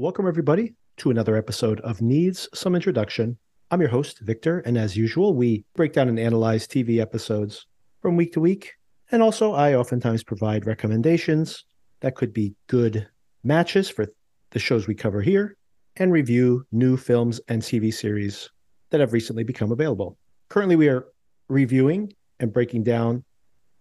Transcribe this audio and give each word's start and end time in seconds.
Welcome, 0.00 0.28
everybody, 0.28 0.76
to 0.98 1.10
another 1.10 1.34
episode 1.34 1.80
of 1.80 2.00
Needs 2.00 2.48
Some 2.54 2.76
Introduction. 2.76 3.36
I'm 3.72 3.80
your 3.80 3.90
host, 3.90 4.20
Victor, 4.20 4.60
and 4.60 4.78
as 4.78 4.96
usual, 4.96 5.34
we 5.34 5.64
break 5.74 5.92
down 5.92 6.08
and 6.08 6.20
analyze 6.20 6.68
TV 6.68 7.00
episodes 7.00 7.66
from 8.00 8.14
week 8.14 8.32
to 8.34 8.40
week. 8.40 8.74
And 9.10 9.20
also, 9.20 9.54
I 9.54 9.74
oftentimes 9.74 10.22
provide 10.22 10.66
recommendations 10.66 11.64
that 11.98 12.14
could 12.14 12.32
be 12.32 12.54
good 12.68 13.08
matches 13.42 13.90
for 13.90 14.06
the 14.52 14.60
shows 14.60 14.86
we 14.86 14.94
cover 14.94 15.20
here 15.20 15.56
and 15.96 16.12
review 16.12 16.64
new 16.70 16.96
films 16.96 17.40
and 17.48 17.60
TV 17.60 17.92
series 17.92 18.48
that 18.90 19.00
have 19.00 19.12
recently 19.12 19.42
become 19.42 19.72
available. 19.72 20.16
Currently, 20.48 20.76
we 20.76 20.88
are 20.90 21.06
reviewing 21.48 22.12
and 22.38 22.52
breaking 22.52 22.84
down 22.84 23.24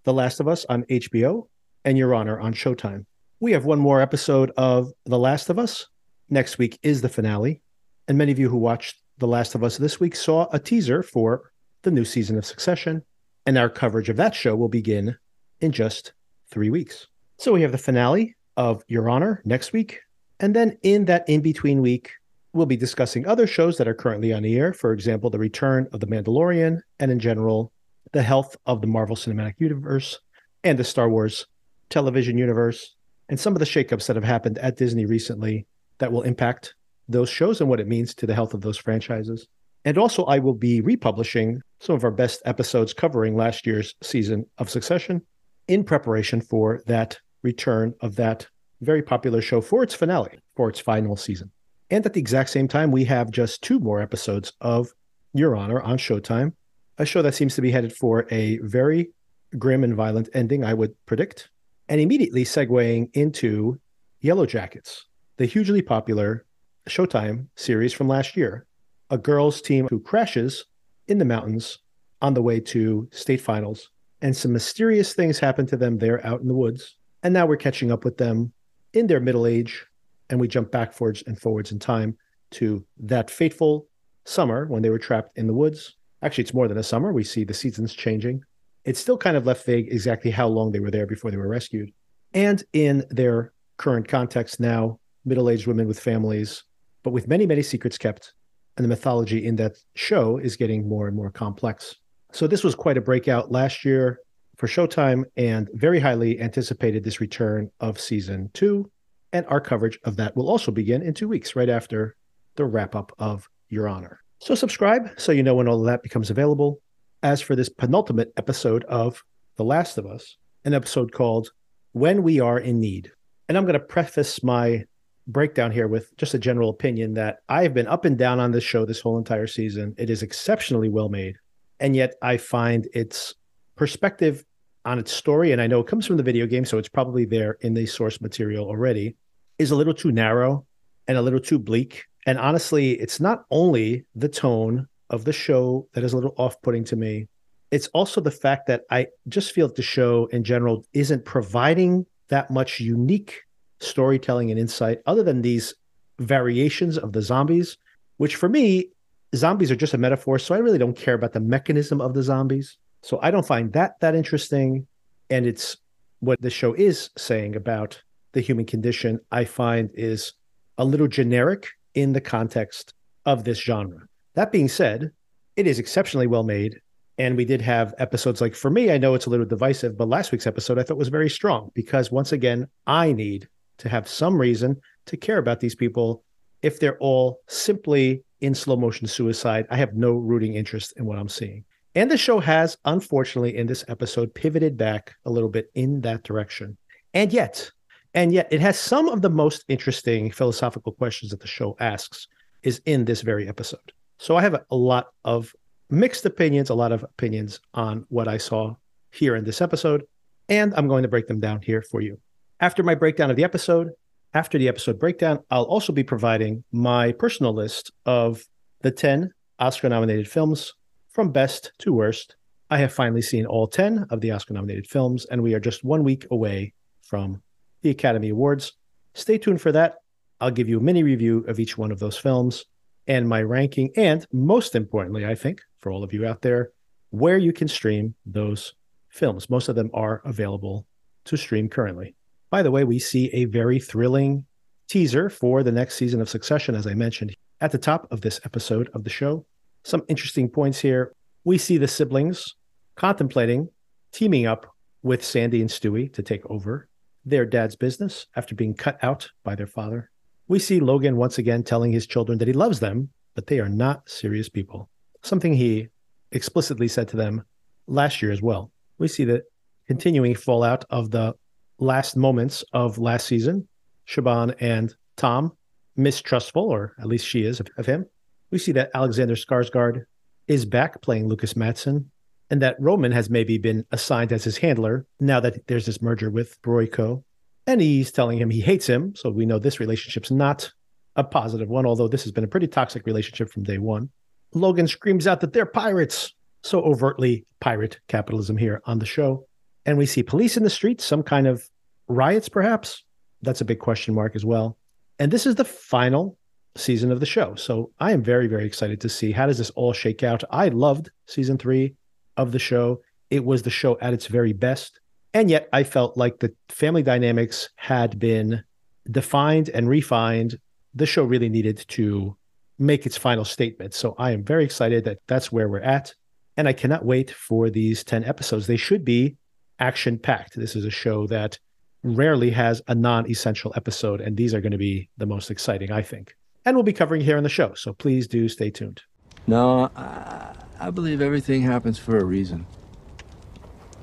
The 0.03 0.13
Last 0.13 0.39
of 0.39 0.47
Us 0.47 0.65
on 0.67 0.81
HBO 0.85 1.43
and 1.85 1.95
Your 1.95 2.15
Honor 2.15 2.39
on 2.39 2.55
Showtime. 2.55 3.05
We 3.39 3.51
have 3.51 3.65
one 3.65 3.77
more 3.77 4.01
episode 4.01 4.51
of 4.57 4.91
The 5.05 5.19
Last 5.19 5.51
of 5.51 5.59
Us. 5.59 5.85
Next 6.29 6.57
week 6.57 6.77
is 6.83 7.01
the 7.01 7.09
finale. 7.09 7.61
And 8.07 8.17
many 8.17 8.31
of 8.31 8.39
you 8.39 8.49
who 8.49 8.57
watched 8.57 8.97
The 9.17 9.27
Last 9.27 9.55
of 9.55 9.63
Us 9.63 9.77
this 9.77 9.99
week 9.99 10.15
saw 10.15 10.47
a 10.51 10.59
teaser 10.59 11.01
for 11.01 11.51
the 11.83 11.91
new 11.91 12.03
season 12.03 12.37
of 12.37 12.45
Succession. 12.45 13.03
And 13.45 13.57
our 13.57 13.69
coverage 13.69 14.09
of 14.09 14.17
that 14.17 14.35
show 14.35 14.55
will 14.55 14.67
begin 14.67 15.17
in 15.61 15.71
just 15.71 16.11
three 16.49 16.69
weeks. 16.69 17.07
So 17.37 17.53
we 17.53 17.61
have 17.61 17.71
the 17.71 17.77
finale 17.77 18.35
of 18.57 18.83
Your 18.87 19.09
Honor 19.09 19.41
next 19.45 19.71
week. 19.71 20.01
And 20.39 20.53
then 20.53 20.77
in 20.83 21.05
that 21.05 21.27
in 21.29 21.41
between 21.41 21.81
week, 21.81 22.11
we'll 22.51 22.65
be 22.65 22.75
discussing 22.75 23.25
other 23.25 23.47
shows 23.47 23.77
that 23.77 23.87
are 23.87 23.93
currently 23.93 24.33
on 24.33 24.43
the 24.43 24.57
air. 24.57 24.73
For 24.73 24.91
example, 24.91 25.29
the 25.29 25.39
return 25.39 25.87
of 25.93 26.01
The 26.01 26.07
Mandalorian, 26.07 26.79
and 26.99 27.11
in 27.11 27.19
general, 27.19 27.71
the 28.11 28.23
health 28.23 28.57
of 28.65 28.81
the 28.81 28.87
Marvel 28.87 29.15
Cinematic 29.15 29.55
Universe 29.59 30.19
and 30.63 30.77
the 30.77 30.83
Star 30.83 31.09
Wars 31.09 31.45
television 31.89 32.37
universe, 32.37 32.95
and 33.29 33.39
some 33.39 33.53
of 33.53 33.59
the 33.59 33.65
shakeups 33.65 34.07
that 34.07 34.15
have 34.15 34.25
happened 34.25 34.57
at 34.57 34.75
Disney 34.75 35.05
recently 35.05 35.67
that 35.99 36.11
will 36.11 36.23
impact 36.23 36.75
those 37.07 37.29
shows 37.29 37.61
and 37.61 37.69
what 37.69 37.79
it 37.79 37.87
means 37.87 38.13
to 38.15 38.27
the 38.27 38.35
health 38.35 38.53
of 38.53 38.61
those 38.61 38.77
franchises. 38.77 39.47
And 39.85 39.97
also, 39.97 40.25
I 40.25 40.39
will 40.39 40.53
be 40.53 40.81
republishing 40.81 41.61
some 41.79 41.95
of 41.95 42.03
our 42.03 42.11
best 42.11 42.41
episodes 42.45 42.93
covering 42.93 43.35
last 43.35 43.65
year's 43.65 43.95
season 44.01 44.45
of 44.57 44.69
Succession 44.69 45.21
in 45.67 45.83
preparation 45.83 46.41
for 46.41 46.81
that 46.87 47.17
return 47.43 47.93
of 48.01 48.15
that 48.15 48.47
very 48.81 49.01
popular 49.01 49.41
show 49.41 49.61
for 49.61 49.83
its 49.83 49.93
finale, 49.93 50.39
for 50.55 50.69
its 50.69 50.79
final 50.79 51.15
season. 51.15 51.51
And 51.89 52.05
at 52.05 52.13
the 52.13 52.19
exact 52.19 52.49
same 52.49 52.67
time, 52.67 52.91
we 52.91 53.05
have 53.05 53.31
just 53.31 53.61
two 53.61 53.79
more 53.79 54.01
episodes 54.01 54.51
of 54.59 54.89
Your 55.33 55.55
Honor 55.55 55.81
on 55.81 55.97
Showtime, 55.97 56.53
a 56.97 57.05
show 57.05 57.21
that 57.21 57.35
seems 57.35 57.55
to 57.55 57.61
be 57.61 57.71
headed 57.71 57.93
for 57.93 58.27
a 58.29 58.57
very 58.59 59.11
grim 59.57 59.83
and 59.83 59.95
violent 59.95 60.29
ending, 60.33 60.65
I 60.65 60.73
would 60.73 60.93
predict. 61.05 61.49
And 61.87 62.01
immediately 62.01 62.43
segueing 62.43 63.09
into 63.13 63.79
Yellowjackets, 64.21 65.03
the 65.37 65.45
hugely 65.45 65.81
popular 65.81 66.45
Showtime 66.89 67.47
series 67.55 67.93
from 67.93 68.07
last 68.07 68.35
year. 68.35 68.65
A 69.09 69.17
girls' 69.17 69.61
team 69.61 69.87
who 69.89 69.99
crashes 69.99 70.65
in 71.07 71.17
the 71.19 71.25
mountains 71.25 71.79
on 72.21 72.33
the 72.33 72.41
way 72.41 72.59
to 72.59 73.07
state 73.11 73.39
finals, 73.39 73.91
and 74.21 74.35
some 74.35 74.51
mysterious 74.51 75.13
things 75.13 75.39
happen 75.39 75.65
to 75.67 75.77
them 75.77 75.99
there 75.99 76.25
out 76.25 76.41
in 76.41 76.47
the 76.47 76.55
woods. 76.55 76.97
And 77.23 77.33
now 77.33 77.45
we're 77.45 77.57
catching 77.57 77.91
up 77.91 78.03
with 78.03 78.17
them 78.17 78.51
in 78.93 79.07
their 79.07 79.19
middle 79.19 79.45
age, 79.45 79.85
and 80.29 80.39
we 80.39 80.47
jump 80.47 80.71
backwards 80.71 81.23
and 81.27 81.39
forwards 81.39 81.71
in 81.71 81.79
time 81.79 82.17
to 82.51 82.85
that 82.97 83.29
fateful 83.29 83.87
summer 84.25 84.65
when 84.65 84.81
they 84.81 84.89
were 84.89 84.99
trapped 84.99 85.37
in 85.37 85.47
the 85.47 85.53
woods. 85.53 85.95
Actually, 86.21 86.45
it's 86.45 86.53
more 86.53 86.67
than 86.67 86.79
a 86.79 86.83
summer. 86.83 87.13
We 87.13 87.23
see 87.23 87.43
the 87.43 87.53
seasons 87.53 87.93
changing. 87.93 88.41
It's 88.85 88.99
still 88.99 89.17
kind 89.17 89.37
of 89.37 89.45
left 89.45 89.65
vague 89.65 89.87
exactly 89.91 90.31
how 90.31 90.47
long 90.47 90.71
they 90.71 90.79
were 90.79 90.91
there 90.91 91.05
before 91.05 91.29
they 91.29 91.37
were 91.37 91.47
rescued. 91.47 91.91
And 92.33 92.63
in 92.73 93.05
their 93.09 93.53
current 93.77 94.07
context 94.07 94.59
now, 94.59 94.99
middle 95.27 95.49
aged 95.49 95.67
women 95.67 95.87
with 95.87 95.99
families, 95.99 96.63
but 97.03 97.11
with 97.11 97.27
many, 97.27 97.45
many 97.45 97.61
secrets 97.61 97.97
kept. 97.97 98.33
And 98.77 98.83
the 98.83 98.89
mythology 98.89 99.45
in 99.45 99.55
that 99.57 99.77
show 99.95 100.37
is 100.37 100.55
getting 100.55 100.87
more 100.87 101.07
and 101.07 101.15
more 101.15 101.31
complex. 101.31 101.95
So, 102.31 102.47
this 102.47 102.63
was 102.63 102.75
quite 102.75 102.97
a 102.97 103.01
breakout 103.01 103.51
last 103.51 103.83
year 103.83 104.19
for 104.55 104.67
Showtime 104.67 105.23
and 105.35 105.69
very 105.73 105.99
highly 105.99 106.39
anticipated 106.39 107.03
this 107.03 107.21
return 107.21 107.71
of 107.79 107.99
season 107.99 108.49
two. 108.53 108.91
And 109.33 109.45
our 109.47 109.61
coverage 109.61 109.99
of 110.03 110.15
that 110.17 110.35
will 110.35 110.49
also 110.49 110.71
begin 110.71 111.01
in 111.01 111.13
two 111.13 111.27
weeks, 111.27 111.55
right 111.55 111.69
after 111.69 112.15
the 112.55 112.65
wrap 112.65 112.95
up 112.95 113.11
of 113.19 113.47
Your 113.69 113.87
Honor. 113.87 114.19
So, 114.39 114.53
subscribe 114.53 115.09
so 115.17 115.31
you 115.31 115.43
know 115.43 115.55
when 115.55 115.67
all 115.67 115.79
of 115.79 115.85
that 115.85 116.03
becomes 116.03 116.29
available. 116.29 116.79
As 117.23 117.41
for 117.41 117.55
this 117.55 117.69
penultimate 117.69 118.31
episode 118.37 118.83
of 118.83 119.23
The 119.55 119.63
Last 119.63 119.97
of 119.97 120.05
Us, 120.05 120.37
an 120.65 120.75
episode 120.75 121.11
called 121.11 121.51
When 121.93 122.21
We 122.21 122.39
Are 122.39 122.59
in 122.59 122.79
Need. 122.79 123.11
And 123.49 123.57
I'm 123.57 123.63
going 123.63 123.73
to 123.73 123.79
preface 123.79 124.43
my 124.43 124.85
breakdown 125.27 125.71
here 125.71 125.87
with 125.87 126.15
just 126.17 126.33
a 126.33 126.39
general 126.39 126.69
opinion 126.69 127.13
that 127.15 127.39
I 127.49 127.63
have 127.63 127.73
been 127.73 127.87
up 127.87 128.05
and 128.05 128.17
down 128.17 128.39
on 128.39 128.51
this 128.51 128.63
show 128.63 128.85
this 128.85 129.01
whole 129.01 129.17
entire 129.17 129.47
season. 129.47 129.93
It 129.97 130.09
is 130.09 130.23
exceptionally 130.23 130.89
well 130.89 131.09
made. 131.09 131.35
And 131.79 131.95
yet 131.95 132.15
I 132.21 132.37
find 132.37 132.87
its 132.93 133.35
perspective 133.75 134.43
on 134.85 134.99
its 134.99 135.11
story, 135.11 135.51
and 135.51 135.61
I 135.61 135.67
know 135.67 135.81
it 135.81 135.87
comes 135.87 136.07
from 136.07 136.17
the 136.17 136.23
video 136.23 136.47
game, 136.47 136.63
so 136.63 136.77
it's 136.77 136.89
probably 136.89 137.25
there 137.25 137.57
in 137.61 137.73
the 137.73 137.85
source 137.85 138.21
material 138.21 138.65
already, 138.65 139.15
is 139.59 139.71
a 139.71 139.75
little 139.75 139.93
too 139.93 140.11
narrow 140.11 140.65
and 141.07 141.17
a 141.17 141.21
little 141.21 141.41
too 141.41 141.59
bleak. 141.59 142.05
And 142.25 142.39
honestly, 142.39 142.93
it's 142.93 143.19
not 143.19 143.43
only 143.51 144.05
the 144.15 144.29
tone 144.29 144.87
of 145.09 145.25
the 145.25 145.33
show 145.33 145.87
that 145.93 146.03
is 146.03 146.13
a 146.13 146.15
little 146.15 146.33
off 146.37 146.61
putting 146.61 146.85
to 146.85 146.95
me, 146.95 147.27
it's 147.69 147.87
also 147.87 148.21
the 148.21 148.31
fact 148.31 148.67
that 148.67 148.83
I 148.89 149.07
just 149.27 149.51
feel 149.51 149.67
that 149.67 149.75
the 149.75 149.81
show 149.81 150.27
in 150.27 150.43
general 150.43 150.85
isn't 150.93 151.25
providing 151.25 152.05
that 152.29 152.49
much 152.49 152.79
unique 152.79 153.41
storytelling 153.79 154.51
and 154.51 154.59
insight 154.59 154.99
other 155.05 155.23
than 155.23 155.41
these 155.41 155.73
variations 156.19 156.97
of 156.97 157.13
the 157.13 157.21
zombies, 157.21 157.77
which 158.17 158.35
for 158.35 158.49
me, 158.49 158.89
zombies 159.35 159.71
are 159.71 159.75
just 159.75 159.93
a 159.93 159.97
metaphor. 159.97 160.39
So 160.39 160.55
I 160.55 160.59
really 160.59 160.79
don't 160.79 160.97
care 160.97 161.13
about 161.13 161.33
the 161.33 161.39
mechanism 161.39 162.01
of 162.01 162.13
the 162.13 162.23
zombies. 162.23 162.77
So 163.03 163.19
I 163.21 163.31
don't 163.31 163.45
find 163.45 163.71
that 163.73 163.99
that 163.99 164.15
interesting. 164.15 164.87
And 165.29 165.45
it's 165.45 165.77
what 166.19 166.41
the 166.41 166.49
show 166.49 166.73
is 166.73 167.09
saying 167.17 167.55
about 167.55 168.01
the 168.33 168.41
human 168.41 168.65
condition, 168.65 169.19
I 169.31 169.45
find 169.45 169.89
is 169.93 170.33
a 170.77 170.85
little 170.85 171.07
generic 171.07 171.67
in 171.93 172.13
the 172.13 172.21
context 172.21 172.93
of 173.25 173.43
this 173.43 173.59
genre. 173.59 174.07
That 174.35 174.51
being 174.51 174.67
said, 174.67 175.11
it 175.55 175.67
is 175.67 175.79
exceptionally 175.79 176.27
well 176.27 176.43
made. 176.43 176.79
And 177.17 177.35
we 177.35 177.45
did 177.45 177.61
have 177.61 177.95
episodes 177.97 178.41
like, 178.41 178.53
for 178.53 178.69
me, 178.69 178.91
I 178.91 178.99
know 178.99 179.15
it's 179.15 179.25
a 179.25 179.31
little 179.31 179.45
divisive, 179.45 179.97
but 179.97 180.07
last 180.07 180.31
week's 180.31 180.45
episode 180.45 180.77
I 180.77 180.83
thought 180.83 180.97
was 180.97 181.07
very 181.07 181.29
strong 181.29 181.71
because 181.73 182.11
once 182.11 182.31
again, 182.31 182.67
I 182.85 183.11
need 183.11 183.49
to 183.79 183.89
have 183.89 184.07
some 184.07 184.39
reason 184.39 184.79
to 185.05 185.17
care 185.17 185.37
about 185.37 185.59
these 185.59 185.75
people. 185.75 186.23
If 186.61 186.79
they're 186.79 186.97
all 186.97 187.41
simply 187.47 188.23
in 188.41 188.53
slow 188.53 188.75
motion 188.75 189.07
suicide, 189.07 189.67
I 189.69 189.77
have 189.77 189.93
no 189.93 190.13
rooting 190.13 190.55
interest 190.55 190.93
in 190.97 191.05
what 191.05 191.17
I'm 191.17 191.29
seeing. 191.29 191.63
And 191.95 192.11
the 192.11 192.17
show 192.17 192.39
has, 192.39 192.77
unfortunately, 192.85 193.57
in 193.57 193.65
this 193.65 193.83
episode, 193.87 194.33
pivoted 194.35 194.77
back 194.77 195.15
a 195.25 195.31
little 195.31 195.49
bit 195.49 195.71
in 195.73 196.01
that 196.01 196.23
direction. 196.23 196.77
And 197.13 197.33
yet, 197.33 197.71
and 198.13 198.31
yet, 198.31 198.47
it 198.51 198.61
has 198.61 198.77
some 198.79 199.09
of 199.09 199.21
the 199.21 199.29
most 199.29 199.65
interesting 199.67 200.31
philosophical 200.31 200.91
questions 200.91 201.31
that 201.31 201.39
the 201.39 201.47
show 201.47 201.75
asks 201.79 202.27
is 202.63 202.81
in 202.85 203.05
this 203.05 203.21
very 203.21 203.47
episode. 203.47 203.93
So 204.19 204.35
I 204.35 204.41
have 204.41 204.63
a, 204.69 204.75
lot 204.75 205.07
of 205.25 205.53
mixed 205.89 206.25
opinions, 206.25 206.69
a 206.69 206.75
lot 206.75 206.91
of 206.91 207.03
opinions 207.03 207.59
on 207.73 208.05
what 208.09 208.27
I 208.27 208.37
saw 208.37 208.75
here 209.11 209.35
in 209.35 209.43
this 209.43 209.61
episode, 209.61 210.05
and 210.49 210.73
I'm 210.75 210.87
going 210.87 211.03
to 211.03 211.09
break 211.09 211.27
them 211.27 211.39
down 211.39 211.61
here 211.61 211.81
for 211.81 212.01
you. 212.01 212.19
After 212.59 212.81
my 212.81 212.95
breakdown 212.95 213.29
of 213.29 213.35
the 213.35 213.43
episode, 213.43 213.91
after 214.33 214.57
the 214.57 214.67
episode 214.67 214.99
breakdown, 214.99 215.39
I'll 215.51 215.65
also 215.65 215.93
be 215.93 216.03
providing 216.03 216.63
my 216.71 217.11
personal 217.11 217.53
list 217.53 217.91
of 218.07 218.43
the 218.81 218.89
10 218.89 219.29
Oscar 219.59 219.89
nominated 219.89 220.27
films 220.27 220.73
from 221.09 221.31
best 221.31 221.71
to 221.79 221.93
worst. 221.93 222.35
I 222.71 222.79
have 222.79 222.91
finally 222.91 223.21
seen 223.21 223.45
all 223.45 223.67
10 223.67 224.07
of 224.09 224.21
the 224.21 224.31
Oscar 224.31 224.55
nominated 224.55 224.87
films, 224.87 225.25
and 225.25 225.43
we 225.43 225.53
are 225.53 225.59
just 225.59 225.83
one 225.83 226.03
week 226.03 226.25
away 226.31 226.73
from 227.03 227.43
the 227.83 227.91
Academy 227.91 228.29
Awards. 228.29 228.73
Stay 229.13 229.37
tuned 229.37 229.61
for 229.61 229.71
that. 229.73 229.97
I'll 230.41 230.49
give 230.49 230.67
you 230.67 230.79
a 230.79 230.83
mini 230.83 231.03
review 231.03 231.45
of 231.47 231.59
each 231.59 231.77
one 231.77 231.91
of 231.91 231.99
those 231.99 232.17
films 232.17 232.65
and 233.05 233.29
my 233.29 233.43
ranking, 233.43 233.91
and 233.95 234.25
most 234.33 234.73
importantly, 234.73 235.27
I 235.27 235.35
think, 235.35 235.61
for 235.79 235.91
all 235.91 236.03
of 236.03 236.11
you 236.11 236.25
out 236.25 236.41
there, 236.41 236.71
where 237.11 237.37
you 237.37 237.53
can 237.53 237.67
stream 237.67 238.15
those 238.25 238.73
films. 239.09 239.47
Most 239.47 239.69
of 239.69 239.75
them 239.75 239.91
are 239.93 240.23
available 240.25 240.87
to 241.25 241.37
stream 241.37 241.69
currently. 241.69 242.15
By 242.49 242.63
the 242.63 242.71
way, 242.71 242.83
we 242.83 242.99
see 242.99 243.29
a 243.33 243.45
very 243.45 243.79
thrilling 243.79 244.45
teaser 244.87 245.29
for 245.29 245.63
the 245.63 245.71
next 245.71 245.95
season 245.95 246.21
of 246.21 246.29
Succession, 246.29 246.75
as 246.75 246.87
I 246.87 246.93
mentioned 246.93 247.35
at 247.59 247.71
the 247.71 247.77
top 247.77 248.07
of 248.11 248.21
this 248.21 248.39
episode 248.45 248.89
of 248.93 249.03
the 249.03 249.09
show. 249.09 249.45
Some 249.83 250.03
interesting 250.07 250.49
points 250.49 250.79
here. 250.79 251.13
We 251.43 251.57
see 251.57 251.77
the 251.77 251.87
siblings 251.87 252.55
contemplating 252.95 253.69
teaming 254.11 254.45
up 254.45 254.65
with 255.03 255.23
Sandy 255.23 255.61
and 255.61 255.69
Stewie 255.69 256.11
to 256.13 256.23
take 256.23 256.45
over 256.49 256.87
their 257.25 257.45
dad's 257.45 257.75
business 257.75 258.27
after 258.35 258.55
being 258.55 258.73
cut 258.73 258.97
out 259.03 259.29
by 259.43 259.55
their 259.55 259.67
father. 259.67 260.09
We 260.47 260.59
see 260.59 260.79
Logan 260.79 261.17
once 261.17 261.37
again 261.37 261.63
telling 261.63 261.91
his 261.91 262.07
children 262.07 262.37
that 262.37 262.47
he 262.47 262.53
loves 262.53 262.79
them, 262.79 263.09
but 263.35 263.47
they 263.47 263.59
are 263.59 263.69
not 263.69 264.09
serious 264.09 264.47
people, 264.47 264.89
something 265.23 265.53
he 265.53 265.89
explicitly 266.31 266.87
said 266.87 267.09
to 267.09 267.17
them 267.17 267.43
last 267.87 268.21
year 268.21 268.31
as 268.31 268.41
well. 268.41 268.71
We 268.97 269.09
see 269.09 269.25
the 269.25 269.43
continuing 269.87 270.35
fallout 270.35 270.85
of 270.89 271.11
the 271.11 271.35
last 271.79 272.15
moments 272.15 272.63
of 272.73 272.97
last 272.97 273.27
season. 273.27 273.67
Siobhan 274.07 274.55
and 274.59 274.95
Tom 275.15 275.51
mistrustful, 275.95 276.63
or 276.63 276.93
at 276.99 277.07
least 277.07 277.25
she 277.25 277.43
is 277.43 277.59
of, 277.59 277.67
of 277.77 277.85
him. 277.85 278.05
We 278.51 278.59
see 278.59 278.71
that 278.73 278.91
Alexander 278.93 279.35
Skarsgård 279.35 280.05
is 280.47 280.65
back 280.65 281.01
playing 281.01 281.27
Lukas 281.27 281.55
Matsson, 281.55 282.09
and 282.49 282.61
that 282.61 282.77
Roman 282.79 283.11
has 283.11 283.29
maybe 283.29 283.57
been 283.57 283.85
assigned 283.91 284.31
as 284.31 284.43
his 284.43 284.57
handler 284.57 285.05
now 285.19 285.39
that 285.41 285.67
there's 285.67 285.85
this 285.85 286.01
merger 286.01 286.29
with 286.29 286.61
Broyko. 286.61 287.23
And 287.65 287.81
he's 287.81 288.11
telling 288.11 288.37
him 288.37 288.49
he 288.49 288.61
hates 288.61 288.87
him. 288.87 289.13
So 289.15 289.29
we 289.29 289.45
know 289.45 289.59
this 289.59 289.81
relationship's 289.81 290.31
not 290.31 290.71
a 291.17 291.23
positive 291.23 291.67
one, 291.67 291.85
although 291.85 292.07
this 292.07 292.23
has 292.23 292.31
been 292.31 292.45
a 292.45 292.47
pretty 292.47 292.67
toxic 292.67 293.05
relationship 293.05 293.49
from 293.49 293.63
day 293.63 293.77
one. 293.77 294.09
Logan 294.53 294.87
screams 294.87 295.27
out 295.27 295.41
that 295.41 295.51
they're 295.51 295.65
pirates. 295.65 296.33
So 296.63 296.81
overtly 296.81 297.45
pirate 297.59 297.99
capitalism 298.07 298.57
here 298.57 298.81
on 298.85 298.99
the 298.99 299.05
show. 299.05 299.45
And 299.87 299.97
we 299.97 300.05
see 300.05 300.21
police 300.21 300.57
in 300.57 300.63
the 300.63 300.69
streets, 300.69 301.05
some 301.05 301.23
kind 301.23 301.47
of 301.47 301.67
riots, 302.09 302.49
perhaps. 302.49 303.03
That's 303.41 303.61
a 303.61 303.65
big 303.65 303.79
question 303.79 304.13
mark 304.13 304.35
as 304.35 304.43
well. 304.43 304.77
And 305.17 305.31
this 305.31 305.45
is 305.45 305.55
the 305.55 305.65
final 305.65 306.37
season 306.75 307.11
of 307.11 307.21
the 307.21 307.25
show. 307.25 307.55
So 307.55 307.91
I 307.99 308.11
am 308.11 308.21
very, 308.21 308.47
very 308.47 308.65
excited 308.65 308.99
to 309.01 309.09
see 309.09 309.31
how 309.31 309.47
does 309.47 309.57
this 309.57 309.69
all 309.71 309.93
shake 309.93 310.23
out. 310.23 310.43
I 310.51 310.67
loved 310.67 311.09
season 311.25 311.57
three 311.57 311.95
of 312.35 312.51
the 312.51 312.59
show. 312.59 313.01
It 313.29 313.45
was 313.45 313.63
the 313.63 313.69
show 313.69 313.97
at 314.01 314.13
its 314.13 314.27
very 314.27 314.53
best. 314.53 314.99
And 315.33 315.49
yet 315.49 315.69
I 315.71 315.83
felt 315.83 316.17
like 316.17 316.39
the 316.39 316.53
family 316.69 317.01
dynamics 317.01 317.69
had 317.77 318.19
been 318.19 318.63
defined 319.09 319.69
and 319.69 319.87
refined. 319.87 320.59
The 320.95 321.05
show 321.05 321.23
really 321.23 321.49
needed 321.49 321.85
to 321.89 322.35
make 322.77 323.05
its 323.05 323.17
final 323.17 323.45
statement. 323.45 323.93
So 323.93 324.15
I 324.17 324.31
am 324.31 324.43
very 324.43 324.65
excited 324.65 325.05
that 325.05 325.19
that's 325.27 325.51
where 325.51 325.69
we're 325.69 325.79
at. 325.79 326.13
And 326.57 326.67
I 326.67 326.73
cannot 326.73 327.05
wait 327.05 327.31
for 327.31 327.69
these 327.69 328.03
10 328.03 328.25
episodes. 328.25 328.67
They 328.67 328.77
should 328.77 329.05
be 329.05 329.37
action 329.79 330.17
packed. 330.17 330.55
This 330.55 330.75
is 330.75 330.85
a 330.85 330.89
show 330.89 331.27
that 331.27 331.59
rarely 332.03 332.51
has 332.51 332.81
a 332.87 332.95
non 332.95 333.29
essential 333.29 333.73
episode. 333.75 334.21
And 334.21 334.37
these 334.37 334.53
are 334.53 334.61
going 334.61 334.71
to 334.71 334.77
be 334.77 335.09
the 335.17 335.25
most 335.25 335.51
exciting, 335.51 335.91
I 335.91 336.01
think. 336.01 336.35
And 336.65 336.75
we'll 336.75 336.83
be 336.83 336.93
covering 336.93 337.21
here 337.21 337.37
on 337.37 337.43
the 337.43 337.49
show. 337.49 337.73
So 337.75 337.93
please 337.93 338.27
do 338.27 338.49
stay 338.49 338.69
tuned. 338.69 339.01
No, 339.45 339.89
I, 339.95 340.53
I 340.79 340.89
believe 340.89 341.21
everything 341.21 341.61
happens 341.61 341.97
for 341.97 342.17
a 342.17 342.25
reason. 342.25 342.65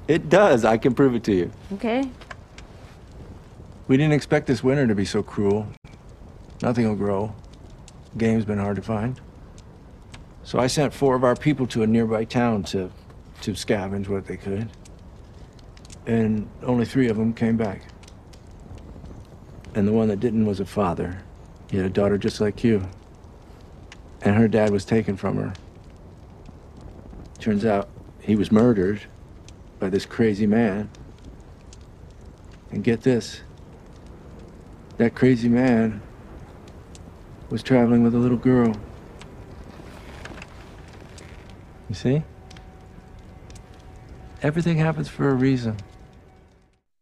It 0.08 0.28
does. 0.28 0.64
I 0.64 0.78
can 0.78 0.94
prove 0.94 1.14
it 1.14 1.24
to 1.24 1.34
you. 1.34 1.50
Okay. 1.74 2.08
We 3.86 3.96
didn't 3.96 4.14
expect 4.14 4.46
this 4.46 4.64
winter 4.64 4.86
to 4.86 4.94
be 4.94 5.04
so 5.04 5.22
cruel. 5.22 5.66
Nothing 6.62 6.88
will 6.88 6.96
grow. 6.96 7.34
Game's 8.16 8.44
been 8.44 8.58
hard 8.58 8.76
to 8.76 8.82
find. 8.82 9.20
So 10.42 10.58
I 10.58 10.66
sent 10.66 10.94
four 10.94 11.14
of 11.14 11.24
our 11.24 11.34
people 11.34 11.66
to 11.68 11.82
a 11.82 11.86
nearby 11.86 12.24
town 12.24 12.62
to, 12.64 12.90
to 13.42 13.52
scavenge 13.52 14.08
what 14.08 14.26
they 14.26 14.36
could. 14.36 14.70
And 16.06 16.48
only 16.62 16.84
three 16.84 17.08
of 17.08 17.16
them 17.16 17.32
came 17.32 17.56
back. 17.56 17.82
And 19.74 19.88
the 19.88 19.92
one 19.92 20.08
that 20.08 20.20
didn't 20.20 20.46
was 20.46 20.60
a 20.60 20.66
father. 20.66 21.22
He 21.70 21.76
had 21.76 21.86
a 21.86 21.90
daughter 21.90 22.18
just 22.18 22.40
like 22.40 22.62
you. 22.62 22.86
And 24.20 24.36
her 24.36 24.48
dad 24.48 24.70
was 24.70 24.84
taken 24.84 25.16
from 25.16 25.36
her. 25.36 25.52
Turns 27.38 27.64
out 27.64 27.88
he 28.20 28.36
was 28.36 28.52
murdered 28.52 29.02
by 29.78 29.88
this 29.88 30.06
crazy 30.06 30.46
man. 30.46 30.90
And 32.70 32.82
get 32.82 33.02
this 33.02 33.40
that 34.96 35.14
crazy 35.14 35.48
man 35.48 36.00
was 37.50 37.62
traveling 37.62 38.02
with 38.02 38.14
a 38.14 38.18
little 38.18 38.36
girl. 38.36 38.74
You 41.88 41.94
see? 41.94 42.22
Everything 44.42 44.78
happens 44.78 45.08
for 45.08 45.28
a 45.28 45.34
reason. 45.34 45.76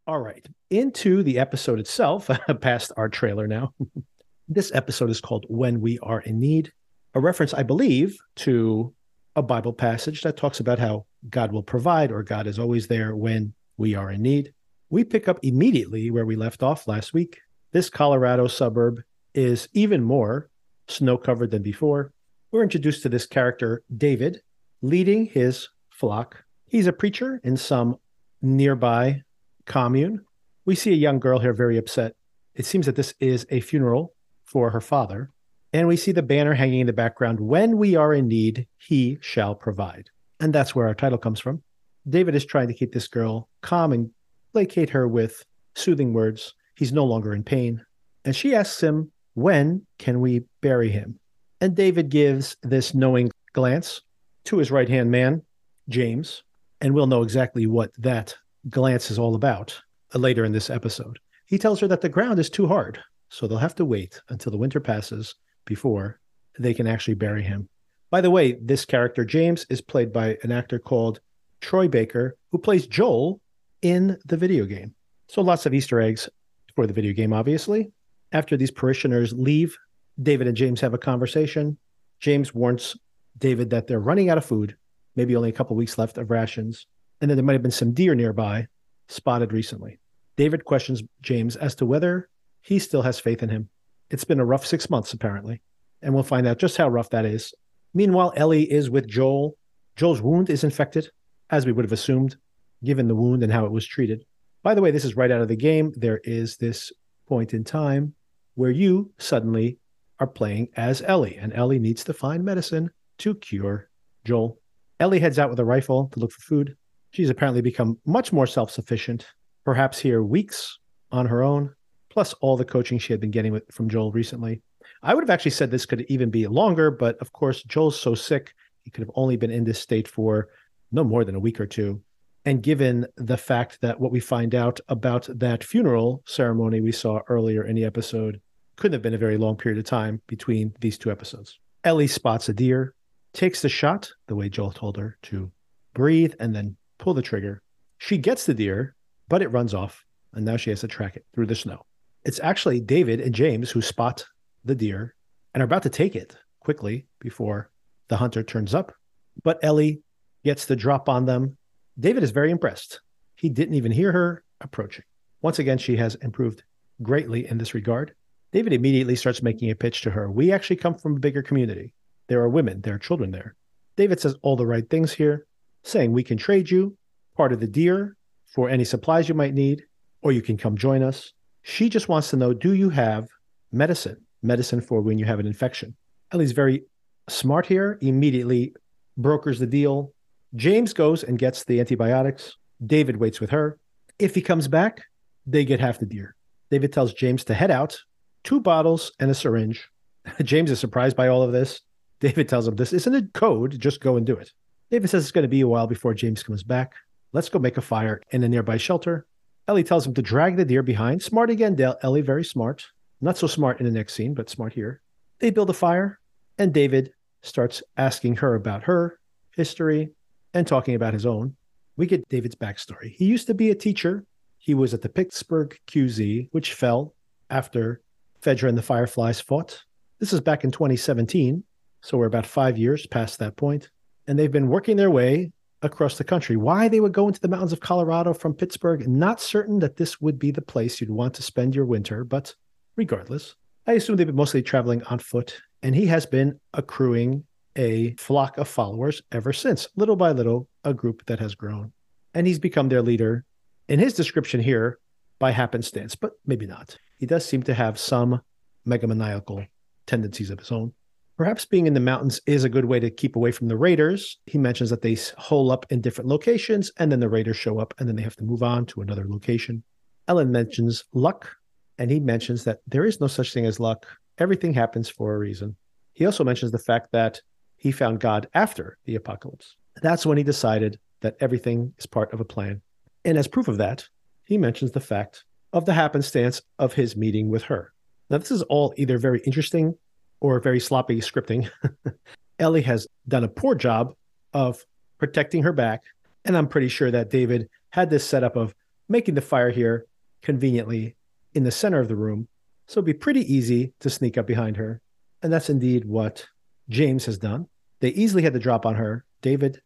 All 0.05 0.19
right. 0.19 0.45
Into 0.69 1.23
the 1.23 1.39
episode 1.39 1.79
itself, 1.79 2.29
past 2.61 2.91
our 2.97 3.09
trailer 3.09 3.47
now. 3.47 3.73
this 4.49 4.73
episode 4.75 5.11
is 5.11 5.21
called 5.21 5.47
When 5.49 5.81
We 5.81 6.01
Are 6.01 6.21
in 6.21 6.41
Need, 6.41 6.73
a 7.15 7.21
reference, 7.21 7.55
I 7.55 7.63
believe, 7.63 8.19
to 8.37 8.93
a 9.37 9.43
Bible 9.43 9.73
passage 9.73 10.23
that 10.23 10.37
talks 10.37 10.59
about 10.59 10.81
how 10.81 11.07
God 11.31 11.53
will 11.53 11.63
provide 11.63 12.11
or 12.11 12.25
God 12.25 12.49
is 12.49 12.59
always 12.59 12.89
there 12.89 13.15
when 13.15 13.55
we 13.77 13.95
are 13.95 14.11
in 14.11 14.23
need. 14.23 14.53
We 14.91 15.05
pick 15.05 15.29
up 15.29 15.39
immediately 15.43 16.11
where 16.11 16.27
we 16.27 16.35
left 16.35 16.65
off 16.65 16.89
last 16.89 17.15
week. 17.15 17.41
This 17.71 17.89
Colorado 17.89 18.49
suburb 18.49 19.03
is 19.35 19.69
even 19.73 20.03
more 20.03 20.51
snow 20.89 21.17
covered 21.17 21.53
than 21.53 21.63
before. 21.63 22.13
We're 22.51 22.65
introduced 22.65 23.05
to 23.05 23.09
this 23.09 23.25
character, 23.25 23.85
David, 23.97 24.43
leading 24.83 25.27
his 25.27 25.69
flock. 25.91 26.43
He's 26.67 26.89
a 26.89 26.93
preacher 26.93 27.41
in 27.45 27.57
some 27.57 27.99
nearby 28.43 29.23
commune. 29.67 30.25
We 30.65 30.75
see 30.75 30.93
a 30.93 30.97
young 30.97 31.19
girl 31.19 31.39
here 31.39 31.53
very 31.53 31.77
upset. 31.77 32.15
It 32.55 32.67
seems 32.67 32.87
that 32.87 32.97
this 32.97 33.15
is 33.21 33.47
a 33.51 33.61
funeral 33.61 34.15
for 34.45 34.71
her 34.71 34.81
father. 34.81 35.31
And 35.73 35.89
we 35.89 35.97
see 35.97 36.13
the 36.13 36.23
banner 36.23 36.55
hanging 36.55 36.81
in 36.81 36.87
the 36.87 36.93
background 36.93 37.41
When 37.41 37.79
we 37.79 37.97
are 37.97 38.13
in 38.13 38.29
need, 38.29 38.67
he 38.77 39.19
shall 39.21 39.55
provide. 39.55 40.11
And 40.39 40.53
that's 40.53 40.75
where 40.75 40.87
our 40.87 40.95
title 40.95 41.19
comes 41.19 41.41
from. 41.41 41.63
David 42.09 42.35
is 42.35 42.45
trying 42.45 42.69
to 42.69 42.75
keep 42.75 42.93
this 42.93 43.09
girl 43.09 43.49
calm 43.63 43.93
and 43.93 44.11
placate 44.53 44.91
her 44.91 45.09
with 45.09 45.45
soothing 45.75 46.13
words. 46.13 46.55
He's 46.77 46.93
no 46.93 47.05
longer 47.05 47.33
in 47.33 47.43
pain. 47.43 47.85
And 48.25 48.37
she 48.37 48.55
asks 48.55 48.83
him, 48.83 49.13
When 49.35 49.87
can 49.99 50.21
we 50.21 50.43
bury 50.61 50.91
him? 50.91 51.19
And 51.61 51.77
David 51.77 52.09
gives 52.09 52.57
this 52.63 52.93
knowing 52.93 53.31
glance 53.53 54.03
to 54.45 54.59
his 54.59 54.71
right 54.71 54.89
hand 54.89 55.11
man, 55.11 55.43
James, 55.89 56.43
and 56.81 56.93
we'll 56.93 57.07
know 57.07 57.23
exactly 57.23 57.67
what 57.67 57.93
that 57.99 58.35
glance 58.69 59.11
is 59.11 59.19
all 59.19 59.35
about 59.35 59.81
uh, 60.15 60.19
later 60.19 60.45
in 60.45 60.53
this 60.53 60.71
episode. 60.71 61.19
He 61.47 61.59
tells 61.59 61.81
her 61.81 61.89
that 61.89 62.01
the 62.01 62.09
ground 62.09 62.39
is 62.39 62.51
too 62.51 62.67
hard, 62.67 62.99
so 63.29 63.47
they'll 63.47 63.59
have 63.59 63.75
to 63.77 63.85
wait 63.85 64.21
until 64.29 64.53
the 64.53 64.59
winter 64.59 64.81
passes 64.81 65.35
before 65.65 66.19
they 66.59 66.75
can 66.75 66.87
actually 66.87 67.15
bury 67.15 67.43
him. 67.43 67.69
By 68.11 68.21
the 68.21 68.31
way, 68.31 68.53
this 68.53 68.85
character, 68.85 69.25
James, 69.25 69.67
is 69.71 69.81
played 69.81 70.13
by 70.13 70.37
an 70.43 70.53
actor 70.53 70.79
called 70.79 71.21
Troy 71.61 71.89
Baker, 71.89 72.37
who 72.51 72.59
plays 72.59 72.87
Joel 72.87 73.41
in 73.81 74.19
the 74.27 74.37
video 74.37 74.67
game. 74.67 74.95
So 75.29 75.41
lots 75.41 75.65
of 75.65 75.73
Easter 75.73 76.01
eggs 76.01 76.29
for 76.75 76.87
the 76.87 76.93
video 76.93 77.13
game, 77.15 77.33
obviously. 77.33 77.91
After 78.33 78.57
these 78.57 78.71
parishioners 78.71 79.33
leave, 79.33 79.77
David 80.23 80.47
and 80.47 80.57
James 80.57 80.81
have 80.81 80.95
a 80.95 80.99
conversation. 80.99 81.79
James 82.21 82.55
warns 82.55 82.97
David 83.39 83.71
that 83.71 83.87
they're 83.87 83.99
running 83.99 84.29
out 84.29 84.39
of 84.39 84.45
food, 84.45 84.77
maybe 85.17 85.35
only 85.35 85.49
a 85.49 85.53
couple 85.53 85.75
weeks 85.75 85.99
left 85.99 86.19
of 86.19 86.31
rations, 86.31 86.87
and 87.23 87.31
then 87.31 87.37
there 87.37 87.45
might 87.45 87.55
have 87.55 87.63
been 87.63 87.71
some 87.71 87.93
deer 87.93 88.15
nearby 88.17 88.67
spotted 89.09 89.53
recently. 89.53 90.01
David 90.37 90.65
questions 90.65 91.03
James 91.23 91.55
as 91.55 91.77
to 91.77 91.87
whether 91.87 92.29
he 92.61 92.81
still 92.81 93.03
has 93.03 93.21
faith 93.21 93.43
in 93.43 93.49
him. 93.49 93.69
It's 94.11 94.25
been 94.25 94.41
a 94.41 94.45
rough 94.45 94.67
six 94.67 94.91
months, 94.91 95.13
apparently, 95.13 95.63
and 96.03 96.13
we'll 96.13 96.25
find 96.25 96.47
out 96.47 96.59
just 96.59 96.77
how 96.77 96.89
rough 96.89 97.11
that 97.11 97.25
is. 97.25 97.55
Meanwhile, 97.95 98.33
Ellie 98.37 98.71
is 98.71 98.91
with 98.91 99.07
Joel. 99.07 99.57
Joel's 99.95 100.21
wound 100.21 100.51
is 100.51 100.65
infected, 100.65 101.11
as 101.49 101.65
we 101.65 101.73
would 101.73 101.85
have 101.85 101.93
assumed, 101.93 102.37
given 102.83 103.07
the 103.07 103.15
wound 103.15 103.45
and 103.45 103.53
how 103.53 103.67
it 103.67 103.73
was 103.73 103.87
treated. 103.87 104.25
By 104.65 104.75
the 104.75 104.83
way, 104.83 104.91
this 104.91 105.05
is 105.05 105.17
right 105.17 105.31
out 105.31 105.43
of 105.43 105.49
the 105.49 105.57
game. 105.57 105.93
There 105.97 106.21
is 106.25 106.57
this 106.57 106.93
point 107.29 107.55
in 107.55 107.63
time 107.63 108.15
where 108.55 108.71
you 108.71 109.13
suddenly 109.19 109.79
are 110.19 110.27
playing 110.27 110.71
as 110.77 111.03
Ellie, 111.03 111.37
and 111.37 111.53
Ellie 111.53 111.79
needs 111.79 112.03
to 112.05 112.15
find 112.15 112.45
medicine 112.45 112.91
to 113.19 113.37
cure 113.37 113.89
Joel. 114.25 114.59
Ellie 114.99 115.21
heads 115.21 115.39
out 115.39 115.51
with 115.51 115.61
a 115.61 115.65
rifle 115.65 116.09
to 116.13 116.19
look 116.19 116.33
for 116.33 116.43
food. 116.43 116.77
She's 117.13 117.31
apparently 117.31 117.63
become 117.63 117.99
much 118.05 118.33
more 118.33 118.47
self 118.47 118.71
sufficient, 118.71 119.27
perhaps 119.65 119.99
here 119.99 120.23
weeks 120.23 120.79
on 121.11 121.27
her 121.27 121.43
own 121.43 121.75
plus 122.13 122.35
all 122.35 122.59
the 122.59 122.65
coaching 122.65 122.99
she 122.99 123.13
had 123.13 123.21
been 123.21 123.31
getting 123.31 123.53
with, 123.53 123.65
from 123.73 123.89
Joel 123.89 124.13
recently. 124.13 124.61
I 125.03 125.15
would 125.15 125.23
have 125.23 125.31
actually 125.31 125.53
said 125.53 125.71
this 125.71 125.87
could 125.87 126.03
even 126.09 126.31
be 126.31 126.47
longer, 126.47 126.91
but 126.91 127.17
of 127.21 127.33
course, 127.33 127.63
Joel's 127.63 127.99
so 127.99 128.15
sick, 128.15 128.53
he 128.83 128.91
could 128.91 129.03
have 129.03 129.15
only 129.15 129.37
been 129.37 129.51
in 129.51 129.65
this 129.65 129.81
state 129.81 130.07
for 130.07 130.49
no 130.91 131.03
more 131.05 131.25
than 131.25 131.35
a 131.35 131.41
week 131.41 131.59
or 131.59 131.67
two. 131.67 132.03
And 132.45 132.63
given 132.63 133.07
the 133.17 133.39
fact 133.39 133.79
that 133.81 133.99
what 133.99 134.13
we 134.13 134.21
find 134.21 134.55
out 134.55 134.79
about 134.89 135.27
that 135.39 135.65
funeral 135.65 136.23
ceremony 136.27 136.81
we 136.83 136.93
saw 136.93 137.21
earlier 137.29 137.65
in 137.65 137.77
the 137.77 137.85
episode 137.85 138.41
couldn't 138.77 138.95
have 138.95 139.03
been 139.03 139.15
a 139.15 139.19
very 139.19 139.39
long 139.39 139.57
period 139.57 139.79
of 139.79 139.85
time 139.85 140.21
between 140.27 140.75
these 140.81 140.99
two 140.99 141.11
episodes. 141.11 141.59
Ellie 141.85 142.07
spots 142.07 142.49
a 142.49 142.53
deer, 142.53 142.95
takes 143.33 143.63
the 143.63 143.69
shot 143.69 144.13
the 144.27 144.35
way 144.35 144.51
Joel 144.51 144.73
told 144.73 144.99
her 144.99 145.17
to 145.23 145.51
breathe 145.95 146.35
and 146.39 146.55
then 146.55 146.77
pull 147.03 147.15
the 147.15 147.21
trigger. 147.21 147.61
She 147.99 148.17
gets 148.17 148.47
the 148.47 148.55
deer, 148.55 148.95
but 149.29 149.43
it 149.43 149.49
runs 149.49 149.75
off, 149.75 150.05
and 150.33 150.45
now 150.45 150.57
she 150.57 150.71
has 150.71 150.81
to 150.81 150.89
track 150.89 151.17
it 151.17 151.27
through 151.35 151.47
the 151.47 151.55
snow. 151.55 151.85
It's 152.25 152.41
actually 152.41 152.81
David 152.81 153.21
and 153.21 153.35
James 153.35 153.71
who 153.71 153.83
spot 153.83 154.25
the 154.65 154.77
deer 154.77 155.15
and 155.53 155.61
are 155.61 155.65
about 155.65 155.83
to 155.83 155.91
take 155.91 156.15
it 156.15 156.37
quickly 156.61 157.07
before 157.19 157.71
the 158.09 158.17
hunter 158.17 158.45
turns 158.45 158.73
up. 158.73 158.95
But 159.43 159.59
Ellie 159.63 160.03
gets 160.45 160.67
the 160.67 160.77
drop 160.77 161.09
on 161.09 161.27
them. 161.27 161.57
David 161.99 162.23
is 162.23 162.31
very 162.31 162.53
impressed. 162.53 163.01
He 163.35 163.49
didn't 163.49 163.75
even 163.75 163.91
hear 163.91 164.13
her 164.13 164.45
approaching. 164.61 165.05
Once 165.41 165.59
again, 165.59 165.79
she 165.79 165.97
has 165.97 166.15
improved 166.17 166.63
greatly 167.03 167.49
in 167.49 167.59
this 167.59 167.75
regard. 167.75 168.15
David 168.53 168.73
immediately 168.73 169.17
starts 169.17 169.43
making 169.43 169.71
a 169.71 169.75
pitch 169.75 170.03
to 170.03 170.11
her. 170.11 170.31
We 170.31 170.53
actually 170.53 170.77
come 170.77 170.95
from 170.95 171.17
a 171.17 171.21
bigger 171.21 171.43
community. 171.43 171.95
There 172.29 172.43
are 172.43 172.49
women, 172.49 172.81
there 172.81 172.95
are 172.95 172.99
children 172.99 173.33
there. 173.33 173.57
David 173.97 174.21
says 174.21 174.37
all 174.43 174.55
the 174.55 174.67
right 174.67 174.89
things 174.89 175.13
here, 175.13 175.47
saying 175.85 176.13
we 176.13 176.23
can 176.23 176.39
trade 176.39 176.71
you 176.71 176.97
part 177.37 177.53
of 177.53 177.61
the 177.61 177.67
deer 177.67 178.17
for 178.47 178.69
any 178.69 178.85
supplies 178.85 179.29
you 179.29 179.35
might 179.35 179.55
need, 179.55 179.85
or 180.23 180.33
you 180.33 180.43
can 180.43 180.57
come 180.57 180.77
join 180.77 181.03
us. 181.03 181.33
She 181.63 181.89
just 181.89 182.09
wants 182.09 182.31
to 182.31 182.37
know 182.37 182.53
do 182.53 182.75
you 182.75 182.91
have 182.91 183.29
medicine? 183.73 184.19
medicine 184.43 184.81
for 184.81 185.01
when 185.01 185.19
you 185.19 185.25
have 185.25 185.39
an 185.39 185.47
infection. 185.47 185.95
Ellie's 186.33 186.53
very 186.53 186.85
smart 187.29 187.67
here, 187.67 187.99
immediately 188.01 188.75
brokers 189.17 189.59
the 189.59 189.67
deal. 189.67 190.13
James 190.57 190.93
goes 190.93 191.23
and 191.23 191.39
gets 191.39 191.65
the 191.65 191.81
antibiotics. 191.81 192.57
David 192.85 193.17
waits 193.17 193.41
with 193.41 193.51
her. 193.51 193.79
If 194.19 194.35
he 194.35 194.43
comes 194.43 194.69
back, 194.69 195.03
they 195.47 195.65
get 195.65 195.81
half 195.81 195.99
the 195.99 196.07
deer. 196.07 196.35
David 196.71 196.93
tells 196.93 197.15
James 197.15 197.45
to 197.45 197.55
head 197.55 197.71
out, 197.71 197.99
two 198.45 198.61
bottles 198.61 199.13
and 199.21 199.31
a 199.31 199.35
syringe. 199.35 199.89
James 200.43 200.71
is 200.71 200.81
surprised 200.81 201.17
by 201.17 201.29
all 201.29 201.43
of 201.43 201.53
this. 201.53 201.81
David 202.21 202.49
tells 202.49 202.69
him 202.69 202.77
this 202.77 202.93
isn't 202.93 203.15
a 203.15 203.23
code, 203.35 203.79
just 203.79 204.01
go 204.01 204.17
and 204.17 204.27
do 204.27 204.37
it. 204.37 204.53
David 204.93 205.09
says 205.09 205.25
it's 205.25 205.33
going 205.33 205.45
to 205.45 205.49
be 205.49 205.63
a 205.63 205.67
while 205.67 205.87
before 205.87 206.13
James 206.13 206.43
comes 206.43 206.63
back. 206.63 206.93
Let's 207.33 207.49
go 207.49 207.59
make 207.59 207.79
a 207.79 207.81
fire 207.81 208.21
in 208.31 208.45
a 208.45 208.49
nearby 208.49 208.77
shelter. 208.77 209.25
Ellie 209.67 209.85
tells 209.85 210.07
him 210.07 210.13
to 210.13 210.21
drag 210.21 210.59
the 210.59 210.67
deer 210.67 210.83
behind. 210.83 211.23
Smart 211.23 211.49
again, 211.49 211.75
Dale. 211.75 211.97
Ellie, 212.03 212.21
very 212.21 212.45
smart. 212.45 212.89
Not 213.19 213.39
so 213.39 213.47
smart 213.47 213.81
in 213.81 213.87
the 213.87 213.91
next 213.91 214.13
scene, 214.13 214.35
but 214.35 214.51
smart 214.51 214.75
here. 214.75 215.01
They 215.39 215.49
build 215.49 215.71
a 215.71 215.73
fire, 215.73 216.21
and 216.59 216.75
David 216.75 217.15
starts 217.41 217.83
asking 217.97 218.37
her 218.37 218.55
about 218.55 218.83
her 218.83 219.19
history 219.57 220.11
and 220.53 220.67
talking 220.67 220.95
about 220.95 221.15
his 221.15 221.25
own. 221.25 221.57
We 221.97 222.05
get 222.05 222.29
David's 222.29 222.55
backstory. 222.55 223.15
He 223.15 223.25
used 223.25 223.47
to 223.47 223.55
be 223.55 223.71
a 223.71 223.75
teacher. 223.75 224.27
He 224.59 224.75
was 224.75 224.93
at 224.93 225.01
the 225.01 225.09
Pittsburgh 225.09 225.75
QZ, 225.87 226.49
which 226.53 226.75
fell 226.75 227.15
after 227.49 228.03
Fedra 228.43 228.69
and 228.69 228.77
the 228.77 228.83
Fireflies 228.83 229.41
fought. 229.41 229.85
This 230.19 230.35
is 230.35 230.41
back 230.41 230.65
in 230.65 230.71
2017, 230.71 231.65
so 232.03 232.19
we're 232.19 232.27
about 232.27 232.45
five 232.45 232.77
years 232.77 233.07
past 233.07 233.39
that 233.39 233.57
point. 233.57 233.89
And 234.27 234.39
they've 234.39 234.53
been 234.53 234.69
working 234.69 234.97
their 234.97 235.11
way 235.11 235.53
across 235.83 236.17
the 236.17 236.25
country. 236.25 236.57
Why 236.57 236.89
they 236.89 237.01
would 237.01 237.13
go 237.13 237.27
into 237.27 237.41
the 237.41 237.49
mountains 237.49 237.73
of 237.73 237.81
Colorado 237.81 238.33
from 238.33 238.55
Pittsburgh, 238.55 239.09
not 239.09 239.41
certain 239.41 239.81
that 239.81 239.97
this 239.97 240.21
would 240.21 240.39
be 240.39 240.51
the 240.51 240.63
place 240.63 241.01
you'd 241.01 241.11
want 241.11 241.35
to 241.35 241.43
spend 241.43 241.75
your 241.75 241.85
winter, 241.85 242.25
but 242.25 242.55
regardless, 242.97 243.57
I 243.87 243.95
assume 243.95 244.17
they've 244.17 244.27
been 244.27 244.37
mostly 244.37 244.63
traveling 244.63 245.03
on 245.05 245.19
foot, 245.19 245.61
and 245.83 245.95
he 245.95 246.07
has 246.07 246.25
been 246.25 246.61
accruing 246.73 247.45
a 247.77 248.15
flock 248.15 248.59
of 248.59 248.69
followers 248.69 249.23
ever 249.33 249.53
since, 249.53 249.89
little 249.97 250.15
by 250.15 250.31
little, 250.31 250.69
a 250.85 250.95
group 250.95 251.27
that 251.27 251.41
has 251.41 251.55
grown. 251.55 251.93
And 252.35 252.47
he's 252.47 252.59
become 252.59 252.89
their 252.89 253.03
leader 253.03 253.45
in 253.89 253.99
his 253.99 254.15
description 254.15 254.61
here 254.61 254.99
by 255.39 255.51
happenstance, 255.51 256.15
but 256.15 256.33
maybe 256.47 256.67
not. 256.67 256.97
He 257.19 257.27
does 257.27 257.45
seem 257.45 257.63
to 257.65 257.75
have 257.75 257.99
some 257.99 258.41
megamaniacal 258.87 259.67
tendencies 260.07 260.51
of 260.51 260.61
his 260.61 260.71
own. 260.71 260.93
Perhaps 261.43 261.65
being 261.65 261.89
in 261.89 261.95
the 261.95 261.99
mountains 261.99 262.41
is 262.47 262.63
a 262.63 262.69
good 262.69 262.85
way 262.85 263.01
to 263.01 263.11
keep 263.11 263.35
away 263.35 263.51
from 263.51 263.67
the 263.67 263.77
raiders. 263.77 264.39
He 264.47 264.59
mentions 264.59 264.91
that 264.91 265.03
they 265.03 265.19
hole 265.37 265.73
up 265.73 265.85
in 265.91 266.01
different 266.01 266.31
locations 266.31 266.93
and 266.99 267.11
then 267.11 267.19
the 267.19 267.29
raiders 267.29 267.57
show 267.57 267.81
up 267.81 267.93
and 267.99 268.09
then 268.09 268.15
they 268.15 268.23
have 268.23 268.37
to 268.37 268.45
move 268.45 268.63
on 268.63 268.87
to 268.87 269.01
another 269.01 269.27
location. 269.29 269.83
Ellen 270.29 270.53
mentions 270.53 271.03
luck 271.13 271.51
and 271.99 272.13
he 272.13 272.21
mentions 272.21 272.63
that 272.63 272.79
there 272.87 273.05
is 273.05 273.21
no 273.21 273.27
such 273.27 273.53
thing 273.53 273.67
as 273.67 273.81
luck. 273.81 274.07
Everything 274.39 274.73
happens 274.73 275.09
for 275.09 275.35
a 275.35 275.39
reason. 275.39 275.75
He 276.13 276.27
also 276.27 276.45
mentions 276.45 276.71
the 276.71 276.79
fact 276.79 277.09
that 277.11 277.41
he 277.75 277.91
found 277.91 278.21
God 278.21 278.47
after 278.55 278.99
the 279.05 279.17
apocalypse. 279.17 279.75
That's 280.01 280.25
when 280.25 280.39
he 280.39 280.45
decided 280.45 281.01
that 281.23 281.39
everything 281.41 281.93
is 281.99 282.07
part 282.07 282.33
of 282.33 282.41
a 282.41 282.45
plan. 282.45 282.83
And 283.25 283.37
as 283.37 283.49
proof 283.49 283.67
of 283.67 283.79
that, 283.79 284.07
he 284.45 284.59
mentions 284.59 284.93
the 284.93 285.01
fact 285.01 285.43
of 285.73 285.87
the 285.87 285.95
happenstance 285.95 286.63
of 286.79 286.93
his 286.93 287.17
meeting 287.17 287.51
with 287.51 287.65
her. 287.65 287.93
Now, 288.31 288.39
this 288.39 288.53
is 288.53 288.63
all 288.63 288.95
either 288.97 289.19
very 289.19 289.41
interesting 289.45 289.97
or 290.43 290.59
very 290.59 290.81
sloppy 290.81 291.21
scripting. 291.21 291.71
Ellie 292.59 292.83
has 292.83 293.07
done 293.29 293.45
a 293.45 293.49
poor 293.49 293.77
job 293.77 294.13
of 294.53 294.85
protecting 295.19 295.63
her 295.63 295.73
back. 295.73 296.03
And 296.45 296.57
I'm 296.57 296.67
pretty 296.67 296.89
sure 296.89 297.13
that 297.13 297.31
David 297.31 297.69
had 297.91 298.11
this 298.11 298.27
setup 298.27 298.57
of 298.57 298.75
making 299.09 299.37
the 299.37 299.41
fire 299.41 299.71
here 299.71 300.07
conveniently 300.43 301.15
in 301.55 301.63
the 301.63 301.71
center 301.71 302.01
of 302.01 302.09
the 302.09 302.17
room. 302.17 302.49
So 302.89 302.99
it'd 302.99 303.07
be 303.07 303.15
pretty 303.15 303.55
easy 303.55 303.93
to 304.01 304.11
sneak 304.11 304.37
up 304.37 304.49
behind 304.49 304.77
her. 304.77 305.01
And 305.43 305.53
that's 305.53 305.71
indeed 305.71 306.05
what 306.05 306.45
James 306.89 307.25
has 307.27 307.39
done. 307.39 307.69
They 308.01 308.09
easily 308.09 308.43
had 308.43 308.53
the 308.53 308.59
drop 308.59 308.85
on 308.85 308.97
her. 308.97 309.25
David 309.43 309.81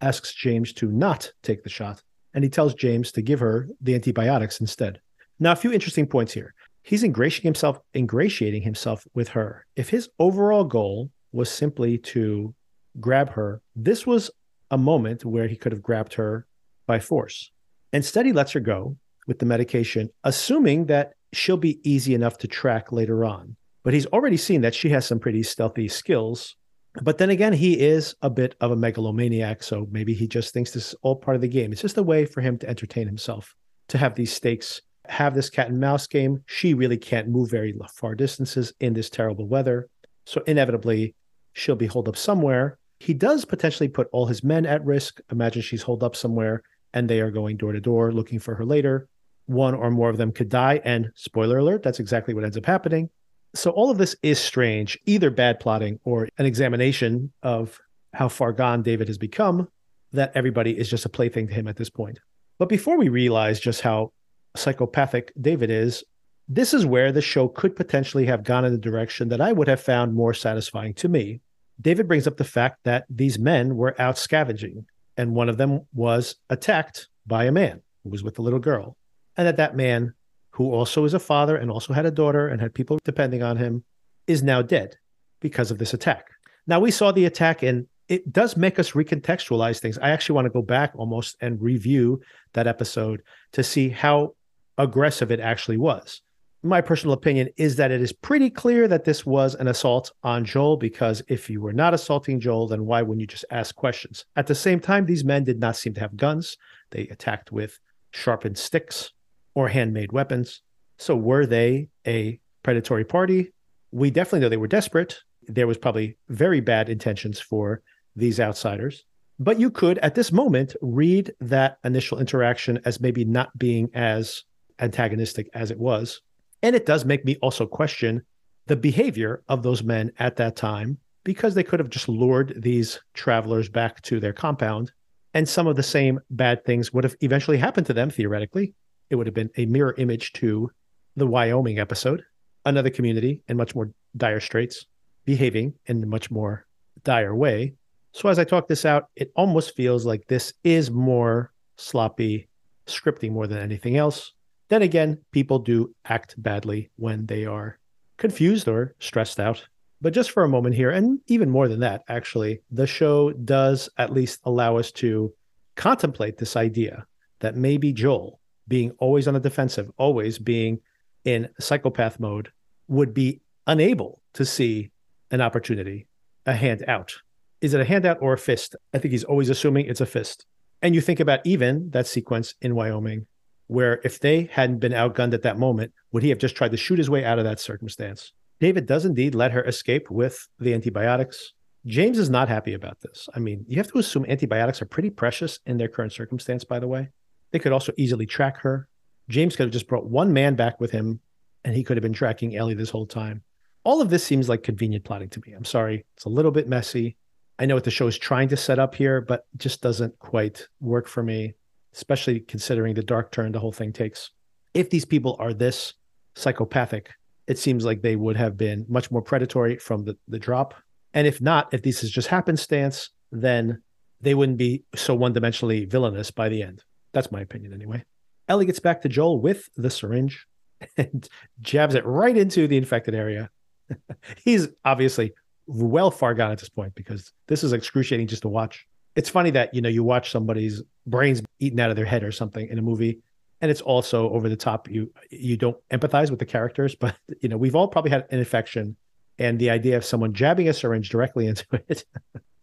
asks 0.00 0.34
James 0.34 0.72
to 0.72 0.90
not 0.90 1.32
take 1.44 1.62
the 1.62 1.68
shot, 1.68 2.02
and 2.34 2.42
he 2.42 2.50
tells 2.50 2.74
James 2.74 3.12
to 3.12 3.22
give 3.22 3.38
her 3.38 3.68
the 3.80 3.94
antibiotics 3.94 4.60
instead. 4.60 5.00
Now, 5.38 5.52
a 5.52 5.56
few 5.56 5.72
interesting 5.72 6.06
points 6.06 6.32
here 6.32 6.54
he's 6.82 7.04
ingratiating 7.04 7.48
himself 7.48 7.78
ingratiating 7.94 8.62
himself 8.62 9.06
with 9.14 9.28
her. 9.28 9.66
If 9.76 9.90
his 9.90 10.08
overall 10.18 10.64
goal 10.64 11.10
was 11.32 11.50
simply 11.50 11.98
to 11.98 12.54
grab 12.98 13.30
her 13.30 13.62
this 13.76 14.06
was 14.06 14.30
a 14.70 14.78
moment 14.78 15.24
where 15.24 15.46
he 15.46 15.56
could 15.56 15.72
have 15.72 15.82
grabbed 15.82 16.14
her 16.14 16.46
by 16.86 16.98
force. 16.98 17.50
Instead 17.92 18.26
he 18.26 18.32
lets 18.32 18.52
her 18.52 18.60
go 18.60 18.96
with 19.26 19.38
the 19.38 19.46
medication 19.46 20.10
assuming 20.24 20.86
that 20.86 21.12
she'll 21.32 21.56
be 21.56 21.80
easy 21.88 22.14
enough 22.14 22.38
to 22.38 22.48
track 22.48 22.90
later 22.92 23.24
on. 23.24 23.56
But 23.84 23.94
he's 23.94 24.06
already 24.06 24.36
seen 24.36 24.60
that 24.62 24.74
she 24.74 24.90
has 24.90 25.06
some 25.06 25.20
pretty 25.20 25.42
stealthy 25.42 25.88
skills. 25.88 26.56
But 27.02 27.18
then 27.18 27.30
again 27.30 27.52
he 27.52 27.78
is 27.78 28.14
a 28.22 28.30
bit 28.30 28.56
of 28.60 28.72
a 28.72 28.76
megalomaniac 28.76 29.62
so 29.62 29.86
maybe 29.90 30.14
he 30.14 30.26
just 30.26 30.52
thinks 30.52 30.72
this 30.72 30.88
is 30.88 30.94
all 31.02 31.16
part 31.16 31.36
of 31.36 31.40
the 31.40 31.48
game. 31.48 31.72
It's 31.72 31.82
just 31.82 31.98
a 31.98 32.02
way 32.02 32.26
for 32.26 32.40
him 32.40 32.58
to 32.58 32.68
entertain 32.68 33.06
himself 33.06 33.54
to 33.88 33.98
have 33.98 34.14
these 34.14 34.32
stakes 34.32 34.80
have 35.10 35.34
this 35.34 35.50
cat 35.50 35.68
and 35.68 35.80
mouse 35.80 36.06
game. 36.06 36.42
She 36.46 36.74
really 36.74 36.96
can't 36.96 37.28
move 37.28 37.50
very 37.50 37.74
far 37.94 38.14
distances 38.14 38.72
in 38.80 38.94
this 38.94 39.10
terrible 39.10 39.46
weather. 39.46 39.88
So 40.24 40.42
inevitably, 40.46 41.14
she'll 41.52 41.76
be 41.76 41.86
holed 41.86 42.08
up 42.08 42.16
somewhere. 42.16 42.78
He 43.00 43.14
does 43.14 43.44
potentially 43.44 43.88
put 43.88 44.08
all 44.12 44.26
his 44.26 44.44
men 44.44 44.66
at 44.66 44.84
risk. 44.84 45.20
Imagine 45.32 45.62
she's 45.62 45.82
holed 45.82 46.02
up 46.02 46.14
somewhere 46.14 46.62
and 46.92 47.08
they 47.08 47.20
are 47.20 47.30
going 47.30 47.56
door 47.56 47.72
to 47.72 47.80
door 47.80 48.12
looking 48.12 48.38
for 48.38 48.54
her 48.54 48.64
later. 48.64 49.08
One 49.46 49.74
or 49.74 49.90
more 49.90 50.10
of 50.10 50.16
them 50.16 50.32
could 50.32 50.48
die. 50.48 50.80
And 50.84 51.10
spoiler 51.14 51.58
alert, 51.58 51.82
that's 51.82 52.00
exactly 52.00 52.34
what 52.34 52.44
ends 52.44 52.56
up 52.56 52.66
happening. 52.66 53.10
So 53.54 53.70
all 53.70 53.90
of 53.90 53.98
this 53.98 54.14
is 54.22 54.38
strange, 54.38 54.98
either 55.06 55.30
bad 55.30 55.58
plotting 55.58 55.98
or 56.04 56.28
an 56.38 56.46
examination 56.46 57.32
of 57.42 57.80
how 58.14 58.28
far 58.28 58.52
gone 58.52 58.82
David 58.82 59.08
has 59.08 59.18
become, 59.18 59.68
that 60.12 60.32
everybody 60.34 60.78
is 60.78 60.88
just 60.88 61.04
a 61.04 61.08
plaything 61.08 61.48
to 61.48 61.54
him 61.54 61.66
at 61.66 61.76
this 61.76 61.90
point. 61.90 62.20
But 62.58 62.68
before 62.68 62.96
we 62.96 63.08
realize 63.08 63.58
just 63.58 63.80
how 63.80 64.12
psychopathic 64.56 65.32
David 65.40 65.70
is, 65.70 66.04
this 66.48 66.74
is 66.74 66.84
where 66.84 67.12
the 67.12 67.22
show 67.22 67.48
could 67.48 67.76
potentially 67.76 68.26
have 68.26 68.42
gone 68.42 68.64
in 68.64 68.74
a 68.74 68.78
direction 68.78 69.28
that 69.28 69.40
I 69.40 69.52
would 69.52 69.68
have 69.68 69.80
found 69.80 70.14
more 70.14 70.34
satisfying 70.34 70.94
to 70.94 71.08
me. 71.08 71.40
David 71.80 72.08
brings 72.08 72.26
up 72.26 72.36
the 72.36 72.44
fact 72.44 72.80
that 72.84 73.06
these 73.08 73.38
men 73.38 73.76
were 73.76 73.98
out 74.00 74.18
scavenging, 74.18 74.86
and 75.16 75.34
one 75.34 75.48
of 75.48 75.56
them 75.56 75.86
was 75.94 76.36
attacked 76.50 77.08
by 77.26 77.44
a 77.44 77.52
man 77.52 77.82
who 78.02 78.10
was 78.10 78.22
with 78.22 78.38
a 78.38 78.42
little 78.42 78.58
girl. 78.58 78.96
And 79.36 79.46
that 79.46 79.56
that 79.58 79.76
man, 79.76 80.14
who 80.50 80.72
also 80.72 81.04
is 81.04 81.14
a 81.14 81.20
father 81.20 81.56
and 81.56 81.70
also 81.70 81.92
had 81.92 82.04
a 82.04 82.10
daughter 82.10 82.48
and 82.48 82.60
had 82.60 82.74
people 82.74 82.98
depending 83.04 83.42
on 83.42 83.56
him, 83.56 83.84
is 84.26 84.42
now 84.42 84.60
dead 84.60 84.96
because 85.40 85.70
of 85.70 85.78
this 85.78 85.94
attack. 85.94 86.26
Now, 86.66 86.80
we 86.80 86.90
saw 86.90 87.12
the 87.12 87.24
attack 87.24 87.62
and 87.62 87.86
it 88.08 88.32
does 88.32 88.56
make 88.56 88.80
us 88.80 88.90
recontextualize 88.90 89.78
things. 89.78 89.96
I 89.98 90.10
actually 90.10 90.34
want 90.34 90.46
to 90.46 90.50
go 90.50 90.62
back 90.62 90.92
almost 90.96 91.36
and 91.40 91.62
review 91.62 92.20
that 92.54 92.66
episode 92.66 93.22
to 93.52 93.62
see 93.62 93.88
how 93.88 94.34
aggressive 94.82 95.30
it 95.30 95.40
actually 95.40 95.76
was. 95.76 96.22
My 96.62 96.82
personal 96.82 97.14
opinion 97.14 97.48
is 97.56 97.76
that 97.76 97.90
it 97.90 98.02
is 98.02 98.12
pretty 98.12 98.50
clear 98.50 98.86
that 98.86 99.04
this 99.04 99.24
was 99.24 99.54
an 99.54 99.66
assault 99.66 100.12
on 100.22 100.44
Joel 100.44 100.76
because 100.76 101.22
if 101.26 101.48
you 101.48 101.60
were 101.62 101.72
not 101.72 101.94
assaulting 101.94 102.38
Joel, 102.38 102.68
then 102.68 102.84
why 102.84 103.00
wouldn't 103.00 103.22
you 103.22 103.26
just 103.26 103.46
ask 103.50 103.74
questions? 103.74 104.26
At 104.36 104.46
the 104.46 104.54
same 104.54 104.78
time, 104.78 105.06
these 105.06 105.24
men 105.24 105.44
did 105.44 105.58
not 105.58 105.76
seem 105.76 105.94
to 105.94 106.00
have 106.00 106.18
guns. 106.18 106.58
They 106.90 107.08
attacked 107.08 107.50
with 107.50 107.78
sharpened 108.10 108.58
sticks 108.58 109.12
or 109.54 109.68
handmade 109.68 110.12
weapons. 110.12 110.60
So 110.98 111.16
were 111.16 111.46
they 111.46 111.88
a 112.06 112.38
predatory 112.62 113.04
party? 113.04 113.54
We 113.90 114.10
definitely 114.10 114.40
know 114.40 114.50
they 114.50 114.58
were 114.58 114.66
desperate. 114.68 115.18
There 115.48 115.66
was 115.66 115.78
probably 115.78 116.18
very 116.28 116.60
bad 116.60 116.90
intentions 116.90 117.40
for 117.40 117.80
these 118.14 118.38
outsiders. 118.38 119.04
But 119.38 119.58
you 119.58 119.70
could, 119.70 119.96
at 119.98 120.14
this 120.14 120.30
moment, 120.30 120.76
read 120.82 121.32
that 121.40 121.78
initial 121.82 122.18
interaction 122.18 122.80
as 122.84 123.00
maybe 123.00 123.24
not 123.24 123.56
being 123.58 123.88
as 123.94 124.44
antagonistic 124.80 125.48
as 125.54 125.70
it 125.70 125.78
was. 125.78 126.20
And 126.62 126.76
it 126.76 126.86
does 126.86 127.04
make 127.04 127.24
me 127.24 127.36
also 127.42 127.66
question 127.66 128.22
the 128.66 128.76
behavior 128.76 129.42
of 129.48 129.62
those 129.62 129.82
men 129.82 130.12
at 130.18 130.36
that 130.36 130.56
time 130.56 130.98
because 131.24 131.54
they 131.54 131.62
could 131.62 131.80
have 131.80 131.90
just 131.90 132.08
lured 132.08 132.54
these 132.62 133.00
travelers 133.14 133.68
back 133.68 134.00
to 134.02 134.20
their 134.20 134.32
compound 134.32 134.92
and 135.34 135.48
some 135.48 135.66
of 135.66 135.76
the 135.76 135.82
same 135.82 136.20
bad 136.30 136.64
things 136.64 136.92
would 136.92 137.04
have 137.04 137.16
eventually 137.20 137.56
happened 137.56 137.86
to 137.86 137.92
them 137.92 138.10
theoretically. 138.10 138.74
It 139.10 139.16
would 139.16 139.26
have 139.26 139.34
been 139.34 139.50
a 139.56 139.66
mirror 139.66 139.94
image 139.98 140.32
to 140.34 140.70
the 141.16 141.26
Wyoming 141.26 141.78
episode, 141.78 142.24
another 142.64 142.90
community 142.90 143.42
in 143.48 143.56
much 143.56 143.74
more 143.74 143.90
dire 144.16 144.40
straits, 144.40 144.86
behaving 145.24 145.74
in 145.86 146.02
a 146.02 146.06
much 146.06 146.30
more 146.30 146.66
dire 147.04 147.34
way. 147.34 147.74
So 148.12 148.28
as 148.28 148.38
I 148.38 148.44
talk 148.44 148.66
this 148.66 148.84
out, 148.84 149.06
it 149.14 149.30
almost 149.36 149.76
feels 149.76 150.04
like 150.04 150.26
this 150.26 150.52
is 150.64 150.90
more 150.90 151.52
sloppy 151.76 152.48
scripting 152.86 153.30
more 153.30 153.46
than 153.46 153.58
anything 153.58 153.96
else. 153.96 154.32
Then 154.70 154.82
again, 154.82 155.18
people 155.32 155.58
do 155.58 155.94
act 156.04 156.40
badly 156.40 156.90
when 156.96 157.26
they 157.26 157.44
are 157.44 157.78
confused 158.16 158.68
or 158.68 158.94
stressed 159.00 159.40
out. 159.40 159.66
But 160.00 160.14
just 160.14 160.30
for 160.30 160.44
a 160.44 160.48
moment 160.48 160.76
here, 160.76 160.90
and 160.90 161.20
even 161.26 161.50
more 161.50 161.68
than 161.68 161.80
that, 161.80 162.02
actually, 162.08 162.62
the 162.70 162.86
show 162.86 163.32
does 163.32 163.90
at 163.98 164.12
least 164.12 164.40
allow 164.44 164.76
us 164.76 164.90
to 164.92 165.34
contemplate 165.74 166.38
this 166.38 166.56
idea 166.56 167.04
that 167.40 167.56
maybe 167.56 167.92
Joel, 167.92 168.40
being 168.68 168.92
always 168.98 169.26
on 169.26 169.34
the 169.34 169.40
defensive, 169.40 169.90
always 169.98 170.38
being 170.38 170.80
in 171.24 171.48
psychopath 171.58 172.20
mode, 172.20 172.50
would 172.88 173.12
be 173.12 173.40
unable 173.66 174.22
to 174.34 174.44
see 174.44 174.90
an 175.30 175.40
opportunity, 175.40 176.06
a 176.46 176.54
handout. 176.54 177.14
Is 177.60 177.74
it 177.74 177.80
a 177.80 177.84
handout 177.84 178.18
or 178.22 178.32
a 178.32 178.38
fist? 178.38 178.76
I 178.94 178.98
think 178.98 179.12
he's 179.12 179.24
always 179.24 179.50
assuming 179.50 179.86
it's 179.86 180.00
a 180.00 180.06
fist. 180.06 180.46
And 180.80 180.94
you 180.94 181.00
think 181.00 181.20
about 181.20 181.40
even 181.44 181.90
that 181.90 182.06
sequence 182.06 182.54
in 182.62 182.74
Wyoming, 182.74 183.26
where 183.70 184.00
if 184.02 184.18
they 184.18 184.48
hadn't 184.50 184.80
been 184.80 184.90
outgunned 184.90 185.32
at 185.32 185.42
that 185.42 185.56
moment, 185.56 185.92
would 186.10 186.24
he 186.24 186.28
have 186.30 186.38
just 186.38 186.56
tried 186.56 186.72
to 186.72 186.76
shoot 186.76 186.98
his 186.98 187.08
way 187.08 187.24
out 187.24 187.38
of 187.38 187.44
that 187.44 187.60
circumstance? 187.60 188.32
David 188.58 188.84
does 188.84 189.04
indeed 189.04 189.32
let 189.32 189.52
her 189.52 189.62
escape 189.64 190.10
with 190.10 190.48
the 190.58 190.74
antibiotics. 190.74 191.52
James 191.86 192.18
is 192.18 192.28
not 192.28 192.48
happy 192.48 192.74
about 192.74 193.00
this. 193.00 193.28
I 193.32 193.38
mean, 193.38 193.64
you 193.68 193.76
have 193.76 193.90
to 193.92 193.98
assume 193.98 194.26
antibiotics 194.26 194.82
are 194.82 194.86
pretty 194.86 195.08
precious 195.08 195.60
in 195.66 195.78
their 195.78 195.86
current 195.86 196.12
circumstance, 196.12 196.64
by 196.64 196.80
the 196.80 196.88
way. 196.88 197.10
They 197.52 197.60
could 197.60 197.70
also 197.70 197.92
easily 197.96 198.26
track 198.26 198.58
her. 198.58 198.88
James 199.28 199.54
could 199.54 199.66
have 199.66 199.72
just 199.72 199.86
brought 199.86 200.10
one 200.10 200.32
man 200.32 200.56
back 200.56 200.80
with 200.80 200.90
him 200.90 201.20
and 201.64 201.76
he 201.76 201.84
could 201.84 201.96
have 201.96 202.02
been 202.02 202.12
tracking 202.12 202.56
Ellie 202.56 202.74
this 202.74 202.90
whole 202.90 203.06
time. 203.06 203.44
All 203.84 204.02
of 204.02 204.10
this 204.10 204.24
seems 204.24 204.48
like 204.48 204.64
convenient 204.64 205.04
plotting 205.04 205.30
to 205.30 205.42
me. 205.46 205.52
I'm 205.52 205.64
sorry. 205.64 206.04
It's 206.16 206.24
a 206.24 206.28
little 206.28 206.50
bit 206.50 206.68
messy. 206.68 207.16
I 207.60 207.66
know 207.66 207.76
what 207.76 207.84
the 207.84 207.90
show 207.92 208.08
is 208.08 208.18
trying 208.18 208.48
to 208.48 208.56
set 208.56 208.80
up 208.80 208.96
here, 208.96 209.20
but 209.20 209.46
just 209.56 209.80
doesn't 209.80 210.18
quite 210.18 210.66
work 210.80 211.06
for 211.06 211.22
me, 211.22 211.54
especially 211.94 212.40
considering 212.40 212.94
the 212.94 213.02
dark 213.02 213.32
turn 213.32 213.52
the 213.52 213.58
whole 213.58 213.72
thing 213.72 213.92
takes. 213.92 214.30
If 214.74 214.90
these 214.90 215.04
people 215.04 215.36
are 215.38 215.52
this 215.52 215.94
psychopathic, 216.34 217.10
it 217.46 217.58
seems 217.58 217.84
like 217.84 218.02
they 218.02 218.16
would 218.16 218.36
have 218.36 218.56
been 218.56 218.86
much 218.88 219.10
more 219.10 219.22
predatory 219.22 219.76
from 219.76 220.04
the, 220.04 220.16
the 220.28 220.38
drop. 220.38 220.74
And 221.14 221.26
if 221.26 221.40
not, 221.40 221.72
if 221.74 221.82
this 221.82 222.04
is 222.04 222.10
just 222.10 222.28
happenstance, 222.28 223.10
then 223.32 223.82
they 224.20 224.34
wouldn't 224.34 224.58
be 224.58 224.84
so 224.94 225.14
one 225.14 225.34
dimensionally 225.34 225.90
villainous 225.90 226.30
by 226.30 226.48
the 226.48 226.62
end. 226.62 226.84
That's 227.12 227.32
my 227.32 227.40
opinion 227.40 227.72
anyway. 227.72 228.04
Ellie 228.48 228.66
gets 228.66 228.80
back 228.80 229.02
to 229.02 229.08
Joel 229.08 229.40
with 229.40 229.68
the 229.76 229.90
syringe 229.90 230.46
and 230.96 231.28
jabs 231.60 231.94
it 231.94 232.04
right 232.06 232.36
into 232.36 232.68
the 232.68 232.76
infected 232.76 233.14
area. 233.14 233.50
He's 234.44 234.68
obviously 234.84 235.32
well 235.66 236.10
far 236.10 236.34
gone 236.34 236.52
at 236.52 236.58
this 236.58 236.68
point 236.68 236.94
because 236.94 237.32
this 237.46 237.64
is 237.64 237.72
excruciating 237.72 238.26
just 238.26 238.42
to 238.42 238.48
watch. 238.48 238.86
It's 239.20 239.28
funny 239.28 239.50
that 239.50 239.74
you 239.74 239.82
know 239.82 239.90
you 239.90 240.02
watch 240.02 240.30
somebody's 240.30 240.82
brains 241.06 241.42
eaten 241.58 241.78
out 241.78 241.90
of 241.90 241.96
their 241.96 242.06
head 242.06 242.24
or 242.24 242.32
something 242.32 242.66
in 242.66 242.78
a 242.78 242.82
movie, 242.82 243.20
and 243.60 243.70
it's 243.70 243.82
also 243.82 244.30
over 244.30 244.48
the 244.48 244.56
top. 244.56 244.88
You 244.88 245.12
you 245.30 245.58
don't 245.58 245.76
empathize 245.90 246.30
with 246.30 246.38
the 246.38 246.46
characters, 246.46 246.94
but 246.94 247.14
you 247.42 247.50
know 247.50 247.58
we've 247.58 247.74
all 247.74 247.86
probably 247.86 248.12
had 248.12 248.24
an 248.30 248.38
infection, 248.38 248.96
and 249.38 249.58
the 249.58 249.68
idea 249.68 249.98
of 249.98 250.06
someone 250.06 250.32
jabbing 250.32 250.70
a 250.70 250.72
syringe 250.72 251.10
directly 251.10 251.48
into 251.48 251.66
it 251.88 252.06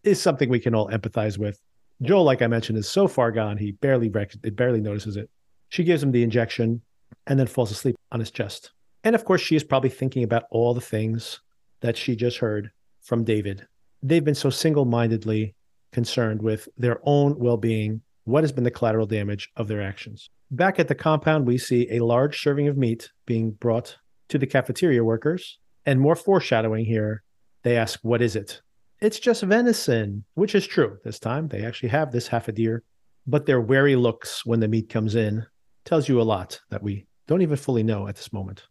is 0.02 0.20
something 0.20 0.50
we 0.50 0.60
can 0.60 0.74
all 0.74 0.90
empathize 0.90 1.38
with. 1.38 1.62
Joel, 2.02 2.24
like 2.24 2.42
I 2.42 2.48
mentioned, 2.48 2.80
is 2.80 2.90
so 2.90 3.08
far 3.08 3.32
gone 3.32 3.58
he 3.58 3.74
barely 3.74 4.10
rec- 4.10 4.34
barely 4.56 4.82
notices 4.82 5.16
it. 5.16 5.30
She 5.70 5.84
gives 5.84 6.02
him 6.02 6.12
the 6.12 6.24
injection 6.24 6.82
and 7.28 7.40
then 7.40 7.46
falls 7.46 7.70
asleep 7.70 7.98
on 8.12 8.20
his 8.20 8.32
chest. 8.32 8.72
And 9.04 9.14
of 9.14 9.26
course, 9.26 9.42
she 9.42 9.56
is 9.56 9.64
probably 9.64 9.92
thinking 9.92 10.24
about 10.24 10.46
all 10.50 10.74
the 10.74 10.82
things 10.82 11.40
that 11.82 11.98
she 11.98 12.16
just 12.16 12.40
heard 12.40 12.72
from 13.04 13.24
David. 13.24 13.68
They've 14.02 14.26
been 14.26 14.34
so 14.34 14.50
single 14.50 14.86
mindedly 14.86 15.54
concerned 15.98 16.44
with 16.44 16.70
their 16.78 17.00
own 17.06 17.40
well 17.40 17.58
being. 17.58 18.02
What 18.26 18.44
has 18.44 18.52
been 18.52 18.64
the 18.64 18.70
collateral 18.70 19.08
damage 19.08 19.50
of 19.56 19.68
their 19.68 19.82
actions? 19.82 20.30
Back 20.52 20.78
at 20.80 20.88
the 20.88 20.94
compound, 20.94 21.48
we 21.48 21.58
see 21.58 21.88
a 21.90 22.06
large 22.06 22.40
serving 22.40 22.68
of 22.68 22.78
meat 22.78 23.10
being 23.26 23.50
brought 23.50 23.98
to 24.30 24.38
the 24.38 24.46
cafeteria 24.46 25.04
workers. 25.04 25.58
And 25.88 26.00
more 26.00 26.16
foreshadowing 26.16 26.86
here, 26.86 27.24
they 27.64 27.76
ask, 27.76 28.00
What 28.04 28.22
is 28.22 28.36
it? 28.36 28.62
It's 29.02 29.18
just 29.18 29.42
venison, 29.42 30.24
which 30.36 30.54
is 30.54 30.68
true 30.68 31.00
this 31.04 31.18
time. 31.18 31.48
They 31.48 31.66
actually 31.66 31.90
have 31.90 32.12
this 32.12 32.28
half 32.28 32.48
a 32.48 32.52
deer, 32.52 32.84
but 33.26 33.48
their 33.48 33.60
wary 33.60 33.96
looks 33.96 34.46
when 34.46 34.60
the 34.60 34.68
meat 34.68 34.90
comes 34.90 35.16
in 35.16 35.48
tells 35.84 36.08
you 36.08 36.22
a 36.22 36.30
lot 36.36 36.62
that 36.70 36.84
we 36.84 37.08
don't 37.26 37.42
even 37.42 37.58
fully 37.58 37.82
know 37.82 38.08
at 38.08 38.18
this 38.18 38.32
moment. 38.32 38.68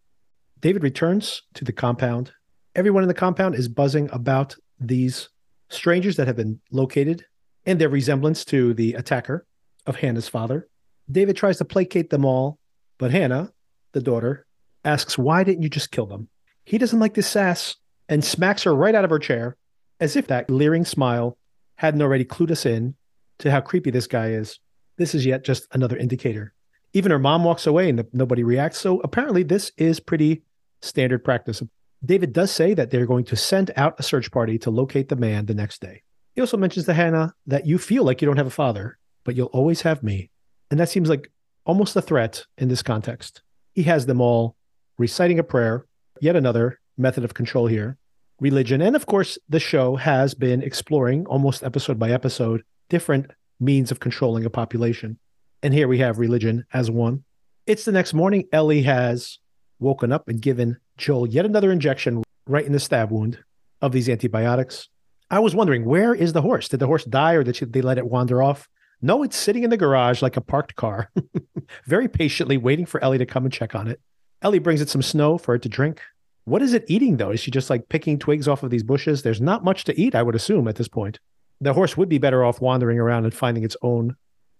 David 0.60 0.84
returns 0.84 1.42
to 1.54 1.64
the 1.64 1.72
compound. 1.72 2.30
Everyone 2.76 3.02
in 3.02 3.08
the 3.08 3.14
compound 3.14 3.56
is 3.56 3.68
buzzing 3.68 4.08
about 4.12 4.54
these 4.78 5.28
strangers 5.68 6.16
that 6.16 6.26
have 6.26 6.36
been 6.36 6.60
located 6.70 7.24
and 7.64 7.80
their 7.80 7.88
resemblance 7.88 8.44
to 8.46 8.74
the 8.74 8.94
attacker 8.94 9.46
of 9.86 9.96
Hannah's 9.96 10.28
father. 10.28 10.68
David 11.10 11.36
tries 11.36 11.58
to 11.58 11.64
placate 11.64 12.10
them 12.10 12.24
all, 12.24 12.58
but 12.98 13.10
Hannah, 13.10 13.52
the 13.92 14.02
daughter, 14.02 14.46
asks, 14.84 15.18
Why 15.18 15.44
didn't 15.44 15.62
you 15.62 15.68
just 15.68 15.90
kill 15.90 16.06
them? 16.06 16.28
He 16.64 16.78
doesn't 16.78 16.98
like 16.98 17.14
this 17.14 17.28
sass 17.28 17.76
and 18.08 18.24
smacks 18.24 18.62
her 18.64 18.74
right 18.74 18.94
out 18.94 19.04
of 19.04 19.10
her 19.10 19.18
chair, 19.18 19.56
as 20.00 20.16
if 20.16 20.26
that 20.28 20.50
leering 20.50 20.84
smile 20.84 21.36
hadn't 21.76 22.02
already 22.02 22.24
clued 22.24 22.50
us 22.50 22.66
in 22.66 22.94
to 23.38 23.50
how 23.50 23.60
creepy 23.60 23.90
this 23.90 24.06
guy 24.06 24.30
is. 24.30 24.58
This 24.96 25.14
is 25.14 25.26
yet 25.26 25.44
just 25.44 25.66
another 25.72 25.96
indicator 25.96 26.54
even 26.96 27.12
her 27.12 27.18
mom 27.18 27.44
walks 27.44 27.66
away 27.66 27.90
and 27.90 28.02
nobody 28.14 28.42
reacts. 28.42 28.78
So 28.78 29.00
apparently, 29.00 29.42
this 29.42 29.70
is 29.76 30.00
pretty 30.00 30.42
standard 30.80 31.22
practice. 31.22 31.62
David 32.04 32.32
does 32.32 32.50
say 32.50 32.74
that 32.74 32.90
they're 32.90 33.06
going 33.06 33.24
to 33.26 33.36
send 33.36 33.70
out 33.76 33.98
a 33.98 34.02
search 34.02 34.30
party 34.30 34.58
to 34.58 34.70
locate 34.70 35.08
the 35.08 35.16
man 35.16 35.46
the 35.46 35.54
next 35.54 35.80
day. 35.80 36.02
He 36.34 36.40
also 36.40 36.56
mentions 36.56 36.86
to 36.86 36.94
Hannah 36.94 37.34
that 37.46 37.66
you 37.66 37.78
feel 37.78 38.04
like 38.04 38.20
you 38.20 38.26
don't 38.26 38.36
have 38.36 38.46
a 38.46 38.50
father, 38.50 38.98
but 39.24 39.34
you'll 39.34 39.46
always 39.46 39.80
have 39.82 40.02
me. 40.02 40.30
And 40.70 40.78
that 40.78 40.90
seems 40.90 41.08
like 41.08 41.30
almost 41.64 41.96
a 41.96 42.02
threat 42.02 42.44
in 42.58 42.68
this 42.68 42.82
context. 42.82 43.42
He 43.74 43.84
has 43.84 44.06
them 44.06 44.20
all 44.20 44.56
reciting 44.98 45.38
a 45.38 45.44
prayer, 45.44 45.86
yet 46.20 46.36
another 46.36 46.80
method 46.98 47.24
of 47.24 47.34
control 47.34 47.66
here, 47.66 47.98
religion. 48.40 48.82
And 48.82 48.94
of 48.96 49.06
course, 49.06 49.38
the 49.48 49.60
show 49.60 49.96
has 49.96 50.34
been 50.34 50.62
exploring 50.62 51.26
almost 51.26 51.62
episode 51.62 51.98
by 51.98 52.10
episode 52.10 52.62
different 52.88 53.30
means 53.58 53.90
of 53.90 54.00
controlling 54.00 54.44
a 54.44 54.50
population. 54.50 55.18
And 55.62 55.72
here 55.72 55.88
we 55.88 55.98
have 55.98 56.18
religion 56.18 56.66
as 56.72 56.90
one. 56.90 57.24
It's 57.66 57.84
the 57.84 57.92
next 57.92 58.14
morning. 58.14 58.46
Ellie 58.52 58.82
has 58.82 59.38
woken 59.78 60.12
up 60.12 60.28
and 60.28 60.40
given 60.40 60.78
Joel 60.96 61.28
yet 61.28 61.44
another 61.44 61.70
injection 61.70 62.22
right 62.46 62.64
in 62.64 62.72
the 62.72 62.80
stab 62.80 63.10
wound 63.10 63.38
of 63.80 63.92
these 63.92 64.08
antibiotics. 64.08 64.88
I 65.30 65.40
was 65.40 65.54
wondering, 65.54 65.84
where 65.84 66.14
is 66.14 66.32
the 66.32 66.42
horse? 66.42 66.68
Did 66.68 66.80
the 66.80 66.86
horse 66.86 67.04
die 67.04 67.34
or 67.34 67.42
did 67.42 67.72
they 67.72 67.82
let 67.82 67.98
it 67.98 68.06
wander 68.06 68.42
off? 68.42 68.68
No, 69.02 69.22
it's 69.22 69.36
sitting 69.36 69.64
in 69.64 69.70
the 69.70 69.76
garage 69.76 70.22
like 70.22 70.36
a 70.36 70.40
parked 70.40 70.76
car, 70.76 71.10
very 71.86 72.08
patiently 72.08 72.56
waiting 72.56 72.86
for 72.86 73.02
Ellie 73.02 73.18
to 73.18 73.26
come 73.26 73.44
and 73.44 73.52
check 73.52 73.74
on 73.74 73.88
it. 73.88 74.00
Ellie 74.40 74.58
brings 74.58 74.80
it 74.80 74.88
some 74.88 75.02
snow 75.02 75.36
for 75.36 75.54
it 75.54 75.62
to 75.62 75.68
drink. 75.68 76.00
What 76.44 76.62
is 76.62 76.72
it 76.72 76.84
eating 76.86 77.16
though? 77.16 77.32
Is 77.32 77.40
she 77.40 77.50
just 77.50 77.68
like 77.68 77.88
picking 77.88 78.18
twigs 78.18 78.46
off 78.46 78.62
of 78.62 78.70
these 78.70 78.84
bushes? 78.84 79.22
There's 79.22 79.40
not 79.40 79.64
much 79.64 79.84
to 79.84 80.00
eat, 80.00 80.14
I 80.14 80.22
would 80.22 80.36
assume, 80.36 80.68
at 80.68 80.76
this 80.76 80.88
point. 80.88 81.18
The 81.60 81.74
horse 81.74 81.96
would 81.96 82.08
be 82.08 82.18
better 82.18 82.44
off 82.44 82.60
wandering 82.60 82.98
around 82.98 83.24
and 83.24 83.34
finding 83.34 83.64
its 83.64 83.76
own 83.82 84.14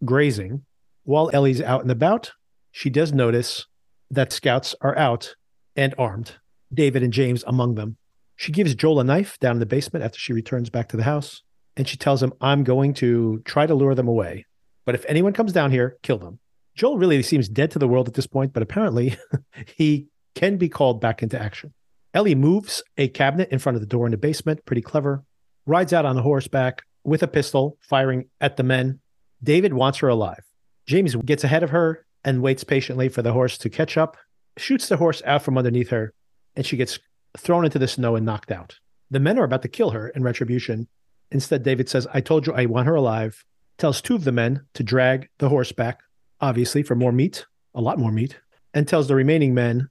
grazing. 0.04 0.64
While 1.04 1.30
Ellie's 1.32 1.62
out 1.62 1.82
and 1.82 1.90
about, 1.90 2.32
she 2.72 2.90
does 2.90 3.12
notice 3.12 3.66
that 4.10 4.32
scouts 4.32 4.74
are 4.80 4.98
out 4.98 5.36
and 5.76 5.94
armed, 5.98 6.36
David 6.72 7.02
and 7.02 7.12
James 7.12 7.44
among 7.46 7.74
them. 7.74 7.96
She 8.36 8.52
gives 8.52 8.74
Joel 8.74 9.00
a 9.00 9.04
knife 9.04 9.38
down 9.38 9.56
in 9.56 9.60
the 9.60 9.66
basement 9.66 10.04
after 10.04 10.18
she 10.18 10.32
returns 10.32 10.70
back 10.70 10.88
to 10.88 10.96
the 10.96 11.04
house, 11.04 11.42
and 11.76 11.88
she 11.88 11.96
tells 11.96 12.22
him, 12.22 12.32
I'm 12.40 12.64
going 12.64 12.94
to 12.94 13.42
try 13.44 13.66
to 13.66 13.74
lure 13.74 13.94
them 13.94 14.08
away. 14.08 14.46
But 14.84 14.94
if 14.94 15.04
anyone 15.08 15.32
comes 15.32 15.52
down 15.52 15.70
here, 15.70 15.96
kill 16.02 16.18
them. 16.18 16.38
Joel 16.74 16.98
really 16.98 17.22
seems 17.22 17.48
dead 17.48 17.70
to 17.72 17.78
the 17.78 17.88
world 17.88 18.08
at 18.08 18.14
this 18.14 18.26
point, 18.26 18.52
but 18.52 18.62
apparently 18.62 19.16
he 19.76 20.08
can 20.34 20.58
be 20.58 20.68
called 20.68 21.00
back 21.00 21.22
into 21.22 21.40
action. 21.40 21.72
Ellie 22.12 22.34
moves 22.34 22.82
a 22.96 23.08
cabinet 23.08 23.48
in 23.50 23.58
front 23.58 23.76
of 23.76 23.80
the 23.80 23.86
door 23.86 24.06
in 24.06 24.10
the 24.10 24.18
basement, 24.18 24.64
pretty 24.64 24.82
clever, 24.82 25.24
rides 25.66 25.92
out 25.92 26.06
on 26.06 26.16
a 26.16 26.22
horseback 26.22 26.82
with 27.04 27.22
a 27.22 27.28
pistol, 27.28 27.78
firing 27.80 28.28
at 28.40 28.56
the 28.56 28.62
men. 28.62 29.00
David 29.42 29.72
wants 29.72 29.98
her 29.98 30.08
alive. 30.08 30.44
James 30.86 31.16
gets 31.16 31.44
ahead 31.44 31.62
of 31.62 31.70
her 31.70 32.04
and 32.24 32.42
waits 32.42 32.64
patiently 32.64 33.08
for 33.08 33.22
the 33.22 33.32
horse 33.32 33.58
to 33.58 33.70
catch 33.70 33.96
up, 33.96 34.16
shoots 34.58 34.88
the 34.88 34.96
horse 34.96 35.22
out 35.24 35.42
from 35.42 35.58
underneath 35.58 35.90
her, 35.90 36.12
and 36.54 36.64
she 36.64 36.76
gets 36.76 36.98
thrown 37.36 37.64
into 37.64 37.78
the 37.78 37.88
snow 37.88 38.16
and 38.16 38.24
knocked 38.24 38.50
out. 38.50 38.78
The 39.10 39.20
men 39.20 39.38
are 39.38 39.44
about 39.44 39.62
to 39.62 39.68
kill 39.68 39.90
her 39.90 40.08
in 40.08 40.22
retribution. 40.22 40.88
Instead, 41.30 41.62
David 41.62 41.88
says, 41.88 42.06
I 42.12 42.20
told 42.20 42.46
you 42.46 42.52
I 42.52 42.66
want 42.66 42.86
her 42.86 42.94
alive, 42.94 43.44
tells 43.78 44.00
two 44.00 44.14
of 44.14 44.24
the 44.24 44.32
men 44.32 44.62
to 44.74 44.82
drag 44.82 45.28
the 45.38 45.48
horse 45.48 45.72
back, 45.72 46.00
obviously 46.40 46.82
for 46.82 46.94
more 46.94 47.12
meat, 47.12 47.46
a 47.74 47.80
lot 47.80 47.98
more 47.98 48.12
meat, 48.12 48.38
and 48.74 48.86
tells 48.86 49.08
the 49.08 49.14
remaining 49.14 49.54
men 49.54 49.88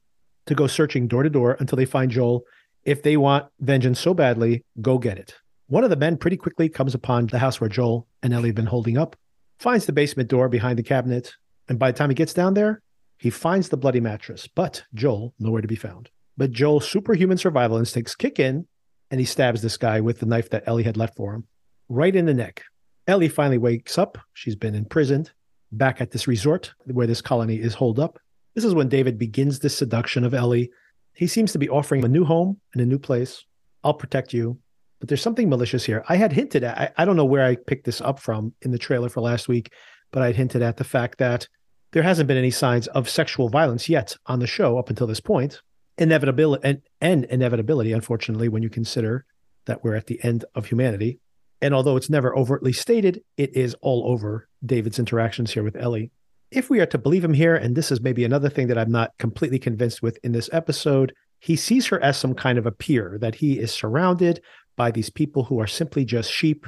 to 0.48 0.56
go 0.56 0.68
searching 0.68 1.08
door 1.08 1.24
to 1.24 1.30
door 1.30 1.58
until 1.60 1.78
they 1.78 1.86
find 1.86 2.12
Joel. 2.12 2.44
If 2.84 3.04
they 3.04 3.18
want 3.18 3.48
vengeance 3.60 4.00
so 4.00 4.14
badly, 4.14 4.64
go 4.82 4.98
get 4.98 5.18
it. 5.18 5.36
One 5.68 5.84
of 5.84 5.90
the 5.90 5.96
men 5.96 6.18
pretty 6.18 6.38
quickly 6.38 6.70
comes 6.70 6.94
upon 6.94 7.28
the 7.28 7.40
house 7.40 7.60
where 7.60 7.70
Joel 7.70 8.08
and 8.22 8.34
Ellie 8.34 8.50
have 8.50 8.56
been 8.56 8.68
holding 8.68 8.98
up 8.98 9.16
finds 9.60 9.86
the 9.86 9.94
basement 9.94 10.30
door 10.30 10.50
behind 10.50 10.78
the 10.78 10.84
cabinet, 10.84 11.34
and 11.68 11.80
by 11.80 11.92
the 11.92 11.98
time 11.98 12.10
he 12.10 12.16
gets 12.16 12.34
down 12.34 12.54
there, 12.54 12.82
he 13.26 13.32
finds 13.32 13.70
the 13.70 13.78
bloody 13.78 14.00
mattress, 14.00 14.46
but 14.46 14.84
Joel 14.94 15.34
nowhere 15.40 15.64
to 15.64 15.68
be 15.68 15.76
found. 15.76 16.12
But 16.38 16.52
Joel's 16.52 16.88
superhuman 16.88 17.40
survival 17.40 17.78
instincts 17.78 18.14
kick 18.14 18.38
in, 18.40 18.68
and 19.10 19.20
he 19.20 19.26
stabs 19.26 19.64
this 19.64 19.78
guy 19.78 20.00
with 20.00 20.20
the 20.20 20.28
knife 20.28 20.52
that 20.52 20.62
Ellie 20.68 20.84
had 20.84 20.96
left 20.96 21.16
for 21.16 21.34
him, 21.34 21.48
right 21.90 22.16
in 22.16 22.28
the 22.28 22.36
neck. 22.36 22.62
Ellie 23.08 23.28
finally 23.28 23.58
wakes 23.58 23.98
up. 23.98 24.20
She's 24.36 24.56
been 24.56 24.76
imprisoned 24.76 25.32
back 25.72 26.02
at 26.02 26.12
this 26.12 26.28
resort 26.28 26.76
where 26.86 27.08
this 27.08 27.20
colony 27.20 27.56
is 27.56 27.74
holed 27.74 27.98
up. 27.98 28.20
This 28.54 28.64
is 28.64 28.76
when 28.76 28.90
David 28.90 29.18
begins 29.18 29.58
the 29.58 29.72
seduction 29.72 30.24
of 30.24 30.36
Ellie. 30.36 30.70
He 31.16 31.26
seems 31.26 31.52
to 31.54 31.58
be 31.58 31.68
offering 31.68 32.06
a 32.06 32.08
new 32.08 32.26
home 32.26 32.62
and 32.74 32.82
a 32.84 32.86
new 32.86 33.00
place. 33.00 33.44
I'll 33.84 33.96
protect 33.96 34.34
you. 34.34 34.60
But 35.00 35.10
there's 35.10 35.24
something 35.24 35.50
malicious 35.50 35.84
here. 35.84 36.06
I 36.08 36.18
had 36.18 36.32
hinted 36.32 36.64
at, 36.64 36.78
I, 36.78 36.92
I 37.02 37.06
don't 37.06 37.18
know 37.18 37.26
where 37.26 37.44
I 37.44 37.56
picked 37.56 37.86
this 37.86 38.02
up 38.02 38.20
from 38.20 38.54
in 38.62 38.70
the 38.70 38.78
trailer 38.78 39.10
for 39.10 39.22
last 39.22 39.48
week, 39.48 39.74
but 40.12 40.22
I 40.22 40.28
had 40.28 40.36
hinted 40.36 40.62
at 40.62 40.78
the 40.78 40.84
fact 40.84 41.18
that 41.18 41.48
there 41.96 42.04
hasn't 42.04 42.28
been 42.28 42.36
any 42.36 42.52
signs 42.52 42.88
of 42.88 43.10
sexual 43.10 43.48
violence 43.48 43.88
yet 43.88 44.18
on 44.26 44.40
the 44.40 44.46
show 44.46 44.78
up 44.78 44.90
until 44.90 45.08
this 45.08 45.22
point. 45.22 45.62
inevitability 45.98 46.62
and, 46.68 46.82
and 47.00 47.24
inevitability, 47.26 47.94
unfortunately, 47.94 48.50
when 48.50 48.62
you 48.62 48.70
consider 48.70 49.26
that 49.66 49.82
we're 49.82 49.96
at 49.96 50.08
the 50.08 50.22
end 50.22 50.44
of 50.56 50.66
humanity. 50.66 51.20
And 51.62 51.74
although 51.74 51.96
it's 51.96 52.10
never 52.10 52.38
overtly 52.38 52.74
stated, 52.74 53.24
it 53.38 53.56
is 53.56 53.76
all 53.82 54.04
over 54.12 54.50
David's 54.66 55.00
interactions 55.00 55.54
here 55.54 55.64
with 55.64 55.78
Ellie. 55.78 56.12
If 56.52 56.70
we 56.70 56.82
are 56.82 56.86
to 56.88 56.98
believe 56.98 57.24
him 57.24 57.34
here, 57.34 57.56
and 57.56 57.78
this 57.78 57.94
is 57.94 58.02
maybe 58.02 58.24
another 58.24 58.50
thing 58.50 58.68
that 58.68 58.78
I'm 58.78 58.92
not 58.92 59.12
completely 59.18 59.58
convinced 59.58 60.02
with 60.02 60.20
in 60.22 60.34
this 60.34 60.50
episode, 60.52 61.14
he 61.40 61.56
sees 61.56 61.88
her 61.88 62.04
as 62.04 62.18
some 62.18 62.34
kind 62.34 62.58
of 62.58 62.66
a 62.66 62.72
peer, 62.72 63.18
that 63.22 63.36
he 63.36 63.58
is 63.58 63.72
surrounded 63.72 64.42
by 64.76 64.92
these 64.92 65.10
people 65.10 65.46
who 65.46 65.60
are 65.60 65.68
simply 65.68 66.04
just 66.04 66.32
sheep, 66.32 66.66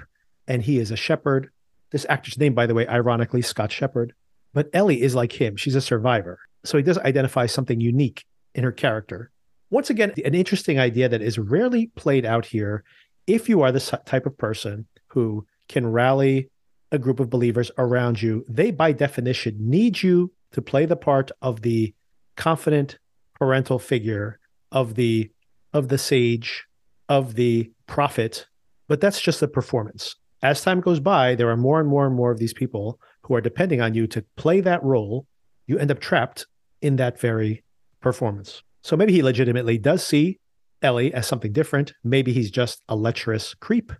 and 0.47 0.63
he 0.63 0.79
is 0.79 0.89
a 0.89 0.95
shepherd. 0.95 1.49
This 1.91 2.05
actor's 2.07 2.37
name, 2.37 2.53
by 2.53 2.65
the 2.65 2.73
way, 2.73 2.87
ironically, 2.87 3.41
Scott 3.41 3.71
Shepherd. 3.73 4.13
But 4.57 4.71
Ellie 4.73 5.03
is 5.03 5.13
like 5.13 5.39
him. 5.39 5.55
She's 5.55 5.75
a 5.75 5.81
survivor. 5.81 6.39
So 6.63 6.77
he 6.77 6.83
does 6.83 6.97
identify 6.97 7.45
something 7.45 7.79
unique 7.79 8.25
in 8.55 8.63
her 8.63 8.71
character. 8.71 9.29
Once 9.69 9.91
again, 9.91 10.13
an 10.25 10.33
interesting 10.33 10.79
idea 10.79 11.07
that 11.07 11.21
is 11.21 11.37
rarely 11.37 11.91
played 11.95 12.25
out 12.25 12.47
here. 12.47 12.83
If 13.27 13.47
you 13.49 13.61
are 13.61 13.71
the 13.71 14.01
type 14.07 14.25
of 14.25 14.35
person 14.35 14.87
who 15.09 15.45
can 15.69 15.85
rally 15.85 16.49
a 16.91 16.97
group 16.97 17.19
of 17.19 17.29
believers 17.29 17.69
around 17.77 18.19
you, 18.19 18.45
they 18.49 18.71
by 18.71 18.93
definition 18.93 19.57
need 19.59 20.01
you 20.01 20.33
to 20.53 20.61
play 20.63 20.87
the 20.87 20.95
part 20.95 21.29
of 21.39 21.61
the 21.61 21.93
confident 22.35 22.97
parental 23.35 23.77
figure 23.77 24.39
of 24.71 24.95
the 24.95 25.29
of 25.71 25.89
the 25.89 25.99
sage 25.99 26.65
of 27.09 27.35
the 27.35 27.71
prophet 27.85 28.47
but 28.87 28.99
that's 28.99 29.21
just 29.21 29.43
a 29.43 29.47
performance 29.47 30.15
as 30.41 30.61
time 30.61 30.81
goes 30.81 30.99
by 30.99 31.35
there 31.35 31.49
are 31.49 31.57
more 31.57 31.79
and 31.79 31.87
more 31.87 32.07
and 32.07 32.15
more 32.15 32.31
of 32.31 32.39
these 32.39 32.53
people 32.53 32.99
who 33.27 33.35
are 33.35 33.41
depending 33.41 33.81
on 33.81 33.93
you 33.93 34.07
to 34.07 34.23
play 34.35 34.61
that 34.61 34.83
role 34.83 35.25
you 35.65 35.77
end 35.77 35.91
up 35.91 35.99
trapped 35.99 36.47
in 36.81 36.95
that 36.95 37.19
very 37.19 37.63
performance 38.01 38.63
so 38.81 38.95
maybe 38.95 39.13
he 39.13 39.23
legitimately 39.23 39.77
does 39.77 40.05
see 40.05 40.39
ellie 40.81 41.13
as 41.13 41.27
something 41.27 41.51
different 41.51 41.93
maybe 42.03 42.31
he's 42.31 42.51
just 42.51 42.81
a 42.89 42.95
lecherous 42.95 43.53
creep 43.55 43.91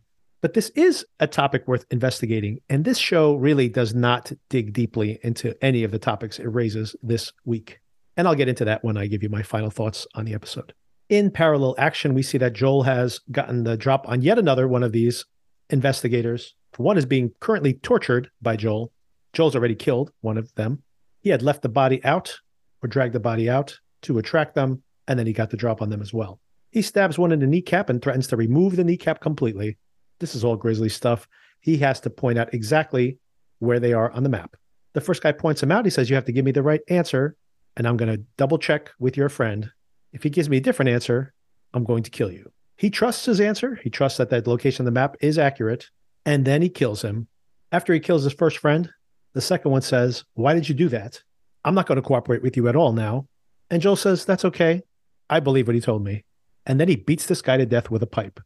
but 0.42 0.54
this 0.54 0.70
is 0.76 1.06
a 1.20 1.28
topic 1.28 1.68
worth 1.68 1.86
investigating 1.90 2.60
and 2.70 2.86
this 2.86 2.98
show 2.98 3.36
really 3.36 3.68
does 3.68 3.96
not 3.96 4.32
dig 4.50 4.74
deeply 4.74 5.20
into 5.24 5.56
any 5.64 5.84
of 5.84 5.92
the 5.92 6.00
topics 6.00 6.40
it 6.40 6.48
raises 6.48 6.96
this 7.02 7.32
week 7.46 7.80
and 8.18 8.28
I'll 8.28 8.36
get 8.36 8.50
into 8.50 8.66
that 8.66 8.84
when 8.84 8.98
I 8.98 9.06
give 9.06 9.22
you 9.22 9.30
my 9.30 9.44
final 9.44 9.70
thoughts 9.70 10.08
on 10.16 10.26
the 10.26 10.34
episode. 10.34 10.74
In 11.08 11.32
parallel 11.32 11.76
action, 11.78 12.16
we 12.16 12.24
see 12.24 12.40
that 12.40 12.54
Joel 12.54 12.84
has 12.84 13.20
gotten 13.32 13.64
the 13.64 13.78
drop 13.78 14.10
on 14.10 14.22
yet 14.22 14.40
another 14.40 14.68
one 14.68 14.84
of 14.84 14.92
these 14.92 15.24
investigators. 15.70 16.56
One 16.76 16.98
is 16.98 17.06
being 17.06 17.32
currently 17.40 17.74
tortured 17.76 18.30
by 18.42 18.58
Joel. 18.58 18.92
Joel's 19.38 19.56
already 19.56 19.76
killed 19.76 20.12
one 20.22 20.40
of 20.40 20.52
them. 20.56 20.82
He 21.20 21.30
had 21.30 21.44
left 21.44 21.62
the 21.62 21.70
body 21.70 22.04
out 22.04 22.40
or 22.82 22.88
dragged 22.88 23.14
the 23.14 23.20
body 23.20 23.48
out 23.48 23.80
to 24.02 24.18
attract 24.18 24.56
them, 24.56 24.82
and 25.08 25.20
then 25.20 25.28
he 25.28 25.32
got 25.32 25.52
the 25.52 25.58
drop 25.58 25.80
on 25.80 25.92
them 25.92 26.02
as 26.02 26.12
well. 26.12 26.40
He 26.72 26.82
stabs 26.82 27.20
one 27.20 27.32
in 27.32 27.42
the 27.42 27.46
kneecap 27.46 27.92
and 27.92 28.02
threatens 28.02 28.26
to 28.30 28.36
remove 28.36 28.76
the 28.76 28.84
kneecap 28.84 29.22
completely. 29.22 29.78
This 30.18 30.34
is 30.34 30.44
all 30.44 30.56
grisly 30.56 30.90
stuff. 30.90 31.28
He 31.60 31.78
has 31.78 32.00
to 32.00 32.10
point 32.10 32.40
out 32.40 32.52
exactly 32.52 33.20
where 33.60 33.80
they 33.80 33.94
are 33.94 34.10
on 34.10 34.24
the 34.24 34.30
map. 34.30 34.56
The 34.94 35.02
first 35.02 35.22
guy 35.22 35.34
points 35.34 35.62
him 35.62 35.72
out. 35.72 35.86
He 35.86 35.92
says, 35.92 36.10
You 36.10 36.16
have 36.16 36.26
to 36.26 36.32
give 36.32 36.44
me 36.44 36.52
the 36.52 36.64
right 36.64 36.82
answer 36.90 37.36
and 37.76 37.88
I'm 37.88 37.96
going 37.96 38.12
to 38.12 38.24
double 38.38 38.58
check 38.58 38.90
with 38.98 39.16
your 39.16 39.30
friend. 39.30 39.70
If 40.14 40.24
he 40.24 40.32
gives 40.32 40.50
me 40.50 40.58
a 40.58 40.62
different 40.62 40.90
answer, 40.90 41.36
I'm 41.76 41.84
going 41.84 42.02
to 42.02 42.10
kill 42.10 42.32
you. 42.32 42.52
He 42.76 42.90
trusts 42.90 43.26
his 43.26 43.40
answer. 43.40 43.80
He 43.84 43.92
trusts 43.92 44.18
that 44.18 44.32
that 44.32 44.48
location 44.48 44.82
on 44.82 44.86
the 44.86 45.00
map 45.00 45.16
is 45.22 45.38
accurate. 45.38 45.92
And 46.26 46.44
then 46.44 46.64
he 46.64 46.70
kills 46.70 47.04
him. 47.04 47.28
After 47.72 47.94
he 47.94 48.00
kills 48.00 48.24
his 48.24 48.34
first 48.34 48.58
friend, 48.58 48.90
the 49.38 49.42
second 49.42 49.70
one 49.70 49.84
says, 49.84 50.24
Why 50.34 50.56
did 50.56 50.68
you 50.68 50.74
do 50.74 50.90
that? 50.90 51.22
I'm 51.64 51.76
not 51.76 51.86
going 51.86 51.98
to 51.98 52.02
cooperate 52.02 52.42
with 52.42 52.58
you 52.58 52.68
at 52.68 52.76
all 52.76 52.92
now. 52.92 53.28
And 53.70 53.84
Joel 53.84 53.96
says, 53.96 54.26
That's 54.26 54.44
okay. 54.46 54.82
I 55.30 55.42
believe 55.42 55.68
what 55.68 55.76
he 55.76 55.82
told 55.82 56.04
me. 56.04 56.26
And 56.66 56.80
then 56.80 56.88
he 56.88 56.96
beats 56.96 57.28
this 57.28 57.44
guy 57.44 57.58
to 57.58 57.66
death 57.68 57.92
with 57.92 58.02
a 58.02 58.08
pipe. 58.08 58.40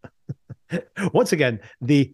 Once 1.13 1.31
again, 1.31 1.61
the 1.79 2.13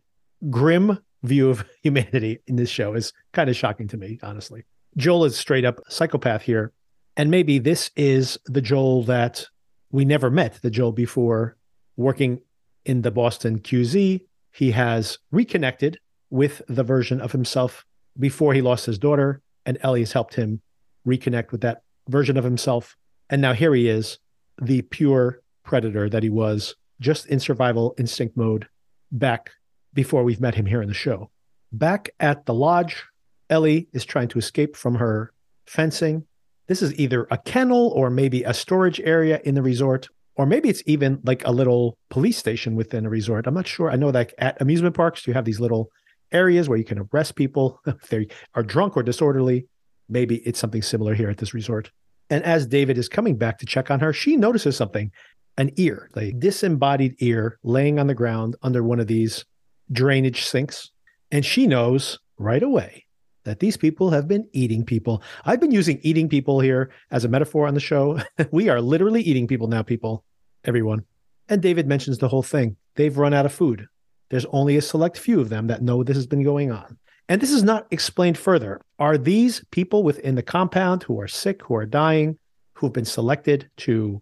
grim 0.51 0.99
view 1.23 1.49
of 1.49 1.65
humanity 1.81 2.37
in 2.45 2.55
this 2.55 2.69
show 2.69 2.93
is 2.93 3.13
kind 3.33 3.49
of 3.49 3.55
shocking 3.55 3.87
to 3.87 3.97
me, 3.97 4.19
honestly. 4.21 4.63
Joel 4.95 5.25
is 5.25 5.35
straight 5.35 5.65
up 5.65 5.79
psychopath 5.89 6.43
here. 6.43 6.71
And 7.15 7.31
maybe 7.31 7.57
this 7.57 7.89
is 7.95 8.37
the 8.45 8.61
Joel 8.61 9.01
that 9.05 9.47
we 9.91 10.05
never 10.05 10.29
met, 10.29 10.59
the 10.61 10.69
Joel 10.69 10.91
before 10.91 11.57
working 11.95 12.41
in 12.85 13.01
the 13.01 13.09
Boston 13.09 13.59
QZ. 13.59 14.21
He 14.51 14.71
has 14.71 15.17
reconnected 15.31 15.99
with 16.29 16.61
the 16.67 16.83
version 16.83 17.19
of 17.21 17.31
himself 17.31 17.86
before 18.19 18.53
he 18.53 18.61
lost 18.61 18.85
his 18.85 18.99
daughter, 18.99 19.41
and 19.65 19.77
Ellie 19.81 20.01
has 20.01 20.13
helped 20.13 20.35
him 20.35 20.61
reconnect 21.07 21.51
with 21.51 21.61
that 21.61 21.81
version 22.07 22.37
of 22.37 22.43
himself. 22.43 22.95
And 23.29 23.41
now 23.41 23.53
here 23.53 23.73
he 23.73 23.87
is, 23.87 24.19
the 24.61 24.81
pure 24.83 25.41
predator 25.63 26.09
that 26.09 26.23
he 26.23 26.29
was 26.29 26.75
just 26.99 27.27
in 27.27 27.39
survival 27.39 27.93
instinct 27.97 28.35
mode 28.35 28.67
back 29.11 29.51
before 29.93 30.23
we've 30.23 30.41
met 30.41 30.55
him 30.55 30.65
here 30.65 30.81
in 30.81 30.87
the 30.87 30.93
show. 30.93 31.29
Back 31.71 32.09
at 32.19 32.45
the 32.45 32.53
lodge, 32.53 33.03
Ellie 33.49 33.87
is 33.93 34.05
trying 34.05 34.29
to 34.29 34.39
escape 34.39 34.75
from 34.75 34.95
her 34.95 35.31
fencing 35.65 36.25
this 36.67 36.81
is 36.81 36.97
either 36.99 37.27
a 37.31 37.37
kennel 37.37 37.89
or 37.95 38.09
maybe 38.09 38.43
a 38.43 38.53
storage 38.53 38.99
area 38.99 39.39
in 39.45 39.55
the 39.55 39.61
resort, 39.61 40.09
or 40.35 40.45
maybe 40.45 40.69
it's 40.69 40.83
even 40.85 41.19
like 41.23 41.45
a 41.45 41.51
little 41.51 41.97
police 42.09 42.37
station 42.37 42.75
within 42.75 43.05
a 43.05 43.09
resort. 43.09 43.47
I'm 43.47 43.53
not 43.53 43.67
sure. 43.67 43.89
I 43.89 43.95
know 43.95 44.11
that 44.11 44.33
at 44.37 44.61
amusement 44.61 44.95
parks, 44.95 45.25
you 45.25 45.33
have 45.33 45.45
these 45.45 45.61
little 45.61 45.89
areas 46.31 46.67
where 46.67 46.77
you 46.77 46.83
can 46.83 47.07
arrest 47.11 47.35
people 47.35 47.81
if 47.87 48.07
they 48.09 48.27
are 48.55 48.63
drunk 48.63 48.97
or 48.97 49.03
disorderly. 49.03 49.67
Maybe 50.09 50.37
it's 50.37 50.59
something 50.59 50.81
similar 50.81 51.13
here 51.13 51.29
at 51.29 51.37
this 51.37 51.53
resort. 51.53 51.91
And 52.29 52.43
as 52.43 52.67
David 52.67 52.97
is 52.97 53.09
coming 53.09 53.37
back 53.37 53.57
to 53.59 53.65
check 53.65 53.89
on 53.89 53.99
her, 53.99 54.13
she 54.13 54.35
notices 54.35 54.75
something 54.75 55.11
an 55.57 55.71
ear, 55.77 56.09
a 56.15 56.31
disembodied 56.33 57.15
ear 57.19 57.57
laying 57.63 57.99
on 57.99 58.07
the 58.07 58.13
ground 58.13 58.55
under 58.61 58.83
one 58.83 58.99
of 58.99 59.07
these 59.07 59.45
drainage 59.91 60.43
sinks. 60.43 60.91
And 61.31 61.43
she 61.43 61.67
knows 61.67 62.19
right 62.37 62.61
away 62.61 63.05
that 63.43 63.59
these 63.59 63.77
people 63.77 64.11
have 64.11 64.27
been 64.27 64.47
eating 64.53 64.85
people. 64.85 65.23
I've 65.45 65.59
been 65.59 65.71
using 65.71 65.99
eating 66.03 66.29
people 66.29 66.59
here 66.59 66.91
as 67.11 67.25
a 67.25 67.29
metaphor 67.29 67.67
on 67.67 67.73
the 67.73 67.79
show. 67.79 68.19
we 68.51 68.69
are 68.69 68.81
literally 68.81 69.21
eating 69.21 69.47
people 69.47 69.67
now, 69.67 69.81
people, 69.81 70.23
everyone. 70.63 71.05
And 71.49 71.61
David 71.61 71.87
mentions 71.87 72.17
the 72.17 72.27
whole 72.27 72.43
thing. 72.43 72.75
They've 72.95 73.17
run 73.17 73.33
out 73.33 73.45
of 73.45 73.53
food. 73.53 73.87
There's 74.29 74.45
only 74.51 74.77
a 74.77 74.81
select 74.81 75.17
few 75.17 75.39
of 75.39 75.49
them 75.49 75.67
that 75.67 75.81
know 75.81 76.03
this 76.03 76.17
has 76.17 76.27
been 76.27 76.43
going 76.43 76.71
on. 76.71 76.97
And 77.29 77.41
this 77.41 77.51
is 77.51 77.63
not 77.63 77.87
explained 77.91 78.37
further. 78.37 78.81
Are 78.99 79.17
these 79.17 79.63
people 79.71 80.03
within 80.03 80.35
the 80.35 80.43
compound 80.43 81.03
who 81.03 81.19
are 81.19 81.27
sick, 81.27 81.61
who 81.63 81.75
are 81.75 81.85
dying, 81.85 82.37
who've 82.73 82.93
been 82.93 83.05
selected 83.05 83.69
to 83.77 84.21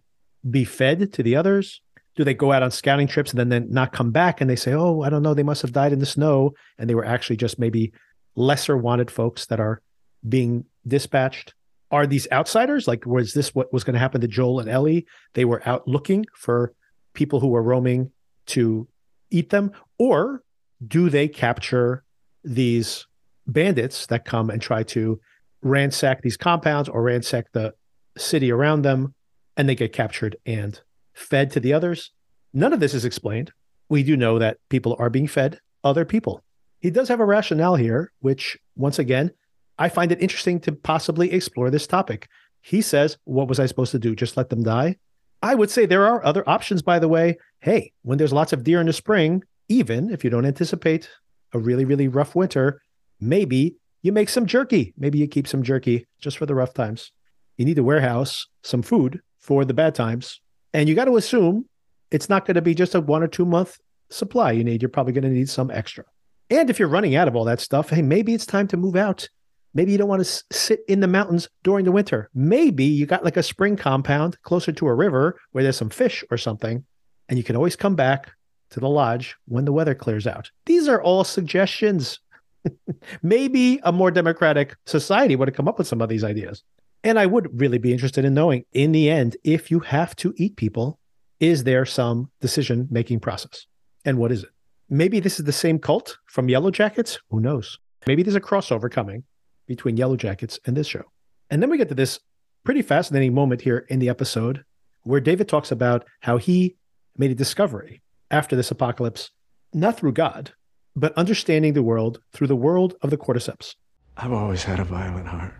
be 0.49 0.63
fed 0.63 1.13
to 1.13 1.23
the 1.23 1.35
others? 1.35 1.81
Do 2.15 2.23
they 2.23 2.33
go 2.33 2.51
out 2.51 2.63
on 2.63 2.71
scouting 2.71 3.07
trips 3.07 3.31
and 3.31 3.39
then, 3.39 3.49
then 3.49 3.67
not 3.69 3.91
come 3.91 4.11
back 4.11 4.41
and 4.41 4.49
they 4.49 4.55
say, 4.55 4.73
oh, 4.73 5.01
I 5.01 5.09
don't 5.09 5.21
know, 5.21 5.33
they 5.33 5.43
must 5.43 5.61
have 5.61 5.73
died 5.73 5.93
in 5.93 5.99
the 5.99 6.05
snow 6.05 6.53
and 6.77 6.89
they 6.89 6.95
were 6.95 7.05
actually 7.05 7.35
just 7.35 7.59
maybe 7.59 7.91
lesser 8.35 8.77
wanted 8.77 9.11
folks 9.11 9.45
that 9.47 9.59
are 9.59 9.81
being 10.27 10.65
dispatched? 10.87 11.53
Are 11.91 12.07
these 12.07 12.27
outsiders? 12.31 12.87
Like, 12.87 13.05
was 13.05 13.33
this 13.33 13.53
what 13.53 13.71
was 13.71 13.83
going 13.83 13.93
to 13.93 13.99
happen 13.99 14.21
to 14.21 14.27
Joel 14.27 14.59
and 14.59 14.69
Ellie? 14.69 15.05
They 15.33 15.45
were 15.45 15.61
out 15.67 15.87
looking 15.87 16.25
for 16.33 16.73
people 17.13 17.39
who 17.39 17.49
were 17.49 17.61
roaming 17.61 18.11
to 18.47 18.87
eat 19.35 19.49
them? 19.49 19.71
Or 19.97 20.43
do 20.85 21.09
they 21.09 21.27
capture 21.27 22.03
these 22.43 23.07
bandits 23.47 24.05
that 24.07 24.25
come 24.25 24.49
and 24.49 24.61
try 24.61 24.83
to 24.83 25.19
ransack 25.61 26.21
these 26.21 26.37
compounds 26.37 26.89
or 26.89 27.01
ransack 27.01 27.51
the 27.51 27.73
city 28.17 28.51
around 28.51 28.83
them 28.83 29.13
and 29.57 29.67
they 29.67 29.75
get 29.75 29.93
captured 29.93 30.35
and 30.45 30.81
fed 31.13 31.51
to 31.51 31.59
the 31.59 31.73
others? 31.73 32.11
None 32.53 32.73
of 32.73 32.79
this 32.79 32.93
is 32.93 33.05
explained. 33.05 33.51
We 33.89 34.03
do 34.03 34.17
know 34.17 34.39
that 34.39 34.57
people 34.69 34.95
are 34.99 35.09
being 35.09 35.27
fed 35.27 35.59
other 35.83 36.05
people 36.05 36.43
he 36.85 36.91
does 36.91 37.07
have 37.07 37.19
a 37.19 37.25
rationale 37.25 37.77
here, 37.77 38.11
which 38.19 38.59
once 38.75 38.99
again, 38.99 39.31
I 39.79 39.89
find 39.89 40.11
it 40.11 40.21
interesting 40.21 40.59
to 40.61 40.71
possibly 40.71 41.31
explore 41.31 41.71
this 41.71 41.87
topic. 41.87 42.27
He 42.61 42.79
says, 42.79 43.17
What 43.23 43.47
was 43.47 43.59
I 43.59 43.65
supposed 43.65 43.91
to 43.93 43.97
do? 43.97 44.15
Just 44.15 44.37
let 44.37 44.51
them 44.51 44.61
die? 44.61 44.97
I 45.45 45.53
would 45.53 45.69
say 45.69 45.85
there 45.85 46.07
are 46.07 46.25
other 46.25 46.43
options, 46.49 46.81
by 46.81 46.97
the 46.97 47.07
way. 47.07 47.37
Hey, 47.59 47.93
when 48.01 48.17
there's 48.17 48.33
lots 48.33 48.51
of 48.51 48.63
deer 48.63 48.81
in 48.81 48.87
the 48.87 48.93
spring, 48.93 49.43
even 49.69 50.09
if 50.09 50.23
you 50.23 50.31
don't 50.31 50.43
anticipate 50.43 51.07
a 51.53 51.59
really, 51.59 51.85
really 51.85 52.07
rough 52.07 52.33
winter, 52.33 52.81
maybe 53.19 53.75
you 54.01 54.11
make 54.11 54.29
some 54.29 54.47
jerky. 54.47 54.95
Maybe 54.97 55.19
you 55.19 55.27
keep 55.27 55.47
some 55.47 55.61
jerky 55.61 56.07
just 56.19 56.39
for 56.39 56.47
the 56.47 56.55
rough 56.55 56.73
times. 56.73 57.11
You 57.57 57.65
need 57.65 57.75
to 57.75 57.83
warehouse 57.83 58.47
some 58.63 58.81
food 58.81 59.21
for 59.37 59.65
the 59.65 59.73
bad 59.75 59.93
times. 59.93 60.41
And 60.73 60.89
you 60.89 60.95
got 60.95 61.05
to 61.05 61.15
assume 61.15 61.69
it's 62.09 62.27
not 62.27 62.47
going 62.47 62.55
to 62.55 62.63
be 62.63 62.73
just 62.73 62.95
a 62.95 62.99
one 62.99 63.21
or 63.21 63.27
two 63.27 63.45
month 63.45 63.77
supply 64.09 64.51
you 64.51 64.63
need. 64.63 64.81
You're 64.81 64.89
probably 64.89 65.13
going 65.13 65.25
to 65.25 65.29
need 65.29 65.47
some 65.47 65.69
extra. 65.69 66.05
And 66.49 66.71
if 66.71 66.79
you're 66.79 66.87
running 66.87 67.15
out 67.15 67.27
of 67.27 67.35
all 67.35 67.45
that 67.45 67.59
stuff, 67.59 67.91
hey, 67.91 68.01
maybe 68.01 68.33
it's 68.33 68.47
time 68.47 68.67
to 68.69 68.77
move 68.77 68.95
out. 68.95 69.29
Maybe 69.75 69.91
you 69.91 69.97
don't 69.97 70.07
want 70.07 70.25
to 70.25 70.43
sit 70.53 70.79
in 70.87 71.01
the 71.01 71.07
mountains 71.07 71.49
during 71.63 71.83
the 71.83 71.91
winter. 71.91 72.29
Maybe 72.33 72.85
you 72.85 73.05
got 73.05 73.25
like 73.25 73.35
a 73.35 73.43
spring 73.43 73.75
compound 73.75 74.41
closer 74.41 74.71
to 74.71 74.87
a 74.87 74.95
river 74.95 75.37
where 75.51 75.65
there's 75.65 75.75
some 75.75 75.89
fish 75.89 76.23
or 76.31 76.37
something, 76.37 76.85
and 77.27 77.37
you 77.37 77.43
can 77.43 77.57
always 77.57 77.75
come 77.75 77.93
back 77.93 78.31
to 78.69 78.79
the 78.79 78.87
lodge 78.87 79.35
when 79.45 79.65
the 79.65 79.73
weather 79.73 79.93
clears 79.93 80.25
out. 80.25 80.49
These 80.65 80.87
are 80.87 81.01
all 81.01 81.25
suggestions. 81.25 82.19
Maybe 83.21 83.81
a 83.83 83.91
more 83.91 84.11
democratic 84.11 84.77
society 84.85 85.35
would 85.35 85.49
have 85.49 85.57
come 85.57 85.67
up 85.67 85.77
with 85.77 85.87
some 85.87 86.01
of 86.01 86.07
these 86.07 86.23
ideas. 86.23 86.63
And 87.03 87.19
I 87.19 87.25
would 87.25 87.59
really 87.59 87.77
be 87.77 87.91
interested 87.91 88.23
in 88.23 88.33
knowing 88.33 88.63
in 88.71 88.93
the 88.93 89.09
end, 89.09 89.35
if 89.43 89.69
you 89.69 89.81
have 89.81 90.15
to 90.17 90.33
eat 90.37 90.55
people, 90.55 90.99
is 91.41 91.65
there 91.65 91.85
some 91.85 92.31
decision 92.39 92.87
making 92.89 93.19
process? 93.19 93.67
And 94.05 94.17
what 94.17 94.31
is 94.31 94.43
it? 94.43 94.49
Maybe 94.89 95.19
this 95.19 95.37
is 95.37 95.45
the 95.45 95.51
same 95.51 95.79
cult 95.79 96.17
from 96.27 96.47
Yellowjackets. 96.47 97.19
Who 97.29 97.41
knows? 97.41 97.77
Maybe 98.07 98.23
there's 98.23 98.35
a 98.35 98.41
crossover 98.41 98.89
coming 98.89 99.23
between 99.67 99.97
Yellowjackets 99.97 100.59
and 100.65 100.75
this 100.75 100.87
show. 100.87 101.03
And 101.49 101.61
then 101.61 101.69
we 101.69 101.77
get 101.77 101.89
to 101.89 101.95
this 101.95 102.19
pretty 102.63 102.81
fascinating 102.81 103.33
moment 103.33 103.61
here 103.61 103.85
in 103.89 103.99
the 103.99 104.09
episode 104.09 104.63
where 105.03 105.21
David 105.21 105.47
talks 105.47 105.71
about 105.71 106.05
how 106.21 106.37
he 106.37 106.75
made 107.17 107.31
a 107.31 107.35
discovery 107.35 108.01
after 108.31 108.55
this 108.55 108.71
apocalypse, 108.71 109.29
not 109.73 109.97
through 109.97 110.13
God, 110.13 110.51
but 110.95 111.13
understanding 111.13 111.73
the 111.73 111.83
world 111.83 112.19
through 112.33 112.47
the 112.47 112.55
world 112.55 112.95
of 113.01 113.09
the 113.09 113.17
cordyceps. 113.17 113.75
I've 114.17 114.31
always 114.31 114.63
had 114.63 114.79
a 114.79 114.83
violent 114.83 115.27
heart. 115.27 115.53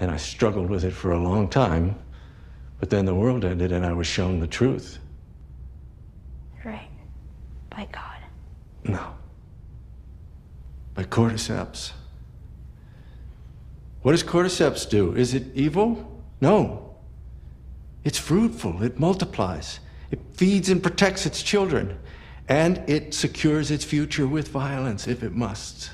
And 0.00 0.10
I 0.10 0.16
struggled 0.16 0.68
with 0.68 0.84
it 0.84 0.92
for 0.92 1.12
a 1.12 1.18
long 1.18 1.48
time, 1.48 1.96
but 2.80 2.90
then 2.90 3.06
the 3.06 3.14
world 3.14 3.44
ended 3.44 3.72
and 3.72 3.86
I 3.86 3.92
was 3.92 4.06
shown 4.06 4.40
the 4.40 4.46
truth. 4.46 4.98
Right. 6.64 6.90
By 7.70 7.88
God. 7.92 8.18
No. 8.84 9.15
By 10.96 11.04
cordyceps. 11.04 11.92
What 14.00 14.12
does 14.12 14.24
cordyceps 14.24 14.88
do? 14.88 15.14
Is 15.14 15.34
it 15.34 15.44
evil? 15.54 16.22
No. 16.40 16.96
It's 18.02 18.18
fruitful, 18.18 18.82
it 18.82 18.98
multiplies, 18.98 19.80
it 20.10 20.20
feeds 20.32 20.68
and 20.68 20.82
protects 20.82 21.26
its 21.26 21.42
children, 21.42 21.98
and 22.48 22.82
it 22.88 23.14
secures 23.14 23.70
its 23.70 23.84
future 23.84 24.26
with 24.28 24.48
violence 24.48 25.08
if 25.08 25.22
it 25.24 25.34
must. 25.34 25.90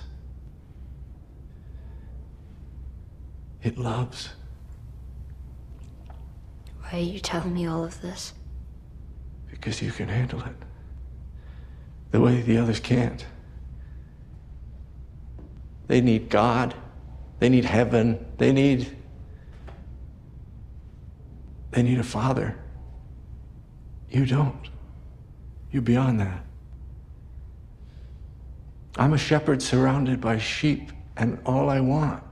It 3.63 3.79
loves. 3.79 4.29
Why 6.81 6.99
are 6.99 7.03
you 7.03 7.19
telling 7.19 7.55
me 7.55 7.67
all 7.67 7.83
of 7.83 8.01
this? 8.03 8.35
Because 9.51 9.81
you 9.81 9.91
can 9.91 10.09
handle 10.09 10.43
it. 10.43 10.57
The 12.11 12.21
way 12.21 12.43
the 12.43 12.59
others 12.59 12.79
can't. 12.79 13.25
They 15.89 16.01
need 16.01 16.29
God. 16.29 16.75
They 17.39 17.49
need 17.49 17.65
heaven. 17.65 18.25
They 18.39 18.53
need. 18.53 18.97
They 21.73 21.83
need 21.83 21.99
a 21.99 22.05
father. 22.05 22.57
You 24.11 24.27
don't. 24.27 24.69
You're 25.71 25.83
beyond 25.83 26.21
that. 26.21 26.45
I'm 28.97 29.15
a 29.15 29.19
shepherd 29.19 29.63
surrounded 29.63 30.21
by 30.21 30.39
sheep, 30.39 30.93
and 31.17 31.39
all 31.47 31.71
I 31.71 31.81
want 31.81 32.23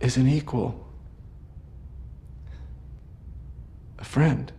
is 0.00 0.16
an 0.18 0.28
equal, 0.28 0.86
a 3.98 4.04
friend. 4.04 4.52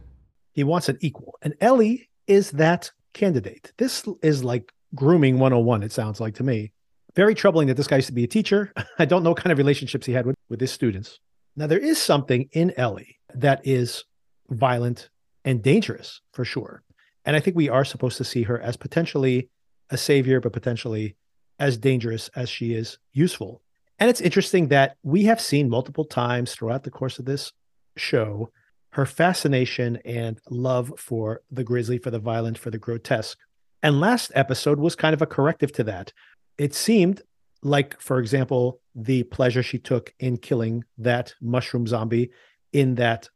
He 0.52 0.64
wants 0.64 0.90
an 0.90 0.98
equal. 1.00 1.38
And 1.42 1.54
Ellie 1.62 2.10
is 2.28 2.52
that 2.52 2.92
candidate. 3.14 3.72
This 3.78 4.04
is 4.24 4.44
like 4.44 4.74
grooming 4.96 5.38
101, 5.38 5.84
it 5.84 5.92
sounds 5.92 6.20
like 6.20 6.36
to 6.36 6.44
me. 6.44 6.72
Very 7.20 7.36
troubling 7.36 7.68
that 7.68 7.76
this 7.76 7.86
guy 7.86 7.98
used 7.98 8.08
to 8.08 8.14
be 8.14 8.24
a 8.24 8.28
teacher. 8.28 8.72
I 8.98 9.04
don't 9.04 9.24
know 9.24 9.32
what 9.32 9.44
kind 9.44 9.52
of 9.52 9.58
relationships 9.58 10.06
he 10.06 10.14
had 10.14 10.26
with, 10.26 10.38
with 10.48 10.62
his 10.62 10.72
students. 10.72 11.20
Now, 11.58 11.68
there 11.68 11.78
is 11.78 12.02
something 12.02 12.48
in 12.54 12.72
Ellie 12.78 13.18
that 13.36 13.60
is 13.66 14.06
violent 14.50 15.10
and 15.44 15.62
dangerous 15.62 16.22
for 16.32 16.46
sure. 16.46 16.82
And 17.26 17.36
I 17.36 17.42
think 17.42 17.58
we 17.58 17.68
are 17.68 17.84
supposed 17.84 18.16
to 18.20 18.24
see 18.24 18.44
her 18.44 18.62
as 18.62 18.78
potentially 18.78 19.50
a 19.90 19.98
savior, 19.98 20.40
but 20.40 20.54
potentially 20.54 21.18
as 21.60 21.78
dangerous 21.78 22.30
as 22.38 22.50
she 22.50 22.74
is 22.74 22.98
useful. 23.12 23.62
And 24.00 24.10
it's 24.10 24.22
interesting 24.22 24.70
that 24.70 24.96
we 25.04 25.24
have 25.24 25.42
seen 25.42 25.70
multiple 25.70 26.06
times 26.06 26.54
throughout 26.54 26.86
the 26.86 26.90
course 26.90 27.20
of 27.20 27.26
this 27.26 27.52
show 27.98 28.50
her 28.92 29.06
fascination 29.06 29.98
and 30.06 30.40
love 30.50 30.94
for 30.98 31.42
the 31.52 31.66
grisly, 31.66 31.98
for 31.98 32.12
the 32.12 32.20
violent, 32.20 32.58
for 32.58 32.72
the 32.72 32.78
grotesque. 32.78 33.38
And 33.84 34.00
last 34.00 34.32
episode 34.36 34.80
was 34.80 34.96
kind 34.96 35.14
of 35.14 35.22
a 35.22 35.28
corrective 35.28 35.74
to 35.74 35.84
that. 35.84 36.14
It 36.60 36.76
seemed 36.76 37.22
like, 37.64 38.00
for 38.02 38.20
example, 38.20 38.82
the 38.94 39.24
pleasure 39.24 39.64
she 39.64 39.80
took 39.80 40.14
in 40.20 40.38
killing 40.38 40.84
that 40.98 41.34
mushroom 41.42 41.88
zombie 41.88 42.32
in 42.74 42.96
that 42.96 43.30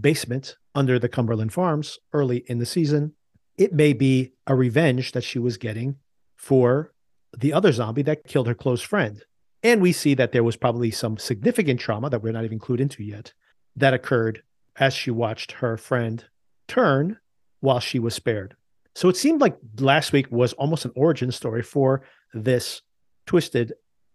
basement 0.00 0.56
under 0.74 0.98
the 0.98 1.08
Cumberland 1.08 1.52
Farms 1.52 1.98
early 2.14 2.38
in 2.46 2.58
the 2.58 2.66
season. 2.66 3.12
It 3.58 3.74
may 3.74 3.92
be 3.92 4.32
a 4.46 4.54
revenge 4.54 5.12
that 5.12 5.24
she 5.24 5.38
was 5.38 5.58
getting 5.58 5.96
for 6.36 6.94
the 7.36 7.52
other 7.52 7.70
zombie 7.70 8.02
that 8.02 8.26
killed 8.26 8.46
her 8.46 8.54
close 8.54 8.80
friend. 8.80 9.22
And 9.62 9.82
we 9.82 9.92
see 9.92 10.14
that 10.14 10.32
there 10.32 10.42
was 10.42 10.56
probably 10.56 10.90
some 10.90 11.18
significant 11.18 11.80
trauma 11.80 12.08
that 12.08 12.22
we're 12.22 12.32
not 12.32 12.46
even 12.46 12.58
clued 12.58 12.80
into 12.80 13.04
yet 13.04 13.34
that 13.76 13.92
occurred 13.92 14.42
as 14.76 14.94
she 14.94 15.10
watched 15.10 15.52
her 15.52 15.76
friend 15.76 16.24
turn 16.66 17.18
while 17.60 17.80
she 17.80 17.98
was 17.98 18.14
spared. 18.14 18.56
So 18.94 19.10
it 19.10 19.18
seemed 19.18 19.42
like 19.42 19.58
last 19.78 20.12
week 20.12 20.30
was 20.30 20.54
almost 20.54 20.86
an 20.86 20.92
origin 20.96 21.30
story 21.30 21.62
for 21.62 22.02
this 22.32 22.82
twisted, 23.26 23.72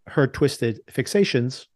her 0.08 0.28
twisted 0.28 0.82
fixations. 0.88 1.68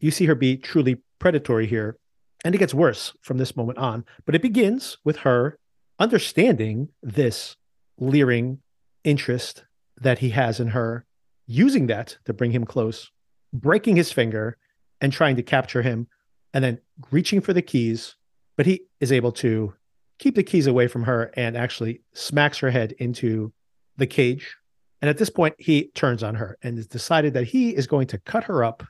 You 0.00 0.10
see 0.10 0.26
her 0.26 0.34
be 0.34 0.56
truly 0.56 1.02
predatory 1.18 1.66
here. 1.66 1.98
And 2.44 2.54
it 2.54 2.58
gets 2.58 2.74
worse 2.74 3.12
from 3.22 3.38
this 3.38 3.56
moment 3.56 3.78
on. 3.78 4.04
But 4.24 4.34
it 4.34 4.42
begins 4.42 4.98
with 5.04 5.18
her 5.18 5.58
understanding 5.98 6.88
this 7.02 7.56
leering 7.98 8.58
interest 9.04 9.64
that 10.00 10.18
he 10.18 10.30
has 10.30 10.60
in 10.60 10.68
her, 10.68 11.06
using 11.46 11.86
that 11.86 12.18
to 12.26 12.34
bring 12.34 12.52
him 12.52 12.64
close, 12.64 13.10
breaking 13.52 13.96
his 13.96 14.12
finger 14.12 14.58
and 15.00 15.12
trying 15.12 15.36
to 15.36 15.42
capture 15.42 15.82
him, 15.82 16.06
and 16.52 16.62
then 16.62 16.78
reaching 17.10 17.40
for 17.40 17.52
the 17.52 17.62
keys. 17.62 18.16
But 18.56 18.66
he 18.66 18.82
is 19.00 19.12
able 19.12 19.32
to 19.32 19.74
keep 20.18 20.34
the 20.34 20.42
keys 20.42 20.66
away 20.66 20.86
from 20.88 21.04
her 21.04 21.30
and 21.34 21.56
actually 21.56 22.02
smacks 22.14 22.58
her 22.58 22.70
head 22.70 22.92
into 22.98 23.52
the 23.96 24.06
cage. 24.06 24.56
And 25.02 25.08
at 25.08 25.18
this 25.18 25.30
point, 25.30 25.54
he 25.58 25.90
turns 25.94 26.22
on 26.22 26.36
her 26.36 26.56
and 26.62 26.76
has 26.76 26.86
decided 26.86 27.34
that 27.34 27.48
he 27.48 27.76
is 27.76 27.86
going 27.86 28.06
to 28.08 28.18
cut 28.18 28.44
her 28.44 28.64
up 28.64 28.82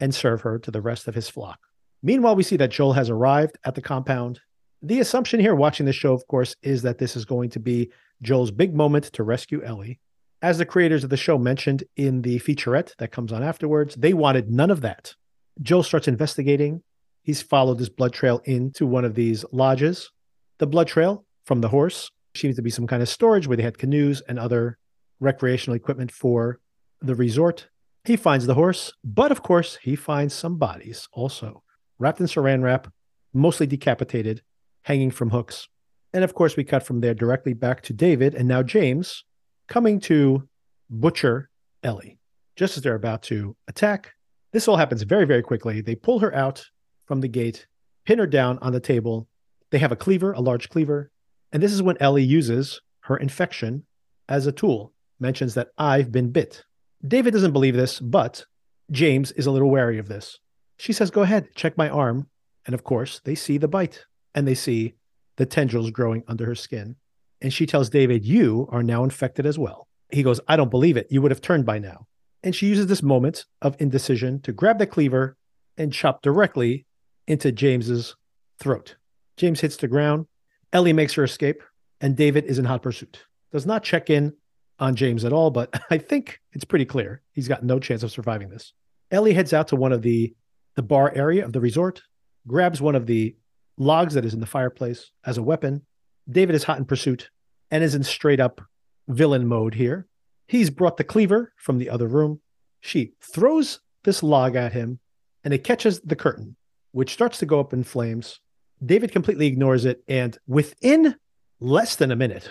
and 0.00 0.14
serve 0.14 0.42
her 0.42 0.58
to 0.58 0.70
the 0.70 0.82
rest 0.82 1.08
of 1.08 1.14
his 1.14 1.28
flock. 1.28 1.58
Meanwhile, 2.02 2.36
we 2.36 2.42
see 2.42 2.56
that 2.58 2.70
Joel 2.70 2.92
has 2.92 3.08
arrived 3.08 3.56
at 3.64 3.74
the 3.74 3.80
compound. 3.80 4.40
The 4.82 5.00
assumption 5.00 5.40
here, 5.40 5.54
watching 5.54 5.86
the 5.86 5.92
show, 5.92 6.12
of 6.12 6.26
course, 6.26 6.54
is 6.62 6.82
that 6.82 6.98
this 6.98 7.16
is 7.16 7.24
going 7.24 7.50
to 7.50 7.60
be 7.60 7.90
Joel's 8.20 8.50
big 8.50 8.74
moment 8.74 9.04
to 9.14 9.22
rescue 9.22 9.62
Ellie. 9.62 10.00
As 10.42 10.58
the 10.58 10.66
creators 10.66 11.04
of 11.04 11.10
the 11.10 11.16
show 11.16 11.38
mentioned 11.38 11.84
in 11.96 12.20
the 12.20 12.38
featurette 12.40 12.94
that 12.98 13.12
comes 13.12 13.32
on 13.32 13.42
afterwards, 13.42 13.94
they 13.94 14.12
wanted 14.12 14.50
none 14.50 14.70
of 14.70 14.82
that. 14.82 15.14
Joel 15.62 15.82
starts 15.82 16.08
investigating. 16.08 16.82
He's 17.22 17.40
followed 17.40 17.78
this 17.78 17.88
blood 17.88 18.12
trail 18.12 18.42
into 18.44 18.86
one 18.86 19.06
of 19.06 19.14
these 19.14 19.46
lodges. 19.52 20.10
The 20.58 20.66
blood 20.66 20.88
trail 20.88 21.24
from 21.46 21.62
the 21.62 21.68
horse 21.68 22.10
seems 22.36 22.56
to 22.56 22.62
be 22.62 22.68
some 22.68 22.86
kind 22.86 23.00
of 23.00 23.08
storage 23.08 23.46
where 23.46 23.56
they 23.56 23.62
had 23.62 23.78
canoes 23.78 24.20
and 24.28 24.38
other 24.38 24.76
recreational 25.24 25.76
equipment 25.76 26.12
for 26.12 26.60
the 27.00 27.14
resort. 27.14 27.68
He 28.04 28.16
finds 28.16 28.46
the 28.46 28.54
horse, 28.54 28.92
but 29.02 29.32
of 29.32 29.42
course, 29.42 29.78
he 29.82 29.96
finds 29.96 30.34
some 30.34 30.58
bodies 30.58 31.08
also 31.12 31.62
wrapped 31.98 32.20
in 32.20 32.26
saran 32.26 32.62
wrap, 32.62 32.92
mostly 33.32 33.66
decapitated, 33.66 34.42
hanging 34.82 35.10
from 35.10 35.30
hooks. 35.30 35.68
And 36.12 36.22
of 36.22 36.34
course, 36.34 36.56
we 36.56 36.64
cut 36.64 36.82
from 36.84 37.00
there 37.00 37.14
directly 37.14 37.54
back 37.54 37.82
to 37.82 37.92
David 37.92 38.34
and 38.34 38.46
now 38.46 38.62
James 38.62 39.24
coming 39.68 40.00
to 40.00 40.48
butcher 40.90 41.50
Ellie 41.82 42.18
just 42.56 42.76
as 42.76 42.82
they're 42.82 42.94
about 42.94 43.22
to 43.24 43.56
attack. 43.68 44.12
This 44.52 44.68
all 44.68 44.76
happens 44.76 45.02
very, 45.02 45.24
very 45.24 45.42
quickly. 45.42 45.80
They 45.80 45.96
pull 45.96 46.20
her 46.20 46.34
out 46.34 46.64
from 47.06 47.20
the 47.20 47.28
gate, 47.28 47.66
pin 48.04 48.18
her 48.18 48.26
down 48.26 48.58
on 48.60 48.72
the 48.72 48.80
table. 48.80 49.28
They 49.70 49.78
have 49.78 49.92
a 49.92 49.96
cleaver, 49.96 50.32
a 50.32 50.40
large 50.40 50.68
cleaver. 50.68 51.10
And 51.52 51.62
this 51.62 51.72
is 51.72 51.82
when 51.82 51.96
Ellie 51.98 52.22
uses 52.22 52.80
her 53.00 53.16
infection 53.16 53.84
as 54.28 54.46
a 54.46 54.52
tool, 54.52 54.92
mentions 55.20 55.54
that 55.54 55.68
I've 55.78 56.12
been 56.12 56.30
bit. 56.30 56.64
David 57.06 57.32
doesn't 57.32 57.52
believe 57.52 57.76
this, 57.76 58.00
but 58.00 58.44
James 58.90 59.32
is 59.32 59.46
a 59.46 59.50
little 59.50 59.70
wary 59.70 59.98
of 59.98 60.08
this. 60.08 60.38
She 60.78 60.92
says, 60.92 61.10
Go 61.10 61.22
ahead, 61.22 61.48
check 61.54 61.76
my 61.76 61.88
arm. 61.88 62.28
And 62.66 62.74
of 62.74 62.84
course, 62.84 63.20
they 63.24 63.34
see 63.34 63.58
the 63.58 63.68
bite 63.68 64.04
and 64.34 64.48
they 64.48 64.54
see 64.54 64.94
the 65.36 65.46
tendrils 65.46 65.90
growing 65.90 66.24
under 66.28 66.46
her 66.46 66.54
skin. 66.54 66.96
And 67.40 67.52
she 67.52 67.66
tells 67.66 67.90
David, 67.90 68.24
You 68.24 68.68
are 68.70 68.82
now 68.82 69.04
infected 69.04 69.46
as 69.46 69.58
well. 69.58 69.88
He 70.10 70.22
goes, 70.22 70.40
I 70.48 70.56
don't 70.56 70.70
believe 70.70 70.96
it. 70.96 71.08
You 71.10 71.22
would 71.22 71.30
have 71.30 71.40
turned 71.40 71.66
by 71.66 71.78
now. 71.78 72.06
And 72.42 72.54
she 72.54 72.66
uses 72.66 72.86
this 72.86 73.02
moment 73.02 73.46
of 73.62 73.76
indecision 73.78 74.40
to 74.42 74.52
grab 74.52 74.78
the 74.78 74.86
cleaver 74.86 75.36
and 75.76 75.92
chop 75.92 76.22
directly 76.22 76.86
into 77.26 77.50
James's 77.50 78.14
throat. 78.58 78.96
James 79.36 79.60
hits 79.60 79.76
the 79.76 79.88
ground. 79.88 80.26
Ellie 80.72 80.92
makes 80.92 81.14
her 81.14 81.24
escape, 81.24 81.62
and 82.00 82.16
David 82.16 82.44
is 82.44 82.58
in 82.58 82.64
hot 82.64 82.82
pursuit. 82.82 83.24
Does 83.52 83.66
not 83.66 83.82
check 83.82 84.10
in 84.10 84.34
on 84.78 84.96
James 84.96 85.24
at 85.24 85.32
all, 85.32 85.50
but 85.50 85.70
I 85.90 85.98
think 85.98 86.40
it's 86.52 86.64
pretty 86.64 86.84
clear 86.84 87.22
he's 87.32 87.48
got 87.48 87.64
no 87.64 87.78
chance 87.78 88.02
of 88.02 88.10
surviving 88.10 88.48
this. 88.48 88.72
Ellie 89.10 89.34
heads 89.34 89.52
out 89.52 89.68
to 89.68 89.76
one 89.76 89.92
of 89.92 90.02
the 90.02 90.34
the 90.76 90.82
bar 90.82 91.12
area 91.14 91.44
of 91.44 91.52
the 91.52 91.60
resort, 91.60 92.02
grabs 92.48 92.80
one 92.80 92.96
of 92.96 93.06
the 93.06 93.36
logs 93.76 94.14
that 94.14 94.24
is 94.24 94.34
in 94.34 94.40
the 94.40 94.46
fireplace 94.46 95.10
as 95.24 95.38
a 95.38 95.42
weapon. 95.42 95.82
David 96.28 96.56
is 96.56 96.64
hot 96.64 96.78
in 96.78 96.84
pursuit 96.84 97.30
and 97.70 97.84
is 97.84 97.94
in 97.94 98.02
straight 98.02 98.40
up 98.40 98.60
villain 99.08 99.46
mode 99.46 99.74
here. 99.74 100.06
He's 100.46 100.70
brought 100.70 100.96
the 100.96 101.04
cleaver 101.04 101.52
from 101.56 101.78
the 101.78 101.90
other 101.90 102.08
room. 102.08 102.40
She 102.80 103.12
throws 103.22 103.80
this 104.04 104.22
log 104.22 104.56
at 104.56 104.72
him 104.72 104.98
and 105.42 105.54
it 105.54 105.64
catches 105.64 106.00
the 106.00 106.16
curtain, 106.16 106.56
which 106.92 107.12
starts 107.12 107.38
to 107.38 107.46
go 107.46 107.60
up 107.60 107.72
in 107.72 107.84
flames. 107.84 108.40
David 108.84 109.12
completely 109.12 109.46
ignores 109.46 109.84
it. 109.84 110.02
And 110.08 110.36
within 110.46 111.16
less 111.60 111.96
than 111.96 112.10
a 112.10 112.16
minute, 112.16 112.48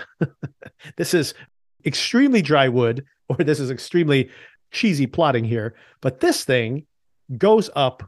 this 0.98 1.14
is 1.14 1.34
extremely 1.86 2.42
dry 2.42 2.70
wood, 2.70 3.06
or 3.30 3.38
this 3.38 3.60
is 3.60 3.72
extremely 3.72 4.30
cheesy 4.72 5.08
plotting 5.08 5.46
here. 5.46 5.76
But 6.02 6.20
this 6.20 6.44
thing 6.44 6.86
goes 7.38 7.70
up. 7.76 8.04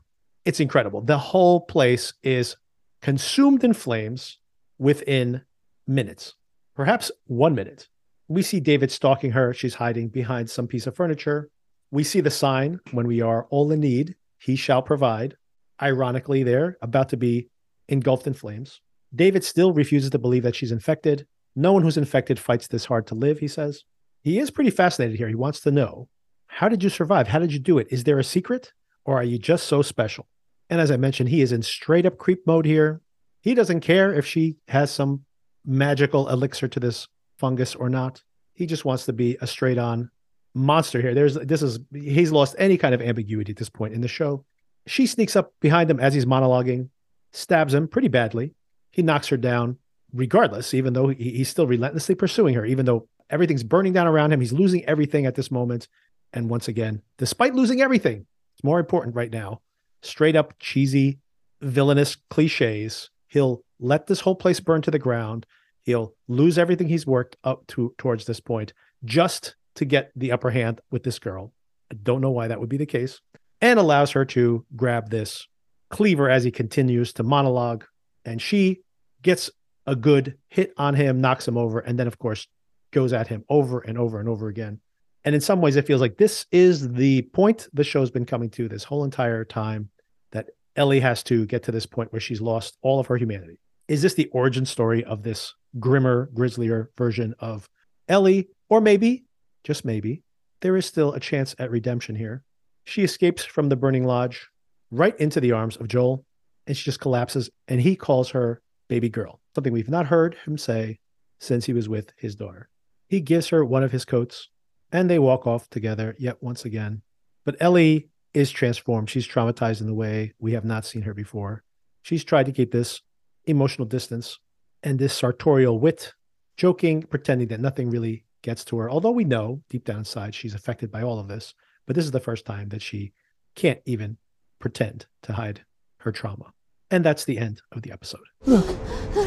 It's 0.46 0.60
incredible. 0.60 1.02
The 1.02 1.18
whole 1.18 1.62
place 1.62 2.14
is 2.24 2.56
consumed 3.02 3.64
in 3.64 3.74
flames 3.74 4.40
within 4.78 5.42
minutes, 5.88 6.36
perhaps 6.76 7.12
one 7.26 7.56
minute. 7.56 7.88
We 8.28 8.42
see 8.42 8.60
David 8.60 8.92
stalking 8.92 9.32
her. 9.32 9.54
She's 9.54 9.76
hiding 9.76 10.10
behind 10.10 10.50
some 10.50 10.68
piece 10.68 10.88
of 10.88 10.96
furniture. 10.96 11.50
We 11.92 12.04
see 12.04 12.22
the 12.22 12.32
sign 12.32 12.80
when 12.92 13.08
we 13.08 13.22
are 13.22 13.46
all 13.50 13.72
in 13.72 13.80
need, 13.80 14.16
he 14.40 14.56
shall 14.56 14.82
provide. 14.82 15.36
Ironically, 15.82 16.44
they're 16.44 16.78
about 16.82 17.10
to 17.10 17.18
be 17.18 17.50
engulfed 17.88 18.28
in 18.28 18.34
flames. 18.34 18.82
David 19.14 19.44
still 19.44 19.72
refuses 19.72 20.10
to 20.10 20.20
believe 20.20 20.44
that 20.44 20.56
she's 20.56 20.72
infected. 20.72 21.28
No 21.56 21.74
one 21.74 21.84
who's 21.84 21.98
infected 21.98 22.39
fights 22.39 22.68
this 22.68 22.86
hard 22.86 23.08
to 23.08 23.15
live, 23.15 23.39
he 23.39 23.48
says. 23.48 23.84
He 24.24 24.39
is 24.39 24.52
pretty 24.52 24.72
fascinated 24.72 25.18
here. 25.18 25.28
He 25.28 25.36
wants 25.36 25.60
to 25.62 25.72
know 25.72 26.10
how 26.48 26.70
did 26.70 26.84
you 26.84 26.89
survive? 26.89 27.28
How 27.28 27.39
did 27.39 27.54
you 27.54 27.60
do 27.60 27.78
it? 27.78 27.88
Is 27.89 28.04
there 28.04 28.20
a 28.20 28.24
secret 28.24 28.72
or 29.04 29.18
are 29.18 29.24
you 29.24 29.38
just 29.38 29.68
so 29.68 29.82
special? 29.82 30.28
And 30.70 30.82
as 30.82 30.89
I 30.89 30.98
mentioned, 30.98 31.30
he 31.30 31.41
is 31.41 31.52
in 31.52 31.62
straight 31.62 32.06
up 32.06 32.18
creep 32.18 32.46
mode 32.48 32.65
here. 32.65 33.02
He 33.41 33.54
doesn't 33.54 33.82
care 33.82 34.13
if 34.13 34.26
she 34.26 34.56
has 34.68 34.89
some 34.89 35.26
magical 35.65 36.30
elixir 36.30 36.68
to 36.70 36.80
this 36.80 37.08
fungus 37.38 37.76
or 37.76 37.89
not. 37.89 38.24
He 38.54 38.65
just 38.65 38.86
wants 38.86 39.06
to 39.06 39.13
be 39.13 39.38
a 39.41 39.48
straight 39.48 39.78
on 39.78 40.10
monster 40.54 41.02
here. 41.02 41.13
There's 41.13 41.36
this 41.36 41.62
is 41.62 41.80
he's 41.94 42.32
lost 42.32 42.56
any 42.58 42.78
kind 42.78 42.96
of 42.96 43.02
ambiguity 43.02 43.52
at 43.52 43.58
this 43.58 43.70
point 43.70 43.94
in 43.94 44.02
the 44.02 44.08
show. 44.08 44.46
She 44.88 45.06
sneaks 45.06 45.36
up 45.36 45.54
behind 45.60 45.89
him 45.91 46.00
as 46.00 46.13
he's 46.13 46.26
monologuing, 46.26 46.89
stabs 47.34 47.74
him 47.74 47.88
pretty 47.88 48.08
badly. 48.08 48.54
He 48.91 49.02
knocks 49.02 49.28
her 49.28 49.38
down, 49.38 49.78
regardless, 50.15 50.73
even 50.73 50.93
though 50.93 51.10
he, 51.10 51.32
he's 51.32 51.49
still 51.49 51.67
relentlessly 51.67 52.15
pursuing 52.15 52.56
her, 52.56 52.65
even 52.65 52.86
though 52.86 53.08
everything's 53.30 53.63
burning 53.63 53.93
down 53.93 54.08
around 54.08 54.32
him. 54.32 54.39
He's 54.39 54.54
losing 54.54 54.86
everything 54.86 55.25
at 55.25 55.36
this 55.36 55.51
moment. 55.51 55.88
And 56.34 56.49
once 56.49 56.67
again, 56.67 57.01
despite 57.17 57.54
losing 57.54 57.82
everything, 57.82 58.25
it's 58.56 58.63
more 58.63 58.80
important 58.80 59.15
right 59.15 59.32
now. 59.32 59.62
Straight 60.01 60.36
up 60.36 60.54
cheesy, 60.60 61.19
villainous 61.62 62.15
cliches. 62.30 63.10
He'll 63.28 63.63
let 63.80 64.08
this 64.08 64.21
whole 64.21 64.36
place 64.36 64.60
burn 64.60 64.82
to 64.84 64.91
the 64.91 64.99
ground. 64.99 65.45
He'll 65.84 66.13
lose 66.28 66.58
everything 66.58 66.88
he's 66.88 67.06
worked 67.06 67.38
up 67.43 67.67
to 67.67 67.93
towards 67.97 68.25
this 68.25 68.39
point 68.39 68.73
just 69.04 69.56
to 69.75 69.86
get 69.86 70.12
the 70.15 70.32
upper 70.32 70.51
hand 70.51 70.82
with 70.89 71.04
this 71.04 71.19
girl. 71.19 71.54
I 71.91 71.95
don't 71.95 72.21
know 72.21 72.32
why 72.32 72.47
that 72.47 72.60
would 72.60 72.69
be 72.69 72.78
the 72.78 72.86
case. 72.86 73.19
And 73.62 73.80
allows 73.80 74.12
her 74.12 74.25
to 74.25 74.65
grab 74.75 75.10
this 75.10 75.47
cleaver 75.89 76.30
as 76.30 76.43
he 76.43 76.51
continues 76.51 77.13
to 77.13 77.23
monologue. 77.23 77.86
And 78.23 78.41
she 78.41 78.82
gets 79.21 79.49
a 79.88 79.95
good 79.95 80.38
hit 80.50 80.74
on 80.78 80.95
him, 80.95 81.21
knocks 81.21 81.48
him 81.48 81.58
over, 81.58 81.80
and 81.80 81.98
then, 82.00 82.08
of 82.08 82.17
course, 82.17 82.48
goes 82.91 83.13
at 83.13 83.28
him 83.28 83.43
over 83.50 83.80
and 83.82 83.98
over 83.98 84.19
and 84.19 84.30
over 84.30 84.48
again. 84.48 84.80
And 85.24 85.34
in 85.36 85.41
some 85.41 85.62
ways, 85.62 85.76
it 85.76 85.88
feels 85.88 86.02
like 86.02 86.17
this 86.17 86.45
is 86.52 86.93
the 86.93 87.24
point 87.34 87.67
the 87.74 87.84
show's 87.84 88.12
been 88.12 88.26
coming 88.26 88.50
to 88.52 88.67
this 88.67 88.84
whole 88.84 89.04
entire 89.04 89.43
time 89.43 89.89
that 90.32 90.50
Ellie 90.76 91.00
has 91.00 91.24
to 91.24 91.45
get 91.45 91.63
to 91.63 91.71
this 91.71 91.86
point 91.86 92.12
where 92.13 92.19
she's 92.19 92.41
lost 92.41 92.78
all 92.82 93.00
of 93.00 93.08
her 93.08 93.17
humanity. 93.17 93.60
Is 93.88 94.02
this 94.02 94.13
the 94.13 94.28
origin 94.28 94.65
story 94.65 95.04
of 95.04 95.24
this 95.24 95.54
grimmer, 95.80 96.30
grislier 96.34 96.91
version 96.98 97.34
of 97.39 97.67
Ellie? 98.08 98.50
Or 98.69 98.82
maybe, 98.82 99.26
just 99.63 99.86
maybe, 99.86 100.24
there 100.62 100.78
is 100.78 100.86
still 100.86 101.13
a 101.13 101.19
chance 101.19 101.56
at 101.60 101.71
redemption 101.71 102.15
here. 102.15 102.43
She 102.86 103.04
escapes 103.04 103.43
from 103.43 103.69
the 103.69 103.76
burning 103.76 104.06
lodge 104.06 104.48
right 104.91 105.19
into 105.19 105.39
the 105.39 105.52
arms 105.52 105.78
of 105.78 105.88
Joel, 105.88 106.26
and 106.67 106.76
she 106.76 106.84
just 106.84 107.00
collapses, 107.00 107.50
and 107.67 107.82
he 107.82 107.95
calls 107.95 108.30
her 108.32 108.62
baby 108.88 109.10
girl, 109.10 109.39
something 109.56 109.74
we've 109.74 109.89
not 109.89 110.08
heard 110.08 110.36
him 110.46 110.58
say 110.58 111.00
since 111.39 111.65
he 111.65 111.74
was 111.74 111.89
with 111.89 112.12
his 112.18 112.36
daughter. 112.36 112.70
He 113.08 113.22
gives 113.22 113.50
her 113.50 113.63
one 113.63 113.84
of 113.84 113.91
his 113.91 114.06
coats 114.06 114.50
and 114.91 115.10
they 115.10 115.20
walk 115.20 115.48
off 115.48 115.70
together 115.70 116.15
yet 116.20 116.44
once 116.44 116.65
again. 116.65 117.02
But 117.46 117.56
Ellie 117.60 118.10
is 118.34 118.52
transformed. 118.52 119.10
She's 119.10 119.28
traumatized 119.28 119.82
in 119.82 119.88
the 119.88 119.94
way 119.94 120.34
we 120.39 120.54
have 120.54 120.65
not 120.65 120.86
seen 120.86 121.04
her 121.04 121.13
before. 121.13 121.63
She's 122.02 122.24
tried 122.24 122.46
to 122.48 122.52
keep 122.52 122.72
this 122.72 123.02
emotional 123.46 123.88
distance 123.88 124.39
and 124.84 125.00
this 125.00 125.13
sartorial 125.13 125.80
wit, 125.80 126.13
joking, 126.58 127.04
pretending 127.04 127.48
that 127.48 127.60
nothing 127.60 127.89
really 127.89 128.26
gets 128.41 128.63
to 128.65 128.78
her. 128.78 128.89
Although 128.89 129.12
we 129.12 129.24
know 129.24 129.62
deep 129.70 129.86
down 129.86 130.00
inside 130.00 130.36
she's 130.36 130.54
affected 130.54 130.91
by 130.91 131.02
all 131.02 131.20
of 131.20 131.28
this, 131.28 131.54
but 131.88 131.96
this 131.96 132.06
is 132.06 132.12
the 132.12 132.20
first 132.20 132.46
time 132.46 132.70
that 132.70 132.82
she 132.82 133.13
can't 133.56 133.82
even 133.86 134.18
pretend 134.60 135.06
to 135.24 135.34
hide 135.34 135.63
her 136.00 136.12
trauma. 136.12 136.52
And 136.91 137.04
that's 137.04 137.26
the 137.26 137.38
end 137.38 137.62
of 137.72 137.82
the 137.82 137.91
episode. 137.91 138.22
Look, 138.46 138.65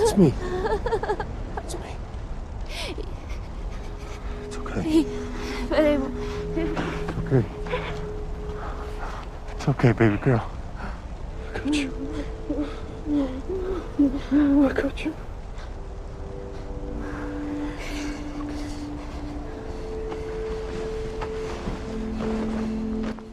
it's 0.09 0.17
me. 0.17 0.33
It's 1.59 1.75
me. 1.75 1.97
It's 4.47 4.57
okay. 4.57 5.05
It's 6.57 7.13
okay. 7.19 7.45
It's 9.57 9.69
okay, 9.69 9.93
baby 9.93 10.17
girl. 10.17 10.51
I 11.55 11.59
got 11.59 11.75
you. 11.75 11.93
I 14.33 14.73
got 14.73 15.05
you. 15.05 15.15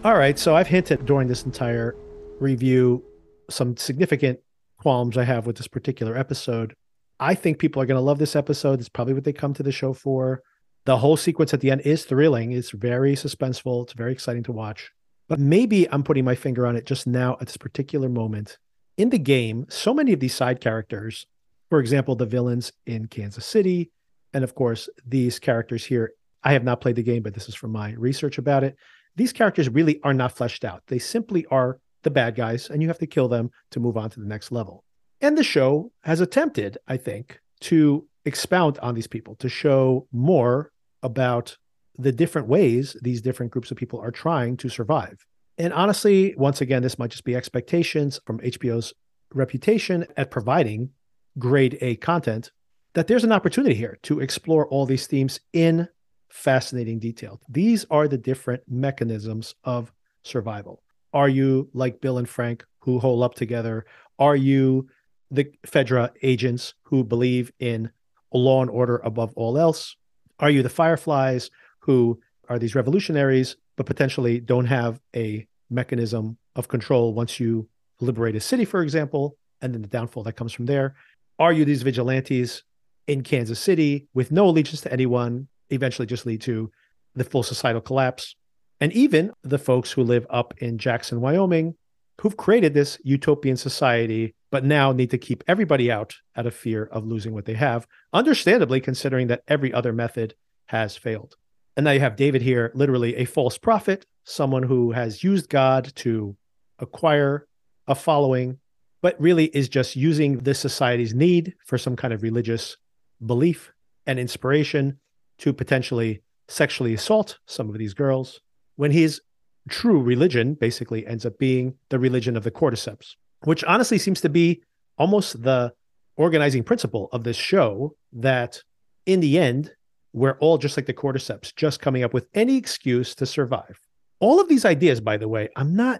All 0.03 0.15
right. 0.17 0.37
So 0.37 0.55
I've 0.55 0.67
hinted 0.67 1.05
during 1.05 1.29
this 1.29 1.43
entire 1.43 1.95
review 2.39 3.01
some 3.49 3.77
significant 3.77 4.39
qualms 4.85 5.17
I 5.17 5.23
have 5.23 5.47
with 5.47 5.57
this 5.57 5.67
particular 5.67 6.15
episode. 6.15 6.75
I 7.19 7.33
think 7.33 7.57
people 7.57 7.81
are 7.81 7.87
going 7.87 7.97
to 7.97 8.05
love 8.05 8.19
this 8.19 8.35
episode. 8.35 8.79
It's 8.79 8.87
probably 8.87 9.15
what 9.15 9.23
they 9.23 9.33
come 9.33 9.51
to 9.55 9.63
the 9.63 9.71
show 9.71 9.93
for. 9.93 10.43
The 10.85 10.99
whole 10.99 11.17
sequence 11.17 11.55
at 11.55 11.61
the 11.61 11.71
end 11.71 11.81
is 11.81 12.05
thrilling. 12.05 12.51
It's 12.51 12.69
very 12.69 13.15
suspenseful. 13.15 13.85
It's 13.85 13.93
very 13.93 14.11
exciting 14.11 14.43
to 14.43 14.51
watch. 14.51 14.91
But 15.27 15.39
maybe 15.39 15.89
I'm 15.89 16.03
putting 16.03 16.23
my 16.23 16.35
finger 16.35 16.67
on 16.67 16.75
it 16.75 16.85
just 16.85 17.07
now 17.07 17.35
at 17.41 17.47
this 17.47 17.57
particular 17.57 18.09
moment. 18.09 18.59
In 18.95 19.09
the 19.09 19.17
game, 19.17 19.65
so 19.69 19.91
many 19.91 20.13
of 20.13 20.19
these 20.19 20.35
side 20.35 20.61
characters, 20.61 21.25
for 21.71 21.79
example, 21.79 22.15
the 22.15 22.27
villains 22.27 22.71
in 22.85 23.07
Kansas 23.07 23.43
City, 23.43 23.89
and 24.35 24.43
of 24.43 24.53
course, 24.53 24.87
these 25.03 25.39
characters 25.39 25.83
here. 25.83 26.11
I 26.43 26.53
have 26.53 26.63
not 26.63 26.79
played 26.79 26.97
the 26.97 27.01
game, 27.01 27.23
but 27.23 27.33
this 27.33 27.49
is 27.49 27.55
from 27.55 27.71
my 27.71 27.93
research 27.93 28.37
about 28.37 28.63
it. 28.63 28.75
These 29.15 29.33
characters 29.33 29.67
really 29.67 29.99
are 30.03 30.13
not 30.13 30.33
fleshed 30.33 30.63
out. 30.63 30.83
They 30.85 30.99
simply 30.99 31.47
are 31.47 31.79
the 32.05 32.09
bad 32.11 32.35
guys, 32.35 32.69
and 32.69 32.81
you 32.81 32.87
have 32.87 32.99
to 32.99 33.07
kill 33.07 33.27
them 33.27 33.51
to 33.71 33.81
move 33.81 33.97
on 33.97 34.09
to 34.11 34.21
the 34.21 34.25
next 34.25 34.53
level. 34.53 34.85
And 35.19 35.37
the 35.37 35.43
show 35.43 35.91
has 36.03 36.21
attempted, 36.21 36.77
I 36.87 36.95
think, 36.95 37.39
to 37.61 38.07
expound 38.23 38.79
on 38.79 38.95
these 38.95 39.07
people, 39.07 39.35
to 39.35 39.49
show 39.49 40.07
more 40.13 40.71
about 41.03 41.57
the 41.97 42.11
different 42.13 42.47
ways 42.47 42.95
these 43.01 43.21
different 43.21 43.51
groups 43.51 43.71
of 43.71 43.77
people 43.77 43.99
are 43.99 44.11
trying 44.11 44.55
to 44.57 44.69
survive. 44.69 45.25
And 45.57 45.73
honestly, 45.73 46.33
once 46.37 46.61
again, 46.61 46.81
this 46.81 46.99
might 46.99 47.11
just 47.11 47.23
be 47.23 47.35
expectations 47.35 48.19
from 48.25 48.39
HBO's 48.39 48.93
reputation 49.33 50.05
at 50.17 50.31
providing 50.31 50.91
grade 51.37 51.77
A 51.81 51.95
content, 51.97 52.51
that 52.93 53.07
there's 53.07 53.23
an 53.23 53.31
opportunity 53.31 53.75
here 53.75 53.97
to 54.03 54.19
explore 54.21 54.67
all 54.67 54.85
these 54.85 55.07
themes 55.07 55.39
in 55.53 55.87
fascinating 56.29 56.99
detail. 56.99 57.41
These 57.49 57.85
are 57.89 58.07
the 58.07 58.17
different 58.17 58.63
mechanisms 58.67 59.55
of 59.63 59.91
survival. 60.23 60.81
Are 61.15 61.29
you 61.29 61.69
like 61.73 62.01
Bill 62.01 62.17
and 62.17 62.27
Frank 62.27 62.65
who 62.79 62.99
hole 62.99 63.23
up 63.23 63.35
together? 63.35 63.85
Are 64.19 64.35
you 64.35 64.89
the 65.31 65.49
Fedra 65.65 66.11
agents 66.21 66.73
who 66.83 67.05
believe 67.05 67.53
in 67.57 67.89
law 68.33 68.61
and 68.61 68.69
order 68.69 68.97
above 68.97 69.33
all 69.37 69.57
else? 69.57 69.95
Are 70.41 70.49
you 70.49 70.61
the 70.61 70.69
Fireflies 70.69 71.49
who 71.79 72.19
are 72.49 72.59
these 72.59 72.75
revolutionaries, 72.75 73.55
but 73.77 73.85
potentially 73.85 74.41
don't 74.41 74.65
have 74.65 74.99
a 75.15 75.47
mechanism 75.69 76.37
of 76.53 76.67
control 76.67 77.13
once 77.13 77.39
you 77.39 77.69
liberate 78.01 78.35
a 78.35 78.41
city, 78.41 78.65
for 78.65 78.83
example, 78.83 79.37
and 79.61 79.73
then 79.73 79.81
the 79.81 79.87
downfall 79.87 80.23
that 80.23 80.35
comes 80.35 80.51
from 80.51 80.65
there? 80.65 80.95
Are 81.39 81.53
you 81.53 81.63
these 81.63 81.81
vigilantes 81.81 82.63
in 83.07 83.23
Kansas 83.23 83.59
City 83.59 84.09
with 84.13 84.33
no 84.33 84.47
allegiance 84.49 84.81
to 84.81 84.91
anyone, 84.91 85.47
eventually 85.69 86.07
just 86.07 86.25
lead 86.25 86.41
to 86.41 86.69
the 87.13 87.23
full 87.23 87.41
societal 87.41 87.81
collapse? 87.81 88.35
And 88.79 88.91
even 88.93 89.31
the 89.43 89.57
folks 89.57 89.91
who 89.91 90.03
live 90.03 90.27
up 90.29 90.53
in 90.57 90.77
Jackson, 90.77 91.21
Wyoming, 91.21 91.75
who've 92.21 92.37
created 92.37 92.73
this 92.73 92.97
utopian 93.03 93.57
society, 93.57 94.35
but 94.51 94.63
now 94.63 94.91
need 94.91 95.11
to 95.11 95.17
keep 95.17 95.43
everybody 95.47 95.91
out 95.91 96.15
out 96.35 96.45
of 96.45 96.55
fear 96.55 96.85
of 96.85 97.05
losing 97.05 97.33
what 97.33 97.45
they 97.45 97.53
have, 97.53 97.87
understandably, 98.13 98.79
considering 98.79 99.27
that 99.27 99.43
every 99.47 99.73
other 99.73 99.93
method 99.93 100.33
has 100.67 100.95
failed. 100.95 101.35
And 101.77 101.83
now 101.83 101.91
you 101.91 101.99
have 101.99 102.15
David 102.15 102.41
here, 102.41 102.71
literally 102.73 103.15
a 103.17 103.25
false 103.25 103.57
prophet, 103.57 104.05
someone 104.23 104.63
who 104.63 104.91
has 104.91 105.23
used 105.23 105.49
God 105.49 105.91
to 105.97 106.35
acquire 106.79 107.47
a 107.87 107.95
following, 107.95 108.59
but 109.01 109.19
really 109.19 109.45
is 109.47 109.69
just 109.69 109.95
using 109.95 110.39
this 110.39 110.59
society's 110.59 111.13
need 111.13 111.53
for 111.65 111.77
some 111.77 111.95
kind 111.95 112.13
of 112.13 112.23
religious 112.23 112.77
belief 113.25 113.71
and 114.05 114.19
inspiration 114.19 114.99
to 115.37 115.53
potentially 115.53 116.21
sexually 116.47 116.93
assault 116.93 117.39
some 117.45 117.69
of 117.69 117.77
these 117.77 117.93
girls 117.93 118.39
when 118.75 118.91
his 118.91 119.21
true 119.69 120.01
religion 120.01 120.53
basically 120.53 121.05
ends 121.07 121.25
up 121.25 121.37
being 121.39 121.75
the 121.89 121.99
religion 121.99 122.37
of 122.37 122.43
the 122.43 122.51
cordyceps, 122.51 123.15
which 123.43 123.63
honestly 123.63 123.97
seems 123.97 124.21
to 124.21 124.29
be 124.29 124.61
almost 124.97 125.43
the 125.43 125.73
organizing 126.17 126.63
principle 126.63 127.09
of 127.11 127.23
this 127.23 127.37
show 127.37 127.95
that 128.13 128.61
in 129.05 129.19
the 129.19 129.37
end, 129.37 129.71
we're 130.13 130.37
all 130.39 130.57
just 130.57 130.77
like 130.77 130.85
the 130.85 130.93
cordyceps, 130.93 131.53
just 131.55 131.81
coming 131.81 132.03
up 132.03 132.13
with 132.13 132.27
any 132.33 132.55
excuse 132.55 133.15
to 133.15 133.25
survive. 133.25 133.79
All 134.19 134.39
of 134.39 134.47
these 134.47 134.63
ideas, 134.63 135.01
by 135.01 135.17
the 135.17 135.27
way, 135.27 135.49
I'm 135.55 135.75
not 135.75 135.99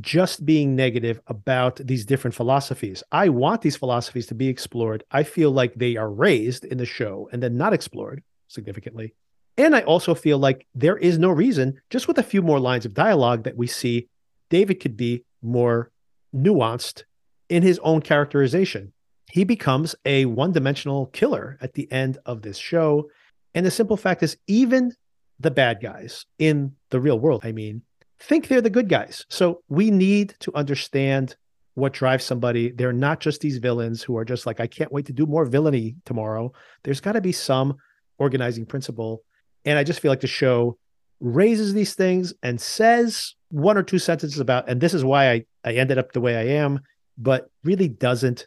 just 0.00 0.44
being 0.44 0.74
negative 0.74 1.20
about 1.26 1.76
these 1.76 2.04
different 2.04 2.34
philosophies. 2.34 3.02
I 3.12 3.28
want 3.28 3.62
these 3.62 3.76
philosophies 3.76 4.26
to 4.28 4.34
be 4.34 4.48
explored. 4.48 5.04
I 5.10 5.22
feel 5.22 5.50
like 5.50 5.74
they 5.74 5.96
are 5.96 6.10
raised 6.10 6.64
in 6.64 6.78
the 6.78 6.86
show 6.86 7.28
and 7.30 7.42
then 7.42 7.56
not 7.56 7.72
explored 7.72 8.22
significantly. 8.48 9.14
And 9.58 9.76
I 9.76 9.82
also 9.82 10.14
feel 10.14 10.38
like 10.38 10.66
there 10.74 10.96
is 10.96 11.18
no 11.18 11.30
reason, 11.30 11.80
just 11.90 12.08
with 12.08 12.18
a 12.18 12.22
few 12.22 12.42
more 12.42 12.58
lines 12.58 12.86
of 12.86 12.94
dialogue, 12.94 13.44
that 13.44 13.56
we 13.56 13.66
see 13.66 14.08
David 14.48 14.80
could 14.80 14.96
be 14.96 15.24
more 15.42 15.90
nuanced 16.34 17.04
in 17.48 17.62
his 17.62 17.78
own 17.80 18.00
characterization. 18.00 18.92
He 19.30 19.44
becomes 19.44 19.94
a 20.04 20.24
one 20.26 20.52
dimensional 20.52 21.06
killer 21.06 21.58
at 21.60 21.74
the 21.74 21.90
end 21.92 22.18
of 22.24 22.42
this 22.42 22.56
show. 22.56 23.10
And 23.54 23.66
the 23.66 23.70
simple 23.70 23.96
fact 23.96 24.22
is, 24.22 24.36
even 24.46 24.92
the 25.38 25.50
bad 25.50 25.80
guys 25.82 26.24
in 26.38 26.72
the 26.90 27.00
real 27.00 27.18
world, 27.18 27.42
I 27.44 27.52
mean, 27.52 27.82
think 28.20 28.48
they're 28.48 28.60
the 28.60 28.70
good 28.70 28.88
guys. 28.88 29.26
So 29.28 29.62
we 29.68 29.90
need 29.90 30.34
to 30.40 30.54
understand 30.54 31.36
what 31.74 31.92
drives 31.92 32.24
somebody. 32.24 32.70
They're 32.70 32.92
not 32.92 33.20
just 33.20 33.40
these 33.40 33.58
villains 33.58 34.02
who 34.02 34.16
are 34.16 34.24
just 34.24 34.46
like, 34.46 34.60
I 34.60 34.66
can't 34.66 34.92
wait 34.92 35.06
to 35.06 35.12
do 35.12 35.26
more 35.26 35.44
villainy 35.44 35.96
tomorrow. 36.04 36.52
There's 36.84 37.00
got 37.00 37.12
to 37.12 37.20
be 37.20 37.32
some 37.32 37.76
organizing 38.18 38.66
principle. 38.66 39.22
And 39.64 39.78
I 39.78 39.84
just 39.84 40.00
feel 40.00 40.10
like 40.10 40.20
the 40.20 40.26
show 40.26 40.78
raises 41.20 41.72
these 41.72 41.94
things 41.94 42.34
and 42.42 42.60
says 42.60 43.34
one 43.48 43.76
or 43.76 43.82
two 43.82 43.98
sentences 43.98 44.40
about, 44.40 44.68
and 44.68 44.80
this 44.80 44.94
is 44.94 45.04
why 45.04 45.30
I, 45.30 45.44
I 45.64 45.74
ended 45.74 45.98
up 45.98 46.12
the 46.12 46.20
way 46.20 46.36
I 46.36 46.56
am, 46.56 46.80
but 47.16 47.50
really 47.62 47.88
doesn't 47.88 48.46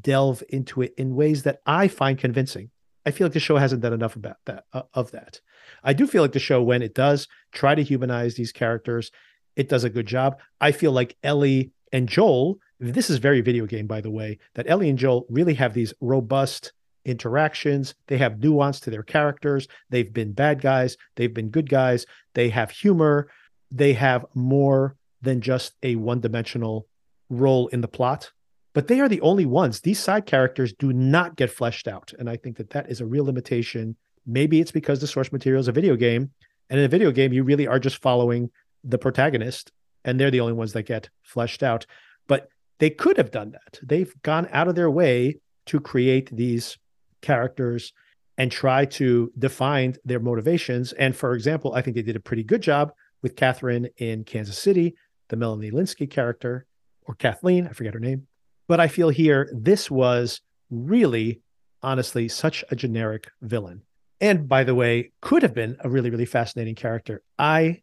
delve 0.00 0.42
into 0.48 0.82
it 0.82 0.94
in 0.96 1.16
ways 1.16 1.42
that 1.42 1.60
I 1.66 1.88
find 1.88 2.18
convincing. 2.18 2.70
I 3.04 3.10
feel 3.10 3.26
like 3.26 3.34
the 3.34 3.40
show 3.40 3.56
hasn't 3.56 3.82
done 3.82 3.92
enough 3.92 4.14
about 4.14 4.36
that 4.46 4.64
uh, 4.72 4.82
of 4.94 5.10
that. 5.10 5.40
I 5.82 5.92
do 5.92 6.06
feel 6.06 6.22
like 6.22 6.32
the 6.32 6.38
show, 6.38 6.62
when 6.62 6.82
it 6.82 6.94
does 6.94 7.26
try 7.50 7.74
to 7.74 7.82
humanize 7.82 8.36
these 8.36 8.52
characters, 8.52 9.10
it 9.56 9.68
does 9.68 9.84
a 9.84 9.90
good 9.90 10.06
job. 10.06 10.38
I 10.60 10.72
feel 10.72 10.92
like 10.92 11.16
Ellie 11.22 11.72
and 11.92 12.08
Joel, 12.08 12.58
this 12.78 13.10
is 13.10 13.18
very 13.18 13.40
video 13.40 13.66
game, 13.66 13.86
by 13.86 14.00
the 14.00 14.10
way, 14.10 14.38
that 14.54 14.68
Ellie 14.68 14.88
and 14.88 14.98
Joel 14.98 15.26
really 15.28 15.54
have 15.54 15.74
these 15.74 15.92
robust 16.00 16.72
interactions. 17.04 17.94
They 18.06 18.18
have 18.18 18.40
nuance 18.40 18.80
to 18.80 18.90
their 18.90 19.02
characters. 19.02 19.68
They've 19.90 20.12
been 20.12 20.32
bad 20.32 20.60
guys, 20.60 20.96
they've 21.16 21.32
been 21.32 21.50
good 21.50 21.68
guys. 21.68 22.06
They 22.34 22.48
have 22.50 22.70
humor. 22.70 23.28
They 23.70 23.94
have 23.94 24.24
more 24.34 24.96
than 25.22 25.40
just 25.40 25.74
a 25.82 25.96
one 25.96 26.20
dimensional 26.20 26.86
role 27.30 27.68
in 27.68 27.80
the 27.80 27.88
plot. 27.88 28.30
But 28.74 28.88
they 28.88 29.00
are 29.00 29.08
the 29.08 29.20
only 29.20 29.46
ones. 29.46 29.80
These 29.80 29.98
side 29.98 30.26
characters 30.26 30.72
do 30.72 30.92
not 30.92 31.36
get 31.36 31.50
fleshed 31.50 31.88
out. 31.88 32.12
And 32.18 32.28
I 32.28 32.36
think 32.36 32.56
that 32.56 32.70
that 32.70 32.90
is 32.90 33.00
a 33.00 33.06
real 33.06 33.24
limitation 33.24 33.96
Maybe 34.26 34.60
it's 34.60 34.72
because 34.72 35.00
the 35.00 35.06
source 35.06 35.32
material 35.32 35.60
is 35.60 35.68
a 35.68 35.72
video 35.72 35.96
game. 35.96 36.30
And 36.70 36.78
in 36.78 36.86
a 36.86 36.88
video 36.88 37.10
game, 37.10 37.32
you 37.32 37.44
really 37.44 37.66
are 37.66 37.78
just 37.78 37.98
following 37.98 38.50
the 38.84 38.98
protagonist, 38.98 39.72
and 40.04 40.18
they're 40.18 40.30
the 40.30 40.40
only 40.40 40.52
ones 40.54 40.72
that 40.72 40.84
get 40.84 41.10
fleshed 41.22 41.62
out. 41.62 41.86
But 42.28 42.48
they 42.78 42.90
could 42.90 43.16
have 43.16 43.30
done 43.30 43.52
that. 43.52 43.78
They've 43.82 44.12
gone 44.22 44.48
out 44.52 44.68
of 44.68 44.74
their 44.74 44.90
way 44.90 45.38
to 45.66 45.80
create 45.80 46.34
these 46.34 46.78
characters 47.22 47.92
and 48.38 48.50
try 48.50 48.84
to 48.84 49.32
define 49.38 49.96
their 50.04 50.20
motivations. 50.20 50.92
And 50.92 51.16
for 51.16 51.34
example, 51.34 51.74
I 51.74 51.82
think 51.82 51.96
they 51.96 52.02
did 52.02 52.16
a 52.16 52.20
pretty 52.20 52.44
good 52.44 52.62
job 52.62 52.92
with 53.22 53.36
Catherine 53.36 53.88
in 53.98 54.24
Kansas 54.24 54.58
City, 54.58 54.94
the 55.28 55.36
Melanie 55.36 55.70
Lynskey 55.70 56.10
character, 56.10 56.66
or 57.06 57.14
Kathleen, 57.14 57.66
I 57.66 57.72
forget 57.72 57.94
her 57.94 58.00
name. 58.00 58.26
But 58.68 58.80
I 58.80 58.88
feel 58.88 59.08
here 59.08 59.50
this 59.52 59.90
was 59.90 60.40
really, 60.70 61.40
honestly, 61.82 62.28
such 62.28 62.64
a 62.70 62.76
generic 62.76 63.30
villain 63.40 63.82
and 64.22 64.48
by 64.48 64.62
the 64.62 64.74
way, 64.74 65.10
could 65.20 65.42
have 65.42 65.52
been 65.52 65.76
a 65.80 65.90
really, 65.90 66.08
really 66.08 66.24
fascinating 66.26 66.76
character. 66.76 67.24
I 67.40 67.82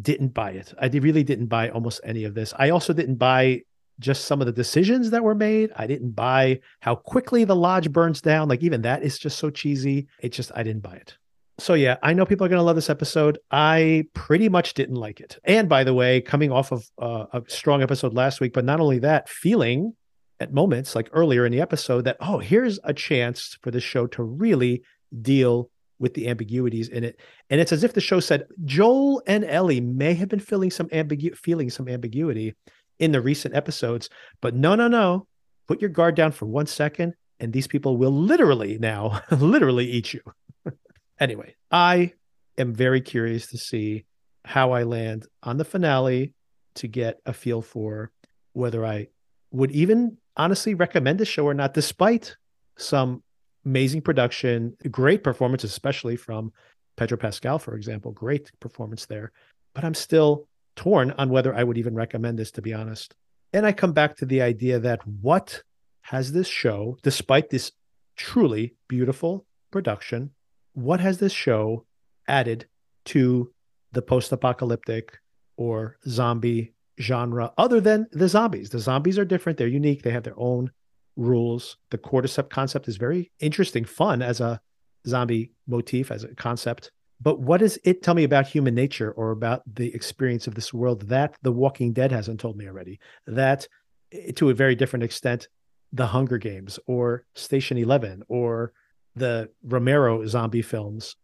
didn't 0.00 0.32
buy 0.32 0.52
it. 0.52 0.72
I 0.80 0.86
really 0.86 1.24
didn't 1.24 1.48
buy 1.48 1.68
almost 1.68 2.00
any 2.04 2.22
of 2.22 2.32
this. 2.32 2.54
I 2.56 2.70
also 2.70 2.92
didn't 2.92 3.16
buy 3.16 3.62
just 4.00 4.24
some 4.24 4.40
of 4.40 4.46
the 4.46 4.52
decisions 4.52 5.10
that 5.10 5.22
were 5.22 5.34
made. 5.34 5.70
I 5.76 5.86
didn't 5.86 6.12
buy 6.12 6.60
how 6.80 6.96
quickly 6.96 7.44
the 7.44 7.56
lodge 7.56 7.92
burns 7.92 8.20
down. 8.20 8.48
Like 8.48 8.62
even 8.62 8.82
that 8.82 9.02
is 9.02 9.18
just 9.18 9.38
so 9.38 9.50
cheesy. 9.50 10.08
It 10.20 10.30
just 10.30 10.50
I 10.54 10.62
didn't 10.62 10.82
buy 10.82 10.94
it. 10.96 11.16
So 11.58 11.74
yeah, 11.74 11.98
I 12.02 12.14
know 12.14 12.24
people 12.24 12.46
are 12.46 12.48
going 12.48 12.58
to 12.58 12.64
love 12.64 12.76
this 12.76 12.90
episode. 12.90 13.38
I 13.50 14.06
pretty 14.14 14.48
much 14.48 14.74
didn't 14.74 14.96
like 14.96 15.20
it. 15.20 15.38
And 15.44 15.68
by 15.68 15.84
the 15.84 15.92
way, 15.92 16.22
coming 16.22 16.50
off 16.50 16.72
of 16.72 16.84
uh, 17.00 17.26
a 17.32 17.42
strong 17.48 17.82
episode 17.82 18.14
last 18.14 18.40
week, 18.40 18.54
but 18.54 18.64
not 18.64 18.80
only 18.80 18.98
that, 19.00 19.28
feeling 19.28 19.94
at 20.40 20.54
moments 20.54 20.94
like 20.94 21.10
earlier 21.12 21.44
in 21.44 21.52
the 21.52 21.60
episode 21.60 22.06
that 22.06 22.16
oh, 22.20 22.38
here's 22.38 22.80
a 22.82 22.94
chance 22.94 23.58
for 23.60 23.70
the 23.70 23.80
show 23.80 24.06
to 24.06 24.22
really 24.22 24.82
deal 25.20 25.70
with 25.98 26.14
the 26.14 26.28
ambiguities 26.28 26.88
in 26.88 27.04
it. 27.04 27.20
And 27.50 27.60
it's 27.60 27.72
as 27.72 27.84
if 27.84 27.92
the 27.92 28.00
show 28.00 28.20
said 28.20 28.46
Joel 28.64 29.22
and 29.26 29.44
Ellie 29.44 29.82
may 29.82 30.14
have 30.14 30.30
been 30.30 30.40
feeling 30.40 30.70
some 30.70 30.88
ambigu- 30.88 31.36
feeling 31.36 31.68
some 31.68 31.88
ambiguity 31.88 32.54
in 33.00 33.12
the 33.12 33.20
recent 33.20 33.56
episodes, 33.56 34.08
but 34.40 34.54
no, 34.54 34.76
no, 34.76 34.86
no. 34.86 35.26
Put 35.66 35.80
your 35.80 35.90
guard 35.90 36.14
down 36.14 36.32
for 36.32 36.46
one 36.46 36.66
second, 36.66 37.14
and 37.40 37.52
these 37.52 37.66
people 37.66 37.96
will 37.96 38.12
literally 38.12 38.78
now, 38.78 39.22
literally 39.30 39.90
eat 39.90 40.12
you. 40.12 40.20
anyway, 41.20 41.56
I 41.70 42.12
am 42.58 42.74
very 42.74 43.00
curious 43.00 43.48
to 43.48 43.58
see 43.58 44.04
how 44.44 44.72
I 44.72 44.84
land 44.84 45.26
on 45.42 45.56
the 45.56 45.64
finale 45.64 46.34
to 46.76 46.86
get 46.86 47.20
a 47.26 47.32
feel 47.32 47.62
for 47.62 48.12
whether 48.52 48.84
I 48.84 49.08
would 49.50 49.70
even 49.72 50.18
honestly 50.36 50.74
recommend 50.74 51.18
the 51.18 51.24
show 51.24 51.46
or 51.46 51.54
not, 51.54 51.74
despite 51.74 52.36
some 52.76 53.22
amazing 53.64 54.02
production, 54.02 54.76
great 54.90 55.22
performance, 55.22 55.64
especially 55.64 56.16
from 56.16 56.52
Pedro 56.96 57.16
Pascal, 57.16 57.58
for 57.58 57.74
example. 57.74 58.12
Great 58.12 58.50
performance 58.60 59.06
there. 59.06 59.32
But 59.74 59.84
I'm 59.84 59.94
still 59.94 60.48
torn 60.80 61.10
on 61.18 61.28
whether 61.28 61.54
I 61.54 61.62
would 61.62 61.76
even 61.76 61.94
recommend 61.94 62.38
this, 62.38 62.50
to 62.52 62.62
be 62.62 62.72
honest. 62.72 63.14
And 63.52 63.66
I 63.66 63.72
come 63.72 63.92
back 63.92 64.16
to 64.16 64.24
the 64.24 64.40
idea 64.40 64.78
that 64.78 65.06
what 65.06 65.62
has 66.00 66.32
this 66.32 66.48
show, 66.48 66.96
despite 67.02 67.50
this 67.50 67.72
truly 68.16 68.76
beautiful 68.88 69.44
production, 69.70 70.30
what 70.72 70.98
has 71.00 71.18
this 71.18 71.34
show 71.34 71.84
added 72.26 72.66
to 73.04 73.52
the 73.92 74.00
post 74.00 74.32
apocalyptic 74.32 75.18
or 75.58 75.98
zombie 76.08 76.72
genre 76.98 77.52
other 77.58 77.82
than 77.82 78.06
the 78.12 78.28
zombies? 78.28 78.70
The 78.70 78.78
zombies 78.78 79.18
are 79.18 79.26
different, 79.26 79.58
they're 79.58 79.68
unique, 79.68 80.02
they 80.02 80.12
have 80.12 80.22
their 80.22 80.40
own 80.40 80.70
rules. 81.14 81.76
The 81.90 81.98
cordyceps 81.98 82.48
concept 82.48 82.88
is 82.88 82.96
very 82.96 83.30
interesting, 83.38 83.84
fun 83.84 84.22
as 84.22 84.40
a 84.40 84.62
zombie 85.06 85.52
motif, 85.66 86.10
as 86.10 86.24
a 86.24 86.34
concept. 86.36 86.90
But 87.20 87.40
what 87.40 87.60
does 87.60 87.78
it 87.84 88.02
tell 88.02 88.14
me 88.14 88.24
about 88.24 88.46
human 88.46 88.74
nature 88.74 89.12
or 89.12 89.30
about 89.30 89.62
the 89.74 89.94
experience 89.94 90.46
of 90.46 90.54
this 90.54 90.72
world 90.72 91.08
that 91.08 91.36
The 91.42 91.52
Walking 91.52 91.92
Dead 91.92 92.12
hasn't 92.12 92.40
told 92.40 92.56
me 92.56 92.66
already? 92.66 92.98
That, 93.26 93.68
eh, 94.12 94.32
to 94.36 94.50
a 94.50 94.54
very 94.54 94.74
different 94.74 95.02
extent, 95.02 95.48
The 95.92 96.06
Hunger 96.06 96.38
Games 96.38 96.78
or 96.86 97.24
Station 97.34 97.76
11 97.76 98.22
or 98.28 98.72
the 99.16 99.50
Romero 99.62 100.26
zombie 100.26 100.62
films 100.62 101.16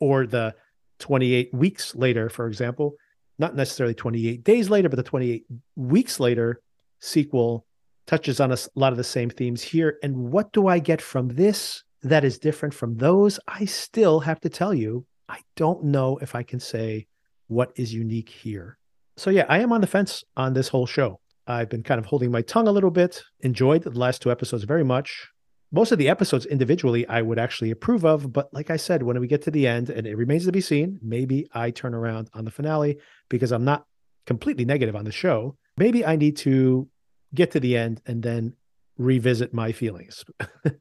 or 0.00 0.26
the 0.26 0.54
28 0.98 1.52
weeks 1.52 1.94
later, 1.94 2.28
for 2.28 2.46
example, 2.48 2.96
not 3.38 3.54
necessarily 3.54 3.94
28 3.94 4.42
days 4.44 4.70
later, 4.70 4.88
but 4.88 4.96
the 4.96 5.02
28 5.02 5.44
weeks 5.76 6.18
later 6.20 6.62
sequel 7.00 7.66
touches 8.06 8.40
on 8.40 8.52
a 8.52 8.56
lot 8.74 8.92
of 8.92 8.96
the 8.96 9.04
same 9.04 9.30
themes 9.30 9.62
here. 9.62 9.98
And 10.02 10.30
what 10.32 10.52
do 10.52 10.68
I 10.68 10.78
get 10.78 11.00
from 11.00 11.28
this 11.28 11.82
that 12.02 12.24
is 12.24 12.38
different 12.38 12.74
from 12.74 12.96
those? 12.96 13.40
I 13.48 13.64
still 13.64 14.20
have 14.20 14.40
to 14.40 14.48
tell 14.48 14.74
you, 14.74 15.06
I 15.28 15.40
don't 15.56 15.84
know 15.84 16.18
if 16.18 16.34
I 16.34 16.42
can 16.42 16.60
say 16.60 17.06
what 17.48 17.72
is 17.76 17.94
unique 17.94 18.28
here. 18.28 18.78
So, 19.16 19.30
yeah, 19.30 19.46
I 19.48 19.58
am 19.58 19.72
on 19.72 19.80
the 19.80 19.86
fence 19.86 20.24
on 20.36 20.54
this 20.54 20.68
whole 20.68 20.86
show. 20.86 21.20
I've 21.46 21.68
been 21.68 21.82
kind 21.82 21.98
of 21.98 22.06
holding 22.06 22.30
my 22.30 22.42
tongue 22.42 22.68
a 22.68 22.72
little 22.72 22.90
bit, 22.90 23.22
enjoyed 23.40 23.82
the 23.82 23.90
last 23.90 24.22
two 24.22 24.30
episodes 24.30 24.64
very 24.64 24.84
much. 24.84 25.28
Most 25.70 25.92
of 25.92 25.98
the 25.98 26.08
episodes 26.08 26.46
individually, 26.46 27.06
I 27.08 27.20
would 27.20 27.38
actually 27.38 27.70
approve 27.70 28.04
of. 28.04 28.32
But 28.32 28.52
like 28.52 28.70
I 28.70 28.76
said, 28.76 29.02
when 29.02 29.18
we 29.20 29.26
get 29.26 29.42
to 29.42 29.50
the 29.50 29.66
end, 29.66 29.90
and 29.90 30.06
it 30.06 30.16
remains 30.16 30.46
to 30.46 30.52
be 30.52 30.60
seen, 30.60 30.98
maybe 31.02 31.48
I 31.52 31.70
turn 31.70 31.94
around 31.94 32.30
on 32.32 32.44
the 32.44 32.50
finale 32.50 32.98
because 33.28 33.52
I'm 33.52 33.64
not 33.64 33.84
completely 34.26 34.64
negative 34.64 34.96
on 34.96 35.04
the 35.04 35.12
show. 35.12 35.56
Maybe 35.76 36.04
I 36.04 36.16
need 36.16 36.36
to 36.38 36.88
get 37.34 37.50
to 37.52 37.60
the 37.60 37.76
end 37.76 38.00
and 38.06 38.22
then 38.22 38.54
revisit 38.96 39.52
my 39.52 39.72
feelings. 39.72 40.24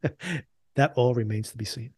that 0.76 0.94
all 0.96 1.14
remains 1.14 1.52
to 1.52 1.58
be 1.58 1.66
seen. 1.66 1.94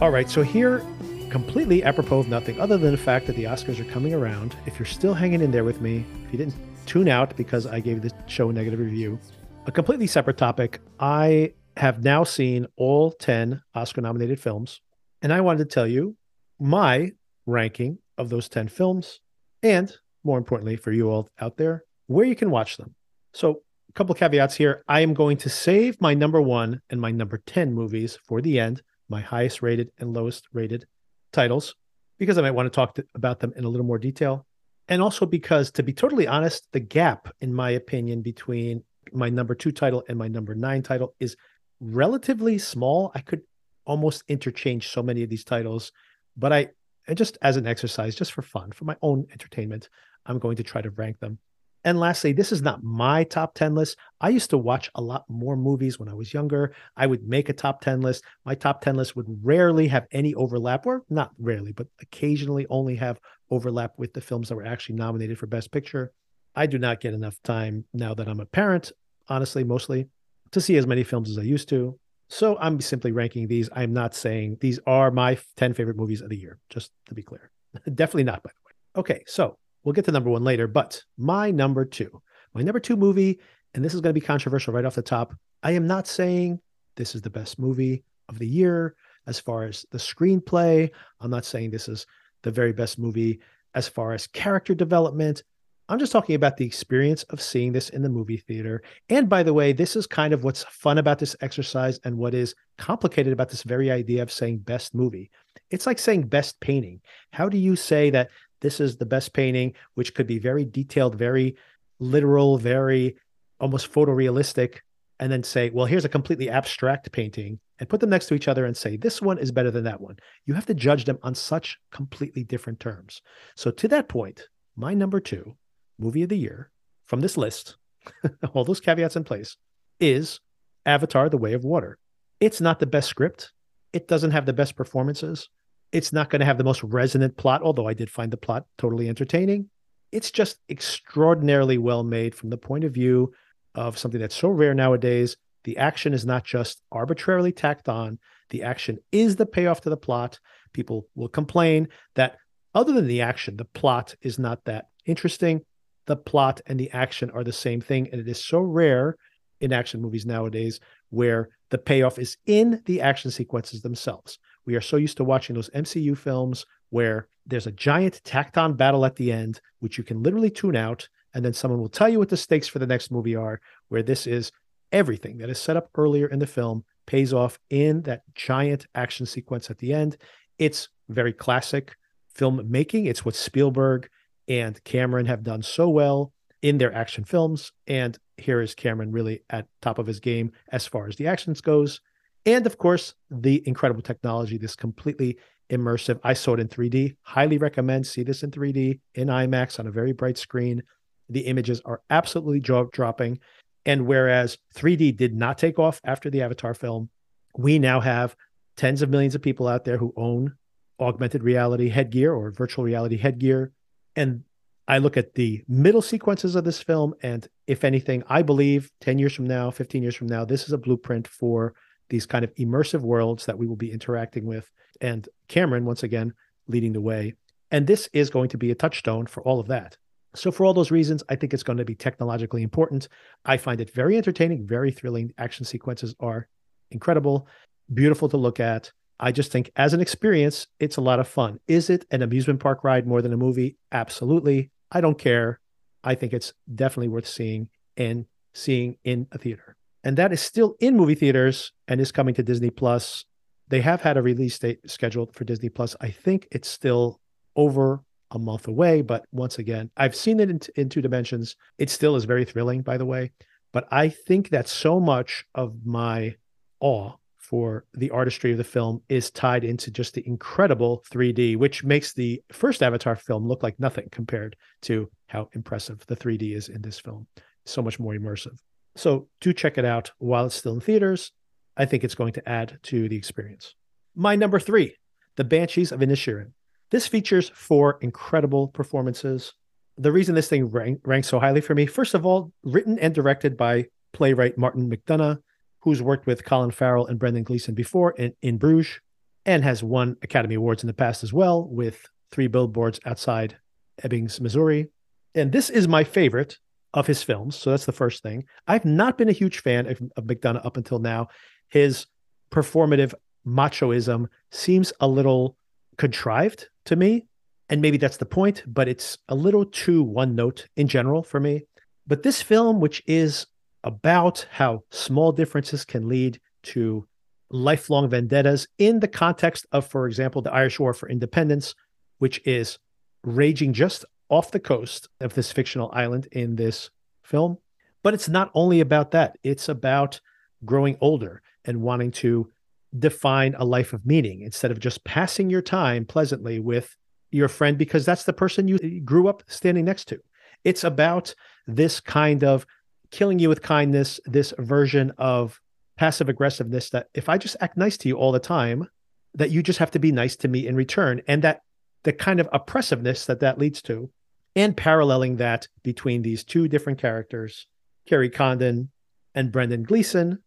All 0.00 0.10
right, 0.10 0.30
so 0.30 0.42
here, 0.42 0.82
completely 1.30 1.84
apropos 1.84 2.20
of 2.20 2.28
nothing 2.28 2.58
other 2.58 2.78
than 2.78 2.90
the 2.90 2.96
fact 2.96 3.26
that 3.26 3.36
the 3.36 3.44
Oscars 3.44 3.78
are 3.78 3.90
coming 3.92 4.14
around. 4.14 4.56
If 4.66 4.78
you're 4.78 4.86
still 4.86 5.14
hanging 5.14 5.42
in 5.42 5.50
there 5.50 5.62
with 5.62 5.80
me, 5.80 6.06
if 6.26 6.32
you 6.32 6.38
didn't 6.38 6.54
tune 6.86 7.06
out 7.06 7.36
because 7.36 7.66
I 7.66 7.80
gave 7.80 8.02
the 8.02 8.10
show 8.26 8.48
a 8.50 8.52
negative 8.52 8.80
review, 8.80 9.20
a 9.66 9.72
completely 9.72 10.06
separate 10.06 10.38
topic. 10.38 10.80
I 10.98 11.52
have 11.76 12.02
now 12.02 12.24
seen 12.24 12.66
all 12.76 13.12
10 13.12 13.62
Oscar 13.74 14.00
nominated 14.00 14.40
films, 14.40 14.80
and 15.22 15.32
I 15.32 15.40
wanted 15.40 15.58
to 15.68 15.74
tell 15.74 15.86
you 15.86 16.16
my 16.58 17.12
ranking 17.46 17.98
of 18.18 18.28
those 18.28 18.48
10 18.48 18.68
films, 18.68 19.20
and 19.62 19.94
more 20.24 20.38
importantly, 20.38 20.76
for 20.76 20.92
you 20.92 21.10
all 21.10 21.28
out 21.40 21.56
there, 21.56 21.84
where 22.06 22.26
you 22.26 22.36
can 22.36 22.50
watch 22.50 22.76
them. 22.76 22.94
So, 23.32 23.62
a 23.88 23.92
couple 23.92 24.14
caveats 24.14 24.54
here. 24.54 24.84
I 24.86 25.00
am 25.00 25.14
going 25.14 25.36
to 25.38 25.48
save 25.48 26.00
my 26.00 26.14
number 26.14 26.40
one 26.40 26.80
and 26.90 27.00
my 27.00 27.10
number 27.10 27.42
10 27.44 27.74
movies 27.74 28.16
for 28.24 28.40
the 28.40 28.60
end, 28.60 28.82
my 29.08 29.20
highest 29.20 29.62
rated 29.62 29.90
and 29.98 30.14
lowest 30.14 30.46
rated 30.52 30.86
titles, 31.32 31.74
because 32.16 32.38
I 32.38 32.42
might 32.42 32.52
want 32.52 32.66
to 32.66 32.70
talk 32.70 32.94
to, 32.94 33.06
about 33.16 33.40
them 33.40 33.52
in 33.56 33.64
a 33.64 33.68
little 33.68 33.86
more 33.86 33.98
detail. 33.98 34.46
And 34.86 35.02
also 35.02 35.26
because, 35.26 35.72
to 35.72 35.82
be 35.82 35.92
totally 35.92 36.28
honest, 36.28 36.68
the 36.72 36.80
gap, 36.80 37.34
in 37.40 37.52
my 37.52 37.70
opinion, 37.70 38.22
between 38.22 38.84
my 39.12 39.28
number 39.28 39.56
two 39.56 39.72
title 39.72 40.04
and 40.08 40.16
my 40.16 40.28
number 40.28 40.54
nine 40.54 40.82
title 40.82 41.14
is 41.18 41.36
relatively 41.80 42.58
small. 42.58 43.10
I 43.14 43.20
could 43.20 43.42
almost 43.90 44.22
interchange 44.28 44.86
so 44.86 45.02
many 45.02 45.24
of 45.24 45.28
these 45.28 45.42
titles, 45.42 45.90
but 46.36 46.52
I, 46.52 46.68
just 47.12 47.36
as 47.42 47.56
an 47.56 47.66
exercise, 47.66 48.14
just 48.14 48.30
for 48.30 48.42
fun, 48.42 48.70
for 48.70 48.84
my 48.84 48.96
own 49.02 49.26
entertainment, 49.32 49.88
I'm 50.26 50.38
going 50.38 50.56
to 50.58 50.62
try 50.62 50.80
to 50.80 50.90
rank 50.90 51.18
them. 51.18 51.40
And 51.82 51.98
lastly, 51.98 52.32
this 52.32 52.52
is 52.52 52.62
not 52.62 52.84
my 52.84 53.24
top 53.24 53.54
10 53.54 53.74
list. 53.74 53.96
I 54.20 54.28
used 54.28 54.50
to 54.50 54.58
watch 54.58 54.92
a 54.94 55.00
lot 55.00 55.24
more 55.28 55.56
movies 55.56 55.98
when 55.98 56.08
I 56.08 56.14
was 56.14 56.32
younger. 56.32 56.72
I 56.96 57.08
would 57.08 57.26
make 57.26 57.48
a 57.48 57.52
top 57.52 57.80
10 57.80 58.00
list. 58.00 58.22
My 58.44 58.54
top 58.54 58.80
10 58.80 58.94
list 58.94 59.16
would 59.16 59.26
rarely 59.42 59.88
have 59.88 60.06
any 60.12 60.34
overlap, 60.34 60.86
or 60.86 61.02
not 61.10 61.32
rarely, 61.40 61.72
but 61.72 61.88
occasionally 62.00 62.68
only 62.70 62.94
have 62.94 63.18
overlap 63.50 63.98
with 63.98 64.12
the 64.12 64.20
films 64.20 64.50
that 64.50 64.54
were 64.54 64.66
actually 64.66 64.94
nominated 64.94 65.36
for 65.36 65.48
Best 65.48 65.72
Picture. 65.72 66.12
I 66.54 66.66
do 66.66 66.78
not 66.78 67.00
get 67.00 67.14
enough 67.14 67.42
time 67.42 67.86
now 67.92 68.14
that 68.14 68.28
I'm 68.28 68.38
a 68.38 68.46
parent, 68.46 68.92
honestly, 69.28 69.64
mostly 69.64 70.06
to 70.52 70.60
see 70.60 70.76
as 70.76 70.86
many 70.86 71.02
films 71.02 71.28
as 71.28 71.38
I 71.38 71.42
used 71.42 71.68
to. 71.70 71.98
So 72.30 72.56
I'm 72.60 72.80
simply 72.80 73.10
ranking 73.10 73.48
these. 73.48 73.68
I'm 73.72 73.92
not 73.92 74.14
saying 74.14 74.58
these 74.60 74.78
are 74.86 75.10
my 75.10 75.36
10 75.56 75.74
favorite 75.74 75.96
movies 75.96 76.20
of 76.20 76.30
the 76.30 76.36
year, 76.36 76.60
just 76.70 76.92
to 77.06 77.14
be 77.14 77.22
clear. 77.22 77.50
Definitely 77.94 78.24
not, 78.24 78.44
by 78.44 78.50
the 78.50 78.66
way. 78.66 79.00
Okay, 79.00 79.24
so 79.26 79.58
we'll 79.82 79.94
get 79.94 80.04
to 80.04 80.12
number 80.12 80.30
one 80.30 80.44
later, 80.44 80.68
but 80.68 81.02
my 81.18 81.50
number 81.50 81.84
two, 81.84 82.22
my 82.54 82.62
number 82.62 82.78
two 82.78 82.96
movie, 82.96 83.40
and 83.74 83.84
this 83.84 83.94
is 83.94 84.00
going 84.00 84.14
to 84.14 84.20
be 84.20 84.24
controversial 84.24 84.72
right 84.72 84.84
off 84.84 84.94
the 84.94 85.02
top. 85.02 85.34
I 85.64 85.72
am 85.72 85.88
not 85.88 86.06
saying 86.06 86.60
this 86.94 87.16
is 87.16 87.22
the 87.22 87.30
best 87.30 87.58
movie 87.58 88.04
of 88.28 88.38
the 88.38 88.46
year 88.46 88.94
as 89.26 89.40
far 89.40 89.64
as 89.64 89.84
the 89.90 89.98
screenplay. 89.98 90.88
I'm 91.20 91.30
not 91.30 91.44
saying 91.44 91.70
this 91.70 91.88
is 91.88 92.06
the 92.42 92.52
very 92.52 92.72
best 92.72 92.96
movie 92.96 93.40
as 93.74 93.88
far 93.88 94.12
as 94.12 94.28
character 94.28 94.74
development. 94.74 95.42
I'm 95.90 95.98
just 95.98 96.12
talking 96.12 96.36
about 96.36 96.56
the 96.56 96.64
experience 96.64 97.24
of 97.24 97.42
seeing 97.42 97.72
this 97.72 97.88
in 97.88 98.02
the 98.02 98.08
movie 98.08 98.36
theater. 98.36 98.80
And 99.08 99.28
by 99.28 99.42
the 99.42 99.52
way, 99.52 99.72
this 99.72 99.96
is 99.96 100.06
kind 100.06 100.32
of 100.32 100.44
what's 100.44 100.62
fun 100.62 100.98
about 100.98 101.18
this 101.18 101.34
exercise 101.40 101.98
and 102.04 102.16
what 102.16 102.32
is 102.32 102.54
complicated 102.78 103.32
about 103.32 103.48
this 103.48 103.64
very 103.64 103.90
idea 103.90 104.22
of 104.22 104.30
saying 104.30 104.58
best 104.58 104.94
movie. 104.94 105.32
It's 105.68 105.86
like 105.86 105.98
saying 105.98 106.28
best 106.28 106.60
painting. 106.60 107.00
How 107.32 107.48
do 107.48 107.58
you 107.58 107.74
say 107.74 108.08
that 108.10 108.30
this 108.60 108.78
is 108.78 108.98
the 108.98 109.04
best 109.04 109.32
painting, 109.32 109.74
which 109.94 110.14
could 110.14 110.28
be 110.28 110.38
very 110.38 110.64
detailed, 110.64 111.16
very 111.16 111.56
literal, 111.98 112.56
very 112.56 113.16
almost 113.58 113.92
photorealistic, 113.92 114.76
and 115.18 115.32
then 115.32 115.42
say, 115.42 115.70
well, 115.70 115.86
here's 115.86 116.04
a 116.04 116.08
completely 116.08 116.48
abstract 116.48 117.10
painting 117.10 117.58
and 117.80 117.88
put 117.88 117.98
them 117.98 118.10
next 118.10 118.28
to 118.28 118.34
each 118.34 118.46
other 118.46 118.64
and 118.64 118.76
say, 118.76 118.96
this 118.96 119.20
one 119.20 119.38
is 119.38 119.50
better 119.50 119.72
than 119.72 119.84
that 119.84 120.00
one. 120.00 120.18
You 120.46 120.54
have 120.54 120.66
to 120.66 120.74
judge 120.74 121.04
them 121.04 121.18
on 121.24 121.34
such 121.34 121.78
completely 121.90 122.44
different 122.44 122.78
terms. 122.78 123.22
So, 123.56 123.72
to 123.72 123.88
that 123.88 124.08
point, 124.08 124.46
my 124.76 124.94
number 124.94 125.18
two 125.18 125.56
movie 126.00 126.22
of 126.22 126.28
the 126.28 126.38
year 126.38 126.70
from 127.04 127.20
this 127.20 127.36
list, 127.36 127.76
all 128.54 128.64
those 128.64 128.80
caveats 128.80 129.16
in 129.16 129.24
place, 129.24 129.56
is 129.98 130.40
Avatar 130.86 131.28
The 131.28 131.36
Way 131.36 131.52
of 131.52 131.64
Water. 131.64 131.98
It's 132.40 132.60
not 132.60 132.78
the 132.80 132.86
best 132.86 133.08
script. 133.08 133.52
It 133.92 134.08
doesn't 134.08 134.30
have 134.30 134.46
the 134.46 134.52
best 134.52 134.76
performances. 134.76 135.48
It's 135.92 136.12
not 136.12 136.30
going 136.30 136.40
to 136.40 136.46
have 136.46 136.58
the 136.58 136.64
most 136.64 136.82
resonant 136.82 137.36
plot, 137.36 137.62
although 137.62 137.88
I 137.88 137.94
did 137.94 138.10
find 138.10 138.32
the 138.32 138.36
plot 138.36 138.64
totally 138.78 139.08
entertaining. 139.08 139.68
It's 140.12 140.30
just 140.30 140.58
extraordinarily 140.68 141.78
well 141.78 142.02
made 142.02 142.34
from 142.34 142.50
the 142.50 142.56
point 142.56 142.84
of 142.84 142.92
view 142.92 143.32
of 143.74 143.98
something 143.98 144.20
that's 144.20 144.36
so 144.36 144.48
rare 144.48 144.74
nowadays. 144.74 145.36
The 145.64 145.76
action 145.76 146.14
is 146.14 146.24
not 146.24 146.44
just 146.44 146.80
arbitrarily 146.90 147.52
tacked 147.52 147.88
on, 147.88 148.18
the 148.50 148.62
action 148.62 148.98
is 149.12 149.36
the 149.36 149.46
payoff 149.46 149.80
to 149.82 149.90
the 149.90 149.96
plot. 149.96 150.38
People 150.72 151.06
will 151.14 151.28
complain 151.28 151.88
that 152.14 152.36
other 152.74 152.92
than 152.92 153.06
the 153.06 153.22
action, 153.22 153.56
the 153.56 153.64
plot 153.64 154.14
is 154.22 154.38
not 154.38 154.64
that 154.64 154.86
interesting 155.06 155.62
the 156.10 156.16
plot 156.16 156.60
and 156.66 156.78
the 156.78 156.90
action 156.90 157.30
are 157.30 157.44
the 157.44 157.52
same 157.52 157.80
thing. 157.80 158.08
And 158.10 158.20
it 158.20 158.28
is 158.28 158.44
so 158.44 158.60
rare 158.60 159.16
in 159.60 159.72
action 159.72 160.02
movies 160.02 160.26
nowadays 160.26 160.80
where 161.10 161.48
the 161.70 161.78
payoff 161.78 162.18
is 162.18 162.36
in 162.46 162.82
the 162.86 163.00
action 163.00 163.30
sequences 163.30 163.80
themselves. 163.80 164.38
We 164.66 164.74
are 164.74 164.80
so 164.80 164.96
used 164.96 165.16
to 165.18 165.24
watching 165.24 165.54
those 165.54 165.70
MCU 165.70 166.16
films 166.16 166.66
where 166.90 167.28
there's 167.46 167.66
a 167.66 167.72
giant 167.72 168.20
tacked 168.24 168.58
on 168.58 168.74
battle 168.74 169.06
at 169.06 169.16
the 169.16 169.32
end, 169.32 169.60
which 169.78 169.96
you 169.96 170.04
can 170.04 170.22
literally 170.22 170.50
tune 170.50 170.76
out. 170.76 171.08
And 171.32 171.44
then 171.44 171.54
someone 171.54 171.80
will 171.80 171.88
tell 171.88 172.08
you 172.08 172.18
what 172.18 172.28
the 172.28 172.36
stakes 172.36 172.66
for 172.66 172.80
the 172.80 172.86
next 172.86 173.12
movie 173.12 173.36
are, 173.36 173.60
where 173.88 174.02
this 174.02 174.26
is 174.26 174.50
everything 174.90 175.38
that 175.38 175.48
is 175.48 175.60
set 175.60 175.76
up 175.76 175.88
earlier 175.94 176.26
in 176.26 176.40
the 176.40 176.46
film 176.46 176.84
pays 177.06 177.32
off 177.32 177.58
in 177.70 178.02
that 178.02 178.22
giant 178.34 178.86
action 178.96 179.26
sequence 179.26 179.70
at 179.70 179.78
the 179.78 179.92
end. 179.92 180.16
It's 180.58 180.88
very 181.08 181.32
classic 181.32 181.94
filmmaking. 182.36 183.06
It's 183.06 183.24
what 183.24 183.36
Spielberg 183.36 184.08
and 184.50 184.82
Cameron 184.82 185.26
have 185.26 185.44
done 185.44 185.62
so 185.62 185.88
well 185.88 186.32
in 186.60 186.76
their 186.76 186.92
action 186.92 187.22
films. 187.22 187.72
And 187.86 188.18
here 188.36 188.60
is 188.60 188.74
Cameron 188.74 189.12
really 189.12 189.44
at 189.48 189.68
top 189.80 189.98
of 189.98 190.08
his 190.08 190.18
game 190.18 190.50
as 190.72 190.86
far 190.88 191.06
as 191.06 191.14
the 191.16 191.28
actions 191.28 191.60
goes. 191.60 192.00
And 192.44 192.66
of 192.66 192.76
course, 192.76 193.14
the 193.30 193.62
incredible 193.66 194.02
technology, 194.02 194.58
this 194.58 194.74
completely 194.74 195.38
immersive. 195.70 196.18
I 196.24 196.32
saw 196.32 196.54
it 196.54 196.60
in 196.60 196.66
3D. 196.66 197.16
Highly 197.22 197.58
recommend 197.58 198.08
see 198.08 198.24
this 198.24 198.42
in 198.42 198.50
3D 198.50 198.98
in 199.14 199.28
IMAX 199.28 199.78
on 199.78 199.86
a 199.86 199.92
very 199.92 200.12
bright 200.12 200.36
screen. 200.36 200.82
The 201.28 201.42
images 201.42 201.80
are 201.84 202.02
absolutely 202.10 202.58
jaw 202.58 202.86
dropping. 202.92 203.38
And 203.86 204.04
whereas 204.04 204.58
3D 204.74 205.16
did 205.16 205.32
not 205.32 205.58
take 205.58 205.78
off 205.78 206.00
after 206.02 206.28
the 206.28 206.42
Avatar 206.42 206.74
film, 206.74 207.08
we 207.56 207.78
now 207.78 208.00
have 208.00 208.34
tens 208.76 209.00
of 209.00 209.10
millions 209.10 209.36
of 209.36 209.42
people 209.42 209.68
out 209.68 209.84
there 209.84 209.96
who 209.96 210.12
own 210.16 210.54
augmented 210.98 211.44
reality 211.44 211.88
headgear 211.88 212.34
or 212.34 212.50
virtual 212.50 212.84
reality 212.84 213.16
headgear 213.16 213.72
and 214.16 214.44
I 214.88 214.98
look 214.98 215.16
at 215.16 215.34
the 215.34 215.62
middle 215.68 216.02
sequences 216.02 216.56
of 216.56 216.64
this 216.64 216.82
film, 216.82 217.14
and 217.22 217.46
if 217.66 217.84
anything, 217.84 218.24
I 218.28 218.42
believe 218.42 218.90
10 219.00 219.18
years 219.18 219.34
from 219.34 219.46
now, 219.46 219.70
15 219.70 220.02
years 220.02 220.16
from 220.16 220.26
now, 220.26 220.44
this 220.44 220.64
is 220.64 220.72
a 220.72 220.78
blueprint 220.78 221.28
for 221.28 221.74
these 222.08 222.26
kind 222.26 222.44
of 222.44 222.52
immersive 222.56 223.00
worlds 223.00 223.46
that 223.46 223.56
we 223.56 223.68
will 223.68 223.76
be 223.76 223.92
interacting 223.92 224.46
with. 224.46 224.68
And 225.00 225.28
Cameron, 225.46 225.84
once 225.84 226.02
again, 226.02 226.34
leading 226.66 226.92
the 226.92 227.00
way. 227.00 227.34
And 227.70 227.86
this 227.86 228.08
is 228.12 228.30
going 228.30 228.48
to 228.48 228.58
be 228.58 228.72
a 228.72 228.74
touchstone 228.74 229.26
for 229.26 229.42
all 229.44 229.60
of 229.60 229.68
that. 229.68 229.96
So, 230.34 230.50
for 230.50 230.64
all 230.64 230.74
those 230.74 230.90
reasons, 230.90 231.22
I 231.28 231.36
think 231.36 231.54
it's 231.54 231.62
going 231.62 231.78
to 231.78 231.84
be 231.84 231.94
technologically 231.94 232.62
important. 232.62 233.08
I 233.44 233.56
find 233.56 233.80
it 233.80 233.92
very 233.92 234.16
entertaining, 234.16 234.66
very 234.66 234.90
thrilling. 234.90 235.32
Action 235.38 235.64
sequences 235.64 236.14
are 236.20 236.48
incredible, 236.90 237.48
beautiful 237.92 238.28
to 238.28 238.36
look 238.36 238.60
at. 238.60 238.92
I 239.20 239.32
just 239.32 239.52
think 239.52 239.70
as 239.76 239.92
an 239.92 240.00
experience, 240.00 240.66
it's 240.80 240.96
a 240.96 241.02
lot 241.02 241.20
of 241.20 241.28
fun. 241.28 241.60
Is 241.68 241.90
it 241.90 242.06
an 242.10 242.22
amusement 242.22 242.58
park 242.58 242.82
ride 242.82 243.06
more 243.06 243.20
than 243.20 243.34
a 243.34 243.36
movie? 243.36 243.76
Absolutely. 243.92 244.70
I 244.90 245.02
don't 245.02 245.18
care. 245.18 245.60
I 246.02 246.14
think 246.14 246.32
it's 246.32 246.54
definitely 246.74 247.08
worth 247.08 247.26
seeing 247.26 247.68
and 247.98 248.24
seeing 248.54 248.96
in 249.04 249.28
a 249.30 249.38
theater. 249.38 249.76
And 250.02 250.16
that 250.16 250.32
is 250.32 250.40
still 250.40 250.74
in 250.80 250.96
movie 250.96 251.14
theaters 251.14 251.72
and 251.86 252.00
is 252.00 252.10
coming 252.10 252.34
to 252.34 252.42
Disney 252.42 252.70
Plus. 252.70 253.26
They 253.68 253.82
have 253.82 254.00
had 254.00 254.16
a 254.16 254.22
release 254.22 254.58
date 254.58 254.90
scheduled 254.90 255.34
for 255.34 255.44
Disney 255.44 255.68
Plus. 255.68 255.94
I 256.00 256.08
think 256.08 256.48
it's 256.50 256.68
still 256.68 257.20
over 257.54 258.02
a 258.30 258.38
month 258.38 258.68
away, 258.68 259.02
but 259.02 259.26
once 259.32 259.58
again, 259.58 259.90
I've 259.96 260.16
seen 260.16 260.40
it 260.40 260.48
in, 260.48 260.60
in 260.76 260.88
two 260.88 261.02
dimensions. 261.02 261.56
It 261.78 261.90
still 261.90 262.16
is 262.16 262.24
very 262.24 262.46
thrilling, 262.46 262.80
by 262.80 262.96
the 262.96 263.04
way. 263.04 263.32
But 263.72 263.86
I 263.90 264.08
think 264.08 264.48
that 264.48 264.66
so 264.66 264.98
much 264.98 265.44
of 265.54 265.84
my 265.84 266.36
awe 266.80 267.12
for 267.50 267.84
the 267.94 268.10
artistry 268.10 268.52
of 268.52 268.58
the 268.58 268.64
film 268.64 269.02
is 269.08 269.28
tied 269.32 269.64
into 269.64 269.90
just 269.90 270.14
the 270.14 270.24
incredible 270.24 271.02
3D, 271.10 271.56
which 271.56 271.82
makes 271.82 272.12
the 272.12 272.40
first 272.52 272.80
Avatar 272.80 273.16
film 273.16 273.44
look 273.44 273.64
like 273.64 273.78
nothing 273.80 274.08
compared 274.12 274.54
to 274.82 275.10
how 275.26 275.48
impressive 275.54 276.06
the 276.06 276.14
3D 276.14 276.54
is 276.54 276.68
in 276.68 276.80
this 276.80 277.00
film. 277.00 277.26
So 277.66 277.82
much 277.82 277.98
more 277.98 278.14
immersive. 278.14 278.56
So 278.94 279.26
do 279.40 279.52
check 279.52 279.78
it 279.78 279.84
out 279.84 280.12
while 280.18 280.46
it's 280.46 280.54
still 280.54 280.74
in 280.74 280.80
theaters. 280.80 281.32
I 281.76 281.86
think 281.86 282.04
it's 282.04 282.14
going 282.14 282.34
to 282.34 282.48
add 282.48 282.78
to 282.84 283.08
the 283.08 283.16
experience. 283.16 283.74
My 284.14 284.36
number 284.36 284.60
three, 284.60 284.94
The 285.34 285.44
Banshees 285.44 285.90
of 285.90 285.98
Inisherin. 285.98 286.52
This 286.92 287.08
features 287.08 287.50
four 287.52 287.98
incredible 288.00 288.68
performances. 288.68 289.54
The 289.98 290.12
reason 290.12 290.36
this 290.36 290.48
thing 290.48 290.66
rank, 290.66 291.00
ranks 291.04 291.28
so 291.28 291.40
highly 291.40 291.62
for 291.62 291.74
me, 291.74 291.86
first 291.86 292.14
of 292.14 292.24
all, 292.24 292.52
written 292.62 292.96
and 293.00 293.12
directed 293.12 293.56
by 293.56 293.86
playwright 294.12 294.56
Martin 294.56 294.88
McDonagh, 294.88 295.40
who's 295.80 296.02
worked 296.02 296.26
with 296.26 296.44
Colin 296.44 296.70
Farrell 296.70 297.06
and 297.06 297.18
Brendan 297.18 297.44
Gleeson 297.44 297.74
before 297.74 298.12
in, 298.12 298.34
in 298.42 298.58
Bruges. 298.58 299.00
and 299.46 299.64
has 299.64 299.82
won 299.82 300.16
Academy 300.22 300.54
Awards 300.54 300.82
in 300.82 300.86
the 300.86 300.94
past 300.94 301.24
as 301.24 301.32
well 301.32 301.66
with 301.66 302.06
three 302.30 302.46
billboards 302.46 303.00
outside 303.06 303.56
Ebbings, 304.02 304.40
Missouri. 304.40 304.88
And 305.34 305.52
this 305.52 305.70
is 305.70 305.88
my 305.88 306.04
favorite 306.04 306.58
of 306.92 307.06
his 307.06 307.22
films. 307.22 307.56
So 307.56 307.70
that's 307.70 307.86
the 307.86 307.92
first 307.92 308.22
thing. 308.22 308.44
I've 308.66 308.84
not 308.84 309.16
been 309.16 309.28
a 309.28 309.32
huge 309.32 309.60
fan 309.60 309.86
of, 309.86 310.00
of 310.16 310.24
McDonagh 310.24 310.64
up 310.66 310.76
until 310.76 310.98
now. 310.98 311.28
His 311.68 312.06
performative 312.50 313.14
machoism 313.46 314.26
seems 314.50 314.92
a 315.00 315.08
little 315.08 315.56
contrived 315.96 316.68
to 316.86 316.96
me. 316.96 317.26
And 317.68 317.80
maybe 317.80 317.96
that's 317.96 318.16
the 318.16 318.26
point, 318.26 318.64
but 318.66 318.88
it's 318.88 319.18
a 319.28 319.34
little 319.34 319.64
too 319.64 320.02
one 320.02 320.34
note 320.34 320.66
in 320.76 320.88
general 320.88 321.22
for 321.22 321.38
me. 321.38 321.62
But 322.06 322.24
this 322.24 322.42
film, 322.42 322.80
which 322.80 323.02
is 323.06 323.46
about 323.84 324.46
how 324.50 324.82
small 324.90 325.32
differences 325.32 325.84
can 325.84 326.08
lead 326.08 326.40
to 326.62 327.06
lifelong 327.50 328.08
vendettas 328.08 328.66
in 328.78 329.00
the 329.00 329.08
context 329.08 329.66
of, 329.72 329.86
for 329.86 330.06
example, 330.06 330.42
the 330.42 330.52
Irish 330.52 330.78
War 330.78 330.94
for 330.94 331.08
Independence, 331.08 331.74
which 332.18 332.40
is 332.46 332.78
raging 333.24 333.72
just 333.72 334.04
off 334.28 334.50
the 334.50 334.60
coast 334.60 335.08
of 335.20 335.34
this 335.34 335.50
fictional 335.50 335.90
island 335.92 336.28
in 336.32 336.56
this 336.56 336.90
film. 337.24 337.58
But 338.02 338.14
it's 338.14 338.28
not 338.28 338.50
only 338.54 338.80
about 338.80 339.10
that, 339.10 339.36
it's 339.42 339.68
about 339.68 340.20
growing 340.64 340.96
older 341.00 341.42
and 341.64 341.82
wanting 341.82 342.10
to 342.10 342.50
define 342.98 343.54
a 343.54 343.64
life 343.64 343.92
of 343.92 344.06
meaning 344.06 344.42
instead 344.42 344.70
of 344.70 344.80
just 344.80 345.04
passing 345.04 345.50
your 345.50 345.62
time 345.62 346.04
pleasantly 346.04 346.58
with 346.58 346.96
your 347.30 347.48
friend 347.48 347.78
because 347.78 348.04
that's 348.04 348.24
the 348.24 348.32
person 348.32 348.68
you 348.68 349.00
grew 349.00 349.28
up 349.28 349.42
standing 349.46 349.84
next 349.84 350.06
to. 350.06 350.18
It's 350.64 350.84
about 350.84 351.34
this 351.66 352.00
kind 352.00 352.42
of 352.42 352.66
killing 353.10 353.38
you 353.38 353.48
with 353.48 353.62
kindness, 353.62 354.20
this 354.24 354.54
version 354.58 355.12
of 355.18 355.60
passive 355.96 356.28
aggressiveness 356.28 356.90
that 356.90 357.08
if 357.14 357.28
I 357.28 357.38
just 357.38 357.56
act 357.60 357.76
nice 357.76 357.96
to 357.98 358.08
you 358.08 358.16
all 358.16 358.32
the 358.32 358.38
time, 358.40 358.88
that 359.34 359.50
you 359.50 359.62
just 359.62 359.78
have 359.78 359.90
to 359.92 359.98
be 359.98 360.12
nice 360.12 360.36
to 360.36 360.48
me 360.48 360.66
in 360.66 360.74
return. 360.74 361.22
And 361.28 361.42
that 361.42 361.60
the 362.02 362.12
kind 362.12 362.40
of 362.40 362.48
oppressiveness 362.52 363.26
that 363.26 363.40
that 363.40 363.58
leads 363.58 363.82
to, 363.82 364.10
and 364.56 364.76
paralleling 364.76 365.36
that 365.36 365.68
between 365.82 366.22
these 366.22 366.42
two 366.42 366.68
different 366.68 366.98
characters, 366.98 367.66
Kerry 368.06 368.30
Condon 368.30 368.90
and 369.34 369.52
Brendan 369.52 369.84
Gleeson, 369.84 370.38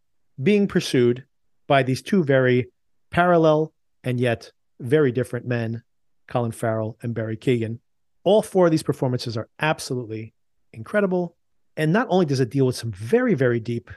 being 0.41 0.68
pursued 0.68 1.26
by 1.68 1.84
these 1.84 2.01
two 2.01 2.24
very 2.24 2.72
parallel 3.11 3.74
and 4.03 4.20
yet 4.20 4.51
very 4.80 5.11
different 5.11 5.45
men, 5.45 5.84
Colin 6.28 6.51
Farrell 6.51 6.97
and 7.01 7.14
Barry 7.14 7.38
Keoghan. 7.38 7.80
All 8.24 8.41
four 8.41 8.66
of 8.66 8.72
these 8.72 8.84
performances 8.84 9.38
are 9.38 9.49
absolutely 9.59 10.34
incredible. 10.74 11.38
And 11.76 11.91
not 11.91 12.07
only 12.09 12.26
does 12.26 12.39
it 12.39 12.51
deal 12.51 12.65
with 12.65 12.76
some 12.76 12.91
very, 12.91 13.34
very 13.34 13.59
deep 13.59 13.89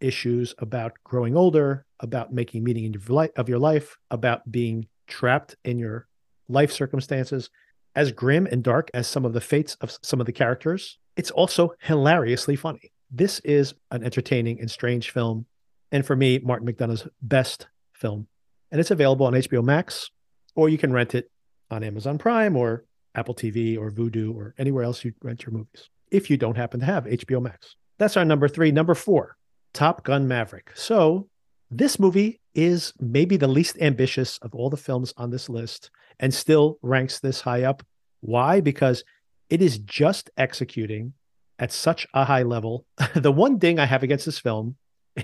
issues 0.00 0.54
about 0.58 0.92
growing 1.04 1.36
older, 1.36 1.86
about 2.00 2.32
making 2.32 2.64
meaning 2.64 2.94
of 3.36 3.48
your 3.48 3.58
life, 3.58 3.96
about 4.10 4.50
being 4.50 4.86
trapped 5.06 5.56
in 5.64 5.78
your 5.78 6.08
life 6.48 6.72
circumstances, 6.72 7.48
as 7.94 8.12
grim 8.12 8.46
and 8.46 8.62
dark 8.62 8.90
as 8.92 9.06
some 9.06 9.24
of 9.24 9.32
the 9.32 9.40
fates 9.40 9.76
of 9.80 9.96
some 10.02 10.20
of 10.20 10.26
the 10.26 10.32
characters, 10.32 10.98
it's 11.16 11.30
also 11.30 11.72
hilariously 11.80 12.56
funny. 12.56 12.92
This 13.10 13.38
is 13.40 13.74
an 13.90 14.02
entertaining 14.02 14.60
and 14.60 14.70
strange 14.70 15.10
film. 15.10 15.46
And 15.90 16.04
for 16.04 16.16
me, 16.16 16.38
Martin 16.38 16.66
McDonagh's 16.66 17.06
best 17.20 17.66
film. 17.92 18.28
And 18.70 18.80
it's 18.80 18.90
available 18.90 19.26
on 19.26 19.34
HBO 19.34 19.62
Max, 19.62 20.10
or 20.54 20.70
you 20.70 20.78
can 20.78 20.92
rent 20.92 21.14
it 21.14 21.30
on 21.70 21.84
Amazon 21.84 22.16
Prime 22.16 22.56
or 22.56 22.84
Apple 23.14 23.34
TV 23.34 23.78
or 23.78 23.90
Vudu 23.90 24.34
or 24.34 24.54
anywhere 24.58 24.84
else 24.84 25.04
you 25.04 25.12
rent 25.22 25.44
your 25.44 25.52
movies 25.52 25.90
if 26.12 26.30
you 26.30 26.36
don't 26.36 26.56
happen 26.56 26.80
to 26.80 26.86
have 26.86 27.04
HBO 27.04 27.42
Max. 27.42 27.76
That's 27.98 28.16
our 28.16 28.24
number 28.24 28.48
three. 28.48 28.70
Number 28.70 28.94
four, 28.94 29.36
Top 29.72 30.04
Gun 30.04 30.28
Maverick. 30.28 30.70
So 30.74 31.28
this 31.70 31.98
movie 31.98 32.40
is 32.54 32.92
maybe 33.00 33.36
the 33.36 33.48
least 33.48 33.78
ambitious 33.80 34.38
of 34.38 34.54
all 34.54 34.70
the 34.70 34.76
films 34.76 35.14
on 35.16 35.30
this 35.30 35.48
list 35.48 35.90
and 36.20 36.32
still 36.32 36.78
ranks 36.82 37.18
this 37.18 37.40
high 37.40 37.62
up. 37.62 37.82
Why? 38.20 38.60
Because 38.60 39.04
it 39.48 39.62
is 39.62 39.78
just 39.78 40.30
executing 40.36 41.14
at 41.58 41.72
such 41.72 42.06
a 42.14 42.24
high 42.24 42.42
level. 42.42 42.86
the 43.14 43.32
one 43.32 43.58
thing 43.58 43.78
I 43.78 43.86
have 43.86 44.02
against 44.02 44.26
this 44.26 44.38
film 44.38 44.76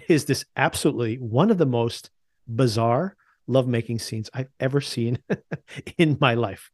is 0.09 0.25
this 0.25 0.45
absolutely 0.57 1.17
one 1.17 1.51
of 1.51 1.59
the 1.59 1.67
most 1.67 2.11
bizarre 2.47 3.17
lovemaking 3.47 3.99
scenes 3.99 4.31
I've 4.33 4.51
ever 4.61 4.81
seen 4.81 5.19
in 5.99 6.17
my 6.21 6.35
life. 6.35 6.71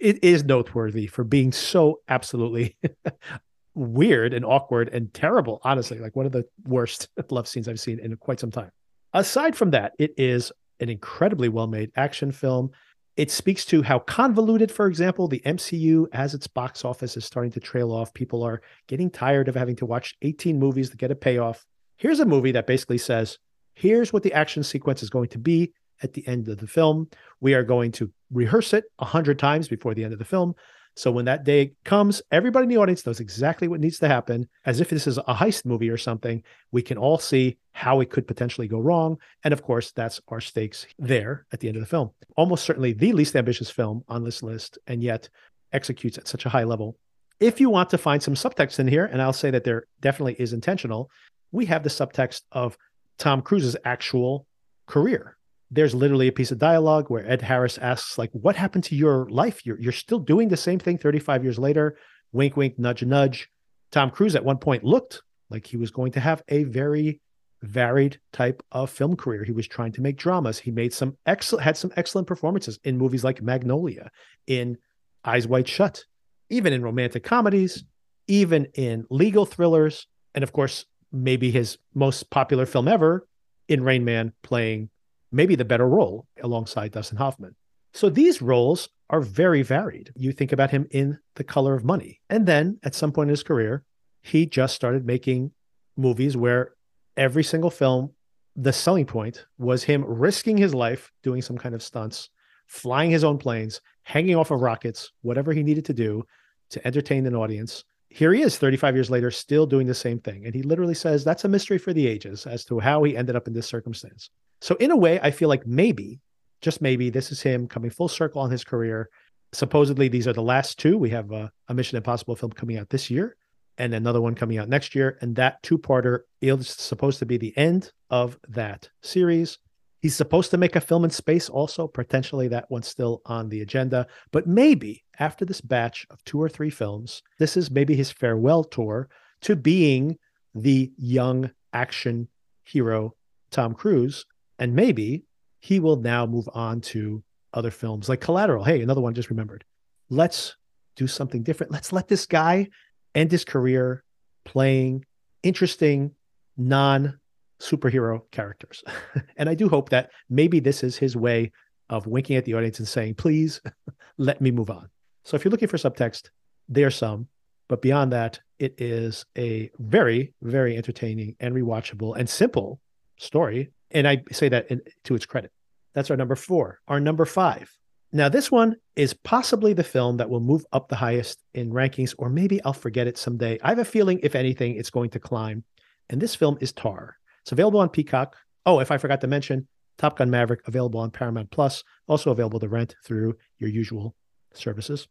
It 0.00 0.22
is 0.22 0.44
noteworthy 0.44 1.06
for 1.06 1.24
being 1.24 1.52
so 1.52 2.00
absolutely 2.08 2.76
weird 3.74 4.34
and 4.34 4.44
awkward 4.44 4.88
and 4.92 5.12
terrible, 5.14 5.60
honestly, 5.62 5.98
like 5.98 6.16
one 6.16 6.26
of 6.26 6.32
the 6.32 6.44
worst 6.64 7.08
love 7.30 7.48
scenes 7.48 7.68
I've 7.68 7.80
seen 7.80 7.98
in 7.98 8.16
quite 8.16 8.40
some 8.40 8.50
time. 8.50 8.70
Aside 9.12 9.56
from 9.56 9.70
that, 9.70 9.92
it 9.98 10.12
is 10.16 10.52
an 10.80 10.88
incredibly 10.88 11.48
well 11.48 11.66
made 11.66 11.90
action 11.96 12.32
film. 12.32 12.70
It 13.16 13.30
speaks 13.30 13.64
to 13.66 13.82
how 13.82 13.98
convoluted, 13.98 14.70
for 14.70 14.86
example, 14.86 15.26
the 15.26 15.42
MCU 15.44 16.06
as 16.12 16.34
its 16.34 16.46
box 16.46 16.84
office 16.84 17.16
is 17.16 17.24
starting 17.24 17.50
to 17.52 17.60
trail 17.60 17.90
off. 17.90 18.14
People 18.14 18.44
are 18.44 18.62
getting 18.86 19.10
tired 19.10 19.48
of 19.48 19.56
having 19.56 19.74
to 19.76 19.86
watch 19.86 20.14
18 20.22 20.58
movies 20.58 20.90
to 20.90 20.96
get 20.96 21.10
a 21.10 21.16
payoff. 21.16 21.66
Here's 21.96 22.20
a 22.20 22.24
movie 22.24 22.52
that 22.52 22.68
basically 22.68 22.98
says, 22.98 23.38
here's 23.74 24.12
what 24.12 24.22
the 24.22 24.32
action 24.32 24.62
sequence 24.62 25.02
is 25.02 25.10
going 25.10 25.30
to 25.30 25.38
be 25.38 25.72
at 26.02 26.12
the 26.12 26.26
end 26.28 26.48
of 26.48 26.58
the 26.58 26.66
film. 26.68 27.08
We 27.40 27.54
are 27.54 27.64
going 27.64 27.90
to 27.92 28.12
rehearse 28.30 28.72
it 28.72 28.84
a 29.00 29.04
hundred 29.04 29.38
times 29.38 29.66
before 29.66 29.94
the 29.94 30.04
end 30.04 30.12
of 30.12 30.20
the 30.20 30.24
film. 30.24 30.54
So 30.98 31.12
when 31.12 31.26
that 31.26 31.44
day 31.44 31.74
comes, 31.84 32.20
everybody 32.32 32.64
in 32.64 32.70
the 32.70 32.76
audience 32.78 33.06
knows 33.06 33.20
exactly 33.20 33.68
what 33.68 33.78
needs 33.78 34.00
to 34.00 34.08
happen, 34.08 34.48
as 34.66 34.80
if 34.80 34.90
this 34.90 35.06
is 35.06 35.16
a 35.16 35.22
heist 35.34 35.64
movie 35.64 35.90
or 35.90 35.96
something. 35.96 36.42
We 36.72 36.82
can 36.82 36.98
all 36.98 37.18
see 37.18 37.56
how 37.70 38.00
it 38.00 38.10
could 38.10 38.26
potentially 38.26 38.66
go 38.66 38.80
wrong. 38.80 39.18
And 39.44 39.52
of 39.54 39.62
course, 39.62 39.92
that's 39.92 40.20
our 40.26 40.40
stakes 40.40 40.88
there 40.98 41.46
at 41.52 41.60
the 41.60 41.68
end 41.68 41.76
of 41.76 41.82
the 41.82 41.86
film. 41.86 42.10
Almost 42.36 42.64
certainly 42.64 42.94
the 42.94 43.12
least 43.12 43.36
ambitious 43.36 43.70
film 43.70 44.02
on 44.08 44.24
this 44.24 44.42
list, 44.42 44.76
and 44.88 45.00
yet 45.00 45.28
executes 45.72 46.18
at 46.18 46.26
such 46.26 46.46
a 46.46 46.48
high 46.48 46.64
level. 46.64 46.96
If 47.38 47.60
you 47.60 47.70
want 47.70 47.90
to 47.90 47.98
find 47.98 48.20
some 48.20 48.34
subtext 48.34 48.80
in 48.80 48.88
here, 48.88 49.04
and 49.04 49.22
I'll 49.22 49.32
say 49.32 49.52
that 49.52 49.62
there 49.62 49.84
definitely 50.00 50.34
is 50.40 50.52
intentional, 50.52 51.12
we 51.52 51.66
have 51.66 51.84
the 51.84 51.90
subtext 51.90 52.42
of 52.50 52.76
Tom 53.18 53.42
Cruise's 53.42 53.76
actual 53.84 54.48
career 54.86 55.37
there's 55.70 55.94
literally 55.94 56.28
a 56.28 56.32
piece 56.32 56.50
of 56.50 56.58
dialogue 56.58 57.06
where 57.08 57.28
Ed 57.28 57.42
Harris 57.42 57.78
asks, 57.78 58.16
like, 58.16 58.30
what 58.32 58.56
happened 58.56 58.84
to 58.84 58.96
your 58.96 59.28
life? 59.30 59.64
You're 59.66 59.80
you're 59.80 59.92
still 59.92 60.18
doing 60.18 60.48
the 60.48 60.56
same 60.56 60.78
thing 60.78 60.98
35 60.98 61.44
years 61.44 61.58
later. 61.58 61.96
Wink, 62.32 62.56
wink, 62.56 62.78
nudge, 62.78 63.02
nudge. 63.02 63.48
Tom 63.90 64.10
Cruise 64.10 64.34
at 64.34 64.44
one 64.44 64.58
point 64.58 64.84
looked 64.84 65.22
like 65.50 65.66
he 65.66 65.76
was 65.76 65.90
going 65.90 66.12
to 66.12 66.20
have 66.20 66.42
a 66.48 66.64
very 66.64 67.20
varied 67.62 68.20
type 68.32 68.62
of 68.70 68.90
film 68.90 69.16
career. 69.16 69.44
He 69.44 69.52
was 69.52 69.66
trying 69.66 69.92
to 69.92 70.00
make 70.00 70.16
dramas. 70.16 70.58
He 70.58 70.70
made 70.70 70.92
some 70.92 71.16
excellent 71.26 71.64
had 71.64 71.76
some 71.76 71.92
excellent 71.96 72.26
performances 72.26 72.78
in 72.84 72.98
movies 72.98 73.24
like 73.24 73.42
Magnolia, 73.42 74.10
in 74.46 74.78
Eyes 75.24 75.46
Wide 75.46 75.68
Shut, 75.68 76.04
even 76.50 76.72
in 76.72 76.82
romantic 76.82 77.24
comedies, 77.24 77.84
even 78.26 78.66
in 78.74 79.04
legal 79.10 79.44
thrillers, 79.44 80.06
and 80.34 80.44
of 80.44 80.52
course, 80.52 80.84
maybe 81.10 81.50
his 81.50 81.78
most 81.94 82.30
popular 82.30 82.66
film 82.66 82.86
ever 82.86 83.26
in 83.66 83.82
Rain 83.82 84.04
Man 84.04 84.32
playing 84.42 84.90
maybe 85.30 85.54
the 85.54 85.64
better 85.64 85.88
role 85.88 86.26
alongside 86.42 86.92
Dustin 86.92 87.18
Hoffman. 87.18 87.54
So 87.92 88.08
these 88.08 88.42
roles 88.42 88.88
are 89.10 89.20
very 89.20 89.62
varied. 89.62 90.12
You 90.14 90.32
think 90.32 90.52
about 90.52 90.70
him 90.70 90.86
in 90.90 91.18
The 91.36 91.44
Color 91.44 91.74
of 91.74 91.84
Money. 91.84 92.20
And 92.28 92.46
then 92.46 92.78
at 92.82 92.94
some 92.94 93.12
point 93.12 93.28
in 93.28 93.32
his 93.32 93.42
career, 93.42 93.84
he 94.22 94.46
just 94.46 94.74
started 94.74 95.06
making 95.06 95.52
movies 95.96 96.36
where 96.36 96.74
every 97.16 97.42
single 97.42 97.70
film, 97.70 98.10
the 98.56 98.72
selling 98.72 99.06
point 99.06 99.46
was 99.58 99.84
him 99.84 100.04
risking 100.04 100.56
his 100.56 100.74
life 100.74 101.10
doing 101.22 101.42
some 101.42 101.56
kind 101.56 101.74
of 101.74 101.82
stunts, 101.82 102.28
flying 102.66 103.10
his 103.10 103.24
own 103.24 103.38
planes, 103.38 103.80
hanging 104.02 104.36
off 104.36 104.50
of 104.50 104.60
rockets, 104.60 105.12
whatever 105.22 105.52
he 105.52 105.62
needed 105.62 105.84
to 105.86 105.94
do 105.94 106.24
to 106.70 106.86
entertain 106.86 107.26
an 107.26 107.34
audience. 107.34 107.84
Here 108.10 108.32
he 108.32 108.42
is 108.42 108.58
35 108.58 108.94
years 108.94 109.10
later, 109.10 109.30
still 109.30 109.66
doing 109.66 109.86
the 109.86 109.94
same 109.94 110.18
thing. 110.18 110.44
And 110.44 110.54
he 110.54 110.62
literally 110.62 110.94
says 110.94 111.24
that's 111.24 111.44
a 111.44 111.48
mystery 111.48 111.78
for 111.78 111.92
the 111.92 112.06
ages 112.06 112.46
as 112.46 112.64
to 112.66 112.78
how 112.78 113.02
he 113.04 113.16
ended 113.16 113.36
up 113.36 113.46
in 113.46 113.54
this 113.54 113.66
circumstance. 113.66 114.30
So, 114.60 114.74
in 114.76 114.90
a 114.90 114.96
way, 114.96 115.20
I 115.20 115.30
feel 115.30 115.48
like 115.48 115.66
maybe, 115.66 116.20
just 116.60 116.82
maybe, 116.82 117.10
this 117.10 117.30
is 117.30 117.42
him 117.42 117.68
coming 117.68 117.90
full 117.90 118.08
circle 118.08 118.42
on 118.42 118.50
his 118.50 118.64
career. 118.64 119.08
Supposedly, 119.52 120.08
these 120.08 120.26
are 120.26 120.32
the 120.32 120.42
last 120.42 120.78
two. 120.78 120.98
We 120.98 121.10
have 121.10 121.30
a, 121.30 121.50
a 121.68 121.74
Mission 121.74 121.96
Impossible 121.96 122.36
film 122.36 122.52
coming 122.52 122.76
out 122.76 122.90
this 122.90 123.10
year 123.10 123.36
and 123.78 123.94
another 123.94 124.20
one 124.20 124.34
coming 124.34 124.58
out 124.58 124.68
next 124.68 124.94
year. 124.94 125.16
And 125.20 125.36
that 125.36 125.62
two 125.62 125.78
parter 125.78 126.20
is 126.42 126.68
supposed 126.68 127.20
to 127.20 127.26
be 127.26 127.38
the 127.38 127.56
end 127.56 127.92
of 128.10 128.38
that 128.48 128.88
series. 129.02 129.58
He's 130.00 130.16
supposed 130.16 130.50
to 130.50 130.58
make 130.58 130.76
a 130.76 130.80
film 130.80 131.04
in 131.04 131.10
space 131.10 131.48
also. 131.48 131.88
Potentially, 131.88 132.48
that 132.48 132.70
one's 132.70 132.88
still 132.88 133.22
on 133.26 133.48
the 133.48 133.62
agenda. 133.62 134.06
But 134.30 134.46
maybe 134.46 135.04
after 135.18 135.44
this 135.44 135.60
batch 135.60 136.06
of 136.10 136.22
two 136.24 136.40
or 136.40 136.48
three 136.48 136.70
films, 136.70 137.22
this 137.38 137.56
is 137.56 137.70
maybe 137.70 137.96
his 137.96 138.10
farewell 138.10 138.64
tour 138.64 139.08
to 139.42 139.56
being 139.56 140.18
the 140.54 140.92
young 140.96 141.50
action 141.72 142.28
hero 142.64 143.14
Tom 143.50 143.74
Cruise 143.74 144.24
and 144.58 144.74
maybe 144.74 145.24
he 145.60 145.80
will 145.80 145.96
now 145.96 146.26
move 146.26 146.48
on 146.52 146.80
to 146.80 147.22
other 147.52 147.70
films 147.70 148.08
like 148.08 148.20
Collateral. 148.20 148.64
Hey, 148.64 148.82
another 148.82 149.00
one 149.00 149.14
just 149.14 149.30
remembered. 149.30 149.64
Let's 150.10 150.56
do 150.96 151.06
something 151.06 151.42
different. 151.42 151.72
Let's 151.72 151.92
let 151.92 152.08
this 152.08 152.26
guy 152.26 152.68
end 153.14 153.30
his 153.30 153.44
career 153.44 154.04
playing 154.44 155.04
interesting 155.42 156.12
non 156.56 157.18
superhero 157.60 158.22
characters. 158.30 158.82
and 159.36 159.48
I 159.48 159.54
do 159.54 159.68
hope 159.68 159.90
that 159.90 160.10
maybe 160.28 160.60
this 160.60 160.82
is 160.82 160.96
his 160.96 161.16
way 161.16 161.52
of 161.90 162.06
winking 162.06 162.36
at 162.36 162.44
the 162.44 162.54
audience 162.54 162.78
and 162.78 162.88
saying, 162.88 163.14
please 163.14 163.60
let 164.18 164.40
me 164.40 164.50
move 164.50 164.70
on. 164.70 164.88
So 165.24 165.36
if 165.36 165.44
you're 165.44 165.50
looking 165.50 165.68
for 165.68 165.76
subtext, 165.76 166.30
there's 166.68 166.96
some. 166.96 167.28
But 167.68 167.82
beyond 167.82 168.12
that, 168.12 168.40
it 168.58 168.80
is 168.80 169.24
a 169.36 169.70
very, 169.78 170.32
very 170.42 170.76
entertaining 170.76 171.36
and 171.38 171.54
rewatchable 171.54 172.16
and 172.16 172.28
simple 172.28 172.80
story. 173.18 173.70
And 173.90 174.06
I 174.06 174.22
say 174.30 174.48
that 174.48 174.70
in, 174.70 174.82
to 175.04 175.14
its 175.14 175.26
credit. 175.26 175.52
That's 175.94 176.10
our 176.10 176.16
number 176.16 176.36
four. 176.36 176.80
Our 176.88 177.00
number 177.00 177.24
five. 177.24 177.70
Now, 178.12 178.28
this 178.28 178.50
one 178.50 178.76
is 178.96 179.12
possibly 179.12 179.74
the 179.74 179.84
film 179.84 180.16
that 180.16 180.30
will 180.30 180.40
move 180.40 180.64
up 180.72 180.88
the 180.88 180.96
highest 180.96 181.42
in 181.52 181.70
rankings, 181.70 182.14
or 182.16 182.30
maybe 182.30 182.62
I'll 182.64 182.72
forget 182.72 183.06
it 183.06 183.18
someday. 183.18 183.58
I 183.62 183.68
have 183.68 183.78
a 183.78 183.84
feeling, 183.84 184.18
if 184.22 184.34
anything, 184.34 184.76
it's 184.76 184.90
going 184.90 185.10
to 185.10 185.20
climb. 185.20 185.64
And 186.08 186.20
this 186.20 186.34
film 186.34 186.56
is 186.60 186.72
Tar. 186.72 187.16
It's 187.42 187.52
available 187.52 187.80
on 187.80 187.90
Peacock. 187.90 188.36
Oh, 188.64 188.80
if 188.80 188.90
I 188.90 188.96
forgot 188.96 189.20
to 189.20 189.26
mention, 189.26 189.68
Top 189.98 190.16
Gun 190.16 190.30
Maverick 190.30 190.60
available 190.66 191.00
on 191.00 191.10
Paramount 191.10 191.50
Plus, 191.50 191.82
also 192.06 192.30
available 192.30 192.60
to 192.60 192.68
rent 192.68 192.94
through 193.04 193.36
your 193.58 193.68
usual 193.68 194.14
services. 194.54 195.06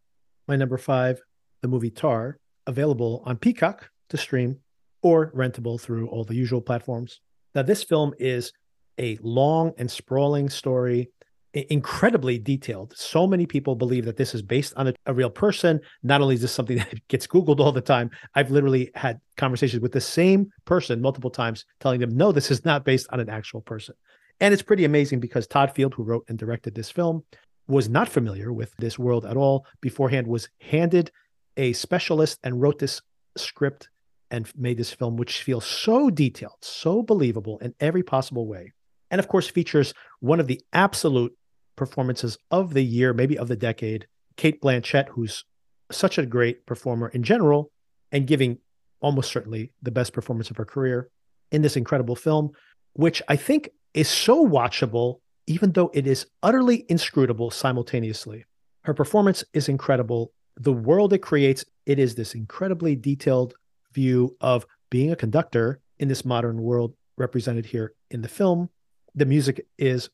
My 0.47 0.55
number 0.55 0.78
five, 0.78 1.21
the 1.61 1.67
movie 1.67 1.91
Tar, 1.91 2.39
available 2.65 3.21
on 3.25 3.38
Peacock 3.38 3.89
to 4.09 4.17
stream 4.17 4.59
or 5.03 5.32
rentable 5.34 5.80
through 5.80 6.07
all 6.07 6.23
the 6.23 6.36
usual 6.36 6.61
platforms. 6.61 7.21
Now, 7.53 7.61
this 7.61 7.84
film 7.84 8.13
is 8.17 8.51
a 9.00 9.18
long 9.22 9.74
and 9.78 9.89
sprawling 9.89 10.50
story, 10.50 11.10
incredibly 11.54 12.38
detailed. 12.38 12.93
So 12.95 13.26
many 13.26 13.45
people 13.45 13.76
believe 13.76 14.06
that 14.06 14.18
this 14.18 14.36
is 14.36 14.41
based 14.41 14.74
on 14.76 14.89
a, 14.89 14.93
a, 15.06 15.14
real 15.14 15.30
person. 15.30 15.80
Not 16.04 16.22
only 16.22 16.36
is 16.36 16.41
this 16.41 16.52
something 16.52 16.78
that 16.78 17.08
gets 17.08 17.28
Googled 17.28 17.60
all 17.60 17.72
the 17.72 17.82
time, 17.82 18.12
I've 18.36 18.52
literally 18.52 18.91
had 18.95 19.20
conversations 19.38 19.82
with 19.82 19.91
the 19.91 20.02
same 20.02 20.52
person 20.66 21.02
multiple 21.02 21.30
times 21.30 21.66
telling 21.80 22.00
them, 22.00 22.16
no, 22.16 22.32
this 22.32 22.52
is 22.52 22.66
not 22.66 22.86
based 22.86 23.08
on 23.12 23.20
an 23.20 23.30
actual 23.30 23.62
person. 23.62 23.95
And 24.39 24.54
it's 24.54 24.62
pretty 24.62 24.86
amazing 24.86 25.20
because 25.20 25.48
Todd 25.48 25.74
Field, 25.74 25.93
who 25.95 26.04
wrote 26.04 26.26
and 26.28 26.38
directed 26.38 26.76
this 26.76 26.91
film, 26.91 27.24
was 27.68 27.89
not 27.89 28.08
familiar 28.08 28.54
with 28.54 28.76
this 28.78 29.00
world 29.00 29.26
at 29.26 29.36
all 29.36 29.66
beforehand, 29.82 30.28
was 30.28 30.50
handed 30.62 31.12
a 31.58 31.74
specialist 31.74 32.39
and 32.43 32.62
wrote 32.62 32.80
this 32.80 33.02
script 33.36 33.89
and 34.30 34.52
made 34.56 34.78
this 34.78 34.93
film, 34.93 35.18
which 35.18 35.41
feels 35.41 35.66
so 35.66 36.10
detailed, 36.10 36.58
so 36.62 37.02
believable 37.02 37.58
in 37.60 37.74
every 37.80 38.04
possible 38.04 38.45
way. 38.45 38.74
And 39.10 39.20
of 39.20 39.28
course, 39.28 39.47
features 39.47 39.93
one 40.20 40.39
of 40.39 40.47
the 40.47 40.62
absolute 40.74 41.34
performances 41.76 42.38
of 42.51 42.74
the 42.74 42.84
year, 42.84 43.14
maybe 43.14 43.38
of 43.38 43.47
the 43.47 43.55
decade, 43.55 44.08
Cate 44.36 44.62
Blanchett, 44.62 45.10
who's 45.10 45.43
such 45.91 46.18
a 46.18 46.26
great 46.26 46.66
performer 46.66 47.08
in 47.10 47.24
general 47.24 47.72
and 48.12 48.28
giving 48.28 48.58
almost 48.99 49.32
certainly 49.32 49.72
the 49.82 49.91
best 49.91 50.14
performance 50.14 50.49
of 50.49 50.58
her 50.58 50.66
career 50.66 51.10
in 51.51 51.62
this 51.62 51.78
incredible 51.78 52.16
film, 52.16 52.51
which 52.93 53.22
I 53.28 53.36
think 53.36 53.70
is 53.93 54.10
so 54.10 54.45
watchable, 54.45 55.20
even 55.45 55.72
though 55.72 55.91
it 55.93 56.08
is 56.08 56.26
utterly 56.43 56.86
inscrutable 56.89 57.51
simultaneously. 57.51 58.45
Her 58.84 58.93
performance 58.93 59.43
is 59.53 59.70
incredible 59.70 60.32
the 60.60 60.74
world 60.74 61.14
it 61.14 61.20
creates, 61.20 61.64
it 61.86 61.99
is 61.99 62.16
this 62.16 62.34
incredibly 62.34 62.95
detailed 62.95 63.53
view 63.93 64.36
of 64.41 64.66
being 64.89 65.12
a 65.12 65.16
conductor 65.16 65.80
in 65.99 66.08
this 66.08 66.26
modern 66.26 66.62
world 66.62 66.95
represented 67.18 67.66
here 67.66 67.93
in 68.10 68.22
the 68.22 68.28
film. 68.28 68.70
The 69.18 69.26
music 69.26 69.68
is 69.78 70.09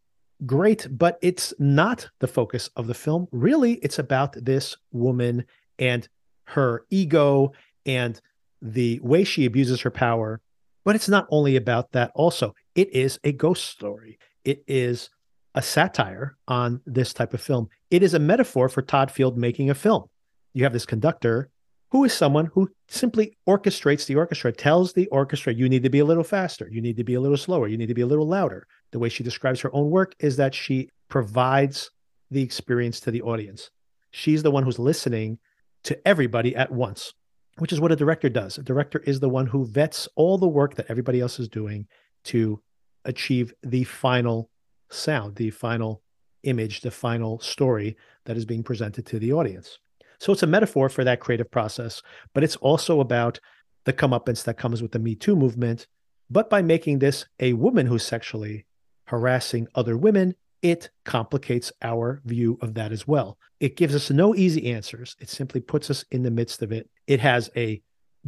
great, 0.45 0.88
but 0.89 1.20
it's 1.22 1.54
not 1.60 2.10
the 2.20 2.28
focus 2.28 2.72
of 2.76 2.88
the 2.88 2.95
film. 2.95 3.28
Really, 3.32 3.74
it's 3.76 3.99
about 3.99 4.34
this 4.34 4.76
woman 4.91 5.45
and 5.78 6.08
her 6.45 6.86
ego 6.89 7.51
and 7.86 8.20
the 8.62 8.99
way 9.04 9.24
she 9.24 9.45
abuses 9.45 9.82
her 9.82 9.91
power. 9.91 10.41
But 10.84 10.95
it's 10.95 11.10
not 11.10 11.28
only 11.30 11.56
about 11.56 11.91
that, 11.91 12.12
also, 12.16 12.56
it 12.74 12.89
is 12.95 13.20
a 13.24 13.32
ghost 13.32 13.66
story. 13.66 14.18
It 14.43 14.64
is 14.68 15.12
a 15.54 15.62
satire 15.62 16.36
on 16.47 16.82
this 16.88 17.14
type 17.14 17.36
of 17.36 17.41
film. 17.41 17.70
It 17.91 18.01
is 18.01 18.16
a 18.16 18.20
metaphor 18.20 18.68
for 18.70 18.82
Todd 18.82 19.12
Field 19.12 19.38
making 19.38 19.70
a 19.70 19.76
film 19.76 20.10
you 20.54 20.64
have 20.64 20.74
this 20.74 20.86
conductor 20.86 21.49
who 21.94 22.04
is 22.04 22.12
someone 22.12 22.48
who 22.48 22.68
simply 22.88 23.38
orchestrates 23.48 24.08
the 24.08 24.16
orchestra, 24.16 24.52
tells 24.52 24.94
the 24.94 25.06
orchestra, 25.10 25.54
you 25.54 25.70
need 25.70 25.84
to 25.84 25.91
be 25.91 26.00
a 26.00 26.06
little 26.06 26.24
faster, 26.24 26.68
you 26.72 26.82
need 26.82 26.98
to 26.98 27.04
be 27.04 27.14
a 27.14 27.22
little 27.22 27.38
slower, 27.38 27.68
you 27.68 27.78
need 27.78 27.88
to 27.88 27.94
be 27.94 28.02
a 28.02 28.08
little 28.08 28.28
louder. 28.28 28.66
The 28.91 28.98
way 28.98 29.10
she 29.10 29.24
describes 29.24 29.62
her 29.62 29.70
own 29.76 29.91
work 29.91 30.16
is 30.18 30.36
that 30.38 30.56
she 30.56 30.89
provides 31.08 31.91
the 32.32 32.41
experience 32.41 33.00
to 33.02 33.12
the 33.12 33.22
audience. 33.22 33.70
She's 34.10 34.41
the 34.41 34.50
one 34.50 34.64
who's 34.64 34.80
listening 34.80 35.38
to 35.84 36.08
everybody 36.08 36.56
at 36.56 36.72
once, 36.72 37.14
which 37.60 37.72
is 37.72 37.80
what 37.80 37.91
a 37.91 37.96
director 37.96 38.28
does. 38.28 38.58
A 38.58 38.64
director 38.64 39.04
is 39.06 39.20
the 39.20 39.30
one 39.30 39.46
who 39.46 39.64
vets 39.64 40.10
all 40.16 40.39
the 40.39 40.48
work 40.48 40.74
that 40.74 40.88
everybody 40.89 41.22
else 41.22 41.39
is 41.39 41.48
doing 41.48 41.86
to 42.24 42.60
achieve 43.06 43.54
the 43.62 43.84
final 43.84 44.50
sound, 44.89 45.36
the 45.36 45.52
final 45.52 46.02
image, 46.41 46.82
the 46.82 46.89
final 46.89 47.39
story 47.39 47.96
that 48.26 48.36
is 48.36 48.46
being 48.46 48.64
presented 48.64 49.06
to 49.06 49.20
the 49.20 49.32
audience. 49.32 49.78
So 50.24 50.32
it's 50.32 50.41
a 50.41 50.47
metaphor 50.47 50.88
for 50.88 51.03
that 51.03 51.19
creative 51.19 51.51
process, 51.51 52.01
but 52.34 52.45
it's 52.45 52.55
also 52.55 53.01
about 53.01 53.41
the 53.84 53.91
comeuppance 53.91 54.45
that 54.45 54.57
comes 54.57 54.82
with 54.82 54.93
the 54.93 54.99
Me 54.99 55.15
Too 55.15 55.36
movement. 55.36 55.86
But 56.30 56.49
by 56.49 56.61
making 56.61 56.99
this 56.99 57.26
a 57.41 57.51
woman 57.51 57.88
who's 57.88 58.05
sexually 58.05 58.65
harassing 59.07 59.67
other 59.76 59.97
women, 59.97 60.36
it 60.61 60.91
complicates 61.03 61.74
our 61.82 62.21
view 62.24 62.57
of 62.61 62.74
that 62.76 62.93
as 62.93 63.05
well. 63.05 63.38
It 63.59 63.76
gives 63.76 63.93
us 63.93 64.09
no 64.09 64.34
easy 64.34 64.71
answers. 64.71 65.17
It 65.19 65.28
simply 65.28 65.59
puts 65.59 65.89
us 65.89 66.05
in 66.09 66.24
the 66.24 66.32
midst 66.32 66.61
of 66.61 66.71
it. 66.71 66.89
It 67.05 67.19
has 67.19 67.49
a 67.57 67.82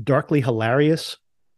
darkly 0.04 0.42
hilarious 0.42 1.16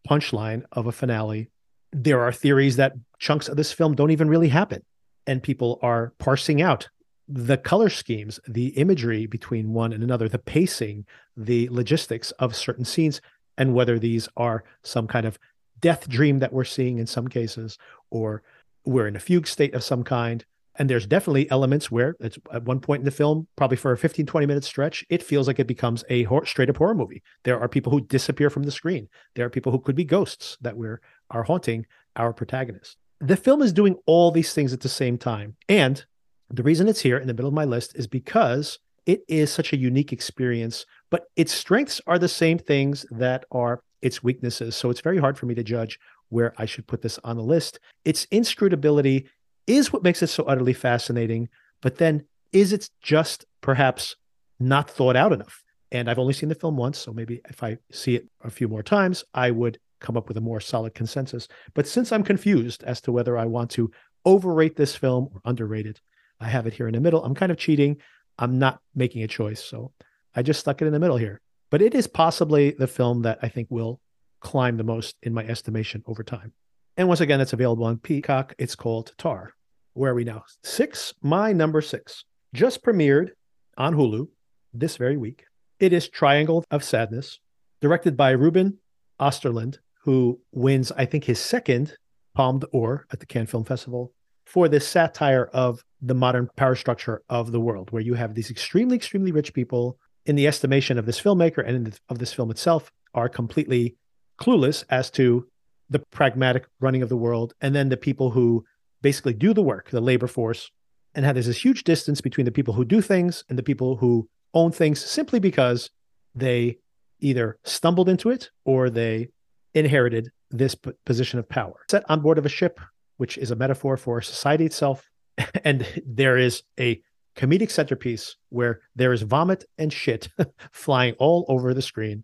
punchline 0.07 0.65
of 0.71 0.85
a 0.85 0.91
finale. 0.91 1.49
There 1.91 2.21
are 2.21 2.31
theories 2.31 2.75
that 2.75 2.93
chunks 3.17 3.49
of 3.49 3.57
this 3.57 3.73
film 3.73 3.95
don't 3.95 4.11
even 4.11 4.29
really 4.29 4.49
happen, 4.49 4.83
and 5.25 5.41
people 5.41 5.79
are 5.81 6.13
parsing 6.19 6.61
out 6.61 6.89
the 7.27 7.57
color 7.57 7.89
schemes, 7.89 8.39
the 8.47 8.67
imagery 8.69 9.25
between 9.25 9.73
one 9.73 9.91
and 9.91 10.03
another, 10.03 10.29
the 10.29 10.39
pacing, 10.39 11.05
the 11.35 11.67
logistics 11.69 12.31
of 12.31 12.55
certain 12.55 12.85
scenes, 12.85 13.21
and 13.57 13.73
whether 13.73 13.99
these 13.99 14.29
are 14.37 14.63
some 14.83 15.07
kind 15.07 15.25
of 15.25 15.37
death 15.79 16.07
dream 16.07 16.39
that 16.39 16.53
we're 16.53 16.63
seeing 16.63 16.97
in 16.97 17.07
some 17.07 17.27
cases, 17.27 17.77
or 18.09 18.43
we're 18.85 19.07
in 19.07 19.15
a 19.15 19.19
fugue 19.19 19.47
state 19.47 19.73
of 19.73 19.83
some 19.83 20.03
kind. 20.03 20.45
And 20.79 20.89
there's 20.89 21.07
definitely 21.07 21.49
elements 21.49 21.89
where 21.91 22.15
it's 22.19 22.37
at 22.53 22.63
one 22.63 22.79
point 22.79 23.01
in 23.01 23.05
the 23.05 23.11
film, 23.11 23.47
probably 23.55 23.77
for 23.77 23.91
a 23.91 23.97
15, 23.97 24.25
20 24.25 24.45
minute 24.45 24.63
stretch, 24.63 25.03
it 25.09 25.23
feels 25.23 25.47
like 25.47 25.59
it 25.59 25.67
becomes 25.67 26.03
a 26.09 26.27
straight 26.45 26.69
up 26.69 26.77
horror 26.77 26.93
movie. 26.93 27.23
There 27.43 27.59
are 27.59 27.67
people 27.67 27.91
who 27.91 28.01
disappear 28.01 28.49
from 28.49 28.63
the 28.63 28.71
screen. 28.71 29.09
There 29.35 29.45
are 29.45 29.49
people 29.49 29.71
who 29.71 29.79
could 29.79 29.95
be 29.95 30.05
ghosts 30.05 30.57
that 30.61 30.77
we're 30.77 31.01
are 31.31 31.43
haunting 31.43 31.87
our 32.15 32.31
protagonist. 32.31 32.97
The 33.19 33.37
film 33.37 33.63
is 33.63 33.73
doing 33.73 33.95
all 34.05 34.31
these 34.31 34.53
things 34.53 34.71
at 34.71 34.81
the 34.81 34.89
same 34.89 35.17
time. 35.17 35.55
And 35.67 36.05
the 36.49 36.63
reason 36.63 36.87
it's 36.87 37.01
here 37.01 37.17
in 37.17 37.27
the 37.27 37.33
middle 37.33 37.49
of 37.49 37.53
my 37.53 37.65
list 37.65 37.95
is 37.95 38.07
because 38.07 38.79
it 39.05 39.21
is 39.27 39.51
such 39.51 39.73
a 39.73 39.77
unique 39.77 40.11
experience, 40.11 40.85
but 41.09 41.25
its 41.35 41.53
strengths 41.53 42.01
are 42.07 42.19
the 42.19 42.27
same 42.27 42.57
things 42.57 43.05
that 43.11 43.45
are 43.51 43.81
its 44.01 44.23
weaknesses. 44.23 44.75
So 44.75 44.89
it's 44.89 45.01
very 45.01 45.17
hard 45.17 45.37
for 45.37 45.45
me 45.45 45.55
to 45.55 45.63
judge 45.63 45.99
where 46.29 46.53
I 46.57 46.65
should 46.65 46.87
put 46.87 47.01
this 47.01 47.19
on 47.23 47.37
the 47.37 47.43
list. 47.43 47.79
Its 48.05 48.25
inscrutability 48.31 49.27
is 49.65 49.91
what 49.91 50.03
makes 50.03 50.21
it 50.21 50.27
so 50.27 50.43
utterly 50.43 50.73
fascinating, 50.73 51.49
but 51.81 51.97
then 51.97 52.25
is 52.51 52.73
it 52.73 52.89
just 53.01 53.45
perhaps 53.61 54.15
not 54.59 54.89
thought 54.89 55.15
out 55.15 55.33
enough? 55.33 55.63
And 55.91 56.09
I've 56.09 56.19
only 56.19 56.33
seen 56.33 56.49
the 56.49 56.55
film 56.55 56.75
once, 56.75 56.97
so 56.97 57.13
maybe 57.13 57.41
if 57.49 57.63
I 57.63 57.77
see 57.91 58.15
it 58.15 58.27
a 58.43 58.49
few 58.49 58.67
more 58.67 58.83
times, 58.83 59.23
I 59.33 59.51
would 59.51 59.79
come 59.99 60.17
up 60.17 60.27
with 60.27 60.37
a 60.37 60.41
more 60.41 60.59
solid 60.59 60.93
consensus. 60.93 61.47
But 61.73 61.87
since 61.87 62.11
I'm 62.11 62.23
confused 62.23 62.83
as 62.83 63.01
to 63.01 63.11
whether 63.11 63.37
I 63.37 63.45
want 63.45 63.71
to 63.71 63.89
overrate 64.25 64.75
this 64.75 64.95
film 64.95 65.29
or 65.33 65.41
underrate 65.45 65.85
it, 65.85 66.01
I 66.39 66.47
have 66.49 66.67
it 66.67 66.73
here 66.73 66.87
in 66.87 66.93
the 66.93 67.01
middle. 67.01 67.23
I'm 67.23 67.35
kind 67.35 67.51
of 67.51 67.57
cheating. 67.57 67.97
I'm 68.37 68.59
not 68.59 68.79
making 68.95 69.23
a 69.23 69.27
choice. 69.27 69.63
So 69.63 69.91
I 70.35 70.41
just 70.41 70.59
stuck 70.59 70.81
it 70.81 70.85
in 70.85 70.93
the 70.93 70.99
middle 70.99 71.17
here. 71.17 71.41
But 71.69 71.81
it 71.81 71.95
is 71.95 72.07
possibly 72.07 72.71
the 72.71 72.87
film 72.87 73.23
that 73.23 73.39
I 73.41 73.49
think 73.49 73.67
will 73.69 73.99
climb 74.39 74.77
the 74.77 74.83
most 74.83 75.15
in 75.23 75.33
my 75.33 75.43
estimation 75.45 76.03
over 76.05 76.23
time. 76.23 76.53
And 76.95 77.07
once 77.07 77.21
again, 77.21 77.41
it's 77.41 77.53
available 77.53 77.85
on 77.85 77.97
Peacock. 77.97 78.53
It's 78.57 78.75
called 78.75 79.13
Tar. 79.17 79.53
Where 79.93 80.11
are 80.11 80.15
we 80.15 80.23
now? 80.23 80.43
Six, 80.63 81.13
my 81.21 81.51
number 81.53 81.81
six, 81.81 82.23
just 82.53 82.83
premiered 82.83 83.31
on 83.77 83.95
Hulu 83.95 84.27
this 84.73 84.97
very 84.97 85.17
week. 85.17 85.45
It 85.79 85.93
is 85.93 86.07
Triangle 86.07 86.63
of 86.71 86.83
Sadness, 86.83 87.39
directed 87.81 88.15
by 88.15 88.31
Ruben 88.31 88.77
Osterlund, 89.19 89.77
who 90.03 90.39
wins, 90.51 90.91
I 90.91 91.05
think, 91.05 91.25
his 91.25 91.39
second 91.39 91.97
Palme 92.35 92.59
d'Or 92.59 93.05
at 93.11 93.19
the 93.19 93.25
Cannes 93.25 93.47
Film 93.47 93.63
Festival 93.63 94.13
for 94.45 94.69
this 94.69 94.87
satire 94.87 95.49
of 95.53 95.83
the 96.01 96.15
modern 96.15 96.49
power 96.55 96.75
structure 96.75 97.21
of 97.29 97.51
the 97.51 97.59
world, 97.59 97.91
where 97.91 98.01
you 98.01 98.13
have 98.13 98.35
these 98.35 98.51
extremely, 98.51 98.95
extremely 98.95 99.31
rich 99.31 99.53
people, 99.53 99.97
in 100.25 100.35
the 100.35 100.47
estimation 100.47 100.97
of 100.99 101.05
this 101.05 101.21
filmmaker 101.21 101.67
and 101.67 101.87
the, 101.87 101.99
of 102.09 102.19
this 102.19 102.33
film 102.33 102.51
itself, 102.51 102.91
are 103.13 103.29
completely 103.29 103.95
clueless 104.39 104.83
as 104.89 105.09
to 105.11 105.47
the 105.89 105.99
pragmatic 106.11 106.67
running 106.79 107.01
of 107.01 107.09
the 107.09 107.17
world. 107.17 107.53
And 107.61 107.73
then 107.73 107.89
the 107.89 107.97
people 107.97 108.31
who 108.31 108.65
basically 109.01 109.33
do 109.33 109.53
the 109.53 109.63
work, 109.63 109.89
the 109.89 110.01
labor 110.01 110.27
force, 110.27 110.69
and 111.15 111.25
how 111.25 111.33
there's 111.33 111.47
this 111.47 111.63
huge 111.63 111.83
distance 111.83 112.21
between 112.21 112.45
the 112.45 112.51
people 112.51 112.73
who 112.73 112.85
do 112.85 113.01
things 113.01 113.43
and 113.49 113.57
the 113.57 113.63
people 113.63 113.95
who 113.95 114.27
own 114.53 114.71
things 114.71 115.03
simply 115.03 115.39
because 115.39 115.89
they 116.35 116.77
either 117.19 117.57
stumbled 117.63 118.09
into 118.09 118.29
it 118.29 118.49
or 118.65 118.89
they 118.89 119.29
inherited 119.73 120.29
this 120.51 120.75
p- 120.75 120.91
position 121.05 121.39
of 121.39 121.49
power. 121.49 121.73
Set 121.89 122.03
on 122.09 122.21
board 122.21 122.37
of 122.37 122.45
a 122.45 122.49
ship, 122.49 122.79
which 123.17 123.37
is 123.37 123.49
a 123.49 123.55
metaphor 123.55 123.97
for 123.97 124.21
society 124.21 124.65
itself, 124.65 125.09
and 125.63 125.85
there 126.05 126.37
is 126.37 126.63
a 126.79 127.01
comedic 127.35 127.69
centerpiece 127.69 128.35
where 128.49 128.81
there 128.95 129.13
is 129.13 129.21
vomit 129.21 129.65
and 129.77 129.93
shit 129.93 130.29
flying 130.71 131.13
all 131.19 131.45
over 131.47 131.73
the 131.73 131.81
screen 131.81 132.23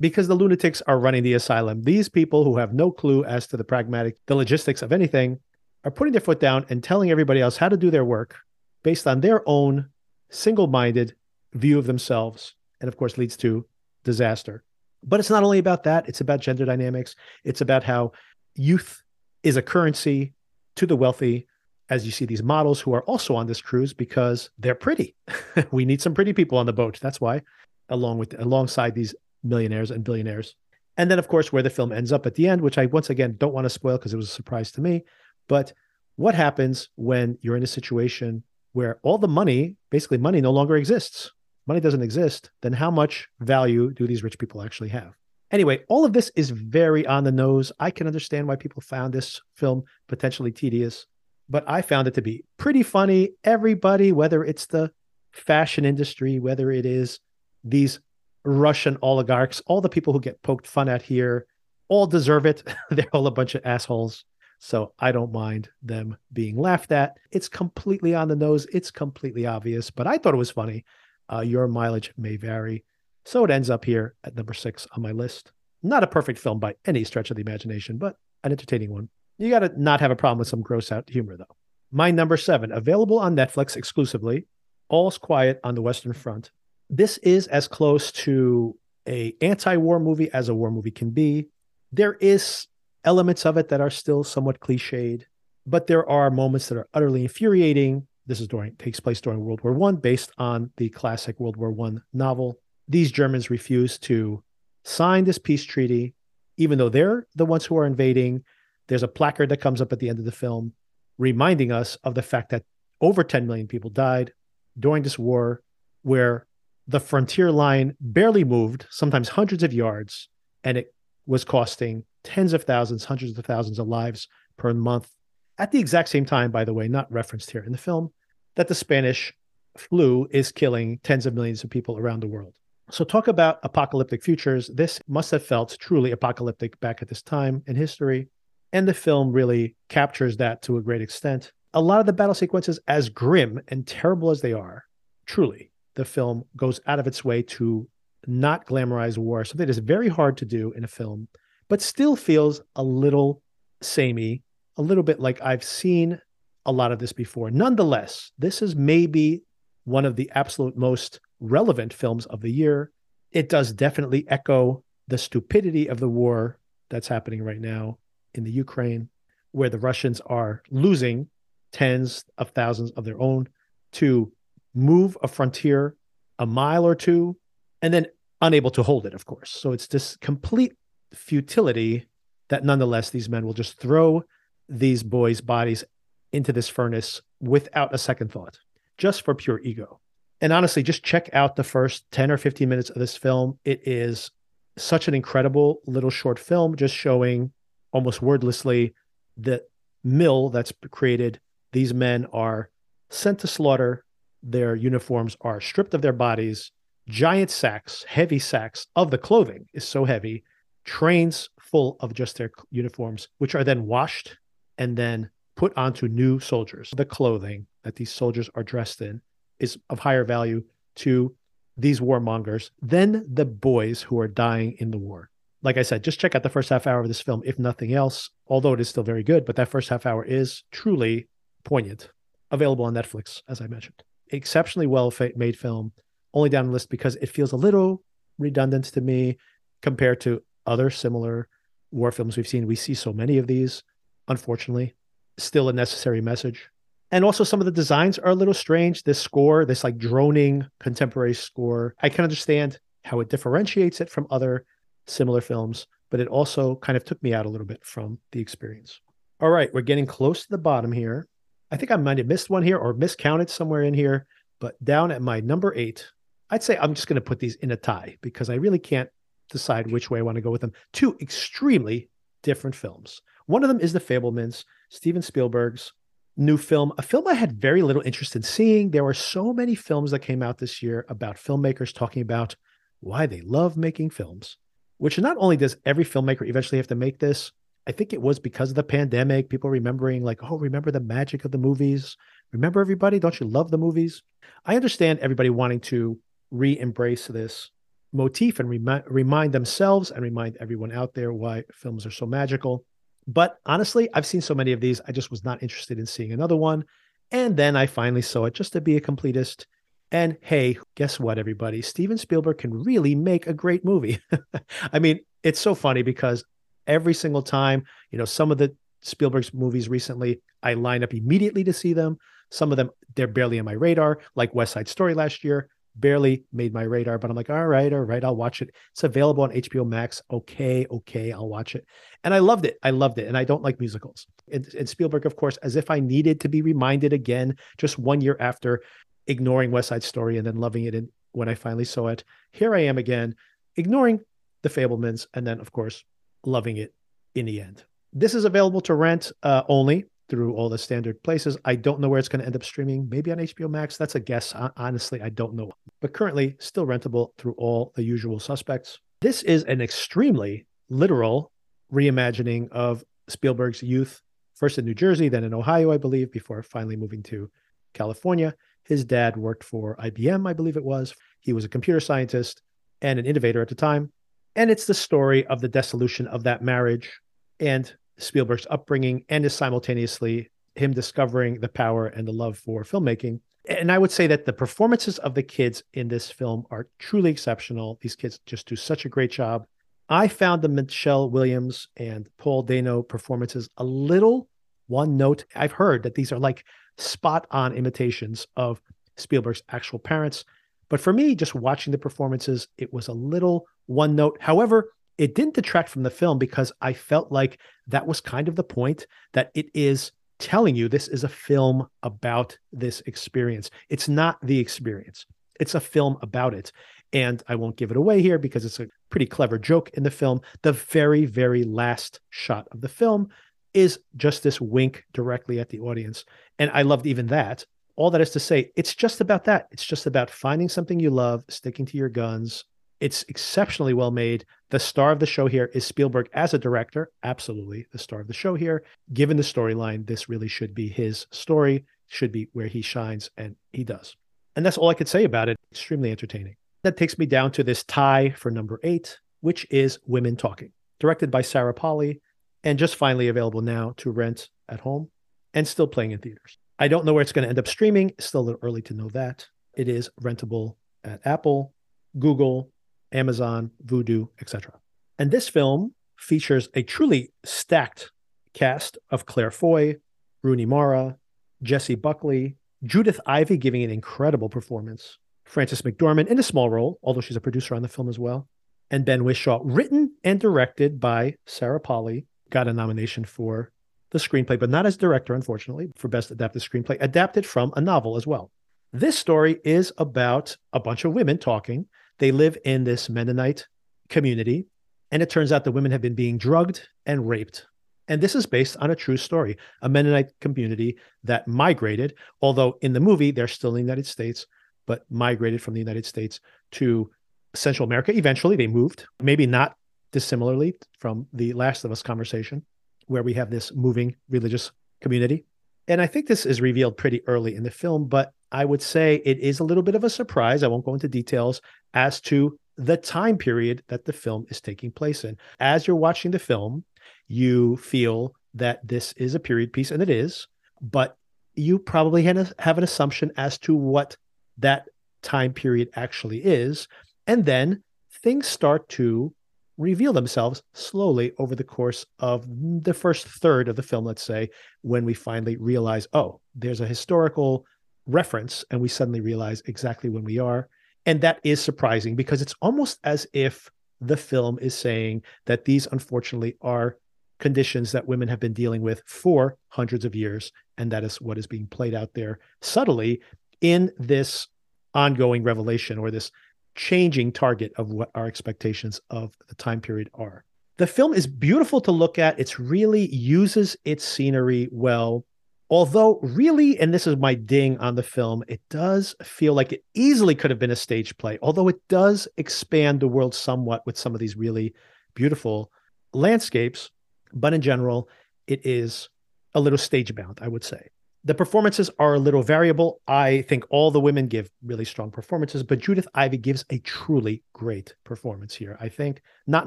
because 0.00 0.26
the 0.26 0.34
lunatics 0.34 0.82
are 0.86 0.98
running 0.98 1.22
the 1.22 1.34
asylum. 1.34 1.82
These 1.82 2.08
people 2.08 2.44
who 2.44 2.56
have 2.56 2.74
no 2.74 2.90
clue 2.90 3.24
as 3.24 3.46
to 3.48 3.56
the 3.56 3.64
pragmatic, 3.64 4.16
the 4.26 4.34
logistics 4.34 4.82
of 4.82 4.92
anything, 4.92 5.40
are 5.84 5.90
putting 5.90 6.12
their 6.12 6.20
foot 6.20 6.40
down 6.40 6.66
and 6.68 6.82
telling 6.82 7.10
everybody 7.10 7.40
else 7.40 7.58
how 7.58 7.68
to 7.68 7.76
do 7.76 7.90
their 7.90 8.04
work 8.04 8.36
based 8.82 9.06
on 9.06 9.20
their 9.20 9.42
own 9.46 9.90
single 10.30 10.66
minded 10.66 11.14
view 11.52 11.78
of 11.78 11.86
themselves. 11.86 12.54
And 12.80 12.88
of 12.88 12.96
course, 12.96 13.18
leads 13.18 13.36
to 13.38 13.66
disaster. 14.02 14.64
But 15.02 15.20
it's 15.20 15.30
not 15.30 15.42
only 15.42 15.58
about 15.58 15.84
that, 15.84 16.08
it's 16.08 16.20
about 16.20 16.40
gender 16.40 16.64
dynamics. 16.64 17.14
It's 17.44 17.60
about 17.60 17.84
how 17.84 18.12
youth 18.54 19.02
is 19.42 19.56
a 19.56 19.62
currency 19.62 20.34
to 20.76 20.86
the 20.86 20.96
wealthy, 20.96 21.46
as 21.90 22.06
you 22.06 22.12
see 22.12 22.24
these 22.24 22.42
models 22.42 22.80
who 22.80 22.92
are 22.94 23.04
also 23.04 23.34
on 23.34 23.46
this 23.46 23.60
cruise 23.60 23.92
because 23.92 24.50
they're 24.58 24.74
pretty. 24.74 25.14
we 25.70 25.84
need 25.84 26.00
some 26.00 26.14
pretty 26.14 26.32
people 26.32 26.58
on 26.58 26.66
the 26.66 26.72
boat. 26.72 26.98
That's 27.00 27.20
why, 27.20 27.42
along 27.88 28.18
with 28.18 28.38
alongside 28.40 28.94
these 28.94 29.14
millionaires 29.42 29.90
and 29.90 30.04
billionaires. 30.04 30.54
And 30.96 31.10
then, 31.10 31.18
of 31.18 31.28
course, 31.28 31.52
where 31.52 31.62
the 31.62 31.70
film 31.70 31.92
ends 31.92 32.12
up 32.12 32.24
at 32.24 32.36
the 32.36 32.48
end, 32.48 32.60
which 32.60 32.78
I 32.78 32.86
once 32.86 33.10
again 33.10 33.34
don't 33.36 33.52
want 33.52 33.64
to 33.64 33.70
spoil 33.70 33.98
because 33.98 34.14
it 34.14 34.16
was 34.16 34.28
a 34.28 34.32
surprise 34.32 34.70
to 34.72 34.80
me. 34.80 35.04
But 35.48 35.72
what 36.16 36.34
happens 36.34 36.88
when 36.96 37.36
you're 37.42 37.56
in 37.56 37.62
a 37.62 37.68
situation 37.68 38.44
where 38.72 39.00
all 39.02 39.18
the 39.18 39.28
money, 39.28 39.76
basically 39.90 40.18
money, 40.18 40.40
no 40.40 40.52
longer 40.52 40.76
exists? 40.76 41.32
Money 41.66 41.80
doesn't 41.80 42.02
exist. 42.02 42.50
Then 42.62 42.72
how 42.72 42.90
much 42.90 43.28
value 43.40 43.92
do 43.92 44.06
these 44.06 44.22
rich 44.22 44.38
people 44.38 44.62
actually 44.62 44.90
have? 44.90 45.16
Anyway, 45.50 45.84
all 45.88 46.04
of 46.04 46.12
this 46.12 46.30
is 46.36 46.50
very 46.50 47.06
on 47.06 47.24
the 47.24 47.32
nose. 47.32 47.72
I 47.78 47.90
can 47.90 48.06
understand 48.06 48.46
why 48.46 48.56
people 48.56 48.82
found 48.82 49.12
this 49.12 49.40
film 49.54 49.84
potentially 50.08 50.52
tedious, 50.52 51.06
but 51.48 51.64
I 51.68 51.82
found 51.82 52.08
it 52.08 52.14
to 52.14 52.22
be 52.22 52.44
pretty 52.56 52.82
funny. 52.82 53.30
Everybody, 53.44 54.12
whether 54.12 54.44
it's 54.44 54.66
the 54.66 54.92
fashion 55.32 55.84
industry, 55.84 56.38
whether 56.38 56.70
it 56.70 56.86
is 56.86 57.20
these 57.62 58.00
Russian 58.44 58.98
oligarchs, 59.02 59.62
all 59.66 59.80
the 59.80 59.88
people 59.88 60.12
who 60.12 60.20
get 60.20 60.42
poked 60.42 60.66
fun 60.66 60.88
at 60.88 61.02
here, 61.02 61.46
all 61.88 62.06
deserve 62.06 62.46
it. 62.46 62.62
They're 62.90 63.08
all 63.12 63.26
a 63.26 63.32
bunch 63.32 63.54
of 63.54 63.62
assholes. 63.64 64.24
So 64.58 64.94
I 64.98 65.12
don't 65.12 65.32
mind 65.32 65.68
them 65.82 66.16
being 66.32 66.56
laughed 66.56 66.92
at. 66.92 67.16
It's 67.32 67.48
completely 67.48 68.14
on 68.14 68.28
the 68.28 68.36
nose. 68.36 68.66
It's 68.72 68.90
completely 68.90 69.46
obvious, 69.46 69.90
but 69.90 70.06
I 70.06 70.16
thought 70.16 70.34
it 70.34 70.38
was 70.38 70.50
funny. 70.50 70.84
Uh, 71.30 71.40
your 71.40 71.66
mileage 71.68 72.12
may 72.16 72.36
vary. 72.36 72.84
So 73.24 73.44
it 73.44 73.50
ends 73.50 73.70
up 73.70 73.84
here 73.84 74.14
at 74.24 74.36
number 74.36 74.54
six 74.54 74.86
on 74.94 75.02
my 75.02 75.12
list. 75.12 75.52
Not 75.82 76.02
a 76.02 76.06
perfect 76.06 76.38
film 76.38 76.60
by 76.60 76.76
any 76.86 77.04
stretch 77.04 77.30
of 77.30 77.36
the 77.36 77.42
imagination, 77.42 77.98
but 77.98 78.16
an 78.42 78.52
entertaining 78.52 78.90
one. 78.90 79.08
You 79.38 79.50
got 79.50 79.60
to 79.60 79.80
not 79.80 80.00
have 80.00 80.10
a 80.10 80.16
problem 80.16 80.38
with 80.38 80.48
some 80.48 80.62
gross 80.62 80.92
out 80.92 81.10
humor, 81.10 81.36
though. 81.36 81.56
My 81.90 82.10
number 82.10 82.36
seven, 82.36 82.72
available 82.72 83.18
on 83.18 83.36
Netflix 83.36 83.76
exclusively, 83.76 84.46
All's 84.88 85.18
Quiet 85.18 85.60
on 85.64 85.74
the 85.74 85.82
Western 85.82 86.12
Front. 86.12 86.50
This 86.90 87.18
is 87.18 87.46
as 87.48 87.66
close 87.68 88.12
to 88.12 88.76
a 89.08 89.34
anti-war 89.40 90.00
movie 90.00 90.30
as 90.32 90.48
a 90.48 90.54
war 90.54 90.70
movie 90.70 90.90
can 90.90 91.10
be. 91.10 91.48
There 91.92 92.14
is 92.14 92.66
elements 93.04 93.44
of 93.46 93.56
it 93.56 93.68
that 93.68 93.80
are 93.80 93.90
still 93.90 94.24
somewhat 94.24 94.60
cliched, 94.60 95.24
but 95.66 95.86
there 95.86 96.08
are 96.08 96.30
moments 96.30 96.68
that 96.68 96.78
are 96.78 96.88
utterly 96.94 97.22
infuriating. 97.22 98.06
This 98.26 98.40
is 98.40 98.48
during 98.48 98.74
takes 98.76 99.00
place 99.00 99.20
during 99.20 99.40
World 99.40 99.62
War 99.62 99.72
One, 99.72 99.96
based 99.96 100.32
on 100.38 100.70
the 100.76 100.88
classic 100.88 101.38
World 101.38 101.56
War 101.56 101.70
One 101.70 102.02
novel. 102.12 102.58
These 102.88 103.12
Germans 103.12 103.50
refuse 103.50 103.98
to 104.00 104.42
sign 104.84 105.24
this 105.24 105.38
peace 105.38 105.64
treaty, 105.64 106.14
even 106.56 106.78
though 106.78 106.88
they're 106.88 107.26
the 107.34 107.46
ones 107.46 107.66
who 107.66 107.76
are 107.76 107.86
invading. 107.86 108.44
There's 108.88 109.02
a 109.02 109.08
placard 109.08 109.48
that 109.48 109.60
comes 109.60 109.80
up 109.80 109.92
at 109.92 109.98
the 109.98 110.08
end 110.08 110.18
of 110.18 110.24
the 110.24 110.32
film 110.32 110.74
reminding 111.18 111.70
us 111.72 111.96
of 112.04 112.14
the 112.14 112.22
fact 112.22 112.50
that 112.50 112.64
over 113.00 113.22
10 113.22 113.46
million 113.46 113.66
people 113.66 113.90
died 113.90 114.32
during 114.78 115.02
this 115.02 115.18
war, 115.18 115.62
where 116.02 116.46
the 116.86 117.00
frontier 117.00 117.50
line 117.50 117.96
barely 118.00 118.44
moved, 118.44 118.86
sometimes 118.90 119.30
hundreds 119.30 119.62
of 119.62 119.72
yards, 119.72 120.28
and 120.62 120.76
it 120.76 120.94
was 121.26 121.44
costing 121.44 122.04
tens 122.22 122.52
of 122.52 122.64
thousands, 122.64 123.04
hundreds 123.04 123.38
of 123.38 123.44
thousands 123.44 123.78
of 123.78 123.86
lives 123.86 124.28
per 124.56 124.74
month. 124.74 125.10
At 125.58 125.70
the 125.70 125.78
exact 125.78 126.08
same 126.08 126.24
time, 126.24 126.50
by 126.50 126.64
the 126.64 126.74
way, 126.74 126.88
not 126.88 127.10
referenced 127.12 127.50
here 127.50 127.62
in 127.62 127.72
the 127.72 127.78
film, 127.78 128.12
that 128.56 128.68
the 128.68 128.74
Spanish 128.74 129.32
flu 129.76 130.26
is 130.30 130.52
killing 130.52 130.98
tens 131.02 131.26
of 131.26 131.34
millions 131.34 131.64
of 131.64 131.70
people 131.70 131.98
around 131.98 132.20
the 132.20 132.28
world. 132.28 132.54
So, 132.90 133.04
talk 133.04 133.28
about 133.28 133.60
apocalyptic 133.62 134.22
futures. 134.22 134.68
This 134.68 135.00
must 135.08 135.30
have 135.30 135.44
felt 135.44 135.76
truly 135.80 136.10
apocalyptic 136.10 136.78
back 136.80 137.00
at 137.00 137.08
this 137.08 137.22
time 137.22 137.62
in 137.66 137.76
history. 137.76 138.28
And 138.74 138.88
the 138.88 138.92
film 138.92 139.30
really 139.30 139.76
captures 139.88 140.36
that 140.38 140.60
to 140.62 140.76
a 140.76 140.82
great 140.82 141.00
extent. 141.00 141.52
A 141.74 141.80
lot 141.80 142.00
of 142.00 142.06
the 142.06 142.12
battle 142.12 142.34
sequences, 142.34 142.80
as 142.88 143.08
grim 143.08 143.60
and 143.68 143.86
terrible 143.86 144.30
as 144.30 144.40
they 144.40 144.52
are, 144.52 144.82
truly, 145.26 145.70
the 145.94 146.04
film 146.04 146.42
goes 146.56 146.80
out 146.88 146.98
of 146.98 147.06
its 147.06 147.24
way 147.24 147.40
to 147.42 147.88
not 148.26 148.66
glamorize 148.66 149.16
war, 149.16 149.44
something 149.44 149.64
that 149.64 149.70
is 149.70 149.78
very 149.78 150.08
hard 150.08 150.36
to 150.38 150.44
do 150.44 150.72
in 150.72 150.82
a 150.82 150.88
film, 150.88 151.28
but 151.68 151.80
still 151.80 152.16
feels 152.16 152.60
a 152.74 152.82
little 152.82 153.42
samey, 153.80 154.42
a 154.76 154.82
little 154.82 155.04
bit 155.04 155.20
like 155.20 155.40
I've 155.40 155.62
seen 155.62 156.20
a 156.66 156.72
lot 156.72 156.90
of 156.90 156.98
this 156.98 157.12
before. 157.12 157.52
Nonetheless, 157.52 158.32
this 158.36 158.60
is 158.60 158.74
maybe 158.74 159.44
one 159.84 160.04
of 160.04 160.16
the 160.16 160.28
absolute 160.34 160.76
most 160.76 161.20
relevant 161.38 161.94
films 161.94 162.26
of 162.26 162.40
the 162.40 162.50
year. 162.50 162.90
It 163.30 163.48
does 163.48 163.72
definitely 163.72 164.24
echo 164.26 164.82
the 165.06 165.18
stupidity 165.18 165.86
of 165.86 166.00
the 166.00 166.08
war 166.08 166.58
that's 166.90 167.06
happening 167.06 167.40
right 167.40 167.60
now 167.60 167.98
in 168.34 168.44
the 168.44 168.50
Ukraine, 168.50 169.08
where 169.52 169.70
the 169.70 169.78
Russians 169.78 170.20
are 170.26 170.62
losing 170.70 171.28
tens 171.72 172.24
of 172.38 172.50
thousands 172.50 172.90
of 172.92 173.04
their 173.04 173.20
own 173.20 173.48
to 173.92 174.32
move 174.74 175.16
a 175.22 175.28
frontier 175.28 175.96
a 176.38 176.46
mile 176.46 176.84
or 176.84 176.94
two 176.94 177.36
and 177.82 177.92
then 177.92 178.06
unable 178.40 178.70
to 178.70 178.82
hold 178.82 179.06
it, 179.06 179.14
of 179.14 179.26
course. 179.26 179.50
So 179.50 179.72
it's 179.72 179.86
this 179.86 180.16
complete 180.16 180.74
futility 181.12 182.06
that 182.48 182.64
nonetheless 182.64 183.10
these 183.10 183.28
men 183.28 183.46
will 183.46 183.54
just 183.54 183.78
throw 183.78 184.24
these 184.68 185.02
boys' 185.02 185.40
bodies 185.40 185.84
into 186.32 186.52
this 186.52 186.68
furnace 186.68 187.22
without 187.40 187.94
a 187.94 187.98
second 187.98 188.32
thought, 188.32 188.58
just 188.98 189.22
for 189.22 189.34
pure 189.34 189.60
ego. 189.62 190.00
And 190.40 190.52
honestly, 190.52 190.82
just 190.82 191.04
check 191.04 191.30
out 191.32 191.56
the 191.56 191.64
first 191.64 192.10
10 192.10 192.30
or 192.30 192.36
15 192.36 192.68
minutes 192.68 192.90
of 192.90 192.96
this 192.96 193.16
film. 193.16 193.58
It 193.64 193.86
is 193.86 194.30
such 194.76 195.06
an 195.08 195.14
incredible 195.14 195.80
little 195.86 196.10
short 196.10 196.38
film, 196.38 196.76
just 196.76 196.94
showing 196.94 197.52
almost 197.94 198.20
wordlessly 198.20 198.92
the 199.38 199.64
mill 200.02 200.50
that's 200.50 200.72
created. 200.90 201.40
These 201.72 201.94
men 201.94 202.26
are 202.32 202.68
sent 203.08 203.38
to 203.38 203.46
slaughter 203.46 204.04
their 204.42 204.74
uniforms 204.76 205.36
are 205.40 205.60
stripped 205.60 205.94
of 205.94 206.02
their 206.02 206.12
bodies, 206.12 206.70
giant 207.08 207.50
sacks, 207.50 208.04
heavy 208.06 208.38
sacks 208.38 208.86
of 208.94 209.10
the 209.10 209.18
clothing 209.18 209.66
is 209.72 209.88
so 209.88 210.04
heavy, 210.04 210.44
trains 210.84 211.48
full 211.58 211.96
of 212.00 212.12
just 212.12 212.36
their 212.36 212.50
uniforms, 212.70 213.28
which 213.38 213.54
are 213.54 213.64
then 213.64 213.86
washed 213.86 214.36
and 214.76 214.96
then 214.98 215.30
put 215.56 215.72
onto 215.76 216.08
new 216.08 216.38
soldiers. 216.38 216.90
The 216.94 217.06
clothing 217.06 217.66
that 217.84 217.96
these 217.96 218.12
soldiers 218.12 218.50
are 218.54 218.62
dressed 218.62 219.00
in 219.00 219.22
is 219.58 219.78
of 219.88 220.00
higher 220.00 220.24
value 220.24 220.64
to 220.96 221.34
these 221.76 222.00
warmongers 222.00 222.70
than 222.82 223.24
the 223.32 223.46
boys 223.46 224.02
who 224.02 224.18
are 224.20 224.28
dying 224.28 224.76
in 224.78 224.90
the 224.90 224.98
war. 224.98 225.30
Like 225.64 225.78
I 225.78 225.82
said, 225.82 226.04
just 226.04 226.20
check 226.20 226.34
out 226.34 226.42
the 226.42 226.50
first 226.50 226.68
half 226.68 226.86
hour 226.86 227.00
of 227.00 227.08
this 227.08 227.22
film, 227.22 227.42
if 227.44 227.58
nothing 227.58 227.92
else, 227.92 228.30
although 228.46 228.74
it 228.74 228.80
is 228.80 228.88
still 228.88 229.02
very 229.02 229.24
good, 229.24 229.44
but 229.44 229.56
that 229.56 229.68
first 229.68 229.88
half 229.88 230.06
hour 230.06 230.22
is 230.22 230.62
truly 230.70 231.26
poignant. 231.64 232.10
Available 232.50 232.84
on 232.84 232.94
Netflix, 232.94 233.42
as 233.48 233.60
I 233.60 233.66
mentioned 233.66 234.04
exceptionally 234.30 234.86
well 234.86 235.12
made 235.36 235.56
film, 235.56 235.92
only 236.32 236.50
down 236.50 236.66
the 236.66 236.72
list 236.72 236.90
because 236.90 237.16
it 237.16 237.28
feels 237.28 237.52
a 237.52 237.56
little 237.56 238.02
redundant 238.38 238.84
to 238.86 239.00
me 239.00 239.38
compared 239.82 240.20
to 240.22 240.42
other 240.66 240.90
similar 240.90 241.48
war 241.90 242.10
films 242.10 242.36
we've 242.36 242.48
seen. 242.48 242.66
We 242.66 242.76
see 242.76 242.94
so 242.94 243.12
many 243.12 243.38
of 243.38 243.46
these, 243.46 243.82
unfortunately. 244.28 244.94
Still 245.38 245.68
a 245.68 245.72
necessary 245.72 246.20
message. 246.20 246.68
And 247.10 247.24
also, 247.24 247.44
some 247.44 247.60
of 247.60 247.66
the 247.66 247.72
designs 247.72 248.18
are 248.18 248.30
a 248.30 248.34
little 248.34 248.54
strange. 248.54 249.02
This 249.02 249.20
score, 249.20 249.64
this 249.64 249.84
like 249.84 249.98
droning 249.98 250.66
contemporary 250.80 251.34
score, 251.34 251.94
I 252.02 252.08
can 252.08 252.24
understand 252.24 252.78
how 253.04 253.20
it 253.20 253.28
differentiates 253.28 254.00
it 254.00 254.10
from 254.10 254.26
other 254.30 254.64
similar 255.06 255.40
films, 255.40 255.86
but 256.10 256.20
it 256.20 256.28
also 256.28 256.76
kind 256.76 256.96
of 256.96 257.04
took 257.04 257.22
me 257.22 257.34
out 257.34 257.46
a 257.46 257.48
little 257.48 257.66
bit 257.66 257.84
from 257.84 258.18
the 258.32 258.40
experience. 258.40 259.00
All 259.40 259.50
right, 259.50 259.72
we're 259.74 259.82
getting 259.82 260.06
close 260.06 260.42
to 260.42 260.50
the 260.50 260.58
bottom 260.58 260.92
here. 260.92 261.26
I 261.70 261.76
think 261.76 261.90
I 261.90 261.96
might 261.96 262.18
have 262.18 262.26
missed 262.26 262.50
one 262.50 262.62
here 262.62 262.78
or 262.78 262.94
miscounted 262.94 263.50
somewhere 263.50 263.82
in 263.82 263.94
here, 263.94 264.26
but 264.60 264.82
down 264.84 265.10
at 265.10 265.22
my 265.22 265.40
number 265.40 265.74
eight, 265.74 266.06
I'd 266.50 266.62
say 266.62 266.78
I'm 266.78 266.94
just 266.94 267.08
going 267.08 267.16
to 267.16 267.20
put 267.20 267.40
these 267.40 267.56
in 267.56 267.70
a 267.70 267.76
tie 267.76 268.16
because 268.22 268.48
I 268.48 268.54
really 268.54 268.78
can't 268.78 269.08
decide 269.50 269.90
which 269.90 270.10
way 270.10 270.20
I 270.20 270.22
want 270.22 270.36
to 270.36 270.42
go 270.42 270.50
with 270.50 270.60
them. 270.60 270.72
Two 270.92 271.16
extremely 271.20 272.10
different 272.42 272.76
films. 272.76 273.20
One 273.46 273.62
of 273.62 273.68
them 273.68 273.80
is 273.80 273.92
The 273.92 274.00
Fabelmans, 274.00 274.64
Steven 274.88 275.22
Spielberg's 275.22 275.92
new 276.36 276.56
film, 276.56 276.92
a 276.98 277.02
film 277.02 277.26
I 277.26 277.34
had 277.34 277.60
very 277.60 277.82
little 277.82 278.02
interest 278.02 278.36
in 278.36 278.42
seeing. 278.42 278.90
There 278.90 279.04
were 279.04 279.14
so 279.14 279.52
many 279.52 279.74
films 279.74 280.10
that 280.10 280.20
came 280.20 280.42
out 280.42 280.58
this 280.58 280.82
year 280.82 281.04
about 281.08 281.36
filmmakers 281.36 281.92
talking 281.92 282.22
about 282.22 282.56
why 283.00 283.26
they 283.26 283.40
love 283.40 283.76
making 283.76 284.10
films, 284.10 284.56
which 284.98 285.18
not 285.18 285.36
only 285.38 285.56
does 285.56 285.76
every 285.84 286.04
filmmaker 286.04 286.48
eventually 286.48 286.78
have 286.78 286.88
to 286.88 286.94
make 286.94 287.18
this, 287.18 287.52
I 287.86 287.92
think 287.92 288.12
it 288.12 288.22
was 288.22 288.38
because 288.38 288.70
of 288.70 288.76
the 288.76 288.82
pandemic, 288.82 289.50
people 289.50 289.68
remembering 289.68 290.22
like, 290.22 290.40
oh, 290.42 290.58
remember 290.58 290.90
the 290.90 291.00
magic 291.00 291.44
of 291.44 291.50
the 291.50 291.58
movies, 291.58 292.16
Remember, 292.54 292.80
everybody, 292.80 293.18
don't 293.18 293.40
you 293.40 293.48
love 293.48 293.72
the 293.72 293.78
movies? 293.78 294.22
I 294.64 294.76
understand 294.76 295.18
everybody 295.18 295.50
wanting 295.50 295.80
to 295.90 296.20
re 296.52 296.78
embrace 296.78 297.26
this 297.26 297.72
motif 298.12 298.60
and 298.60 298.70
remi- 298.70 299.02
remind 299.08 299.52
themselves 299.52 300.12
and 300.12 300.22
remind 300.22 300.56
everyone 300.58 300.92
out 300.92 301.14
there 301.14 301.32
why 301.32 301.64
films 301.72 302.06
are 302.06 302.12
so 302.12 302.26
magical. 302.26 302.84
But 303.26 303.58
honestly, 303.66 304.08
I've 304.14 304.24
seen 304.24 304.40
so 304.40 304.54
many 304.54 304.70
of 304.70 304.80
these, 304.80 305.00
I 305.08 305.10
just 305.10 305.32
was 305.32 305.42
not 305.42 305.64
interested 305.64 305.98
in 305.98 306.06
seeing 306.06 306.30
another 306.30 306.54
one. 306.54 306.84
And 307.32 307.56
then 307.56 307.74
I 307.74 307.86
finally 307.86 308.22
saw 308.22 308.44
it 308.44 308.54
just 308.54 308.72
to 308.74 308.80
be 308.80 308.96
a 308.96 309.00
completist. 309.00 309.66
And 310.14 310.36
hey, 310.42 310.78
guess 310.94 311.18
what, 311.18 311.40
everybody? 311.40 311.82
Steven 311.82 312.16
Spielberg 312.16 312.58
can 312.58 312.84
really 312.84 313.16
make 313.16 313.48
a 313.48 313.52
great 313.52 313.84
movie. 313.84 314.20
I 314.92 315.00
mean, 315.00 315.18
it's 315.42 315.58
so 315.58 315.74
funny 315.74 316.02
because 316.02 316.44
every 316.86 317.14
single 317.14 317.42
time, 317.42 317.82
you 318.12 318.18
know, 318.18 318.24
some 318.24 318.52
of 318.52 318.58
the 318.58 318.76
Spielberg's 319.00 319.52
movies 319.52 319.88
recently, 319.88 320.40
I 320.62 320.74
line 320.74 321.02
up 321.02 321.14
immediately 321.14 321.64
to 321.64 321.72
see 321.72 321.94
them. 321.94 322.18
Some 322.52 322.70
of 322.70 322.76
them, 322.76 322.90
they're 323.16 323.26
barely 323.26 323.58
on 323.58 323.64
my 323.64 323.72
radar, 323.72 324.20
like 324.36 324.54
West 324.54 324.74
Side 324.74 324.86
Story 324.86 325.14
last 325.14 325.42
year 325.42 325.68
barely 325.96 326.44
made 326.52 326.72
my 326.74 326.82
radar, 326.82 327.18
but 327.18 327.30
I'm 327.30 327.36
like, 327.36 327.50
all 327.50 327.66
right, 327.66 327.92
all 327.92 328.00
right, 328.00 328.24
I'll 328.24 328.36
watch 328.36 328.62
it. 328.62 328.70
It's 328.92 329.04
available 329.04 329.44
on 329.44 329.50
HBO 329.50 329.86
Max. 329.86 330.22
Okay, 330.30 330.86
okay, 330.90 331.32
I'll 331.32 331.48
watch 331.48 331.74
it. 331.74 331.86
And 332.24 332.34
I 332.34 332.38
loved 332.38 332.66
it. 332.66 332.78
I 332.82 332.90
loved 332.90 333.18
it. 333.18 333.28
And 333.28 333.36
I 333.36 333.44
don't 333.44 333.62
like 333.62 333.78
musicals. 333.78 334.26
And, 334.52 334.66
and 334.74 334.88
Spielberg, 334.88 335.26
of 335.26 335.36
course, 335.36 335.56
as 335.58 335.76
if 335.76 335.90
I 335.90 336.00
needed 336.00 336.40
to 336.40 336.48
be 336.48 336.62
reminded 336.62 337.12
again, 337.12 337.56
just 337.78 337.98
one 337.98 338.20
year 338.20 338.36
after 338.40 338.82
ignoring 339.26 339.70
West 339.70 339.88
Side 339.88 340.02
Story 340.02 340.38
and 340.38 340.46
then 340.46 340.56
loving 340.56 340.84
it. 340.84 340.94
And 340.94 341.08
when 341.32 341.48
I 341.48 341.54
finally 341.54 341.84
saw 341.84 342.08
it, 342.08 342.24
here 342.52 342.74
I 342.74 342.80
am 342.80 342.98
again, 342.98 343.34
ignoring 343.76 344.20
the 344.62 344.68
Fabelmans, 344.68 345.26
and 345.34 345.46
then, 345.46 345.60
of 345.60 345.72
course, 345.72 346.04
loving 346.44 346.78
it 346.78 346.94
in 347.34 347.46
the 347.46 347.60
end. 347.60 347.84
This 348.12 348.34
is 348.34 348.44
available 348.44 348.80
to 348.82 348.94
rent 348.94 349.32
uh, 349.42 349.62
only 349.68 350.04
through 350.28 350.54
all 350.54 350.68
the 350.68 350.78
standard 350.78 351.22
places. 351.22 351.58
I 351.64 351.76
don't 351.76 352.00
know 352.00 352.08
where 352.08 352.18
it's 352.18 352.28
going 352.28 352.40
to 352.40 352.46
end 352.46 352.56
up 352.56 352.64
streaming. 352.64 353.08
Maybe 353.08 353.30
on 353.30 353.38
HBO 353.38 353.68
Max. 353.68 353.96
That's 353.96 354.14
a 354.14 354.20
guess. 354.20 354.54
Honestly, 354.76 355.20
I 355.20 355.28
don't 355.28 355.54
know. 355.54 355.72
But 356.00 356.12
currently, 356.12 356.56
still 356.60 356.86
rentable 356.86 357.30
through 357.36 357.54
all 357.58 357.92
the 357.94 358.02
usual 358.02 358.40
suspects. 358.40 359.00
This 359.20 359.42
is 359.42 359.64
an 359.64 359.80
extremely 359.80 360.66
literal 360.88 361.50
reimagining 361.92 362.70
of 362.70 363.04
Spielberg's 363.28 363.82
youth, 363.82 364.20
first 364.54 364.78
in 364.78 364.84
New 364.84 364.94
Jersey, 364.94 365.28
then 365.28 365.44
in 365.44 365.54
Ohio, 365.54 365.92
I 365.92 365.98
believe, 365.98 366.30
before 366.30 366.62
finally 366.62 366.96
moving 366.96 367.22
to 367.24 367.50
California. 367.92 368.54
His 368.84 369.04
dad 369.04 369.36
worked 369.36 369.64
for 369.64 369.96
IBM, 369.96 370.48
I 370.48 370.52
believe 370.52 370.76
it 370.76 370.84
was. 370.84 371.14
He 371.40 371.52
was 371.52 371.64
a 371.64 371.68
computer 371.68 372.00
scientist 372.00 372.62
and 373.00 373.18
an 373.18 373.26
innovator 373.26 373.62
at 373.62 373.68
the 373.68 373.74
time. 373.74 374.12
And 374.56 374.70
it's 374.70 374.86
the 374.86 374.94
story 374.94 375.46
of 375.46 375.60
the 375.60 375.68
dissolution 375.68 376.26
of 376.26 376.44
that 376.44 376.62
marriage 376.62 377.20
and 377.60 377.92
Spielberg's 378.18 378.66
upbringing 378.70 379.24
and 379.28 379.44
is 379.44 379.54
simultaneously 379.54 380.50
him 380.74 380.92
discovering 380.92 381.60
the 381.60 381.68
power 381.68 382.06
and 382.06 382.26
the 382.26 382.32
love 382.32 382.58
for 382.58 382.84
filmmaking. 382.84 383.40
And 383.68 383.90
I 383.90 383.98
would 383.98 384.10
say 384.10 384.26
that 384.26 384.44
the 384.44 384.52
performances 384.52 385.18
of 385.18 385.34
the 385.34 385.42
kids 385.42 385.82
in 385.94 386.08
this 386.08 386.30
film 386.30 386.66
are 386.70 386.88
truly 386.98 387.30
exceptional. 387.30 387.98
These 388.02 388.16
kids 388.16 388.38
just 388.46 388.68
do 388.68 388.76
such 388.76 389.04
a 389.04 389.08
great 389.08 389.30
job. 389.30 389.66
I 390.08 390.28
found 390.28 390.60
the 390.60 390.68
Michelle 390.68 391.30
Williams 391.30 391.88
and 391.96 392.28
Paul 392.36 392.62
Dano 392.62 393.02
performances 393.02 393.70
a 393.78 393.84
little 393.84 394.48
one 394.86 395.16
note. 395.16 395.46
I've 395.56 395.72
heard 395.72 396.02
that 396.02 396.14
these 396.14 396.30
are 396.30 396.38
like 396.38 396.64
spot 396.98 397.46
on 397.50 397.72
imitations 397.72 398.46
of 398.56 398.80
Spielberg's 399.16 399.62
actual 399.70 399.98
parents. 399.98 400.44
But 400.88 401.00
for 401.00 401.12
me, 401.12 401.34
just 401.34 401.54
watching 401.54 401.90
the 401.90 401.98
performances, 401.98 402.68
it 402.78 402.92
was 402.92 403.08
a 403.08 403.12
little 403.12 403.66
one 403.86 404.14
note. 404.14 404.38
However, 404.40 404.90
it 405.18 405.34
didn't 405.34 405.54
detract 405.54 405.88
from 405.88 406.02
the 406.02 406.10
film 406.10 406.38
because 406.38 406.72
I 406.80 406.92
felt 406.92 407.30
like 407.30 407.58
that 407.86 408.06
was 408.06 408.20
kind 408.20 408.48
of 408.48 408.56
the 408.56 408.64
point 408.64 409.06
that 409.32 409.50
it 409.54 409.66
is 409.74 410.12
telling 410.38 410.74
you 410.74 410.88
this 410.88 411.08
is 411.08 411.24
a 411.24 411.28
film 411.28 411.86
about 412.02 412.58
this 412.72 413.00
experience. 413.06 413.70
It's 413.88 414.08
not 414.08 414.44
the 414.44 414.58
experience, 414.58 415.26
it's 415.60 415.74
a 415.74 415.80
film 415.80 416.16
about 416.22 416.54
it. 416.54 416.72
And 417.12 417.44
I 417.46 417.54
won't 417.54 417.76
give 417.76 417.92
it 417.92 417.96
away 417.96 418.20
here 418.22 418.38
because 418.38 418.64
it's 418.64 418.80
a 418.80 418.88
pretty 419.08 419.26
clever 419.26 419.56
joke 419.56 419.90
in 419.90 420.02
the 420.02 420.10
film. 420.10 420.40
The 420.62 420.72
very, 420.72 421.26
very 421.26 421.62
last 421.62 422.18
shot 422.30 422.66
of 422.72 422.80
the 422.80 422.88
film 422.88 423.28
is 423.72 424.00
just 424.16 424.42
this 424.42 424.60
wink 424.60 425.04
directly 425.12 425.60
at 425.60 425.68
the 425.68 425.78
audience. 425.78 426.24
And 426.58 426.70
I 426.72 426.82
loved 426.82 427.06
even 427.06 427.26
that. 427.28 427.64
All 427.96 428.10
that 428.10 428.20
is 428.20 428.30
to 428.30 428.40
say, 428.40 428.72
it's 428.76 428.94
just 428.94 429.20
about 429.20 429.44
that. 429.44 429.68
It's 429.70 429.84
just 429.84 430.06
about 430.06 430.30
finding 430.30 430.68
something 430.68 430.98
you 430.98 431.10
love, 431.10 431.44
sticking 431.48 431.86
to 431.86 431.96
your 431.96 432.08
guns, 432.08 432.64
it's 433.04 433.24
exceptionally 433.28 433.92
well 433.92 434.10
made. 434.10 434.46
The 434.70 434.78
star 434.78 435.12
of 435.12 435.18
the 435.18 435.26
show 435.26 435.46
here 435.46 435.70
is 435.74 435.84
Spielberg 435.84 436.30
as 436.32 436.54
a 436.54 436.58
director. 436.58 437.10
Absolutely 437.22 437.86
the 437.92 437.98
star 437.98 438.20
of 438.20 438.28
the 438.28 438.32
show 438.32 438.54
here. 438.54 438.82
Given 439.12 439.36
the 439.36 439.42
storyline, 439.42 440.06
this 440.06 440.28
really 440.28 440.48
should 440.48 440.74
be 440.74 440.88
his 440.88 441.26
story, 441.30 441.84
should 442.08 442.32
be 442.32 442.48
where 442.54 442.66
he 442.66 442.82
shines, 442.82 443.30
and 443.36 443.56
he 443.72 443.84
does. 443.84 444.16
And 444.56 444.64
that's 444.64 444.78
all 444.78 444.88
I 444.88 444.94
could 444.94 445.08
say 445.08 445.24
about 445.24 445.48
it. 445.48 445.58
Extremely 445.70 446.12
entertaining. 446.12 446.56
That 446.82 446.96
takes 446.96 447.18
me 447.18 447.26
down 447.26 447.52
to 447.52 447.62
this 447.62 447.82
tie 447.84 448.30
for 448.30 448.50
number 448.50 448.80
eight, 448.82 449.18
which 449.40 449.66
is 449.70 449.98
Women 450.06 450.36
Talking, 450.36 450.72
directed 450.98 451.30
by 451.30 451.42
Sarah 451.42 451.74
Polley, 451.74 452.22
and 452.62 452.78
just 452.78 452.96
finally 452.96 453.28
available 453.28 453.60
now 453.60 453.92
to 453.98 454.12
rent 454.12 454.48
at 454.68 454.80
home 454.80 455.10
and 455.54 455.66
still 455.66 455.86
playing 455.86 456.10
in 456.10 456.18
theaters. 456.18 456.58
I 456.78 456.88
don't 456.88 457.04
know 457.04 457.14
where 457.14 457.22
it's 457.22 457.32
going 457.32 457.44
to 457.44 457.48
end 457.48 457.58
up 457.58 457.68
streaming. 457.68 458.10
It's 458.10 458.26
still 458.26 458.40
a 458.40 458.42
little 458.42 458.60
early 458.62 458.82
to 458.82 458.94
know 458.94 459.08
that. 459.10 459.46
It 459.74 459.88
is 459.88 460.10
rentable 460.20 460.76
at 461.04 461.24
Apple, 461.24 461.72
Google, 462.18 462.70
Amazon, 463.12 463.70
Vudu, 463.86 464.28
etc. 464.40 464.72
And 465.18 465.30
this 465.30 465.48
film 465.48 465.94
features 466.18 466.68
a 466.74 466.82
truly 466.82 467.32
stacked 467.44 468.10
cast 468.52 468.98
of 469.10 469.26
Claire 469.26 469.50
Foy, 469.50 469.96
Rooney 470.42 470.66
Mara, 470.66 471.16
Jessie 471.62 471.94
Buckley, 471.94 472.56
Judith 472.82 473.20
Ivey 473.26 473.56
giving 473.56 473.82
an 473.82 473.90
incredible 473.90 474.48
performance, 474.48 475.18
Frances 475.44 475.82
McDormand 475.82 476.26
in 476.26 476.38
a 476.38 476.42
small 476.42 476.70
role, 476.70 476.98
although 477.02 477.20
she's 477.20 477.36
a 477.36 477.40
producer 477.40 477.74
on 477.74 477.82
the 477.82 477.88
film 477.88 478.08
as 478.08 478.18
well, 478.18 478.48
and 478.90 479.04
Ben 479.04 479.24
Whishaw, 479.24 479.60
written 479.64 480.14
and 480.22 480.38
directed 480.38 481.00
by 481.00 481.36
Sarah 481.46 481.80
Polley, 481.80 482.26
got 482.50 482.68
a 482.68 482.72
nomination 482.72 483.24
for 483.24 483.72
the 484.14 484.20
screenplay, 484.20 484.58
but 484.58 484.70
not 484.70 484.86
as 484.86 484.96
director, 484.96 485.34
unfortunately, 485.34 485.90
for 485.96 486.06
Best 486.06 486.30
Adapted 486.30 486.62
Screenplay, 486.62 486.96
adapted 487.00 487.44
from 487.44 487.72
a 487.76 487.80
novel 487.80 488.16
as 488.16 488.28
well. 488.28 488.52
This 488.92 489.18
story 489.18 489.58
is 489.64 489.92
about 489.98 490.56
a 490.72 490.78
bunch 490.78 491.04
of 491.04 491.12
women 491.12 491.36
talking 491.36 491.86
they 492.20 492.30
live 492.30 492.56
in 492.64 492.84
this 492.84 493.10
Mennonite 493.10 493.66
community, 494.08 494.66
and 495.10 495.20
it 495.20 495.30
turns 495.30 495.50
out 495.50 495.64
the 495.64 495.72
women 495.72 495.90
have 495.90 496.00
been 496.00 496.14
being 496.14 496.38
drugged 496.38 496.88
and 497.04 497.28
raped. 497.28 497.66
And 498.06 498.20
this 498.20 498.36
is 498.36 498.46
based 498.46 498.76
on 498.76 498.92
a 498.92 498.94
true 498.94 499.16
story, 499.16 499.56
a 499.82 499.88
Mennonite 499.88 500.30
community 500.40 500.96
that 501.24 501.48
migrated, 501.48 502.14
although 502.40 502.78
in 502.82 502.92
the 502.92 503.00
movie 503.00 503.32
they're 503.32 503.48
still 503.48 503.70
in 503.70 503.74
the 503.74 503.80
United 503.80 504.06
States, 504.06 504.46
but 504.86 505.02
migrated 505.10 505.60
from 505.60 505.74
the 505.74 505.80
United 505.80 506.06
States 506.06 506.38
to 506.72 507.10
Central 507.52 507.88
America. 507.88 508.16
Eventually 508.16 508.54
they 508.54 508.68
moved, 508.68 509.06
maybe 509.20 509.44
not 509.44 509.74
dissimilarly 510.12 510.74
from 511.00 511.26
the 511.32 511.52
Last 511.52 511.84
of 511.84 511.90
Us 511.90 512.02
conversation, 512.02 512.64
where 513.06 513.22
we 513.22 513.34
have 513.34 513.50
this 513.50 513.72
moving 513.74 514.16
religious 514.28 514.72
community. 515.00 515.44
And 515.86 516.00
I 516.00 516.06
think 516.06 516.26
this 516.26 516.46
is 516.46 516.60
revealed 516.60 516.96
pretty 516.96 517.20
early 517.26 517.54
in 517.54 517.62
the 517.62 517.70
film, 517.70 518.06
but 518.06 518.32
I 518.50 518.64
would 518.64 518.80
say 518.80 519.20
it 519.24 519.38
is 519.40 519.60
a 519.60 519.64
little 519.64 519.82
bit 519.82 519.94
of 519.94 520.04
a 520.04 520.10
surprise. 520.10 520.62
I 520.62 520.68
won't 520.68 520.84
go 520.84 520.94
into 520.94 521.08
details 521.08 521.60
as 521.92 522.20
to 522.22 522.58
the 522.76 522.96
time 522.96 523.36
period 523.36 523.82
that 523.88 524.04
the 524.04 524.12
film 524.12 524.46
is 524.48 524.60
taking 524.60 524.90
place 524.90 525.24
in. 525.24 525.36
As 525.60 525.86
you're 525.86 525.96
watching 525.96 526.30
the 526.30 526.38
film, 526.38 526.84
you 527.28 527.76
feel 527.76 528.34
that 528.54 528.86
this 528.86 529.12
is 529.16 529.34
a 529.34 529.40
period 529.40 529.72
piece, 529.72 529.90
and 529.90 530.02
it 530.02 530.10
is, 530.10 530.46
but 530.80 531.16
you 531.54 531.78
probably 531.78 532.22
have 532.22 532.78
an 532.78 532.84
assumption 532.84 533.30
as 533.36 533.58
to 533.58 533.74
what 533.74 534.16
that 534.58 534.88
time 535.22 535.52
period 535.52 535.88
actually 535.94 536.38
is. 536.38 536.88
And 537.26 537.44
then 537.44 537.82
things 538.22 538.46
start 538.46 538.88
to 538.90 539.34
reveal 539.76 540.12
themselves 540.12 540.62
slowly 540.72 541.32
over 541.38 541.54
the 541.54 541.64
course 541.64 542.06
of 542.18 542.46
the 542.82 542.94
first 542.94 543.26
third 543.26 543.68
of 543.68 543.76
the 543.76 543.82
film, 543.82 544.04
let's 544.04 544.22
say, 544.22 544.50
when 544.82 545.04
we 545.04 545.14
finally 545.14 545.56
realize, 545.56 546.06
oh, 546.12 546.40
there's 546.54 546.80
a 546.80 546.86
historical 546.86 547.66
reference, 548.06 548.64
and 548.70 548.80
we 548.80 548.88
suddenly 548.88 549.20
realize 549.20 549.62
exactly 549.66 550.10
when 550.10 550.24
we 550.24 550.38
are. 550.38 550.68
And 551.06 551.20
that 551.20 551.40
is 551.44 551.60
surprising 551.60 552.16
because 552.16 552.40
it's 552.40 552.54
almost 552.62 552.98
as 553.04 553.26
if 553.32 553.70
the 554.00 554.16
film 554.16 554.58
is 554.60 554.74
saying 554.74 555.22
that 555.46 555.64
these, 555.64 555.86
unfortunately, 555.90 556.56
are 556.60 556.98
conditions 557.40 557.92
that 557.92 558.06
women 558.06 558.28
have 558.28 558.40
been 558.40 558.52
dealing 558.52 558.82
with 558.82 559.02
for 559.06 559.56
hundreds 559.68 560.04
of 560.04 560.14
years. 560.14 560.52
And 560.78 560.90
that 560.92 561.04
is 561.04 561.20
what 561.20 561.38
is 561.38 561.46
being 561.46 561.66
played 561.66 561.94
out 561.94 562.14
there 562.14 562.38
subtly 562.60 563.20
in 563.60 563.90
this 563.98 564.48
ongoing 564.94 565.42
revelation 565.42 565.98
or 565.98 566.10
this 566.10 566.30
changing 566.74 567.32
target 567.32 567.72
of 567.76 567.90
what 567.90 568.10
our 568.14 568.26
expectations 568.26 569.00
of 569.10 569.36
the 569.48 569.54
time 569.54 569.80
period 569.80 570.10
are. 570.14 570.44
The 570.76 570.86
film 570.86 571.14
is 571.14 571.26
beautiful 571.26 571.80
to 571.82 571.92
look 571.92 572.18
at. 572.18 572.38
It's 572.38 572.58
really 572.58 573.06
uses 573.14 573.76
its 573.84 574.04
scenery 574.04 574.68
well. 574.72 575.24
Although, 575.70 576.18
really, 576.20 576.78
and 576.78 576.92
this 576.92 577.06
is 577.06 577.16
my 577.16 577.34
ding 577.34 577.78
on 577.78 577.94
the 577.94 578.02
film, 578.02 578.44
it 578.48 578.60
does 578.70 579.14
feel 579.22 579.54
like 579.54 579.72
it 579.72 579.84
easily 579.94 580.34
could 580.34 580.50
have 580.50 580.58
been 580.58 580.70
a 580.70 580.76
stage 580.76 581.16
play, 581.16 581.38
although 581.42 581.68
it 581.68 581.80
does 581.88 582.28
expand 582.36 583.00
the 583.00 583.08
world 583.08 583.34
somewhat 583.34 583.82
with 583.86 583.96
some 583.96 584.14
of 584.14 584.20
these 584.20 584.36
really 584.36 584.74
beautiful 585.14 585.70
landscapes. 586.12 586.90
But 587.32 587.54
in 587.54 587.60
general, 587.60 588.08
it 588.46 588.66
is 588.66 589.08
a 589.54 589.60
little 589.60 589.78
stage 589.78 590.14
bound, 590.14 590.38
I 590.42 590.48
would 590.48 590.64
say. 590.64 590.88
The 591.26 591.34
performances 591.34 591.90
are 591.98 592.14
a 592.14 592.18
little 592.18 592.42
variable. 592.42 593.00
I 593.08 593.42
think 593.42 593.64
all 593.70 593.90
the 593.90 594.00
women 594.00 594.26
give 594.26 594.50
really 594.62 594.84
strong 594.84 595.10
performances, 595.10 595.62
but 595.62 595.78
Judith 595.78 596.06
Ivey 596.14 596.36
gives 596.36 596.66
a 596.68 596.78
truly 596.80 597.42
great 597.54 597.94
performance 598.04 598.54
here. 598.54 598.76
I 598.78 598.90
think 598.90 599.22
not 599.46 599.66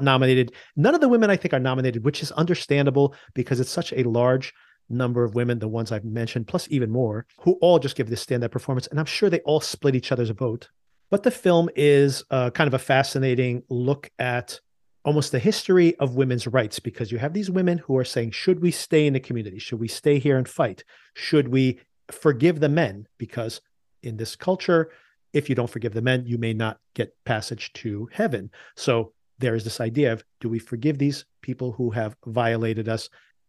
nominated. 0.00 0.52
None 0.76 0.94
of 0.94 1.00
the 1.00 1.08
women 1.08 1.30
I 1.30 1.36
think 1.36 1.52
are 1.52 1.58
nominated, 1.58 2.04
which 2.04 2.22
is 2.22 2.30
understandable 2.32 3.12
because 3.34 3.58
it's 3.58 3.70
such 3.70 3.92
a 3.92 4.04
large 4.04 4.54
number 4.88 5.24
of 5.24 5.34
women, 5.34 5.58
the 5.58 5.66
ones 5.66 5.90
I've 5.90 6.04
mentioned, 6.04 6.46
plus 6.46 6.68
even 6.70 6.90
more, 6.90 7.26
who 7.40 7.58
all 7.60 7.80
just 7.80 7.96
give 7.96 8.08
this 8.08 8.24
standout 8.24 8.52
performance. 8.52 8.86
And 8.86 9.00
I'm 9.00 9.06
sure 9.06 9.28
they 9.28 9.40
all 9.40 9.60
split 9.60 9.96
each 9.96 10.12
other's 10.12 10.30
vote. 10.30 10.68
But 11.10 11.24
the 11.24 11.30
film 11.32 11.68
is 11.74 12.22
uh, 12.30 12.50
kind 12.50 12.68
of 12.68 12.74
a 12.74 12.78
fascinating 12.78 13.64
look 13.68 14.10
at 14.18 14.60
almost 15.08 15.32
the 15.32 15.38
history 15.38 15.96
of 15.98 16.16
women's 16.16 16.46
rights 16.46 16.78
because 16.78 17.10
you 17.10 17.16
have 17.16 17.32
these 17.32 17.50
women 17.50 17.78
who 17.78 17.96
are 17.96 18.04
saying, 18.04 18.30
should 18.30 18.60
we 18.60 18.70
stay 18.70 19.06
in 19.06 19.14
the 19.14 19.18
community? 19.18 19.58
Should 19.58 19.80
we 19.80 19.88
stay 19.88 20.18
here 20.18 20.36
and 20.36 20.46
fight? 20.46 20.84
Should 21.14 21.48
we 21.48 21.80
forgive 22.10 22.60
the 22.60 22.68
men? 22.68 23.08
Because 23.16 23.62
in 24.02 24.18
this 24.18 24.36
culture, 24.36 24.90
if 25.32 25.48
you 25.48 25.54
don't 25.54 25.70
forgive 25.70 25.94
the 25.94 26.02
men, 26.02 26.26
you 26.26 26.36
may 26.36 26.52
not 26.52 26.78
get 26.92 27.16
passage 27.24 27.72
to 27.72 28.10
heaven. 28.12 28.50
So 28.76 29.14
there 29.38 29.54
is 29.54 29.64
this 29.64 29.80
idea 29.80 30.12
of 30.12 30.22
do 30.42 30.50
we 30.50 30.58
forgive 30.58 30.98
these 30.98 31.24
people 31.40 31.72
who 31.72 31.88
have 31.92 32.14
violated 32.26 32.86
us? 32.86 33.08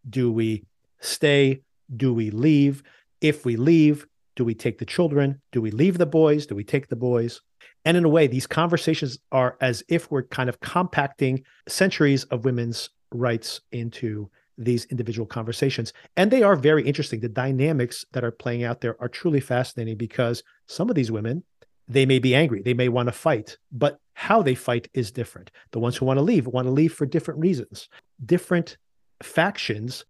Do 0.10 0.32
we 0.32 0.64
stay? 1.02 1.64
Do 1.94 2.14
we 2.14 2.30
leave? 2.30 2.84
If 3.20 3.44
we 3.44 3.58
leave, 3.58 4.08
do 4.38 4.46
we 4.46 4.56
take 4.56 4.78
the 4.78 4.86
children? 4.86 5.42
Do 5.52 5.62
we 5.62 5.72
leave 5.72 5.98
the 5.98 6.06
boys? 6.06 6.46
Do 6.46 6.56
we 6.56 6.64
take 6.64 6.88
the 6.88 6.96
boys? 6.96 7.42
And 7.86 7.96
in 7.98 8.06
a 8.06 8.10
way, 8.10 8.28
these 8.28 8.48
conversations 8.48 9.18
are 9.32 9.58
as 9.62 9.84
if 9.88 10.12
we're 10.12 10.24
kind 10.24 10.50
of 10.50 10.60
compacting 10.60 11.44
centuries 11.68 12.24
of 12.26 12.46
women's 12.46 12.90
rights 13.12 13.62
into 13.72 14.30
these 14.58 14.86
individual 14.86 15.26
conversations. 15.26 15.94
And 16.18 16.30
they 16.30 16.44
are 16.44 16.56
very 16.56 16.86
interesting. 16.86 17.22
The 17.22 17.30
dynamics 17.30 18.06
that 18.12 18.24
are 18.26 18.32
playing 18.32 18.64
out 18.64 18.82
there 18.82 19.02
are 19.02 19.08
truly 19.08 19.40
fascinating 19.40 19.98
because 19.98 20.44
some 20.68 20.90
of 20.90 20.96
these 20.96 21.12
women, 21.12 21.44
they 21.88 22.06
may 22.06 22.20
be 22.20 22.36
angry, 22.36 22.62
they 22.62 22.74
may 22.74 22.90
want 22.90 23.08
to 23.08 23.14
fight, 23.14 23.58
but 23.72 24.00
how 24.14 24.42
they 24.42 24.56
fight 24.56 24.90
is 24.94 25.12
different. 25.12 25.50
The 25.72 25.80
ones 25.80 25.96
who 25.96 26.06
want 26.06 26.18
to 26.18 26.24
leave 26.24 26.46
want 26.46 26.68
to 26.68 26.72
leave 26.72 26.94
for 26.94 27.06
different 27.06 27.40
reasons. 27.40 27.88
Different 28.26 28.78
factions 29.24 30.04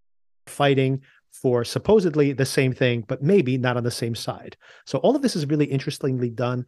fighting 0.47 1.01
for 1.31 1.63
supposedly 1.63 2.33
the 2.33 2.45
same 2.45 2.73
thing, 2.73 3.05
but 3.07 3.21
maybe 3.21 3.57
not 3.57 3.77
on 3.77 3.83
the 3.83 3.91
same 3.91 4.15
side. 4.15 4.57
So 4.85 4.97
all 4.99 5.15
of 5.15 5.21
this 5.21 5.35
is 5.35 5.45
really 5.45 5.65
interestingly 5.65 6.31
done 6.31 6.65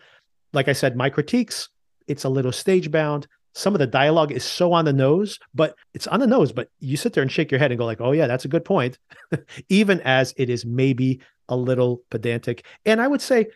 like 0.53 0.67
I 0.67 0.73
said, 0.73 0.95
my 0.95 1.09
critiques, 1.09 1.69
it's 2.07 2.23
a 2.23 2.29
little 2.29 2.51
stage 2.51 2.91
bound. 2.91 3.27
Some 3.53 3.73
of 3.75 3.79
the 3.79 3.87
dialogue 3.87 4.31
is 4.31 4.45
so 4.45 4.71
on 4.71 4.85
the 4.85 4.93
nose, 4.93 5.37
but 5.53 5.75
it's 5.93 6.07
on 6.07 6.21
the 6.21 6.27
nose, 6.27 6.51
but 6.53 6.69
you 6.79 6.95
sit 6.95 7.13
there 7.13 7.21
and 7.21 7.31
shake 7.31 7.51
your 7.51 7.59
head 7.59 7.71
and 7.71 7.77
go 7.77 7.85
like, 7.85 7.99
"Oh 7.99 8.13
yeah, 8.13 8.27
that's 8.27 8.45
a 8.45 8.49
good 8.49 8.63
point." 8.63 8.97
Even 9.69 9.99
as 10.01 10.33
it 10.37 10.49
is 10.49 10.65
maybe 10.65 11.21
a 11.49 11.55
little 11.55 12.01
pedantic. 12.09 12.65
And 12.85 13.01
I 13.01 13.07
would 13.07 13.21
say 13.21 13.47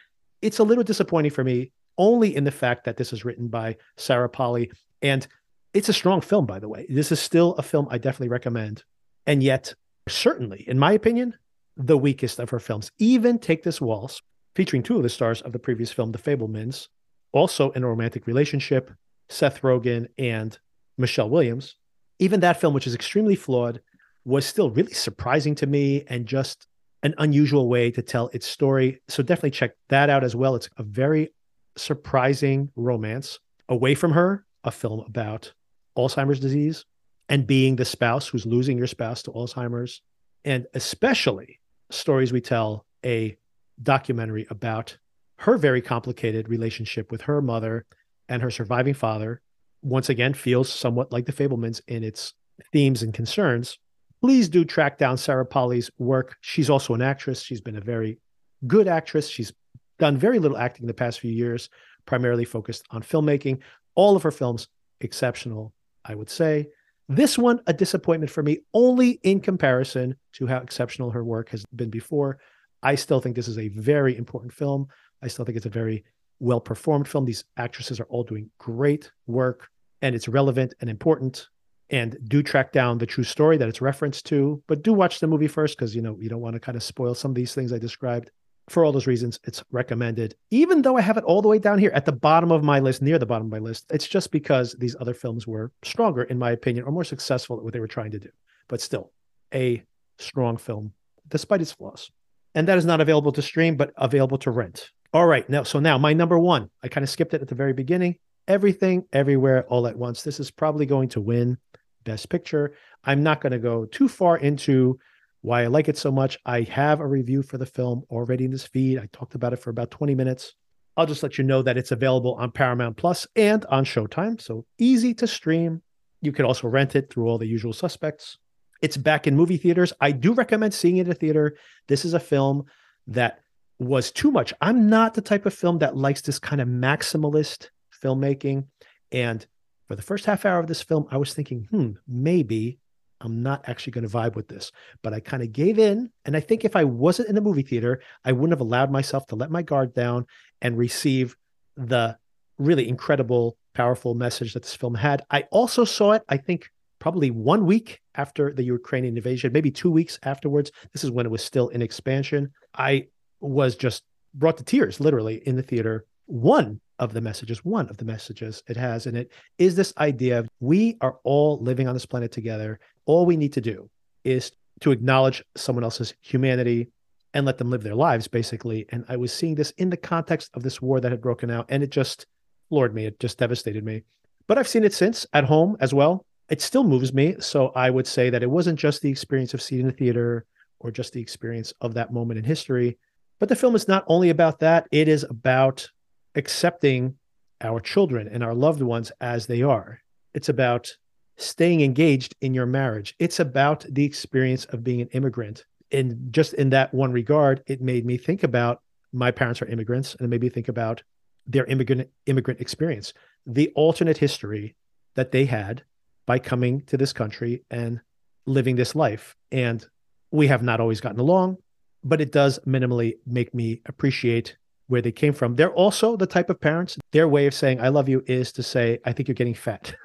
it's 0.42 0.60
a 0.60 0.64
little 0.64 0.84
disappointing 0.84 1.32
for 1.32 1.44
me 1.44 1.72
only 1.98 2.36
in 2.36 2.44
the 2.44 2.52
fact 2.52 2.84
that 2.84 2.98
this 2.98 3.14
is 3.14 3.26
written 3.26 3.48
by 3.48 3.78
Sarah 3.96 4.30
Polley 4.30 4.70
and 5.02 5.26
it's 5.74 5.90
a 5.90 5.94
strong 5.94 6.22
film 6.22 6.46
by 6.46 6.60
the 6.60 6.70
way. 6.70 6.86
This 6.90 7.12
is 7.12 7.20
still 7.20 7.54
a 7.54 7.64
film 7.64 7.88
I 7.90 7.98
definitely 7.98 8.28
recommend. 8.28 8.84
And 9.26 9.42
yet 9.42 9.74
certainly 10.08 10.66
in 10.68 10.78
my 10.78 10.92
opinion 10.92 11.36
the 11.78 11.98
weakest 11.98 12.40
of 12.40 12.50
her 12.50 12.60
films. 12.60 12.92
Even 13.00 13.40
Take 13.40 13.64
This 13.64 13.82
Waltz, 13.82 14.22
featuring 14.56 14.82
two 14.82 14.98
of 14.98 15.04
the 15.04 15.10
stars 15.10 15.42
of 15.42 15.52
the 15.52 15.60
previous 15.60 15.92
film, 15.92 16.12
The 16.12 16.18
Fabelmans, 16.18 16.88
also 17.32 17.72
in 17.72 17.84
a 17.84 17.88
romantic 17.88 18.26
relationship, 18.26 18.92
Seth 19.30 19.62
Rogen 19.62 20.08
and 20.18 20.58
Michelle 20.98 21.30
Williams. 21.30 21.76
Even 22.20 22.40
that 22.40 22.60
film, 22.60 22.74
which 22.74 22.88
is 22.88 22.96
extremely 22.96 23.36
flawed, 23.36 23.82
was 24.24 24.46
still 24.46 24.72
really 24.72 24.94
surprising 24.94 25.54
to 25.56 25.68
me 25.68 26.06
and 26.08 26.26
just 26.26 26.68
an 27.04 27.14
unusual 27.18 27.68
way 27.68 27.92
to 27.92 28.02
tell 28.02 28.30
its 28.34 28.48
story. 28.48 29.02
So 29.10 29.22
definitely 29.22 29.52
check 29.52 29.72
that 29.90 30.10
out 30.10 30.24
as 30.24 30.36
well. 30.36 30.56
It's 30.56 30.70
a 30.78 30.84
very 30.84 31.30
surprising 31.78 32.72
romance. 32.76 33.40
Away 33.68 33.96
from 33.96 34.12
Her, 34.12 34.46
a 34.64 34.72
film 34.72 35.02
about 35.02 35.54
Alzheimer's 35.98 36.40
disease 36.40 36.86
and 37.30 37.46
being 37.46 37.76
the 37.76 37.86
spouse 37.86 38.28
who's 38.28 38.46
losing 38.46 38.78
your 38.78 38.88
spouse 38.88 39.24
to 39.24 39.32
Alzheimer's, 39.32 40.02
and 40.46 40.66
especially 40.74 41.60
stories 41.90 42.32
we 42.32 42.42
tell 42.42 42.86
a 43.04 43.38
documentary 43.82 44.48
about 44.50 44.98
her 45.40 45.58
very 45.58 45.82
complicated 45.82 46.50
relationship 46.50 47.12
with 47.12 47.22
her 47.22 47.42
mother 47.42 47.86
and 48.30 48.42
her 48.42 48.52
surviving 48.52 48.94
father. 48.94 49.42
Once 49.82 50.10
again, 50.10 50.34
feels 50.34 50.72
somewhat 50.72 51.12
like 51.12 51.26
the 51.26 51.34
Fabelmans 51.34 51.82
in 51.88 52.04
its 52.04 52.34
themes 52.72 53.04
and 53.04 53.14
concerns. 53.14 53.78
Please 54.22 54.50
do 54.50 54.66
track 54.66 54.98
down 54.98 55.18
Sarah 55.18 55.46
Polley's 55.46 55.92
work. 55.98 56.36
She's 56.42 56.70
also 56.70 56.94
an 56.94 57.02
actress. 57.02 57.42
She's 57.42 57.62
been 57.62 57.78
a 57.78 57.82
very 57.82 58.18
good 58.66 58.88
actress. 58.88 59.30
She's 59.30 59.54
done 60.00 60.18
very 60.18 60.40
little 60.40 60.58
acting 60.58 60.84
in 60.84 60.88
the 60.88 60.94
past 60.94 61.20
few 61.20 61.32
years, 61.32 61.70
primarily 62.06 62.46
focused 62.46 62.86
on 62.92 63.04
filmmaking. 63.04 63.60
All 63.94 64.16
of 64.16 64.24
her 64.24 64.32
films 64.32 64.68
exceptional, 65.02 65.74
I 66.04 66.16
would 66.16 66.30
say. 66.30 66.70
This 67.08 67.38
one, 67.38 67.62
a 67.68 67.74
disappointment 67.74 68.32
for 68.32 68.42
me, 68.42 68.60
only 68.74 69.20
in 69.24 69.40
comparison 69.40 70.16
to 70.34 70.48
how 70.48 70.58
exceptional 70.58 71.12
her 71.12 71.24
work 71.24 71.50
has 71.50 71.64
been 71.76 71.90
before. 71.92 72.40
I 72.86 72.94
still 72.94 73.20
think 73.20 73.36
this 73.36 73.48
is 73.48 73.58
a 73.58 73.70
very 73.70 74.16
important 74.16 74.54
film. 74.54 74.88
I 75.24 75.28
still 75.28 75.44
think 75.44 75.58
it's 75.58 75.66
a 75.66 75.70
very 75.82 76.06
well 76.40 76.62
performed 76.62 77.08
film. 77.08 77.26
These 77.26 77.46
actresses 77.58 78.00
are 78.00 78.06
all 78.06 78.24
doing 78.24 78.52
great 78.60 79.12
work 79.26 79.70
and 80.04 80.14
it's 80.14 80.28
relevant 80.28 80.76
and 80.80 80.90
important. 80.90 81.48
And 81.90 82.18
do 82.28 82.44
track 82.44 82.72
down 82.72 83.00
the 83.00 83.08
true 83.08 83.24
story 83.24 83.58
that 83.58 83.68
it's 83.68 83.82
referenced 83.82 84.28
to, 84.28 84.62
but 84.68 84.84
do 84.84 84.94
watch 84.94 85.20
the 85.20 85.28
movie 85.28 85.48
first 85.48 85.78
because 85.78 85.96
you 85.96 86.02
know 86.02 86.18
you 86.20 86.30
don't 86.30 86.42
want 86.42 86.54
to 86.54 86.60
kind 86.60 86.76
of 86.76 86.84
spoil 86.84 87.16
some 87.16 87.32
of 87.32 87.36
these 87.36 87.56
things 87.56 87.74
I 87.74 87.80
described. 87.80 88.30
For 88.70 88.84
all 88.84 88.92
those 88.92 89.08
reasons, 89.08 89.40
it's 89.44 89.64
recommended. 89.72 90.36
Even 90.52 90.82
though 90.82 90.98
I 90.98 91.02
have 91.02 91.18
it 91.18 91.24
all 91.24 91.42
the 91.42 91.48
way 91.48 91.60
down 91.60 91.78
here 91.78 91.92
at 91.92 92.06
the 92.06 92.12
bottom 92.12 92.52
of 92.52 92.64
my 92.64 92.80
list, 92.80 93.02
near 93.04 93.20
the 93.20 93.26
bottom 93.26 93.48
of 93.48 93.52
my 93.52 93.60
list, 93.60 93.86
it's 93.92 94.08
just 94.08 94.32
because 94.32 94.76
these 94.80 94.96
other 95.00 95.14
films 95.14 95.46
were 95.46 95.72
stronger, 95.84 96.24
in 96.24 96.40
my 96.40 96.52
opinion, 96.52 96.86
or 96.86 96.92
more 96.92 97.04
successful 97.04 97.58
at 97.58 97.64
what 97.64 97.74
they 97.74 97.80
were 97.80 97.88
trying 97.88 98.12
to 98.12 98.20
do. 98.20 98.30
But 98.68 98.82
still, 98.82 99.12
a 99.54 99.84
strong 100.18 100.58
film, 100.58 100.94
despite 101.30 101.62
its 101.62 101.72
flaws 101.72 102.10
and 102.56 102.68
that 102.68 102.78
is 102.78 102.86
not 102.86 103.02
available 103.02 103.34
to 103.34 103.42
stream, 103.42 103.76
but 103.76 103.94
available 103.98 104.38
to 104.40 104.50
rent. 104.50 104.90
All 105.14 105.28
right. 105.28 105.48
Now, 105.50 105.64
so 105.64 105.80
now 105.80 105.98
my 105.98 106.14
number 106.14 106.40
one, 106.40 106.70
I 106.82 106.88
kind 106.88 107.04
of 107.04 107.10
skipped 107.10 107.34
it 107.34 107.42
at 107.42 107.48
the 107.48 107.56
very 107.56 107.74
beginning. 107.74 108.16
Everything, 108.48 109.06
everywhere, 109.14 109.66
all 109.68 109.88
at 109.88 109.98
once. 109.98 110.24
This 110.24 110.40
is 110.40 110.52
probably 110.52 110.86
going 110.86 111.10
to 111.10 111.22
win 111.22 111.58
Best 112.04 112.30
Picture. 112.30 112.74
I'm 113.04 113.24
not 113.24 113.42
going 113.42 113.52
to 113.52 113.60
go 113.60 113.86
too 113.86 114.08
far 114.08 114.38
into 114.38 115.00
why 115.42 115.64
I 115.64 115.68
like 115.68 115.90
it 115.90 115.98
so 115.98 116.12
much. 116.12 116.38
I 116.46 116.62
have 116.62 117.02
a 117.02 117.08
review 117.08 117.44
for 117.44 117.58
the 117.58 117.66
film 117.66 118.04
already 118.10 118.46
in 118.46 118.52
this 118.52 118.66
feed. 118.66 118.98
I 118.98 119.08
talked 119.12 119.36
about 119.36 119.54
it 119.54 119.58
for 119.58 119.70
about 119.70 119.92
20 119.92 120.16
minutes. 120.16 120.56
I'll 120.98 121.06
just 121.06 121.24
let 121.24 121.38
you 121.38 121.44
know 121.44 121.62
that 121.62 121.78
it's 121.78 121.92
available 121.92 122.36
on 122.36 122.52
Paramount 122.52 122.96
Plus 122.96 123.28
and 123.36 123.66
on 123.66 123.84
Showtime. 123.84 124.40
So 124.40 124.66
easy 124.78 125.14
to 125.16 125.28
stream. 125.28 125.82
You 126.22 126.32
can 126.32 126.46
also 126.46 126.68
rent 126.68 126.96
it 126.96 127.12
through 127.12 127.28
all 127.28 127.38
the 127.38 127.48
usual 127.48 127.74
suspects. 127.74 128.38
It's 128.82 128.98
back 128.98 129.28
in 129.28 129.36
movie 129.36 129.58
theaters. 129.58 129.94
I 130.00 130.12
do 130.12 130.34
recommend 130.34 130.74
seeing 130.74 130.98
it 130.98 131.08
in 131.08 131.12
a 131.12 131.16
theater. 131.16 131.58
This 131.88 132.06
is 132.06 132.14
a 132.14 132.20
film 132.20 132.66
that 133.08 133.40
was 133.80 134.12
too 134.12 134.32
much. 134.32 134.54
I'm 134.62 134.90
not 134.90 135.14
the 135.14 135.22
type 135.22 135.46
of 135.46 135.54
film 135.54 135.80
that 135.80 135.98
likes 135.98 136.22
this 136.22 136.40
kind 136.40 136.62
of 136.62 136.68
maximalist 136.68 137.70
filmmaking. 138.04 138.66
And 139.12 139.46
for 139.88 139.96
the 139.96 140.02
first 140.02 140.26
half 140.26 140.46
hour 140.46 140.60
of 140.60 140.68
this 140.68 140.82
film, 140.82 141.08
I 141.12 141.18
was 141.18 141.34
thinking, 141.34 141.68
hmm, 141.70 141.92
maybe 142.08 142.80
I'm 143.22 143.44
not 143.44 143.68
actually 143.68 143.92
going 143.92 144.08
to 144.08 144.18
vibe 144.18 144.36
with 144.36 144.48
this. 144.48 144.72
But 145.02 145.14
I 145.14 145.20
kind 145.20 145.44
of 145.44 145.52
gave 145.52 145.80
in. 145.80 146.12
And 146.26 146.36
I 146.36 146.40
think 146.40 146.66
if 146.66 146.76
I 146.76 146.84
wasn't 146.84 147.30
in 147.30 147.36
the 147.36 147.42
movie 147.42 147.64
theater, 147.64 148.02
I 148.24 148.32
wouldn't 148.32 148.52
have 148.52 148.62
allowed 148.62 148.92
myself 148.92 149.26
to 149.28 149.36
let 149.36 149.52
my 149.52 149.62
guard 149.62 149.94
down 149.94 150.26
and 150.62 150.78
receive 150.78 151.36
the 151.76 152.18
really 152.58 152.88
incredible, 152.88 153.58
powerful 153.74 154.16
message 154.16 154.54
that 154.54 154.64
this 154.64 154.76
film 154.76 154.96
had. 154.96 155.26
I 155.30 155.44
also 155.52 155.84
saw 155.86 156.14
it, 156.14 156.24
I 156.30 156.38
think, 156.38 156.70
probably 157.06 157.30
one 157.30 157.68
week 157.68 158.02
after 158.16 158.52
the 158.52 158.64
Ukrainian 158.64 159.16
invasion, 159.16 159.54
maybe 159.54 159.70
two 159.70 159.92
weeks 159.92 160.18
afterwards. 160.24 160.72
This 160.92 161.04
is 161.04 161.12
when 161.12 161.28
it 161.28 161.32
was 161.32 161.44
still 161.44 161.68
in 161.68 161.84
expansion. 161.84 162.52
I 162.74 163.10
was 163.40 163.76
just 163.76 164.02
brought 164.34 164.58
to 164.58 164.64
tears, 164.64 165.00
literally, 165.00 165.36
in 165.48 165.56
the 165.56 165.62
theater. 165.62 166.08
One 166.26 166.82
of 166.98 167.14
the 167.14 167.22
messages, 167.22 167.64
one 167.64 167.88
of 167.90 167.98
the 167.98 168.06
messages 168.06 168.64
it 168.68 168.76
has 168.76 169.06
in 169.06 169.16
it 169.16 169.32
is 169.60 169.76
this 169.76 169.94
idea 170.00 170.40
of 170.40 170.50
we 170.60 170.98
are 171.00 171.18
all 171.24 171.62
living 171.62 171.88
on 171.88 171.94
this 171.94 172.08
planet 172.08 172.32
together. 172.32 172.80
All 173.06 173.28
we 173.28 173.38
need 173.38 173.54
to 173.54 173.62
do 173.62 173.88
is 174.24 174.52
to 174.80 174.90
acknowledge 174.90 175.44
someone 175.56 175.84
else's 175.84 176.16
humanity 176.22 176.90
and 177.36 177.46
let 177.46 177.60
them 177.60 177.70
live 177.70 177.84
their 177.84 177.94
lives, 177.94 178.28
basically. 178.28 178.88
And 178.90 179.06
I 179.10 179.18
was 179.18 179.32
seeing 179.32 179.54
this 179.54 179.70
in 179.78 179.92
the 179.92 180.06
context 180.14 180.50
of 180.56 180.64
this 180.64 180.82
war 180.82 181.00
that 181.02 181.12
had 181.12 181.22
broken 181.22 181.52
out, 181.52 181.68
and 181.70 181.84
it 181.84 181.92
just 181.92 182.26
floored 182.70 182.96
me. 182.96 183.06
It 183.06 183.20
just 183.20 183.38
devastated 183.38 183.86
me. 183.86 184.02
But 184.48 184.58
I've 184.58 184.68
seen 184.68 184.84
it 184.84 184.94
since 184.94 185.28
at 185.34 185.44
home 185.44 185.78
as 185.80 185.94
well 185.94 186.26
it 186.50 186.62
still 186.62 186.84
moves 186.84 187.14
me. 187.14 187.36
So 187.40 187.70
I 187.70 187.90
would 187.90 188.08
say 188.08 188.30
that 188.30 188.44
it 188.44 188.50
wasn't 188.50 188.80
just 188.80 189.02
the 189.02 189.10
experience 189.10 189.54
of 189.54 189.62
seeing 189.62 189.88
the 189.88 189.94
theater 189.94 190.46
or 190.80 190.92
just 190.92 191.14
the 191.14 191.22
experience 191.22 191.74
of 191.82 191.94
that 191.96 192.14
moment 192.14 192.38
in 192.38 192.44
history, 192.44 192.98
but 193.40 193.50
the 193.50 193.56
film 193.56 193.76
is 193.76 193.88
not 193.88 194.04
only 194.08 194.30
about 194.30 194.60
that, 194.60 194.88
it 194.92 195.08
is 195.08 195.24
about 195.24 195.90
accepting 196.36 197.16
our 197.62 197.80
children 197.80 198.28
and 198.28 198.44
our 198.44 198.54
loved 198.54 198.82
ones 198.82 199.12
as 199.22 199.48
they 199.48 199.62
are. 199.62 200.00
It's 200.34 200.50
about 200.50 200.96
staying 201.38 201.82
engaged 201.82 202.36
in 202.42 202.54
your 202.54 202.66
marriage. 202.66 203.16
It's 203.20 203.40
about 203.40 203.86
the 203.90 204.06
experience 204.06 204.66
of 204.66 204.84
being 204.84 205.02
an 205.02 205.10
immigrant. 205.10 205.66
And 205.92 206.32
just 206.32 206.54
in 206.54 206.70
that 206.72 206.94
one 206.94 207.12
regard, 207.12 207.64
it 207.68 207.82
made 207.82 208.06
me 208.06 208.18
think 208.18 208.44
about 208.44 208.82
my 209.12 209.32
parents 209.32 209.62
are 209.62 209.68
immigrants, 209.68 210.14
and 210.16 210.26
it 210.26 210.30
made 210.30 210.42
me 210.42 210.50
think 210.50 210.68
about 210.68 211.04
their 211.48 211.66
immigrant 211.66 212.10
immigrant 212.26 212.60
experience, 212.60 213.14
the 213.46 213.72
alternate 213.76 214.18
history 214.18 214.76
that 215.16 215.32
they 215.32 215.46
had 215.46 215.84
by 216.26 216.40
coming 216.40 216.82
to 216.82 216.98
this 216.98 217.14
country 217.14 217.64
and 217.70 218.02
living 218.46 218.76
this 218.76 218.96
life. 218.96 219.36
And 219.52 219.86
we 220.32 220.48
have 220.48 220.64
not 220.64 220.80
always 220.80 221.02
gotten 221.02 221.20
along, 221.20 221.58
but 222.04 222.22
it 222.22 222.32
does 222.32 222.60
minimally 222.68 223.16
make 223.26 223.54
me 223.54 223.82
appreciate 223.86 224.58
where 224.88 225.02
they 225.02 225.12
came 225.12 225.34
from. 225.34 225.56
They're 225.56 225.74
also 225.74 226.16
the 226.16 226.28
type 226.28 226.50
of 226.50 226.60
parents, 226.60 226.98
their 227.12 227.28
way 227.28 227.48
of 227.48 227.54
saying 227.54 227.82
I 227.82 227.88
love 227.90 228.08
you 228.08 228.24
is 228.28 228.52
to 228.54 228.64
say, 228.64 229.00
I 229.06 229.14
think 229.14 229.28
you're 229.28 229.36
getting 229.36 229.56
fat. 229.56 229.96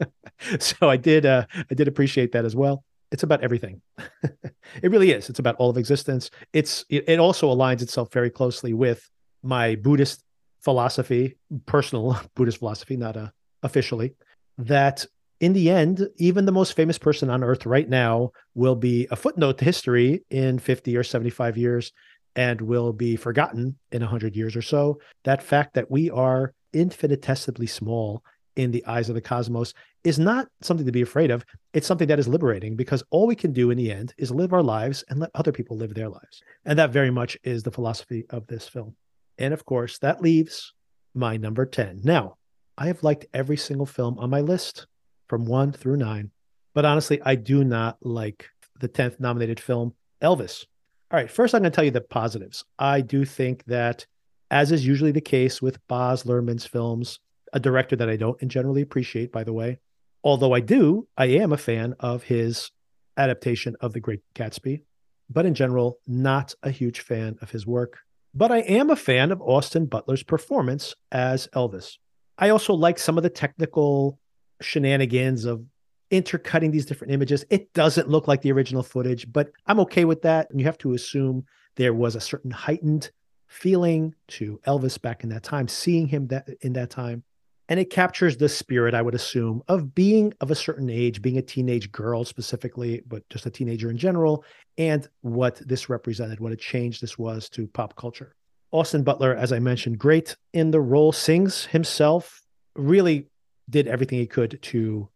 so 0.58 0.90
I 0.90 0.96
did 0.96 1.24
uh, 1.24 1.46
I 1.70 1.74
did 1.74 1.88
appreciate 1.88 2.32
that 2.32 2.44
as 2.44 2.54
well. 2.54 2.84
It's 3.12 3.22
about 3.22 3.42
everything. 3.42 3.80
it 4.32 4.90
really 4.90 5.12
is. 5.12 5.30
It's 5.30 5.38
about 5.38 5.56
all 5.56 5.70
of 5.70 5.78
existence. 5.78 6.30
It's 6.52 6.84
it, 6.90 7.08
it 7.08 7.18
also 7.18 7.54
aligns 7.54 7.82
itself 7.82 8.12
very 8.12 8.30
closely 8.30 8.74
with 8.74 9.08
my 9.42 9.76
Buddhist 9.76 10.22
philosophy, 10.60 11.36
personal 11.64 12.20
Buddhist 12.34 12.58
philosophy, 12.58 12.96
not 12.96 13.16
uh, 13.16 13.30
officially, 13.62 14.14
that 14.58 15.06
in 15.40 15.52
the 15.52 15.70
end, 15.70 16.08
even 16.16 16.46
the 16.46 16.52
most 16.52 16.74
famous 16.74 16.98
person 16.98 17.28
on 17.28 17.44
earth 17.44 17.66
right 17.66 17.88
now 17.88 18.30
will 18.54 18.74
be 18.74 19.06
a 19.10 19.16
footnote 19.16 19.58
to 19.58 19.64
history 19.64 20.24
in 20.30 20.58
50 20.58 20.96
or 20.96 21.02
75 21.02 21.58
years 21.58 21.92
and 22.34 22.60
will 22.60 22.92
be 22.92 23.16
forgotten 23.16 23.76
in 23.92 24.02
100 24.02 24.36
years 24.36 24.56
or 24.56 24.62
so. 24.62 24.98
That 25.24 25.42
fact 25.42 25.74
that 25.74 25.90
we 25.90 26.10
are 26.10 26.54
infinitesimally 26.72 27.66
small 27.66 28.22
in 28.56 28.70
the 28.70 28.84
eyes 28.86 29.08
of 29.08 29.14
the 29.14 29.20
cosmos 29.20 29.74
is 30.04 30.18
not 30.18 30.48
something 30.62 30.86
to 30.86 30.92
be 30.92 31.02
afraid 31.02 31.30
of. 31.30 31.44
It's 31.74 31.86
something 31.86 32.08
that 32.08 32.18
is 32.18 32.28
liberating 32.28 32.74
because 32.74 33.02
all 33.10 33.26
we 33.26 33.34
can 33.34 33.52
do 33.52 33.70
in 33.70 33.76
the 33.76 33.92
end 33.92 34.14
is 34.16 34.30
live 34.30 34.54
our 34.54 34.62
lives 34.62 35.04
and 35.08 35.18
let 35.20 35.30
other 35.34 35.52
people 35.52 35.76
live 35.76 35.94
their 35.94 36.08
lives. 36.08 36.42
And 36.64 36.78
that 36.78 36.92
very 36.92 37.10
much 37.10 37.36
is 37.44 37.62
the 37.62 37.70
philosophy 37.70 38.24
of 38.30 38.46
this 38.46 38.66
film. 38.66 38.96
And 39.38 39.52
of 39.52 39.66
course, 39.66 39.98
that 39.98 40.22
leaves 40.22 40.72
my 41.14 41.36
number 41.36 41.66
10. 41.66 42.00
Now, 42.04 42.36
I 42.78 42.86
have 42.86 43.02
liked 43.02 43.26
every 43.34 43.56
single 43.56 43.86
film 43.86 44.18
on 44.18 44.30
my 44.30 44.40
list 44.40 44.86
from 45.28 45.44
one 45.44 45.72
through 45.72 45.96
nine, 45.96 46.30
but 46.74 46.84
honestly, 46.84 47.20
I 47.24 47.34
do 47.34 47.64
not 47.64 47.98
like 48.02 48.48
the 48.80 48.88
10th 48.88 49.18
nominated 49.20 49.60
film, 49.60 49.94
Elvis. 50.22 50.64
All 51.10 51.18
right, 51.18 51.30
first, 51.30 51.54
I'm 51.54 51.62
going 51.62 51.70
to 51.72 51.76
tell 51.76 51.84
you 51.84 51.90
the 51.90 52.00
positives. 52.00 52.64
I 52.78 53.00
do 53.00 53.24
think 53.24 53.64
that, 53.64 54.06
as 54.50 54.72
is 54.72 54.86
usually 54.86 55.12
the 55.12 55.20
case 55.20 55.62
with 55.62 55.84
Baz 55.88 56.24
Luhrmann's 56.24 56.66
films, 56.66 57.20
a 57.52 57.60
director 57.60 57.96
that 57.96 58.10
I 58.10 58.16
don't 58.16 58.40
and 58.42 58.50
generally 58.50 58.82
appreciate, 58.82 59.32
by 59.32 59.44
the 59.44 59.52
way, 59.52 59.78
although 60.24 60.52
I 60.52 60.60
do, 60.60 61.06
I 61.16 61.26
am 61.26 61.52
a 61.52 61.56
fan 61.56 61.94
of 62.00 62.24
his 62.24 62.70
adaptation 63.16 63.76
of 63.80 63.92
The 63.92 64.00
Great 64.00 64.20
Gatsby, 64.34 64.82
but 65.30 65.46
in 65.46 65.54
general, 65.54 65.98
not 66.06 66.54
a 66.62 66.70
huge 66.70 67.00
fan 67.00 67.36
of 67.40 67.50
his 67.50 67.66
work. 67.66 67.98
But 68.34 68.52
I 68.52 68.58
am 68.58 68.90
a 68.90 68.96
fan 68.96 69.32
of 69.32 69.40
Austin 69.40 69.86
Butler's 69.86 70.22
performance 70.22 70.94
as 71.10 71.48
Elvis. 71.54 71.96
I 72.36 72.50
also 72.50 72.74
like 72.74 72.98
some 72.98 73.16
of 73.16 73.22
the 73.22 73.30
technical 73.30 74.18
shenanigans 74.60 75.44
of 75.44 75.64
intercutting 76.10 76.70
these 76.70 76.86
different 76.86 77.12
images. 77.12 77.44
It 77.50 77.72
doesn't 77.72 78.08
look 78.08 78.28
like 78.28 78.42
the 78.42 78.52
original 78.52 78.82
footage, 78.82 79.30
but 79.32 79.50
I'm 79.66 79.80
okay 79.80 80.04
with 80.04 80.22
that. 80.22 80.50
And 80.50 80.60
you 80.60 80.66
have 80.66 80.78
to 80.78 80.94
assume 80.94 81.44
there 81.76 81.94
was 81.94 82.14
a 82.14 82.20
certain 82.20 82.50
heightened 82.50 83.10
feeling 83.48 84.14
to 84.28 84.60
Elvis 84.66 85.00
back 85.00 85.24
in 85.24 85.30
that 85.30 85.42
time, 85.42 85.68
seeing 85.68 86.06
him 86.06 86.28
that 86.28 86.48
in 86.62 86.72
that 86.74 86.90
time 86.90 87.24
and 87.68 87.80
it 87.80 87.90
captures 87.90 88.36
the 88.36 88.48
spirit 88.48 88.94
i 88.94 89.02
would 89.02 89.14
assume 89.14 89.62
of 89.68 89.94
being 89.94 90.32
of 90.40 90.50
a 90.50 90.54
certain 90.54 90.90
age 90.90 91.22
being 91.22 91.38
a 91.38 91.42
teenage 91.42 91.90
girl 91.92 92.24
specifically 92.24 93.02
but 93.06 93.28
just 93.28 93.46
a 93.46 93.50
teenager 93.50 93.90
in 93.90 93.96
general 93.96 94.44
and 94.78 95.08
what 95.22 95.56
this 95.66 95.88
represented 95.88 96.40
what 96.40 96.52
a 96.52 96.56
change 96.56 97.00
this 97.00 97.18
was 97.18 97.48
to 97.48 97.66
pop 97.68 97.96
culture 97.96 98.34
austin 98.72 99.02
butler 99.02 99.34
as 99.34 99.52
i 99.52 99.58
mentioned 99.58 99.98
great 99.98 100.36
in 100.52 100.70
the 100.70 100.80
role 100.80 101.12
sings 101.12 101.66
himself 101.66 102.42
really 102.74 103.26
did 103.68 103.86
everything 103.86 104.18
he 104.18 104.26
could 104.26 104.58
to 104.62 105.08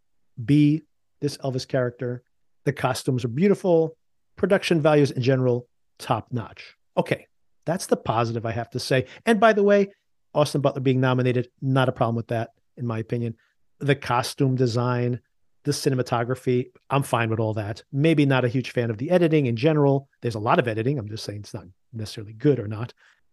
be 0.45 0.83
this 1.21 1.37
elvis 1.39 1.67
character 1.67 2.23
the 2.65 2.73
costumes 2.73 3.25
are 3.25 3.29
beautiful 3.29 3.97
production 4.37 4.81
values 4.81 5.11
in 5.11 5.23
general 5.23 5.69
top 5.99 6.29
notch 6.31 6.77
okay 6.97 7.27
that's 7.65 7.87
the 7.87 7.97
positive 7.97 8.47
i 8.47 8.51
have 8.53 8.71
to 8.71 8.81
say 8.81 9.07
and 9.27 9.39
by 9.39 9.53
the 9.53 9.63
way 9.63 9.89
Austin 10.35 10.61
Butler 10.61 10.81
being 10.81 11.01
nominated, 11.01 11.49
not 11.61 11.89
a 11.89 11.93
problem 11.93 12.17
with 12.17 12.29
that, 12.29 12.51
in 12.77 12.87
my 12.87 12.99
opinion. 12.99 13.37
The 13.81 13.97
costume 13.97 14.55
design, 14.55 15.21
the 15.65 15.73
cinematography, 15.73 16.71
I'm 16.89 17.03
fine 17.03 17.31
with 17.31 17.41
all 17.41 17.55
that. 17.55 17.83
Maybe 17.93 18.27
not 18.27 18.45
a 18.45 18.49
huge 18.49 18.71
fan 18.71 18.91
of 18.91 18.99
the 18.99 19.11
editing 19.11 19.47
in 19.47 19.57
general. 19.57 20.09
There's 20.23 20.35
a 20.35 20.41
lot 20.41 20.59
of 20.59 20.69
editing. 20.69 20.99
I'm 20.99 21.09
just 21.09 21.25
saying 21.25 21.41
it's 21.41 21.55
not 21.55 21.65
necessarily 21.93 22.33
good 22.33 22.61
or 22.61 22.69
not. 22.69 22.93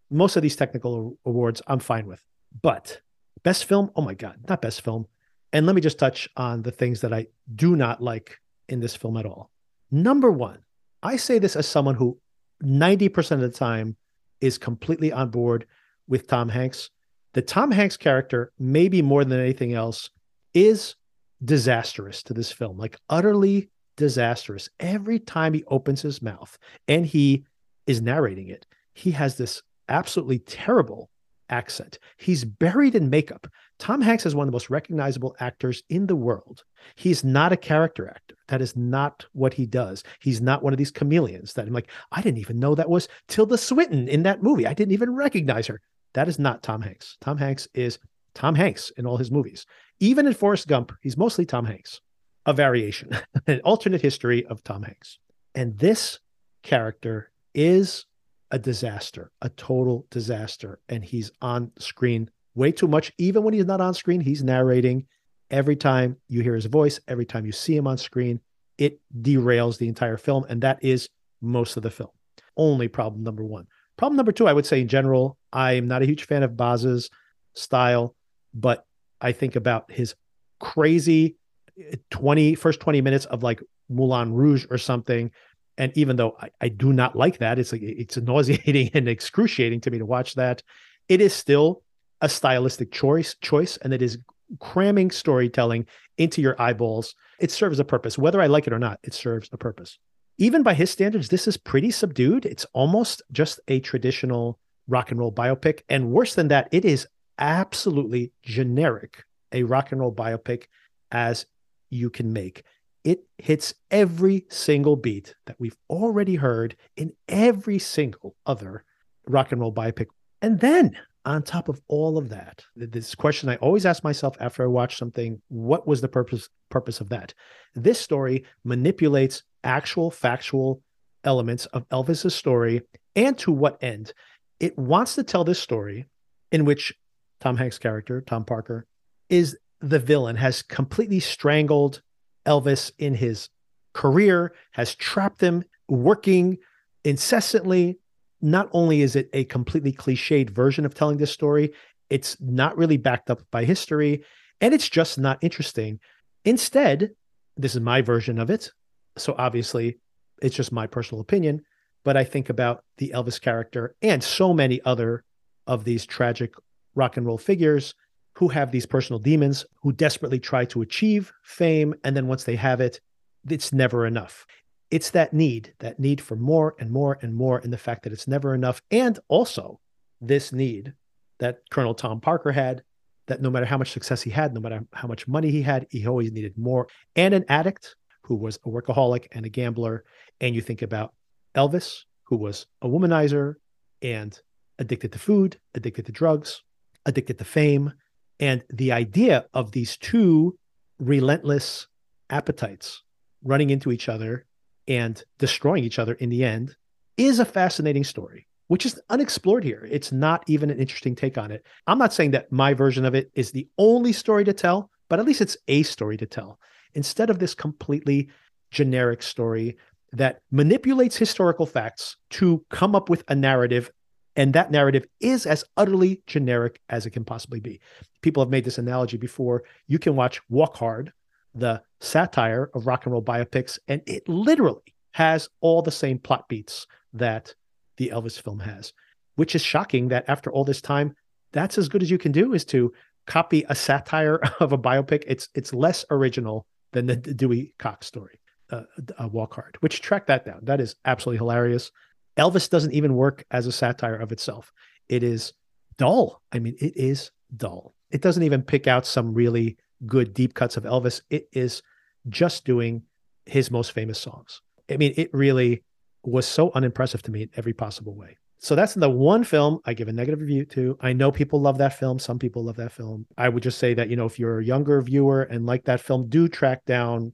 Most 0.09 0.35
of 0.35 0.41
these 0.41 0.55
technical 0.55 1.17
awards, 1.25 1.61
I'm 1.67 1.79
fine 1.79 2.07
with. 2.07 2.23
But 2.61 3.01
best 3.43 3.65
film, 3.65 3.91
oh 3.95 4.01
my 4.01 4.13
God, 4.13 4.37
not 4.47 4.61
best 4.61 4.81
film. 4.81 5.07
And 5.53 5.65
let 5.65 5.75
me 5.75 5.81
just 5.81 5.99
touch 5.99 6.27
on 6.35 6.61
the 6.61 6.71
things 6.71 7.01
that 7.01 7.13
I 7.13 7.27
do 7.55 7.75
not 7.75 8.01
like 8.01 8.37
in 8.67 8.79
this 8.79 8.95
film 8.95 9.17
at 9.17 9.25
all. 9.25 9.49
Number 9.91 10.29
one, 10.31 10.59
I 11.01 11.15
say 11.17 11.39
this 11.39 11.55
as 11.55 11.67
someone 11.67 11.95
who 11.95 12.19
90% 12.63 13.31
of 13.31 13.41
the 13.41 13.49
time 13.49 13.95
is 14.41 14.57
completely 14.57 15.11
on 15.11 15.29
board 15.29 15.65
with 16.07 16.27
Tom 16.27 16.49
Hanks. 16.49 16.89
The 17.33 17.41
Tom 17.41 17.71
Hanks 17.71 17.97
character, 17.97 18.51
maybe 18.59 19.01
more 19.01 19.23
than 19.23 19.39
anything 19.39 19.73
else, 19.73 20.09
is 20.53 20.95
disastrous 21.43 22.23
to 22.23 22.33
this 22.33 22.51
film, 22.51 22.77
like 22.77 22.97
utterly 23.09 23.69
disastrous. 23.95 24.69
Every 24.79 25.19
time 25.19 25.53
he 25.53 25.63
opens 25.67 26.01
his 26.01 26.21
mouth 26.21 26.57
and 26.87 27.05
he 27.05 27.45
is 27.85 28.01
narrating 28.01 28.47
it, 28.47 28.65
he 28.93 29.11
has 29.11 29.37
this 29.37 29.61
absolutely 29.89 30.39
terrible 30.39 31.09
accent. 31.49 31.99
He's 32.17 32.43
buried 32.43 32.95
in 32.95 33.09
makeup. 33.09 33.47
Tom 33.79 34.01
Hanks 34.01 34.25
is 34.25 34.35
one 34.35 34.47
of 34.47 34.51
the 34.51 34.55
most 34.55 34.69
recognizable 34.69 35.35
actors 35.39 35.83
in 35.89 36.07
the 36.07 36.15
world. 36.15 36.63
He's 36.95 37.23
not 37.23 37.51
a 37.51 37.57
character 37.57 38.07
actor. 38.07 38.35
That 38.47 38.61
is 38.61 38.75
not 38.75 39.25
what 39.33 39.53
he 39.53 39.65
does. 39.65 40.03
He's 40.19 40.41
not 40.41 40.63
one 40.63 40.73
of 40.73 40.77
these 40.77 40.91
chameleons 40.91 41.53
that 41.53 41.67
I'm 41.67 41.73
like, 41.73 41.91
I 42.11 42.21
didn't 42.21 42.39
even 42.39 42.59
know 42.59 42.75
that 42.75 42.89
was 42.89 43.07
Tilda 43.27 43.57
Swinton 43.57 44.07
in 44.07 44.23
that 44.23 44.41
movie. 44.41 44.65
I 44.65 44.73
didn't 44.73 44.93
even 44.93 45.15
recognize 45.15 45.67
her. 45.67 45.81
That 46.13 46.27
is 46.27 46.39
not 46.39 46.63
Tom 46.63 46.81
Hanks. 46.81 47.17
Tom 47.21 47.37
Hanks 47.37 47.67
is 47.73 47.99
Tom 48.33 48.55
Hanks 48.55 48.91
in 48.97 49.05
all 49.05 49.17
his 49.17 49.31
movies. 49.31 49.65
Even 49.99 50.25
in 50.25 50.33
Forrest 50.33 50.67
Gump, 50.67 50.91
he's 51.01 51.17
mostly 51.17 51.45
Tom 51.45 51.65
Hanks, 51.65 52.01
a 52.45 52.53
variation, 52.53 53.11
an 53.47 53.61
alternate 53.61 54.01
history 54.01 54.45
of 54.45 54.63
Tom 54.63 54.83
Hanks. 54.83 55.19
And 55.53 55.77
this 55.77 56.19
character 56.63 57.31
is 57.53 58.06
a 58.51 58.59
disaster, 58.59 59.31
a 59.41 59.49
total 59.49 60.05
disaster. 60.09 60.79
And 60.89 61.03
he's 61.03 61.31
on 61.41 61.71
screen 61.79 62.29
way 62.55 62.71
too 62.71 62.87
much. 62.87 63.11
Even 63.17 63.43
when 63.43 63.53
he's 63.53 63.65
not 63.65 63.81
on 63.81 63.93
screen, 63.93 64.21
he's 64.21 64.43
narrating. 64.43 65.05
Every 65.49 65.75
time 65.75 66.17
you 66.27 66.41
hear 66.41 66.55
his 66.55 66.65
voice, 66.65 66.99
every 67.07 67.25
time 67.25 67.45
you 67.45 67.51
see 67.51 67.75
him 67.75 67.87
on 67.87 67.97
screen, 67.97 68.41
it 68.77 68.99
derails 69.21 69.77
the 69.77 69.87
entire 69.87 70.17
film. 70.17 70.45
And 70.49 70.61
that 70.61 70.83
is 70.83 71.09
most 71.41 71.77
of 71.77 71.83
the 71.83 71.91
film. 71.91 72.09
Only 72.55 72.87
problem 72.87 73.23
number 73.23 73.43
one. 73.43 73.67
Problem 73.97 74.17
number 74.17 74.31
two, 74.31 74.47
I 74.47 74.53
would 74.53 74.65
say 74.65 74.81
in 74.81 74.87
general, 74.87 75.37
I 75.51 75.73
am 75.73 75.87
not 75.87 76.01
a 76.01 76.05
huge 76.05 76.25
fan 76.25 76.43
of 76.43 76.55
Baz's 76.57 77.09
style, 77.55 78.15
but 78.53 78.85
I 79.21 79.31
think 79.31 79.55
about 79.55 79.91
his 79.91 80.15
crazy 80.59 81.37
eh, 81.79 81.95
20 82.11 82.55
first 82.55 82.79
20 82.79 83.01
minutes 83.01 83.25
of 83.25 83.43
like 83.43 83.61
Moulin 83.89 84.33
Rouge 84.33 84.65
or 84.69 84.77
something. 84.77 85.31
And 85.77 85.91
even 85.95 86.15
though 86.15 86.35
I, 86.39 86.49
I 86.61 86.69
do 86.69 86.93
not 86.93 87.15
like 87.15 87.37
that, 87.39 87.59
it's 87.59 87.73
it's 87.73 88.17
nauseating 88.17 88.91
and 88.93 89.07
excruciating 89.07 89.81
to 89.81 89.91
me 89.91 89.99
to 89.99 90.05
watch 90.05 90.35
that. 90.35 90.63
It 91.07 91.21
is 91.21 91.33
still 91.33 91.83
a 92.21 92.29
stylistic 92.29 92.91
choice 92.91 93.35
choice, 93.41 93.77
and 93.77 93.93
it 93.93 94.01
is 94.01 94.17
cramming 94.59 95.11
storytelling 95.11 95.85
into 96.17 96.41
your 96.41 96.59
eyeballs. 96.61 97.15
It 97.39 97.51
serves 97.51 97.79
a 97.79 97.85
purpose. 97.85 98.17
Whether 98.17 98.41
I 98.41 98.47
like 98.47 98.65
it 98.65 98.73
or 98.73 98.79
not, 98.79 98.99
it 99.03 99.13
serves 99.13 99.49
a 99.51 99.57
purpose 99.57 99.99
even 100.37 100.63
by 100.63 100.73
his 100.73 100.91
standards, 100.91 101.29
this 101.29 101.47
is 101.47 101.57
pretty 101.57 101.91
subdued. 101.91 102.45
It's 102.45 102.65
almost 102.73 103.21
just 103.31 103.59
a 103.67 103.79
traditional 103.79 104.59
rock 104.87 105.11
and 105.11 105.19
roll 105.19 105.31
biopic. 105.31 105.81
And 105.89 106.11
worse 106.11 106.35
than 106.35 106.49
that, 106.49 106.69
it 106.71 106.85
is 106.85 107.07
absolutely 107.39 108.31
generic, 108.43 109.23
a 109.51 109.63
rock 109.63 109.91
and 109.91 110.01
roll 110.01 110.13
biopic 110.13 110.65
as 111.11 111.45
you 111.89 112.09
can 112.09 112.33
make. 112.33 112.63
It 113.07 113.23
hits 113.37 113.73
every 113.89 114.45
single 114.49 114.97
beat 114.97 115.33
that 115.45 115.55
we've 115.57 115.77
already 115.89 116.35
heard 116.35 116.75
in 116.97 117.13
every 117.29 117.79
single 117.79 118.35
other 118.45 118.83
rock 119.25 119.53
and 119.53 119.61
roll 119.61 119.73
biopic. 119.73 120.07
And 120.41 120.59
then 120.59 120.91
on 121.23 121.43
top 121.43 121.69
of 121.69 121.79
all 121.87 122.17
of 122.17 122.27
that, 122.27 122.65
this 122.75 123.15
question 123.15 123.47
I 123.47 123.55
always 123.55 123.85
ask 123.85 124.03
myself 124.03 124.35
after 124.41 124.61
I 124.61 124.67
watch 124.67 124.97
something, 124.97 125.41
what 125.47 125.87
was 125.87 126.01
the 126.01 126.09
purpose 126.09 126.49
purpose 126.67 126.99
of 126.99 127.07
that? 127.07 127.33
This 127.75 127.97
story 127.97 128.43
manipulates 128.65 129.41
actual 129.63 130.11
factual 130.11 130.81
elements 131.23 131.65
of 131.67 131.87
Elvis's 131.87 132.35
story 132.35 132.81
and 133.15 133.37
to 133.37 133.53
what 133.53 133.81
end? 133.81 134.11
It 134.59 134.77
wants 134.77 135.15
to 135.15 135.23
tell 135.23 135.45
this 135.45 135.61
story 135.61 136.07
in 136.51 136.65
which 136.65 136.93
Tom 137.39 137.55
Hanks' 137.55 137.79
character, 137.79 138.19
Tom 138.19 138.43
Parker, 138.43 138.85
is 139.29 139.57
the 139.79 139.99
villain, 139.99 140.35
has 140.35 140.61
completely 140.61 141.21
strangled 141.21 142.01
Elvis 142.47 142.91
in 142.97 143.15
his 143.15 143.49
career, 143.93 144.53
has 144.71 144.95
trapped 144.95 145.41
him 145.41 145.63
working 145.89 146.57
incessantly. 147.03 147.99
Not 148.41 148.69
only 148.71 149.01
is 149.01 149.15
it 149.15 149.29
a 149.33 149.45
completely 149.45 149.91
cliched 149.91 150.51
version 150.51 150.85
of 150.85 150.93
telling 150.93 151.17
this 151.17 151.31
story, 151.31 151.73
it's 152.09 152.37
not 152.39 152.77
really 152.77 152.97
backed 152.97 153.29
up 153.29 153.41
by 153.51 153.65
history 153.65 154.23
and 154.61 154.73
it's 154.73 154.87
just 154.89 155.17
not 155.17 155.39
interesting. 155.41 155.99
Instead, 156.45 157.11
this 157.55 157.75
is 157.75 157.81
my 157.81 158.01
version 158.01 158.39
of 158.39 158.49
it. 158.49 158.71
So 159.17 159.35
obviously, 159.37 159.97
it's 160.41 160.55
just 160.55 160.71
my 160.71 160.87
personal 160.87 161.21
opinion, 161.21 161.63
but 162.05 162.15
I 162.15 162.23
think 162.23 162.49
about 162.49 162.83
the 162.97 163.11
Elvis 163.15 163.41
character 163.41 163.95
and 164.01 164.23
so 164.23 164.53
many 164.53 164.79
other 164.85 165.23
of 165.65 165.83
these 165.83 166.05
tragic 166.05 166.53
rock 166.95 167.17
and 167.17 167.25
roll 167.25 167.37
figures 167.37 167.93
who 168.37 168.49
have 168.49 168.71
these 168.71 168.85
personal 168.85 169.19
demons, 169.19 169.65
who 169.81 169.91
desperately 169.91 170.39
try 170.39 170.63
to 170.63 170.83
achieve 170.83 171.33
fame. 171.43 171.95
And 172.03 172.15
then 172.15 172.27
once 172.27 172.43
they 172.43 172.55
have 172.55 172.79
it, 172.79 173.01
it's 173.49 173.73
never 173.73 174.05
enough. 174.05 174.45
It's 174.91 175.09
that 175.09 175.33
need, 175.33 175.73
that 175.79 175.99
need 175.99 176.21
for 176.21 176.35
more 176.35 176.75
and 176.79 176.91
more 176.91 177.17
and 177.23 177.33
more, 177.33 177.57
and 177.57 177.73
the 177.73 177.79
fact 177.79 178.03
that 178.03 178.13
it's 178.13 178.27
never 178.27 178.53
enough. 178.53 178.79
And 178.91 179.17
also 179.27 179.79
this 180.21 180.53
need 180.53 180.93
that 181.39 181.61
Colonel 181.71 181.95
Tom 181.95 182.21
Parker 182.21 182.51
had 182.51 182.83
that 183.25 183.41
no 183.41 183.49
matter 183.49 183.65
how 183.65 183.77
much 183.79 183.89
success 183.89 184.21
he 184.21 184.29
had, 184.29 184.53
no 184.53 184.61
matter 184.61 184.85
how 184.93 185.07
much 185.07 185.27
money 185.27 185.49
he 185.49 185.63
had, 185.63 185.87
he 185.89 186.05
always 186.05 186.31
needed 186.31 186.55
more. 186.59 186.87
And 187.15 187.33
an 187.33 187.43
addict 187.49 187.95
who 188.21 188.35
was 188.35 188.57
a 188.57 188.69
workaholic 188.69 189.25
and 189.31 189.47
a 189.47 189.49
gambler. 189.49 190.03
And 190.41 190.53
you 190.53 190.61
think 190.61 190.83
about 190.83 191.15
Elvis, 191.55 192.03
who 192.25 192.37
was 192.37 192.67
a 192.83 192.87
womanizer 192.87 193.55
and 194.03 194.39
addicted 194.77 195.11
to 195.13 195.19
food, 195.19 195.59
addicted 195.73 196.05
to 196.05 196.11
drugs, 196.11 196.61
addicted 197.07 197.39
to 197.39 197.45
fame. 197.45 197.93
And 198.39 198.63
the 198.69 198.91
idea 198.91 199.45
of 199.53 199.71
these 199.71 199.97
two 199.97 200.57
relentless 200.99 201.87
appetites 202.29 203.03
running 203.43 203.69
into 203.69 203.91
each 203.91 204.09
other 204.09 204.45
and 204.87 205.21
destroying 205.37 205.83
each 205.83 205.99
other 205.99 206.13
in 206.13 206.29
the 206.29 206.43
end 206.43 206.75
is 207.17 207.39
a 207.39 207.45
fascinating 207.45 208.03
story 208.03 208.47
which 208.67 208.85
is 208.85 208.99
unexplored 209.09 209.63
here. 209.63 209.87
It's 209.89 210.11
not 210.11 210.43
even 210.47 210.69
an 210.69 210.79
interesting 210.79 211.15
take 211.15 211.37
on 211.37 211.51
it. 211.51 211.65
I'm 211.87 211.97
not 211.97 212.13
saying 212.13 212.31
that 212.31 212.51
my 212.51 212.73
version 212.73 213.05
of 213.05 213.15
it 213.15 213.31
is 213.33 213.51
the 213.51 213.67
only 213.77 214.13
story 214.13 214.43
to 214.45 214.53
tell, 214.53 214.91
but 215.09 215.19
at 215.19 215.25
least 215.25 215.41
it's 215.41 215.57
a 215.67 215.83
story 215.83 216.17
to 216.17 216.25
tell 216.25 216.59
instead 216.93 217.29
of 217.29 217.39
this 217.39 217.55
completely 217.55 218.29
generic 218.71 219.23
story 219.23 219.77
that 220.13 220.41
manipulates 220.51 221.17
historical 221.17 221.65
facts 221.65 222.17
to 222.29 222.63
come 222.69 222.95
up 222.95 223.09
with 223.09 223.23
a 223.27 223.35
narrative. 223.35 223.91
And 224.37 224.53
that 224.53 224.71
narrative 224.71 225.05
is 225.19 225.47
as 225.47 225.65
utterly 225.75 226.21
generic 226.27 226.79
as 226.89 227.05
it 227.07 227.09
can 227.09 227.25
possibly 227.25 227.59
be. 227.59 227.81
People 228.21 228.43
have 228.43 228.51
made 228.51 228.63
this 228.63 228.77
analogy 228.77 229.17
before. 229.17 229.63
You 229.87 229.97
can 229.97 230.15
watch 230.15 230.39
Walk 230.47 230.77
Hard, 230.77 231.11
the 231.55 231.81
satire 231.99 232.69
of 232.75 232.85
rock 232.85 233.05
and 233.05 233.13
roll 233.13 233.23
biopics, 233.23 233.79
and 233.87 234.01
it 234.05 234.29
literally 234.29 234.93
has 235.13 235.49
all 235.59 235.81
the 235.81 235.91
same 235.91 236.19
plot 236.19 236.47
beats 236.47 236.85
that 237.13 237.55
the 237.97 238.11
Elvis 238.13 238.39
film 238.39 238.59
has, 238.59 238.93
which 239.35 239.55
is 239.55 239.63
shocking 239.63 240.09
that 240.09 240.25
after 240.27 240.51
all 240.51 240.63
this 240.63 240.81
time, 240.81 241.15
that's 241.51 241.79
as 241.79 241.89
good 241.89 242.03
as 242.03 242.11
you 242.11 242.19
can 242.19 242.31
do 242.31 242.53
is 242.53 242.63
to 242.65 242.93
copy 243.25 243.65
a 243.67 243.75
satire 243.75 244.39
of 244.59 244.71
a 244.71 244.77
biopic. 244.77 245.23
It's 245.25 245.49
it's 245.55 245.73
less 245.73 246.05
original 246.11 246.67
than 246.93 247.07
the 247.07 247.15
Dewey 247.15 247.73
Cox 247.79 248.05
story, 248.05 248.39
uh, 248.71 248.83
uh, 249.17 249.27
Walk 249.27 249.55
Hard, 249.55 249.77
which 249.79 250.01
track 250.01 250.27
that 250.27 250.45
down. 250.45 250.59
That 250.63 250.79
is 250.79 250.95
absolutely 251.05 251.39
hilarious. 251.39 251.91
Elvis 252.37 252.69
doesn't 252.69 252.93
even 252.93 253.15
work 253.15 253.45
as 253.51 253.67
a 253.67 253.71
satire 253.71 254.15
of 254.15 254.31
itself. 254.31 254.71
It 255.09 255.23
is 255.23 255.53
dull. 255.97 256.41
I 256.51 256.59
mean, 256.59 256.75
it 256.79 256.95
is 256.95 257.31
dull. 257.55 257.93
It 258.11 258.21
doesn't 258.21 258.43
even 258.43 258.61
pick 258.61 258.87
out 258.87 259.05
some 259.05 259.33
really 259.33 259.77
good 260.05 260.33
deep 260.33 260.53
cuts 260.53 260.77
of 260.77 260.83
Elvis. 260.83 261.21
It 261.29 261.47
is 261.51 261.81
just 262.29 262.65
doing 262.65 263.03
his 263.45 263.71
most 263.71 263.91
famous 263.91 264.19
songs. 264.19 264.61
I 264.89 264.97
mean, 264.97 265.13
it 265.17 265.29
really 265.33 265.83
was 266.23 266.45
so 266.45 266.71
unimpressive 266.73 267.21
to 267.23 267.31
me 267.31 267.43
in 267.43 267.49
every 267.55 267.73
possible 267.73 268.15
way. 268.15 268.37
So 268.59 268.75
that's 268.75 268.95
the 268.95 269.09
one 269.09 269.43
film 269.43 269.79
I 269.85 269.93
give 269.93 270.07
a 270.07 270.13
negative 270.13 270.41
review 270.41 270.65
to. 270.65 270.97
I 270.99 271.13
know 271.13 271.31
people 271.31 271.61
love 271.61 271.77
that 271.77 271.97
film. 271.97 272.17
Some 272.17 272.39
people 272.39 272.63
love 272.63 272.77
that 272.77 272.91
film. 272.91 273.27
I 273.37 273.49
would 273.49 273.63
just 273.63 273.77
say 273.77 273.93
that, 273.93 274.09
you 274.09 274.15
know, 274.15 274.25
if 274.25 274.39
you're 274.39 274.59
a 274.59 274.65
younger 274.65 275.01
viewer 275.01 275.43
and 275.43 275.65
like 275.65 275.85
that 275.85 276.01
film, 276.01 276.27
do 276.27 276.47
track 276.47 276.83
down. 276.85 277.33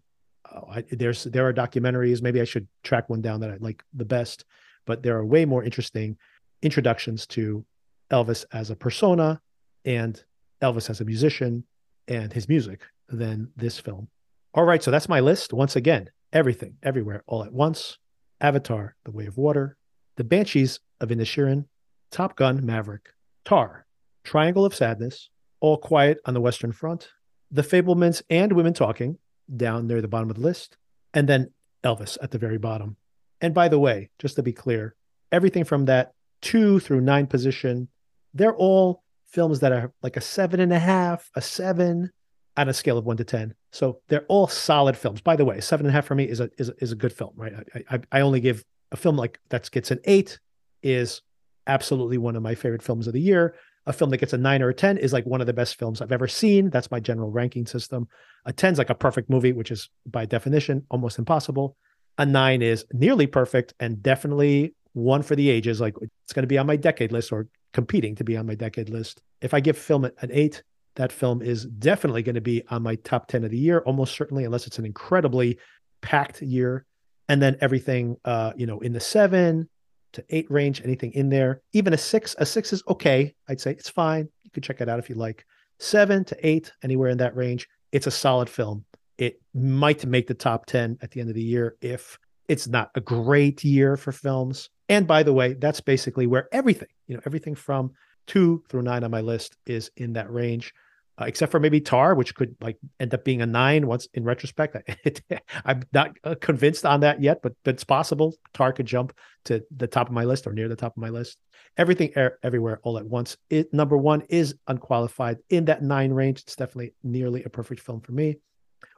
Oh, 0.51 0.65
I, 0.69 0.83
there's 0.91 1.23
there 1.23 1.47
are 1.47 1.53
documentaries. 1.53 2.21
Maybe 2.21 2.41
I 2.41 2.43
should 2.43 2.67
track 2.83 3.09
one 3.09 3.21
down 3.21 3.39
that 3.39 3.51
I 3.51 3.57
like 3.59 3.83
the 3.93 4.05
best. 4.05 4.43
But 4.85 5.03
there 5.03 5.17
are 5.17 5.25
way 5.25 5.45
more 5.45 5.63
interesting 5.63 6.17
introductions 6.61 7.25
to 7.27 7.65
Elvis 8.11 8.45
as 8.51 8.69
a 8.69 8.75
persona 8.75 9.41
and 9.85 10.23
Elvis 10.61 10.89
as 10.89 11.01
a 11.01 11.05
musician 11.05 11.65
and 12.07 12.31
his 12.31 12.47
music 12.47 12.81
than 13.09 13.51
this 13.55 13.79
film. 13.79 14.07
All 14.53 14.65
right, 14.65 14.83
so 14.83 14.91
that's 14.91 15.09
my 15.09 15.19
list. 15.19 15.53
Once 15.53 15.75
again, 15.75 16.09
everything, 16.31 16.77
everywhere, 16.83 17.23
all 17.27 17.43
at 17.43 17.53
once. 17.53 17.97
Avatar, 18.39 18.95
The 19.05 19.11
Way 19.11 19.25
of 19.25 19.37
Water, 19.37 19.77
The 20.15 20.23
Banshees 20.23 20.79
of 20.99 21.09
Inisherin, 21.09 21.65
Top 22.11 22.35
Gun, 22.35 22.65
Maverick, 22.65 23.09
Tar, 23.45 23.85
Triangle 24.23 24.65
of 24.65 24.75
Sadness, 24.75 25.29
All 25.59 25.77
Quiet 25.77 26.19
on 26.25 26.33
the 26.33 26.41
Western 26.41 26.71
Front, 26.71 27.09
The 27.51 27.61
Fabelmans 27.63 28.21
and 28.29 28.53
Women 28.53 28.73
Talking 28.73 29.17
down 29.55 29.87
near 29.87 30.01
the 30.01 30.07
bottom 30.07 30.29
of 30.29 30.35
the 30.35 30.41
list, 30.41 30.77
and 31.13 31.27
then 31.27 31.51
Elvis 31.83 32.17
at 32.21 32.31
the 32.31 32.37
very 32.37 32.57
bottom. 32.57 32.97
And 33.43 33.53
by 33.53 33.67
the 33.67 33.77
way, 33.77 34.09
just 34.19 34.37
to 34.37 34.41
be 34.41 34.53
clear, 34.53 34.95
everything 35.31 35.65
from 35.65 35.85
that 35.85 36.13
two 36.41 36.79
through 36.79 37.01
nine 37.01 37.27
position, 37.27 37.89
they're 38.33 38.55
all 38.55 39.03
films 39.27 39.59
that 39.59 39.73
are 39.73 39.91
like 40.01 40.15
a 40.15 40.21
seven 40.21 40.61
and 40.61 40.71
a 40.71 40.79
half, 40.79 41.29
a 41.35 41.41
seven, 41.41 42.09
on 42.55 42.69
a 42.69 42.73
scale 42.73 42.97
of 42.97 43.05
one 43.05 43.17
to 43.17 43.23
10. 43.25 43.53
So 43.71 43.99
they're 44.07 44.25
all 44.29 44.47
solid 44.47 44.95
films. 44.95 45.19
By 45.19 45.35
the 45.35 45.43
way, 45.43 45.59
seven 45.59 45.85
and 45.85 45.91
a 45.91 45.93
half 45.93 46.05
for 46.05 46.15
me 46.15 46.23
is 46.23 46.39
a, 46.39 46.49
is 46.57 46.71
is 46.79 46.93
a 46.93 46.95
good 46.95 47.11
film, 47.11 47.33
right? 47.35 47.53
I, 47.75 47.95
I, 47.95 47.99
I 48.13 48.21
only 48.21 48.39
give 48.39 48.63
a 48.91 48.95
film 48.95 49.17
like 49.17 49.39
that 49.49 49.69
gets 49.71 49.91
an 49.91 49.99
eight 50.05 50.39
is 50.81 51.21
absolutely 51.67 52.17
one 52.17 52.37
of 52.37 52.43
my 52.43 52.55
favorite 52.55 52.83
films 52.83 53.07
of 53.07 53.13
the 53.13 53.21
year. 53.21 53.55
A 53.87 53.91
film 53.91 54.09
that 54.11 54.17
gets 54.19 54.31
a 54.31 54.37
nine 54.37 54.61
or 54.61 54.69
a 54.69 54.73
10 54.73 54.97
is 54.97 55.11
like 55.11 55.25
one 55.25 55.41
of 55.41 55.47
the 55.47 55.53
best 55.53 55.77
films 55.77 56.01
I've 56.01 56.13
ever 56.13 56.29
seen. 56.29 56.69
That's 56.69 56.91
my 56.91 57.01
general 57.01 57.29
ranking 57.29 57.65
system. 57.65 58.07
A 58.45 58.53
10 58.53 58.73
is 58.73 58.77
like 58.77 58.89
a 58.89 58.95
perfect 58.95 59.29
movie, 59.29 59.51
which 59.51 59.71
is 59.71 59.89
by 60.05 60.25
definition 60.25 60.85
almost 60.89 61.19
impossible. 61.19 61.75
A 62.17 62.25
nine 62.25 62.61
is 62.61 62.85
nearly 62.91 63.27
perfect 63.27 63.73
and 63.79 64.01
definitely 64.03 64.75
one 64.93 65.23
for 65.23 65.35
the 65.35 65.49
ages. 65.49 65.81
Like 65.81 65.95
it's 66.23 66.33
going 66.33 66.43
to 66.43 66.47
be 66.47 66.57
on 66.57 66.67
my 66.67 66.75
decade 66.75 67.11
list 67.11 67.31
or 67.31 67.47
competing 67.73 68.15
to 68.15 68.23
be 68.23 68.37
on 68.37 68.45
my 68.45 68.55
decade 68.55 68.89
list. 68.89 69.21
If 69.41 69.53
I 69.53 69.59
give 69.59 69.77
film 69.77 70.05
an 70.05 70.29
eight, 70.31 70.63
that 70.95 71.11
film 71.11 71.41
is 71.41 71.65
definitely 71.65 72.23
going 72.23 72.35
to 72.35 72.41
be 72.41 72.63
on 72.69 72.83
my 72.83 72.95
top 72.97 73.27
10 73.27 73.43
of 73.43 73.51
the 73.51 73.57
year, 73.57 73.79
almost 73.79 74.15
certainly, 74.15 74.45
unless 74.45 74.67
it's 74.67 74.77
an 74.77 74.85
incredibly 74.85 75.57
packed 76.01 76.41
year. 76.41 76.85
And 77.29 77.41
then 77.41 77.57
everything, 77.61 78.17
uh, 78.25 78.53
you 78.55 78.67
know, 78.67 78.79
in 78.81 78.93
the 78.93 78.99
seven 78.99 79.67
to 80.13 80.23
eight 80.29 80.49
range, 80.51 80.81
anything 80.83 81.11
in 81.13 81.29
there, 81.29 81.61
even 81.73 81.93
a 81.93 81.97
six, 81.97 82.35
a 82.37 82.45
six 82.45 82.71
is 82.73 82.83
okay. 82.87 83.33
I'd 83.47 83.59
say 83.59 83.71
it's 83.71 83.89
fine. 83.89 84.29
You 84.43 84.51
could 84.51 84.63
check 84.63 84.81
it 84.81 84.89
out 84.89 84.99
if 84.99 85.09
you 85.09 85.15
like. 85.15 85.45
Seven 85.79 86.23
to 86.25 86.47
eight, 86.47 86.71
anywhere 86.83 87.09
in 87.09 87.17
that 87.17 87.35
range, 87.35 87.67
it's 87.91 88.07
a 88.07 88.11
solid 88.11 88.49
film. 88.49 88.85
It 89.17 89.41
might 89.53 90.05
make 90.05 90.27
the 90.27 90.33
top 90.33 90.65
10 90.65 90.97
at 91.01 91.11
the 91.11 91.19
end 91.21 91.29
of 91.29 91.35
the 91.35 91.41
year 91.41 91.75
if 91.81 92.17
it's 92.47 92.67
not 92.67 92.91
a 92.95 93.01
great 93.01 93.63
year 93.63 93.95
for 93.95 94.11
films. 94.11 94.69
And 94.89 95.07
by 95.07 95.23
the 95.23 95.33
way, 95.33 95.53
that's 95.53 95.81
basically 95.81 96.27
where 96.27 96.49
everything, 96.51 96.89
you 97.07 97.15
know, 97.15 97.21
everything 97.25 97.55
from 97.55 97.91
two 98.27 98.63
through 98.69 98.81
nine 98.81 99.03
on 99.03 99.11
my 99.11 99.21
list 99.21 99.57
is 99.65 99.91
in 99.97 100.13
that 100.13 100.31
range 100.31 100.73
uh, 101.21 101.25
except 101.25 101.51
for 101.51 101.59
maybe 101.59 101.79
Tar, 101.79 102.15
which 102.15 102.33
could 102.33 102.55
like 102.59 102.77
end 102.99 103.13
up 103.13 103.23
being 103.23 103.41
a 103.41 103.45
nine 103.45 103.85
once 103.85 104.07
in 104.13 104.23
retrospect. 104.23 104.75
I, 105.65 105.71
am 105.71 105.83
not 105.93 106.17
uh, 106.23 106.35
convinced 106.41 106.85
on 106.85 107.01
that 107.01 107.21
yet, 107.21 107.41
but, 107.43 107.53
it's 107.65 107.83
possible 107.83 108.35
Tar 108.53 108.73
could 108.73 108.85
jump 108.85 109.13
to 109.45 109.63
the 109.75 109.87
top 109.87 110.07
of 110.07 110.13
my 110.13 110.25
list 110.25 110.47
or 110.47 110.53
near 110.53 110.67
the 110.67 110.75
top 110.75 110.93
of 110.93 111.01
my 111.01 111.09
list. 111.09 111.37
Everything 111.77 112.11
er- 112.17 112.39
everywhere 112.43 112.79
all 112.83 112.97
at 112.97 113.05
once. 113.05 113.37
It 113.49 113.73
number 113.73 113.97
one 113.97 114.21
is 114.29 114.55
unqualified 114.67 115.37
in 115.49 115.65
that 115.65 115.83
nine 115.83 116.11
range. 116.11 116.41
It's 116.41 116.55
definitely 116.55 116.93
nearly 117.03 117.43
a 117.43 117.49
perfect 117.49 117.81
film 117.81 118.01
for 118.01 118.11
me, 118.11 118.37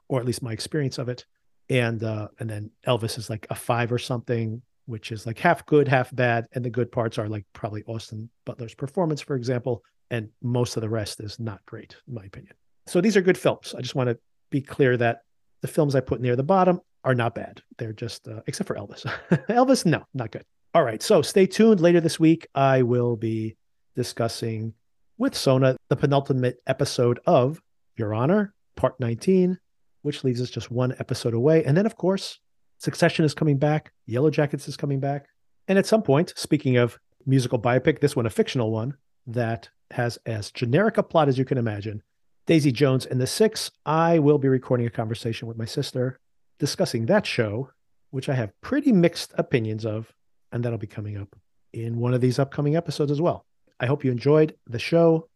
or 0.07 0.19
at 0.19 0.25
least 0.25 0.41
my 0.41 0.51
experience 0.51 0.97
of 0.97 1.09
it. 1.09 1.25
And 1.69 2.03
uh, 2.03 2.27
and 2.39 2.49
then 2.49 2.71
Elvis 2.87 3.17
is 3.17 3.29
like 3.29 3.47
a 3.49 3.55
five 3.55 3.91
or 3.91 3.97
something, 3.97 4.61
which 4.85 5.11
is 5.11 5.25
like 5.25 5.39
half 5.39 5.65
good, 5.65 5.87
half 5.87 6.15
bad, 6.15 6.45
and 6.53 6.63
the 6.63 6.69
good 6.69 6.91
parts 6.91 7.17
are 7.17 7.27
like 7.27 7.45
probably 7.53 7.83
Austin 7.83 8.29
Butler's 8.45 8.75
performance, 8.75 9.21
for 9.21 9.35
example, 9.35 9.83
and 10.11 10.29
most 10.41 10.77
of 10.77 10.81
the 10.81 10.89
rest 10.89 11.19
is 11.21 11.39
not 11.39 11.65
great, 11.65 11.95
in 12.07 12.13
my 12.13 12.23
opinion. 12.23 12.53
So 12.87 13.01
these 13.01 13.17
are 13.17 13.21
good 13.21 13.37
films. 13.37 13.73
I 13.75 13.81
just 13.81 13.95
want 13.95 14.09
to 14.09 14.17
be 14.51 14.61
clear 14.61 14.95
that 14.97 15.21
the 15.61 15.67
films 15.67 15.95
I 15.95 16.01
put 16.01 16.21
near 16.21 16.35
the 16.35 16.43
bottom 16.43 16.81
are 17.03 17.15
not 17.15 17.35
bad. 17.35 17.61
They're 17.77 17.93
just, 17.93 18.27
uh, 18.27 18.41
except 18.47 18.67
for 18.67 18.75
Elvis. 18.75 19.05
Elvis, 19.49 19.85
no, 19.85 20.05
not 20.13 20.31
good. 20.31 20.43
All 20.73 20.83
right. 20.83 21.01
So 21.01 21.21
stay 21.21 21.47
tuned. 21.47 21.79
Later 21.79 22.01
this 22.01 22.19
week, 22.19 22.47
I 22.53 22.81
will 22.81 23.15
be 23.15 23.55
discussing 23.95 24.73
with 25.17 25.35
Sona 25.35 25.77
the 25.89 25.95
penultimate 25.95 26.57
episode 26.67 27.19
of 27.25 27.61
Your 27.95 28.13
Honor, 28.13 28.53
Part 28.75 28.99
19, 28.99 29.57
which 30.05 30.23
leaves 30.23 30.41
us 30.41 30.49
just 30.49 30.69
one 30.69 30.95
episode 30.99 31.33
away. 31.33 31.63
And 31.65 31.75
then, 31.75 31.85
of 31.85 31.97
course, 31.97 32.39
Succession 32.77 33.25
is 33.25 33.33
coming 33.33 33.57
back, 33.57 33.91
Yellowjackets 34.07 34.67
is 34.67 34.77
coming 34.77 34.99
back. 34.99 35.27
And 35.67 35.79
at 35.79 35.85
some 35.85 36.03
point, 36.03 36.33
speaking 36.35 36.77
of 36.77 36.99
musical 37.25 37.59
biopic, 37.59 37.99
this 37.99 38.15
one 38.15 38.25
a 38.25 38.29
fictional 38.29 38.71
one 38.71 38.95
that 39.25 39.69
has 39.91 40.19
as 40.25 40.51
generic 40.51 40.97
a 40.97 41.03
plot 41.03 41.27
as 41.27 41.37
you 41.37 41.45
can 41.45 41.57
imagine. 41.57 42.03
Daisy 42.45 42.71
Jones 42.71 43.05
and 43.07 43.19
the 43.19 43.25
Six. 43.25 43.71
I 43.85 44.19
will 44.19 44.37
be 44.37 44.47
recording 44.47 44.85
a 44.85 44.91
conversation 44.91 45.47
with 45.47 45.57
my 45.57 45.65
sister 45.65 46.19
discussing 46.59 47.07
that 47.07 47.25
show, 47.25 47.71
which 48.11 48.29
I 48.29 48.35
have 48.35 48.59
pretty 48.61 48.91
mixed 48.91 49.33
opinions 49.37 49.85
of. 49.85 50.13
and 50.51 50.63
that'll 50.63 50.77
be 50.77 50.87
coming 50.87 51.17
up 51.17 51.35
in 51.73 51.97
one 51.97 52.13
of 52.13 52.21
these 52.21 52.37
upcoming 52.37 52.75
episodes 52.75 53.11
as 53.11 53.19
well. 53.19 53.45
I 53.79 53.87
hope 53.87 54.05
you 54.05 54.11
enjoyed 54.11 54.55
the 54.67 54.79
show. 54.79 55.27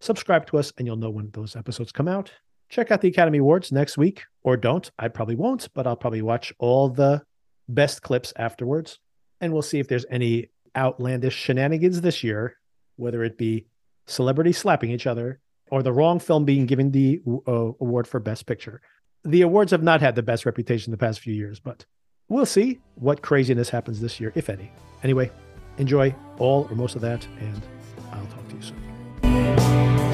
Subscribe 0.00 0.46
to 0.48 0.58
us, 0.58 0.72
and 0.76 0.86
you'll 0.86 0.96
know 0.96 1.10
when 1.10 1.30
those 1.30 1.56
episodes 1.56 1.90
come 1.90 2.06
out. 2.06 2.30
Check 2.68 2.90
out 2.90 3.00
the 3.00 3.08
Academy 3.08 3.38
Awards 3.38 3.72
next 3.72 3.96
week, 3.96 4.24
or 4.42 4.56
don't. 4.56 4.90
I 4.98 5.08
probably 5.08 5.36
won't, 5.36 5.68
but 5.74 5.86
I'll 5.86 5.96
probably 5.96 6.22
watch 6.22 6.52
all 6.58 6.88
the 6.88 7.22
best 7.68 8.02
clips 8.02 8.32
afterwards. 8.36 8.98
And 9.40 9.52
we'll 9.52 9.62
see 9.62 9.78
if 9.78 9.88
there's 9.88 10.06
any 10.10 10.50
outlandish 10.76 11.34
shenanigans 11.34 12.00
this 12.00 12.22
year, 12.22 12.56
whether 12.96 13.24
it 13.24 13.38
be 13.38 13.66
celebrities 14.06 14.58
slapping 14.58 14.90
each 14.90 15.06
other 15.06 15.40
or 15.70 15.82
the 15.82 15.92
wrong 15.92 16.18
film 16.18 16.44
being 16.44 16.66
given 16.66 16.90
the 16.90 17.20
uh, 17.46 17.72
award 17.80 18.06
for 18.06 18.20
Best 18.20 18.46
Picture. 18.46 18.80
The 19.24 19.42
awards 19.42 19.72
have 19.72 19.82
not 19.82 20.00
had 20.00 20.14
the 20.14 20.22
best 20.22 20.46
reputation 20.46 20.90
the 20.90 20.96
past 20.96 21.20
few 21.20 21.34
years, 21.34 21.60
but 21.60 21.84
we'll 22.28 22.46
see 22.46 22.80
what 22.94 23.22
craziness 23.22 23.68
happens 23.68 24.00
this 24.00 24.20
year, 24.20 24.32
if 24.34 24.48
any. 24.48 24.70
Anyway, 25.02 25.30
enjoy 25.78 26.14
all 26.38 26.66
or 26.70 26.76
most 26.76 26.94
of 26.94 27.02
that, 27.02 27.26
and 27.40 27.60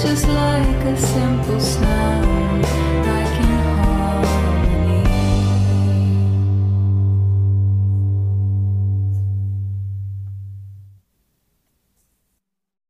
just 0.04 0.28
like 0.28 0.84
a 0.84 0.96
simple 0.98 1.58
sound. 1.58 2.83